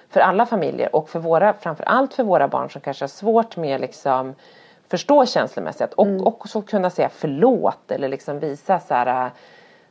för 0.09 0.20
alla 0.20 0.46
familjer. 0.46 0.96
Och 0.96 1.09
för 1.09 1.18
våra, 1.18 1.53
framförallt 1.53 2.14
för 2.14 2.24
våra 2.24 2.49
barn 2.49 2.70
som 2.70 2.80
kanske 2.80 3.03
har 3.03 3.09
svårt 3.09 3.57
med 3.57 3.80
liksom 3.80 4.34
förstå 4.88 5.26
känslomässigt. 5.26 5.92
Och 5.92 6.26
också 6.26 6.62
kunna 6.62 6.90
säga 6.90 7.09
förlåt 7.12 7.90
eller 7.90 8.09
liksom 8.09 8.38
visa 8.38 8.80
så 8.80 8.94
här 8.94 9.30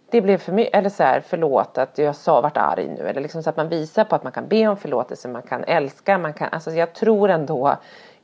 det 0.09 0.21
blev 0.21 0.37
för 0.37 0.51
mycket, 0.51 0.75
eller 0.75 0.89
så 0.89 1.03
här, 1.03 1.23
förlåt 1.27 1.77
att 1.77 1.97
jag 1.97 2.15
sa 2.15 2.41
vart 2.41 2.57
arg 2.57 2.87
nu. 2.97 3.07
Eller 3.07 3.21
liksom 3.21 3.43
så 3.43 3.49
att 3.49 3.57
man 3.57 3.69
visar 3.69 4.03
på 4.03 4.15
att 4.15 4.23
man 4.23 4.31
kan 4.31 4.47
be 4.47 4.67
om 4.67 4.77
förlåtelse, 4.77 5.27
man 5.27 5.41
kan 5.41 5.63
älska, 5.63 6.17
man 6.17 6.33
kan, 6.33 6.47
alltså 6.51 6.71
jag 6.71 6.93
tror 6.93 7.29
ändå, 7.29 7.75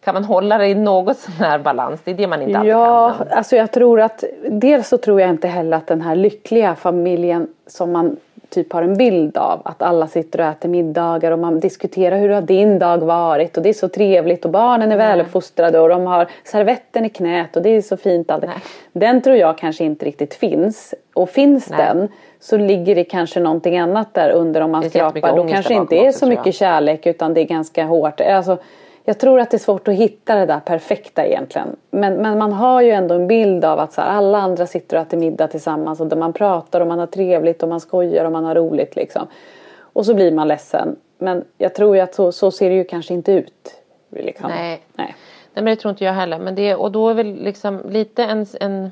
kan 0.04 0.14
man 0.14 0.24
hålla 0.24 0.58
det 0.58 0.68
i 0.68 0.76
något 0.76 1.18
sån 1.18 1.34
här 1.34 1.60
balans? 1.60 2.02
Det 2.04 2.12
är 2.12 2.16
det 2.16 2.28
man 2.28 2.42
inte 2.42 2.58
alltid 2.60 2.72
Ja, 2.72 3.14
kan. 3.18 3.28
alltså 3.28 3.56
jag 3.56 3.72
tror 3.72 4.02
att 4.02 4.24
dels 4.50 4.88
så 4.88 4.98
tror 4.98 5.22
jag 5.22 5.30
inte 5.30 5.48
heller 5.48 5.78
att 5.78 5.88
den 5.88 6.02
här 6.02 6.16
lyckliga 6.16 6.76
familjen 6.76 7.48
som 7.68 7.92
man 7.92 8.18
typ 8.54 8.74
har 8.74 8.84
en 8.84 8.98
bild 8.98 9.38
av 9.38 9.62
att 9.66 9.82
alla 9.82 10.08
sitter 10.08 10.40
och 10.40 10.46
äter 10.46 10.70
middagar 10.70 11.32
och 11.32 11.40
man 11.40 11.60
diskuterar 11.60 12.18
hur 12.18 12.30
har 12.30 12.42
din 12.42 12.80
dag 12.80 12.98
varit 12.98 13.58
och 13.58 13.64
det 13.64 13.70
är 13.70 13.74
så 13.74 13.88
trevligt 13.88 14.46
och 14.46 14.52
barnen 14.52 14.92
är 14.92 14.98
väluppfostrade 14.98 15.80
och 15.80 15.90
de 15.90 16.06
har 16.06 16.28
servetten 16.44 17.06
i 17.06 17.10
knät 17.10 17.56
och 17.56 17.62
det 17.62 17.70
är 17.70 17.82
så 17.82 17.98
fint 17.98 18.32
allt. 18.32 18.44
Nej. 18.46 18.56
Den 18.94 19.22
tror 19.22 19.36
jag 19.36 19.58
kanske 19.58 19.84
inte 19.84 20.06
riktigt 20.06 20.34
finns 20.34 20.94
och 21.14 21.30
finns 21.30 21.70
Nej. 21.70 21.80
den 21.80 22.08
så 22.40 22.58
ligger 22.58 22.96
det 22.96 23.04
kanske 23.04 23.40
någonting 23.40 23.78
annat 23.78 24.14
där 24.14 24.30
under 24.30 24.62
om 24.62 24.72
man 24.72 24.90
skrapar. 24.90 25.36
Då 25.36 25.48
kanske 25.48 25.74
inte 25.74 25.96
är 25.96 26.12
så 26.12 26.26
mycket 26.26 26.56
kärlek 26.56 27.06
utan 27.06 27.34
det 27.34 27.42
är 27.42 27.46
ganska 27.46 27.84
hårt. 27.84 28.22
Alltså, 28.22 28.58
jag 29.06 29.20
tror 29.20 29.40
att 29.40 29.52
det 29.52 29.58
är 29.58 29.60
svårt 29.60 29.88
att 29.88 29.94
hitta 29.94 30.36
det 30.36 30.46
där 30.46 30.60
perfekta 30.60 31.26
egentligen. 31.26 31.76
Men, 31.92 32.14
men 32.14 32.38
man 32.38 32.54
har 32.54 32.82
ju 32.82 32.92
ändå 32.92 33.16
en 33.16 33.28
bild 33.28 33.66
av 33.66 33.80
att 33.80 33.94
så 33.94 34.02
här, 34.02 34.10
alla 34.10 34.38
andra 34.38 34.68
sitter 34.68 34.98
och 34.98 35.04
äter 35.04 35.18
middag 35.18 35.48
tillsammans 35.48 36.00
och 36.00 36.08
där 36.08 36.18
man 36.18 36.34
pratar 36.34 36.82
och 36.82 36.88
man 36.88 37.00
har 37.00 37.08
trevligt 37.08 37.64
och 37.64 37.70
man 37.70 37.80
skojar 37.80 38.26
och 38.26 38.32
man 38.32 38.44
har 38.44 38.56
roligt 38.56 38.96
liksom. 38.96 39.28
Och 39.80 40.06
så 40.06 40.14
blir 40.14 40.32
man 40.32 40.48
ledsen. 40.48 40.96
Men 41.18 41.46
jag 41.58 41.76
tror 41.76 41.96
ju 41.96 42.02
att 42.02 42.16
så, 42.16 42.32
så 42.32 42.52
ser 42.52 42.70
det 42.70 42.76
ju 42.76 42.84
kanske 42.84 43.14
inte 43.14 43.32
ut. 43.32 43.76
Liksom. 44.10 44.50
Nej. 44.50 44.82
Nej. 44.94 45.16
Nej 45.54 45.64
men 45.64 45.66
det 45.66 45.76
tror 45.76 45.90
inte 45.90 46.04
jag 46.04 46.14
heller. 46.14 46.40
Men 46.40 46.56
det, 46.56 46.76
och 46.76 46.92
då 46.92 47.10
är 47.10 47.14
väl 47.14 47.36
liksom 47.36 47.82
lite 47.90 48.24
en, 48.24 48.46
en, 48.60 48.92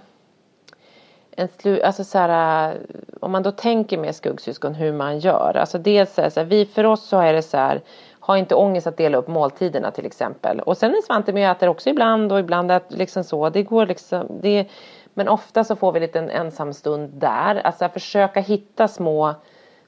en 1.32 1.47
slu, 1.57 1.82
alltså 1.82 2.03
så 2.03 2.18
här, 2.18 2.76
om 3.20 3.32
man 3.32 3.43
då 3.43 3.51
tänker 3.51 3.97
med 3.97 4.16
skuggsyskon 4.16 4.74
hur 4.74 4.93
man 4.93 5.20
gör. 5.20 5.57
Alltså 5.57 5.78
dels 5.78 6.20
är 6.20 6.24
det 6.24 6.32
så 6.32 6.39
här, 6.39 6.47
vi 6.47 6.66
för 6.66 6.84
oss 6.84 7.07
så 7.07 7.20
är 7.20 7.34
det 7.34 7.41
så 7.41 7.57
här, 7.57 7.82
ha 8.22 8.38
inte 8.38 8.55
ångest 8.55 8.88
att 8.88 8.97
dela 8.97 9.17
upp 9.17 9.28
måltiderna 9.28 9.91
till 9.91 10.05
exempel. 10.05 10.59
Och 10.59 10.78
sen 10.78 10.91
är 10.91 11.01
Svante 11.01 11.34
med 11.34 11.49
och 11.49 11.55
äter 11.57 11.69
också 11.69 11.89
ibland 11.89 12.32
och 12.32 12.39
ibland 12.39 12.72
att 12.72 12.86
liksom 12.93 13.24
så. 13.24 13.49
Det 13.49 13.63
går 13.63 13.86
liksom, 13.86 14.28
det, 14.41 14.65
men 15.13 15.28
ofta 15.28 15.63
så 15.63 15.76
får 15.76 15.91
vi 15.91 15.99
lite 15.99 16.19
en 16.19 16.30
ensam 16.30 16.74
stund 16.74 17.09
där. 17.13 17.61
Alltså 17.63 17.86
att 17.86 17.93
försöka 17.93 18.39
hitta 18.39 18.88
små 18.88 19.34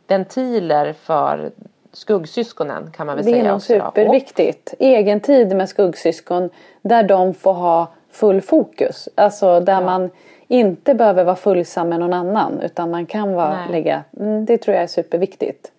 ventiler 0.08 0.94
för 0.94 1.52
skuggsyskonen 1.92 2.92
kan 2.92 3.08
man 3.08 3.16
väl 3.16 3.26
Det 3.26 3.32
är 3.32 3.34
säga. 3.34 3.44
nog 3.48 3.56
också 3.56 3.74
då. 3.74 3.80
Och- 3.80 3.86
superviktigt. 3.96 4.74
Egen 4.80 5.20
tid 5.20 5.56
med 5.56 5.70
skuggsyskon 5.70 6.50
där 6.82 7.04
de 7.04 7.34
får 7.34 7.54
ha 7.54 7.88
full 8.12 8.42
fokus. 8.42 9.10
Alltså 9.16 9.60
där 9.60 9.82
man 9.82 10.10
inte 10.48 10.94
behöver 10.94 11.24
vara 11.24 11.36
fullsam 11.36 11.90
med 11.90 12.00
någon 12.00 12.14
annan 12.14 12.60
utan 12.62 12.92
man 12.92 13.06
kan 13.06 13.34
vara, 13.34 13.56
Nej. 13.56 13.72
lägga, 13.72 14.04
mm, 14.20 14.46
det 14.46 14.58
tror 14.58 14.76
jag 14.76 14.84
är 14.84 14.88
superviktigt. 14.88 15.72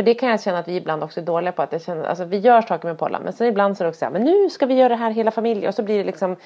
För 0.00 0.04
det 0.04 0.14
kan 0.14 0.28
jag 0.28 0.42
känna 0.42 0.58
att 0.58 0.68
vi 0.68 0.76
ibland 0.76 1.02
också 1.02 1.20
är 1.20 1.24
dåliga 1.24 1.52
på. 1.52 1.62
Att 1.62 1.72
jag 1.72 1.82
känner, 1.82 2.04
alltså 2.04 2.24
vi 2.24 2.38
gör 2.38 2.62
saker 2.62 2.88
med 2.88 2.98
Polla 2.98 3.20
men 3.20 3.32
sen 3.32 3.46
ibland 3.46 3.76
så 3.76 3.82
är 3.82 3.84
det 3.84 3.88
också 3.88 3.98
så 3.98 4.04
här, 4.04 4.12
men 4.12 4.22
nu 4.22 4.50
ska 4.50 4.66
vi 4.66 4.74
göra 4.74 4.88
det 4.88 4.94
här 4.96 5.10
hela 5.10 5.30
familjen 5.30 5.68
och 5.68 5.74
så 5.74 5.82
blir 5.82 5.98
det 5.98 6.04
liksom 6.04 6.36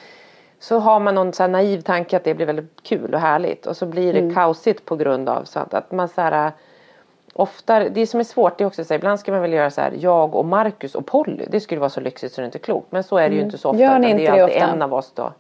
så 0.58 0.78
har 0.78 1.00
man 1.00 1.14
någon 1.14 1.32
så 1.32 1.46
naiv 1.46 1.80
tanke 1.80 2.16
att 2.16 2.24
det 2.24 2.34
blir 2.34 2.46
väldigt 2.46 2.82
kul 2.82 3.14
och 3.14 3.20
härligt 3.20 3.66
och 3.66 3.76
så 3.76 3.86
blir 3.86 4.12
det 4.12 4.34
kaosigt 4.34 4.84
på 4.84 4.96
grund 4.96 5.28
av 5.28 5.44
sånt 5.44 5.74
att 5.74 5.92
man 5.92 6.08
så 6.08 6.20
här 6.20 6.52
Ofta, 7.32 7.88
det 7.88 8.06
som 8.06 8.20
är 8.20 8.24
svårt 8.24 8.58
det 8.58 8.64
är 8.64 8.66
också 8.66 8.84
så 8.84 8.94
här, 8.94 8.98
ibland 8.98 9.20
ska 9.20 9.32
man 9.32 9.42
väl 9.42 9.52
göra 9.52 9.70
så 9.70 9.80
här 9.80 9.92
jag 9.98 10.34
och 10.34 10.44
Marcus 10.44 10.94
och 10.94 11.06
Polly 11.06 11.44
det 11.48 11.60
skulle 11.60 11.80
vara 11.80 11.90
så 11.90 12.00
lyxigt 12.00 12.32
så 12.32 12.40
det 12.40 12.44
är 12.44 12.46
inte 12.46 12.58
klokt 12.58 12.92
men 12.92 13.04
så 13.04 13.16
är 13.16 13.28
det 13.28 13.34
ju 13.34 13.42
inte 13.42 13.58
så 13.58 13.70
ofta 13.70 13.82
Gör 13.82 13.98
ni 13.98 14.06
utan 14.06 14.16
det 14.16 14.22
inte 14.22 14.32
är 14.32 14.36
det 14.36 14.42
alltid 14.42 14.62
ofta? 14.62 14.72
en 14.72 14.82
av 14.82 14.94
oss 14.94 15.12
då. 15.14 15.32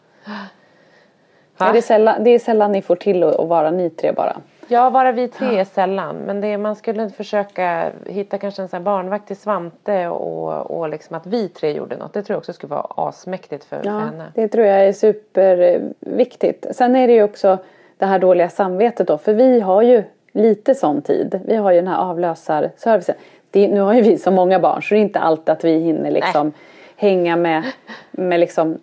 Är 1.58 1.72
det, 1.72 1.82
sällan, 1.82 2.24
det 2.24 2.30
är 2.30 2.38
sällan 2.38 2.72
ni 2.72 2.82
får 2.82 2.96
till 2.96 3.22
att 3.22 3.36
att 3.36 3.48
vara 3.48 3.70
ni 3.70 3.90
tre 3.90 4.12
bara. 4.12 4.36
Ja, 4.68 4.90
bara 4.90 5.12
vi 5.12 5.28
tre 5.28 5.58
är 5.58 5.64
sällan. 5.64 6.16
Men 6.16 6.40
det, 6.40 6.58
man 6.58 6.76
skulle 6.76 7.10
försöka 7.10 7.90
hitta 8.06 8.38
kanske 8.38 8.62
en 8.62 8.68
sån 8.68 8.84
barnvakt 8.84 9.26
till 9.26 9.36
Svante 9.36 10.08
och, 10.08 10.70
och 10.70 10.88
liksom 10.88 11.16
att 11.16 11.26
vi 11.26 11.48
tre 11.48 11.72
gjorde 11.72 11.96
något. 11.96 12.12
Det 12.12 12.22
tror 12.22 12.34
jag 12.34 12.38
också 12.38 12.52
skulle 12.52 12.70
vara 12.70 12.86
asmäktigt 13.08 13.64
för, 13.64 13.76
för 13.76 13.86
Ja, 13.86 13.98
henne. 13.98 14.24
det 14.34 14.48
tror 14.48 14.66
jag 14.66 14.84
är 14.88 14.92
superviktigt. 14.92 16.66
Sen 16.76 16.96
är 16.96 17.06
det 17.06 17.12
ju 17.14 17.22
också 17.22 17.58
det 17.98 18.06
här 18.06 18.18
dåliga 18.18 18.48
samvetet 18.48 19.06
då. 19.06 19.18
För 19.18 19.34
vi 19.34 19.60
har 19.60 19.82
ju 19.82 20.02
lite 20.32 20.74
sån 20.74 21.02
tid. 21.02 21.40
Vi 21.44 21.56
har 21.56 21.70
ju 21.72 21.76
den 21.76 21.88
här 21.88 21.98
avlösarservicen. 21.98 23.14
Det, 23.50 23.68
nu 23.68 23.80
har 23.80 23.94
ju 23.94 24.02
vi 24.02 24.18
så 24.18 24.30
många 24.30 24.58
barn 24.60 24.82
så 24.82 24.94
det 24.94 25.00
är 25.00 25.02
inte 25.02 25.18
alltid 25.20 25.48
att 25.48 25.64
vi 25.64 25.78
hinner 25.78 26.10
liksom 26.10 26.52
hänga 26.96 27.36
med, 27.36 27.62
med 28.10 28.40
liksom 28.40 28.78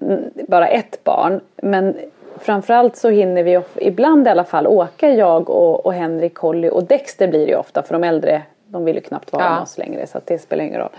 bara 0.47 0.67
ett 0.67 1.03
barn. 1.03 1.41
Men 1.55 1.95
framförallt 2.41 2.95
så 2.95 3.09
hinner 3.09 3.43
vi 3.43 3.59
ibland 3.75 4.27
i 4.27 4.29
alla 4.29 4.43
fall 4.43 4.67
åka 4.67 5.09
jag 5.09 5.49
och, 5.49 5.85
och 5.85 5.93
Henrik, 5.93 6.35
Holly 6.37 6.69
och 6.69 6.83
Dexter 6.83 7.27
blir 7.27 7.39
det 7.45 7.51
ju 7.51 7.57
ofta 7.57 7.83
för 7.83 7.93
de 7.93 8.03
äldre 8.03 8.41
de 8.67 8.85
vill 8.85 8.95
ju 8.95 9.01
knappt 9.01 9.33
vara 9.33 9.43
Ja. 9.43 9.49
med 9.53 9.61
oss 9.61 9.77
längre 9.77 10.07
så 10.07 10.19
det 10.25 10.37
spelar 10.37 10.63
ingen 10.63 10.79
roll. 10.79 10.89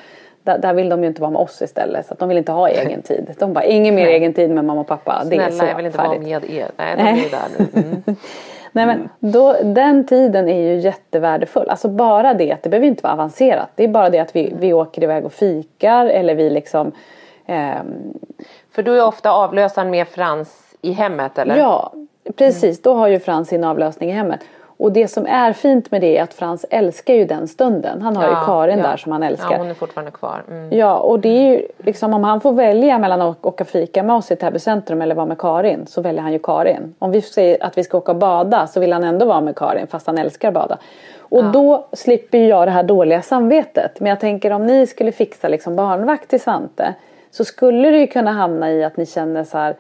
Där, 0.43 0.59
där 0.59 0.73
vill 0.75 0.89
de 0.89 1.03
ju 1.03 1.09
inte 1.09 1.21
vara 1.21 1.31
med 1.31 1.41
oss 1.41 1.63
istället 1.63 2.07
så 2.07 2.15
de 2.19 2.29
vill 2.29 2.39
inte 2.39 2.53
ha 2.53 2.69
egen 2.69 3.03
tid. 3.03 3.35
De 3.39 3.53
bara 3.53 3.65
ingen 3.65 3.95
mer 3.95 4.05
Nej. 4.05 4.15
egen 4.15 4.35
tid 4.35 4.51
med 4.51 4.65
mamma 4.65 4.81
och 4.81 4.87
pappa. 4.87 5.23
det 5.25 5.37
är 5.37 5.47
så 5.51 5.53
Snälla, 5.57 5.71
jag 5.71 5.77
vill 5.77 5.87
inte 5.87 5.99
vara 5.99 6.09
färdigt. 6.09 6.29
med 6.29 6.51
er. 6.51 6.71
Nej, 6.77 6.97
de 6.97 7.03
är 7.03 7.17
ju 7.17 7.29
där 7.29 7.49
nu. 7.59 7.67
Mm. 7.83 8.03
Nej 8.75 8.87
men 8.87 9.09
då, 9.19 9.57
den 9.63 10.07
tiden 10.07 10.49
är 10.49 10.61
ju 10.61 10.77
jättevärdefull. 10.77 11.69
Alltså 11.71 11.89
bara 11.89 12.35
det 12.35 12.53
att 12.53 12.63
det 12.63 12.69
behöver 12.69 12.87
inte 12.87 13.03
vara 13.03 13.13
avancerat. 13.13 13.69
Det 13.75 13.85
är 13.85 13.89
bara 13.89 14.11
det 14.11 14.19
att 14.19 14.37
vi, 14.37 14.53
vi 14.59 14.73
åker 14.73 15.03
iväg 15.03 15.25
och 15.25 15.33
fikar 15.33 16.07
eller 16.07 16.35
vi 16.35 16.51
liksom 16.51 16.93
ehm, 17.47 18.13
För 18.71 18.83
då 18.83 18.93
är 18.93 19.07
ofta 19.07 19.31
avlösaren 19.31 19.91
med 19.91 20.09
Frans 20.09 20.72
i 20.83 20.93
hemmet 20.93 21.39
eller? 21.39 21.57
Ja, 21.57 21.93
precis. 22.37 22.83
Då 22.83 22.95
har 22.95 23.09
ju 23.09 23.19
Frans 23.19 23.49
sin 23.49 23.65
avlösning 23.65 24.11
i 24.11 24.13
hemmet. 24.13 24.41
Och 24.83 24.93
det 24.93 25.09
som 25.09 25.27
är 25.27 25.53
fint 25.53 25.91
med 25.91 26.01
det 26.01 26.19
är 26.19 26.23
att 26.23 26.35
Frans 26.35 26.67
älskar 26.71 27.15
ju 27.15 27.25
den 27.25 27.49
stunden. 27.49 28.03
Han 28.03 28.17
har 28.17 28.29
ju 28.29 28.35
Karin 28.47 28.79
där 28.79 28.97
som 28.97 29.13
han 29.13 29.23
älskar. 29.23 29.53
Ja, 29.53 29.59
hon 29.59 29.71
är 29.71 29.75
fortfarande 29.75 30.11
kvar. 30.11 30.43
Mm. 30.49 30.79
Ja, 30.79 30.99
och 30.99 31.21
det 31.21 31.29
är 31.29 31.51
ju 31.51 31.67
liksom 31.79 32.15
om 32.15 32.25
han 32.25 32.41
får 32.41 32.53
välja 32.53 32.99
mellan 32.99 33.23
att 33.23 33.47
åka 33.47 33.65
fika 33.65 34.03
med 34.03 34.17
oss 34.17 34.31
i 34.31 34.37
Täby 34.37 34.59
centrum 34.59 35.03
eller 35.03 35.15
vara 35.15 35.27
med 35.27 35.39
Karin 35.39 35.87
så 35.87 36.01
väljer 36.01 36.23
han 36.23 36.33
ju 36.33 36.39
Karin. 36.39 36.95
Om 36.99 37.11
vi 37.11 37.21
säger 37.23 37.65
att 37.65 37.79
vi 37.79 37.85
ska 37.85 37.99
åka 37.99 38.13
och 38.13 38.19
bada 38.19 38.67
så 38.67 38.81
vill 38.81 38.93
han 38.93 39.05
ändå 39.05 39.27
vara 39.27 39.41
med 39.41 39.57
Karin 39.57 39.87
fast 39.87 40.07
han 40.07 40.19
älskar 40.19 40.49
att 40.49 40.55
bada. 40.55 40.79
Och 41.19 41.45
då 41.45 41.87
slipper 41.93 42.39
ju 42.39 42.47
jag 42.47 42.67
det 42.67 42.71
här 42.73 42.83
dåliga 42.83 43.23
samvetet. 43.23 44.01
Men 44.01 44.11
jag 44.11 44.21
tänker 44.21 44.51
om 44.51 44.67
ni 44.67 44.87
skulle 44.87 45.13
fixa 45.13 45.49
liksom 45.49 45.77
barnvakt 45.77 46.29
till 46.29 46.41
Svante 46.41 46.95
så 47.31 47.45
skulle 47.45 47.91
det 47.91 47.99
ju 47.99 48.07
kunna 48.07 48.33
hamna 48.33 48.71
i 48.71 48.85
att 48.85 48.97
ni 48.97 49.07
känner 49.07 49.45
så 49.45 49.59
här 49.59 49.77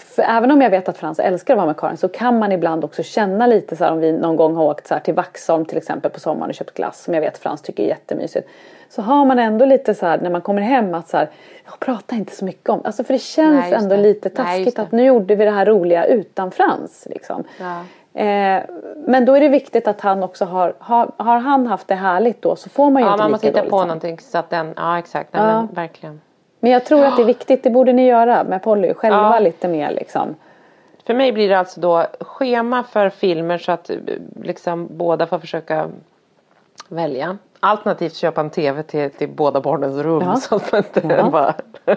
för 0.00 0.22
även 0.22 0.50
om 0.50 0.62
jag 0.62 0.70
vet 0.70 0.88
att 0.88 0.98
Frans 0.98 1.18
älskar 1.18 1.54
att 1.54 1.56
vara 1.58 1.66
med 1.66 1.76
Karin 1.76 1.96
så 1.96 2.08
kan 2.08 2.38
man 2.38 2.52
ibland 2.52 2.84
också 2.84 3.02
känna 3.02 3.46
lite 3.46 3.76
så 3.76 3.84
här 3.84 3.92
om 3.92 4.00
vi 4.00 4.12
någon 4.12 4.36
gång 4.36 4.56
har 4.56 4.64
åkt 4.64 4.86
så 4.86 4.94
här 4.94 5.00
till 5.00 5.14
Vaxholm 5.14 5.64
till 5.64 5.78
exempel 5.78 6.10
på 6.10 6.20
sommaren 6.20 6.48
och 6.50 6.54
köpt 6.54 6.74
glass 6.74 7.02
som 7.02 7.14
jag 7.14 7.20
vet 7.20 7.38
Frans 7.38 7.62
tycker 7.62 7.82
är 7.82 7.86
jättemysigt. 7.88 8.48
Så 8.88 9.02
har 9.02 9.24
man 9.24 9.38
ändå 9.38 9.64
lite 9.64 9.94
så 9.94 10.06
här 10.06 10.18
när 10.20 10.30
man 10.30 10.40
kommer 10.40 10.62
hem 10.62 10.94
att 10.94 11.08
så 11.08 11.16
här, 11.16 11.28
jag 11.64 11.78
pratar 11.80 12.16
inte 12.16 12.36
så 12.36 12.44
mycket 12.44 12.68
om 12.70 12.80
Alltså 12.84 13.04
för 13.04 13.12
det 13.14 13.18
känns 13.18 13.64
Nej, 13.64 13.72
ändå 13.74 13.96
det. 13.96 14.02
lite 14.02 14.30
Nej, 14.34 14.36
taskigt 14.46 14.76
det. 14.76 14.82
att 14.82 14.92
nu 14.92 15.04
gjorde 15.04 15.34
vi 15.34 15.44
det 15.44 15.50
här 15.50 15.66
roliga 15.66 16.04
utan 16.04 16.50
Frans. 16.50 17.06
Liksom. 17.10 17.44
Ja. 17.60 17.80
Eh, 18.20 18.62
men 19.06 19.24
då 19.24 19.34
är 19.36 19.40
det 19.40 19.48
viktigt 19.48 19.88
att 19.88 20.00
han 20.00 20.22
också 20.22 20.44
har, 20.44 20.74
har, 20.78 21.10
har 21.16 21.38
han 21.38 21.66
haft 21.66 21.88
det 21.88 21.94
härligt 21.94 22.42
då 22.42 22.56
så 22.56 22.68
får 22.70 22.90
man 22.90 23.02
ju 23.02 23.08
Ja, 23.08 23.12
inte 23.12 23.22
man 23.22 23.26
lika 23.28 23.32
måste 23.32 23.46
hitta 23.46 23.58
dåligt 23.58 23.70
på 23.70 23.78
samvete. 23.78 23.88
någonting 24.06 24.18
så 24.20 24.38
att 24.38 24.50
den, 24.50 24.72
ja 24.76 24.98
exakt, 24.98 25.32
Nej, 25.32 25.42
Ja. 25.42 25.46
men 25.62 25.74
verkligen. 25.74 26.20
Men 26.60 26.70
jag 26.72 26.84
tror 26.84 27.04
att 27.04 27.16
det 27.16 27.22
är 27.22 27.26
viktigt, 27.36 27.62
det 27.62 27.70
borde 27.70 27.92
ni 27.92 28.06
göra 28.06 28.44
med 28.44 28.62
Polly 28.62 28.94
själva 28.94 29.30
Ja. 29.34 29.38
lite 29.38 29.68
mer 29.68 29.90
liksom. 29.90 30.34
För 31.06 31.14
mig 31.14 31.32
blir 31.32 31.48
det 31.48 31.58
alltså 31.58 31.80
då 31.80 32.06
schema 32.20 32.82
för 32.82 33.10
filmer 33.10 33.58
så 33.58 33.72
att 33.72 33.90
eh, 33.90 33.96
liksom 34.42 34.88
båda 34.90 35.26
får 35.26 35.38
försöka 35.38 35.88
välja. 36.88 37.38
Alternativt 37.60 38.14
köpa 38.14 38.40
en 38.40 38.50
tv 38.50 38.82
till, 38.82 39.10
till 39.10 39.28
båda 39.28 39.60
barnens 39.60 39.96
rum. 40.02 40.22
Ja. 40.26 40.36
Så 40.36 40.56
att 40.56 40.72
man 40.72 40.78
inte 40.94 41.14
Ja. 41.16 41.30
bara... 41.30 41.54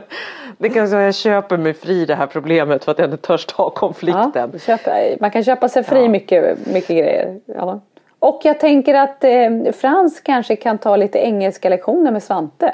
Det 0.58 0.70
kan 0.70 0.88
säga 0.88 1.02
jag 1.02 1.16
köper 1.16 1.58
mig 1.58 1.74
fri 1.74 2.06
det 2.06 2.16
här 2.16 2.28
problemet 2.28 2.84
för 2.84 2.92
att 2.92 3.00
jag 3.00 3.08
inte 3.12 3.28
törs 3.28 3.46
ta 3.46 3.64
Ja, 3.64 3.70
konflikten. 3.70 4.60
köpa, 4.60 4.92
man 5.20 5.32
kan 5.32 5.44
köpa 5.44 5.70
sig 5.70 5.84
fri 5.84 6.02
Ja. 6.04 6.10
mycket, 6.10 6.68
mycket 6.68 6.90
grejer. 6.98 7.40
Ja. 7.46 7.80
Och 8.20 8.42
jag 8.44 8.60
tänker 8.60 8.94
att 8.94 9.24
eh, 9.24 9.72
Frans 9.74 10.20
kanske 10.20 10.56
kan 10.56 10.78
ta 10.78 10.96
lite 10.96 11.20
engelska 11.20 11.70
lektioner 11.70 12.12
med 12.12 12.24
Svante. 12.24 12.74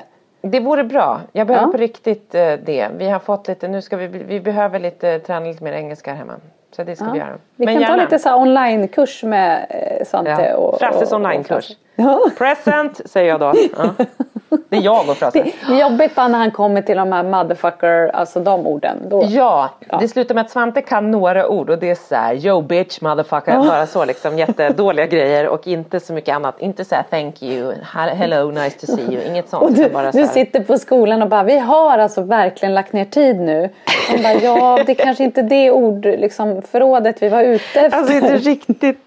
Det 0.51 0.59
vore 0.59 0.83
bra. 0.83 1.21
Jag 1.31 1.47
behöver 1.47 1.67
Ja. 1.67 1.71
på 1.71 1.77
riktigt 1.77 2.35
eh, 2.35 2.53
det. 2.65 2.87
Vi 2.97 3.09
har 3.09 3.19
fått 3.19 3.47
lite, 3.47 3.67
nu 3.67 3.81
ska 3.81 3.97
vi, 3.97 4.07
vi 4.07 4.39
behöver 4.39 4.79
lite, 4.79 5.19
träna 5.19 5.45
lite 5.45 5.63
mer 5.63 5.73
engelska 5.73 6.11
här 6.11 6.17
hemma. 6.17 6.33
Så 6.71 6.83
det 6.83 6.95
ska 6.95 7.11
vi 7.11 7.17
göra. 7.19 7.37
Vi 7.55 7.65
Men 7.65 7.75
kan 7.75 7.83
ta 7.83 7.89
gärna. 7.89 8.03
lite 8.03 8.19
så 8.19 8.35
onlinekurs 8.35 9.23
med 9.23 9.65
eh, 9.69 10.05
Svante 10.05 10.31
Ja. 10.31 10.57
och... 10.57 10.79
Frasses 10.79 11.11
onlinekurs. 11.13 11.71
Ja. 11.95 12.19
Present 12.37 13.01
säger 13.09 13.29
jag 13.29 13.39
då. 13.39 13.53
Ja. 13.77 14.05
Det 14.69 14.77
är 14.77 14.81
jag 14.81 15.09
och 15.09 15.17
Frasse. 15.17 15.43
Det 15.67 15.73
är 15.73 15.81
jobbigt 15.81 16.15
bara 16.15 16.27
när 16.27 16.39
han 16.39 16.51
kommer 16.51 16.81
till 16.81 16.97
de 16.97 17.11
här 17.11 17.23
motherfucker, 17.23 18.11
alltså 18.13 18.39
de 18.39 18.67
orden. 18.67 18.97
Då. 19.09 19.23
Ja, 19.29 19.69
det 19.99 20.07
slutar 20.07 20.35
med 20.35 20.41
att 20.45 20.51
Svante 20.51 20.81
kan 20.81 21.11
några 21.11 21.47
ord 21.47 21.69
och 21.69 21.77
det 21.79 21.89
är 21.89 21.95
så 21.95 22.15
här, 22.15 22.33
yo 22.45 22.61
bitch 22.61 23.01
motherfucker, 23.01 23.57
bara 23.57 23.85
så 23.87 24.05
liksom 24.05 24.37
jättedåliga 24.37 25.05
grejer 25.05 25.47
och 25.47 25.67
inte 25.67 25.99
så 25.99 26.13
mycket 26.13 26.35
annat. 26.35 26.61
Inte 26.61 26.85
så 26.85 26.95
här 26.95 27.03
thank 27.09 27.43
you, 27.43 27.73
he- 27.73 28.15
hello, 28.15 28.51
nice 28.51 28.79
to 28.79 28.85
see 28.95 29.13
you, 29.13 29.23
inget 29.27 29.49
sånt. 29.49 29.63
Och 29.63 29.71
du, 29.71 29.89
bara 29.89 30.11
så 30.11 30.17
du 30.17 30.27
sitter 30.27 30.59
på 30.59 30.77
skolan 30.77 31.21
och 31.21 31.29
bara, 31.29 31.43
vi 31.43 31.59
har 31.59 31.97
alltså 31.97 32.21
verkligen 32.21 32.73
lagt 32.75 32.93
ner 32.93 33.05
tid 33.05 33.39
nu. 33.39 33.69
Man 34.13 34.23
bara, 34.23 34.33
ja 34.33 34.79
det 34.85 34.95
kanske 34.95 35.23
inte 35.23 35.41
är 35.41 35.43
det 35.43 35.71
ord, 35.71 36.05
liksom, 36.05 36.61
förrådet 36.61 37.21
vi 37.21 37.29
var 37.29 37.41
ute 37.43 37.79
efter. 37.79 37.97
Alltså 37.97 38.13
inte 38.13 38.37
riktigt. 38.37 38.99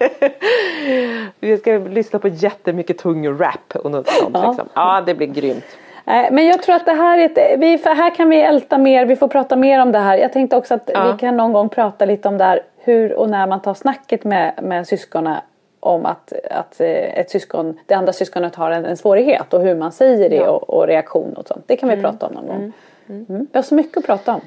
Vi 1.40 1.58
ska 1.58 1.72
lyssna 1.72 2.18
på 2.18 2.28
jättemycket 2.28 2.98
tung 2.98 3.28
rap 3.38 3.76
och 3.84 3.90
något 3.90 4.08
sånt. 4.08 4.30
Ja. 4.34 4.48
Liksom. 4.48 4.68
Ja, 4.74 5.02
det 5.06 5.14
blir 5.14 5.26
grymt. 5.26 5.64
Nej, 6.04 6.28
Men 6.32 6.46
jag 6.46 6.62
tror 6.62 6.76
att 6.76 6.86
det 6.86 6.92
här 6.92 7.18
är 7.18 7.24
ett, 7.24 7.60
vi, 7.60 7.78
för 7.78 7.90
här 7.90 8.14
kan 8.14 8.30
vi 8.30 8.40
älta 8.40 8.78
mer, 8.78 9.04
vi 9.06 9.16
får 9.16 9.28
prata 9.28 9.56
mer 9.56 9.82
om 9.82 9.92
det 9.92 9.98
här. 9.98 10.16
Jag 10.18 10.32
tänkte 10.32 10.56
också 10.56 10.74
att 10.74 10.90
Ja. 10.94 11.12
vi 11.12 11.18
kan 11.18 11.36
någon 11.36 11.52
gång 11.52 11.68
prata 11.68 12.04
lite 12.04 12.28
om 12.28 12.38
det 12.38 12.44
här 12.44 12.62
hur 12.78 13.12
och 13.12 13.30
när 13.30 13.46
man 13.46 13.62
tar 13.62 13.74
snacket 13.74 14.24
med, 14.24 14.52
med 14.62 14.86
syskonen 14.86 15.36
om 15.80 16.06
att, 16.06 16.32
att 16.50 16.80
eh, 16.80 16.88
ett 17.18 17.30
syskon, 17.30 17.78
det 17.86 17.94
andra 17.94 18.12
syskonet 18.12 18.54
har 18.54 18.70
en, 18.70 18.84
en 18.84 18.96
svårighet 18.96 19.54
och 19.54 19.60
hur 19.60 19.74
man 19.74 19.92
säger 19.92 20.30
det 20.30 20.48
och, 20.48 20.70
och 20.70 20.86
reaktion 20.86 21.34
och 21.36 21.46
sånt. 21.46 21.64
Det 21.66 21.76
kan 21.76 21.88
vi 21.88 21.94
Mm. 21.94 22.04
prata 22.10 22.26
om 22.26 22.32
någon 22.34 22.46
gång. 22.46 22.72
Mm. 23.08 23.26
Vi 23.52 23.58
har 23.58 23.62
så 23.62 23.74
mycket 23.74 23.96
att 23.98 24.06
prata 24.06 24.34
om. 24.34 24.40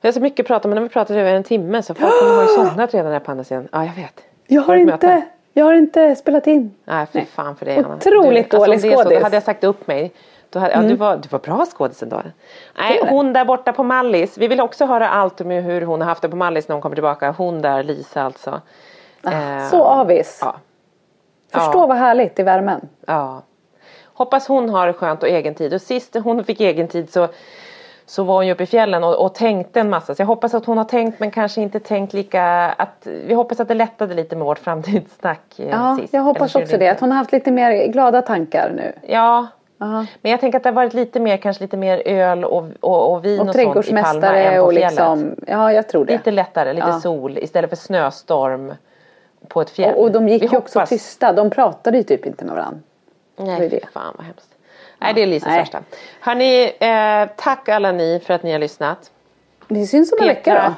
Vi 0.00 0.08
har 0.08 0.12
så 0.12 0.20
mycket 0.20 0.40
att 0.44 0.46
prata 0.46 0.68
om, 0.68 0.70
men 0.70 0.78
har 0.78 0.82
vi 0.82 0.88
pratat 0.88 1.16
över 1.16 1.34
en 1.34 1.42
timme 1.44 1.82
så 1.82 1.94
folk 1.94 2.12
kommer 2.20 2.34
ha 2.56 2.68
somnat 2.68 2.94
redan 2.94 3.12
här 3.12 3.20
på 3.20 3.30
andra 3.30 3.44
sidan. 3.44 3.68
Ja, 3.72 3.84
jag 3.84 4.02
vet. 4.02 4.20
Jag 4.50 4.62
har, 4.62 4.76
möte? 4.76 4.92
inte, 4.92 5.22
jag 5.52 5.64
har 5.64 5.74
inte 5.74 6.16
spelat 6.16 6.46
in. 6.46 6.74
Nej, 6.84 7.06
fy 7.12 7.24
fan 7.24 7.56
för 7.56 7.66
dig 7.66 7.76
Anna. 7.78 7.94
Otroligt 7.94 8.50
du, 8.50 8.56
dålig 8.56 8.74
om 8.74 8.80
det 8.82 8.88
är 8.88 8.96
så, 8.96 9.02
skådis. 9.02 9.18
Då 9.18 9.24
hade 9.24 9.36
jag 9.36 9.42
sagt 9.42 9.64
upp 9.64 9.86
mig. 9.86 10.12
Då 10.50 10.58
hade, 10.58 10.72
ja, 10.74 10.80
du, 10.82 10.94
var, 10.96 11.16
du 11.16 11.28
var 11.28 11.38
bra 11.38 11.66
skådis 11.66 12.02
ändå. 12.02 12.22
Nej, 12.78 13.00
det. 13.02 13.10
hon 13.10 13.32
där 13.32 13.44
borta 13.44 13.72
på 13.72 13.82
Mallis. 13.82 14.38
Vi 14.38 14.48
vill 14.48 14.60
också 14.60 14.86
höra 14.86 15.08
allt 15.08 15.40
om 15.40 15.50
hur 15.50 15.82
hon 15.82 16.00
har 16.00 16.08
haft 16.08 16.22
det 16.22 16.28
på 16.28 16.36
Mallis 16.36 16.68
när 16.68 16.74
hon 16.74 16.82
kommer 16.82 16.96
tillbaka. 16.96 17.34
Hon 17.38 17.62
där, 17.62 17.82
Lisa 17.82 18.22
alltså. 18.22 18.60
Eh, 19.24 19.68
Så 19.70 19.84
avis. 19.84 20.38
Ja. 20.42 20.56
Förstå 21.52 21.78
Ja. 21.78 21.86
vad 21.86 21.96
härligt 21.96 22.38
i 22.38 22.42
värmen. 22.42 22.88
Ja. 23.06 23.42
Hoppas 24.04 24.48
hon 24.48 24.68
har 24.68 24.92
skönt 24.92 25.22
och 25.22 25.28
egen 25.28 25.54
tid. 25.54 25.74
Och 25.74 25.82
sist 25.82 26.16
hon 26.24 26.44
fick 26.44 26.60
egen 26.60 26.88
tid 26.88 27.12
så, 27.12 27.28
så 28.10 28.22
var 28.24 28.34
hon 28.34 28.46
ju 28.46 28.52
uppe 28.52 28.62
i 28.62 28.66
fjällen 28.66 29.04
och, 29.04 29.24
och 29.24 29.34
tänkte 29.34 29.80
en 29.80 29.90
massa. 29.90 30.14
Så 30.14 30.22
jag 30.22 30.26
hoppas 30.26 30.54
att 30.54 30.66
hon 30.66 30.78
har 30.78 30.84
tänkt 30.84 31.20
men 31.20 31.30
kanske 31.30 31.60
inte 31.60 31.80
tänkt 31.80 32.12
lika. 32.12 32.42
Att, 32.76 33.06
vi 33.26 33.34
hoppas 33.34 33.60
att 33.60 33.68
det 33.68 33.74
lättade 33.74 34.14
lite 34.14 34.36
med 34.36 34.46
vårt 34.46 34.58
framtidssnack 34.58 35.40
eh, 35.58 35.68
Ja, 35.70 35.96
sist. 36.00 36.14
jag 36.14 36.22
hoppas 36.22 36.54
också 36.54 36.76
det. 36.78 36.88
Att 36.88 37.00
hon 37.00 37.10
har 37.10 37.18
haft 37.18 37.32
lite 37.32 37.50
mer 37.50 37.86
glada 37.86 38.22
tankar 38.22 38.72
nu. 38.76 38.92
Ja. 39.08 39.46
Ja. 39.78 40.06
Men 40.22 40.30
jag 40.30 40.40
tänker 40.40 40.56
att 40.56 40.62
det 40.62 40.68
har 40.68 40.74
varit 40.74 40.94
lite 40.94 41.20
mer, 41.20 41.36
kanske 41.36 41.64
lite 41.64 41.76
mer 41.76 42.02
öl 42.06 42.44
och, 42.44 42.64
och, 42.80 43.12
och 43.12 43.24
vin 43.24 43.40
och, 43.40 43.48
Och 43.48 43.54
sånt 43.54 43.88
i 43.88 43.92
Palma 44.02 44.26
än 44.36 44.60
på 44.60 44.66
och 44.66 44.72
fjället. 44.72 44.90
liksom, 44.90 45.34
ja 45.46 45.72
jag 45.72 45.88
tror 45.88 46.04
det. 46.04 46.12
Lite 46.12 46.30
lättare, 46.30 46.72
lite 46.72 46.86
Ja. 46.88 47.00
sol 47.00 47.38
istället 47.38 47.70
för 47.70 47.76
snöstorm 47.76 48.74
på 49.48 49.60
ett 49.60 49.70
fjäll. 49.70 49.94
Och, 49.94 50.02
och 50.02 50.12
de 50.12 50.28
gick 50.28 50.42
Vi 50.42 50.46
ju 50.46 50.56
också 50.56 50.84
tysta, 50.86 51.32
de 51.32 51.50
pratade 51.50 51.96
ju 51.96 52.02
typ 52.02 52.26
inte 52.26 52.44
med 52.44 52.54
varandra. 52.54 52.80
Nej, 53.36 53.70
fy 53.70 53.80
fan 53.92 54.14
vad 54.16 54.26
hemskt. 54.26 54.48
Nej, 55.00 55.14
det 55.14 55.22
är 55.22 55.26
Lisas 55.26 55.46
nej. 55.48 55.58
värsta. 55.58 55.78
Hörni, 56.20 56.72
eh, 56.80 57.28
tack 57.36 57.68
alla 57.68 57.92
ni 57.92 58.20
för 58.26 58.34
att 58.34 58.42
ni 58.42 58.52
har 58.52 58.58
lyssnat. 58.58 58.98
Vi 59.68 59.86
syns 59.86 60.12
om 60.12 60.18
en 60.20 60.26
vecka 60.28 60.54
då. 60.68 60.74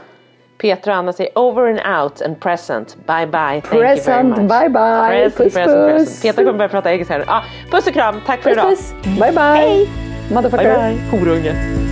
Petra 0.58 0.92
och 0.92 0.98
Anna 0.98 1.12
säger 1.12 1.38
over 1.38 1.68
and 1.68 2.02
out 2.02 2.22
and 2.22 2.40
present. 2.40 2.96
Bye 3.06 3.26
bye. 3.26 3.60
Thank 3.60 3.68
Present, 3.68 4.38
you 4.38 4.48
very 4.48 4.48
much. 4.48 4.60
bye 4.60 4.68
bye. 4.68 5.08
Present, 5.08 5.36
Puss, 5.36 5.54
present, 5.54 5.66
puss. 5.76 6.06
present. 6.06 6.22
Petra 6.22 6.44
kommer 6.44 6.58
börja 6.58 6.68
prata 6.68 6.92
engelska 6.92 7.14
här. 7.14 7.24
Ah, 7.28 7.42
puss 7.70 7.86
och 7.86 7.92
kram. 7.92 8.20
Tack 8.26 8.40
för 8.42 8.50
Puss 8.50 8.58
idag. 8.58 8.70
puss. 8.70 8.92
Bye 9.20 9.32
bye. 9.32 9.40
Hej. 9.40 9.88
Motherfucker. 10.32 10.64
Bye 10.88 10.94
bye. 11.10 11.18
Horunge. 11.20 11.91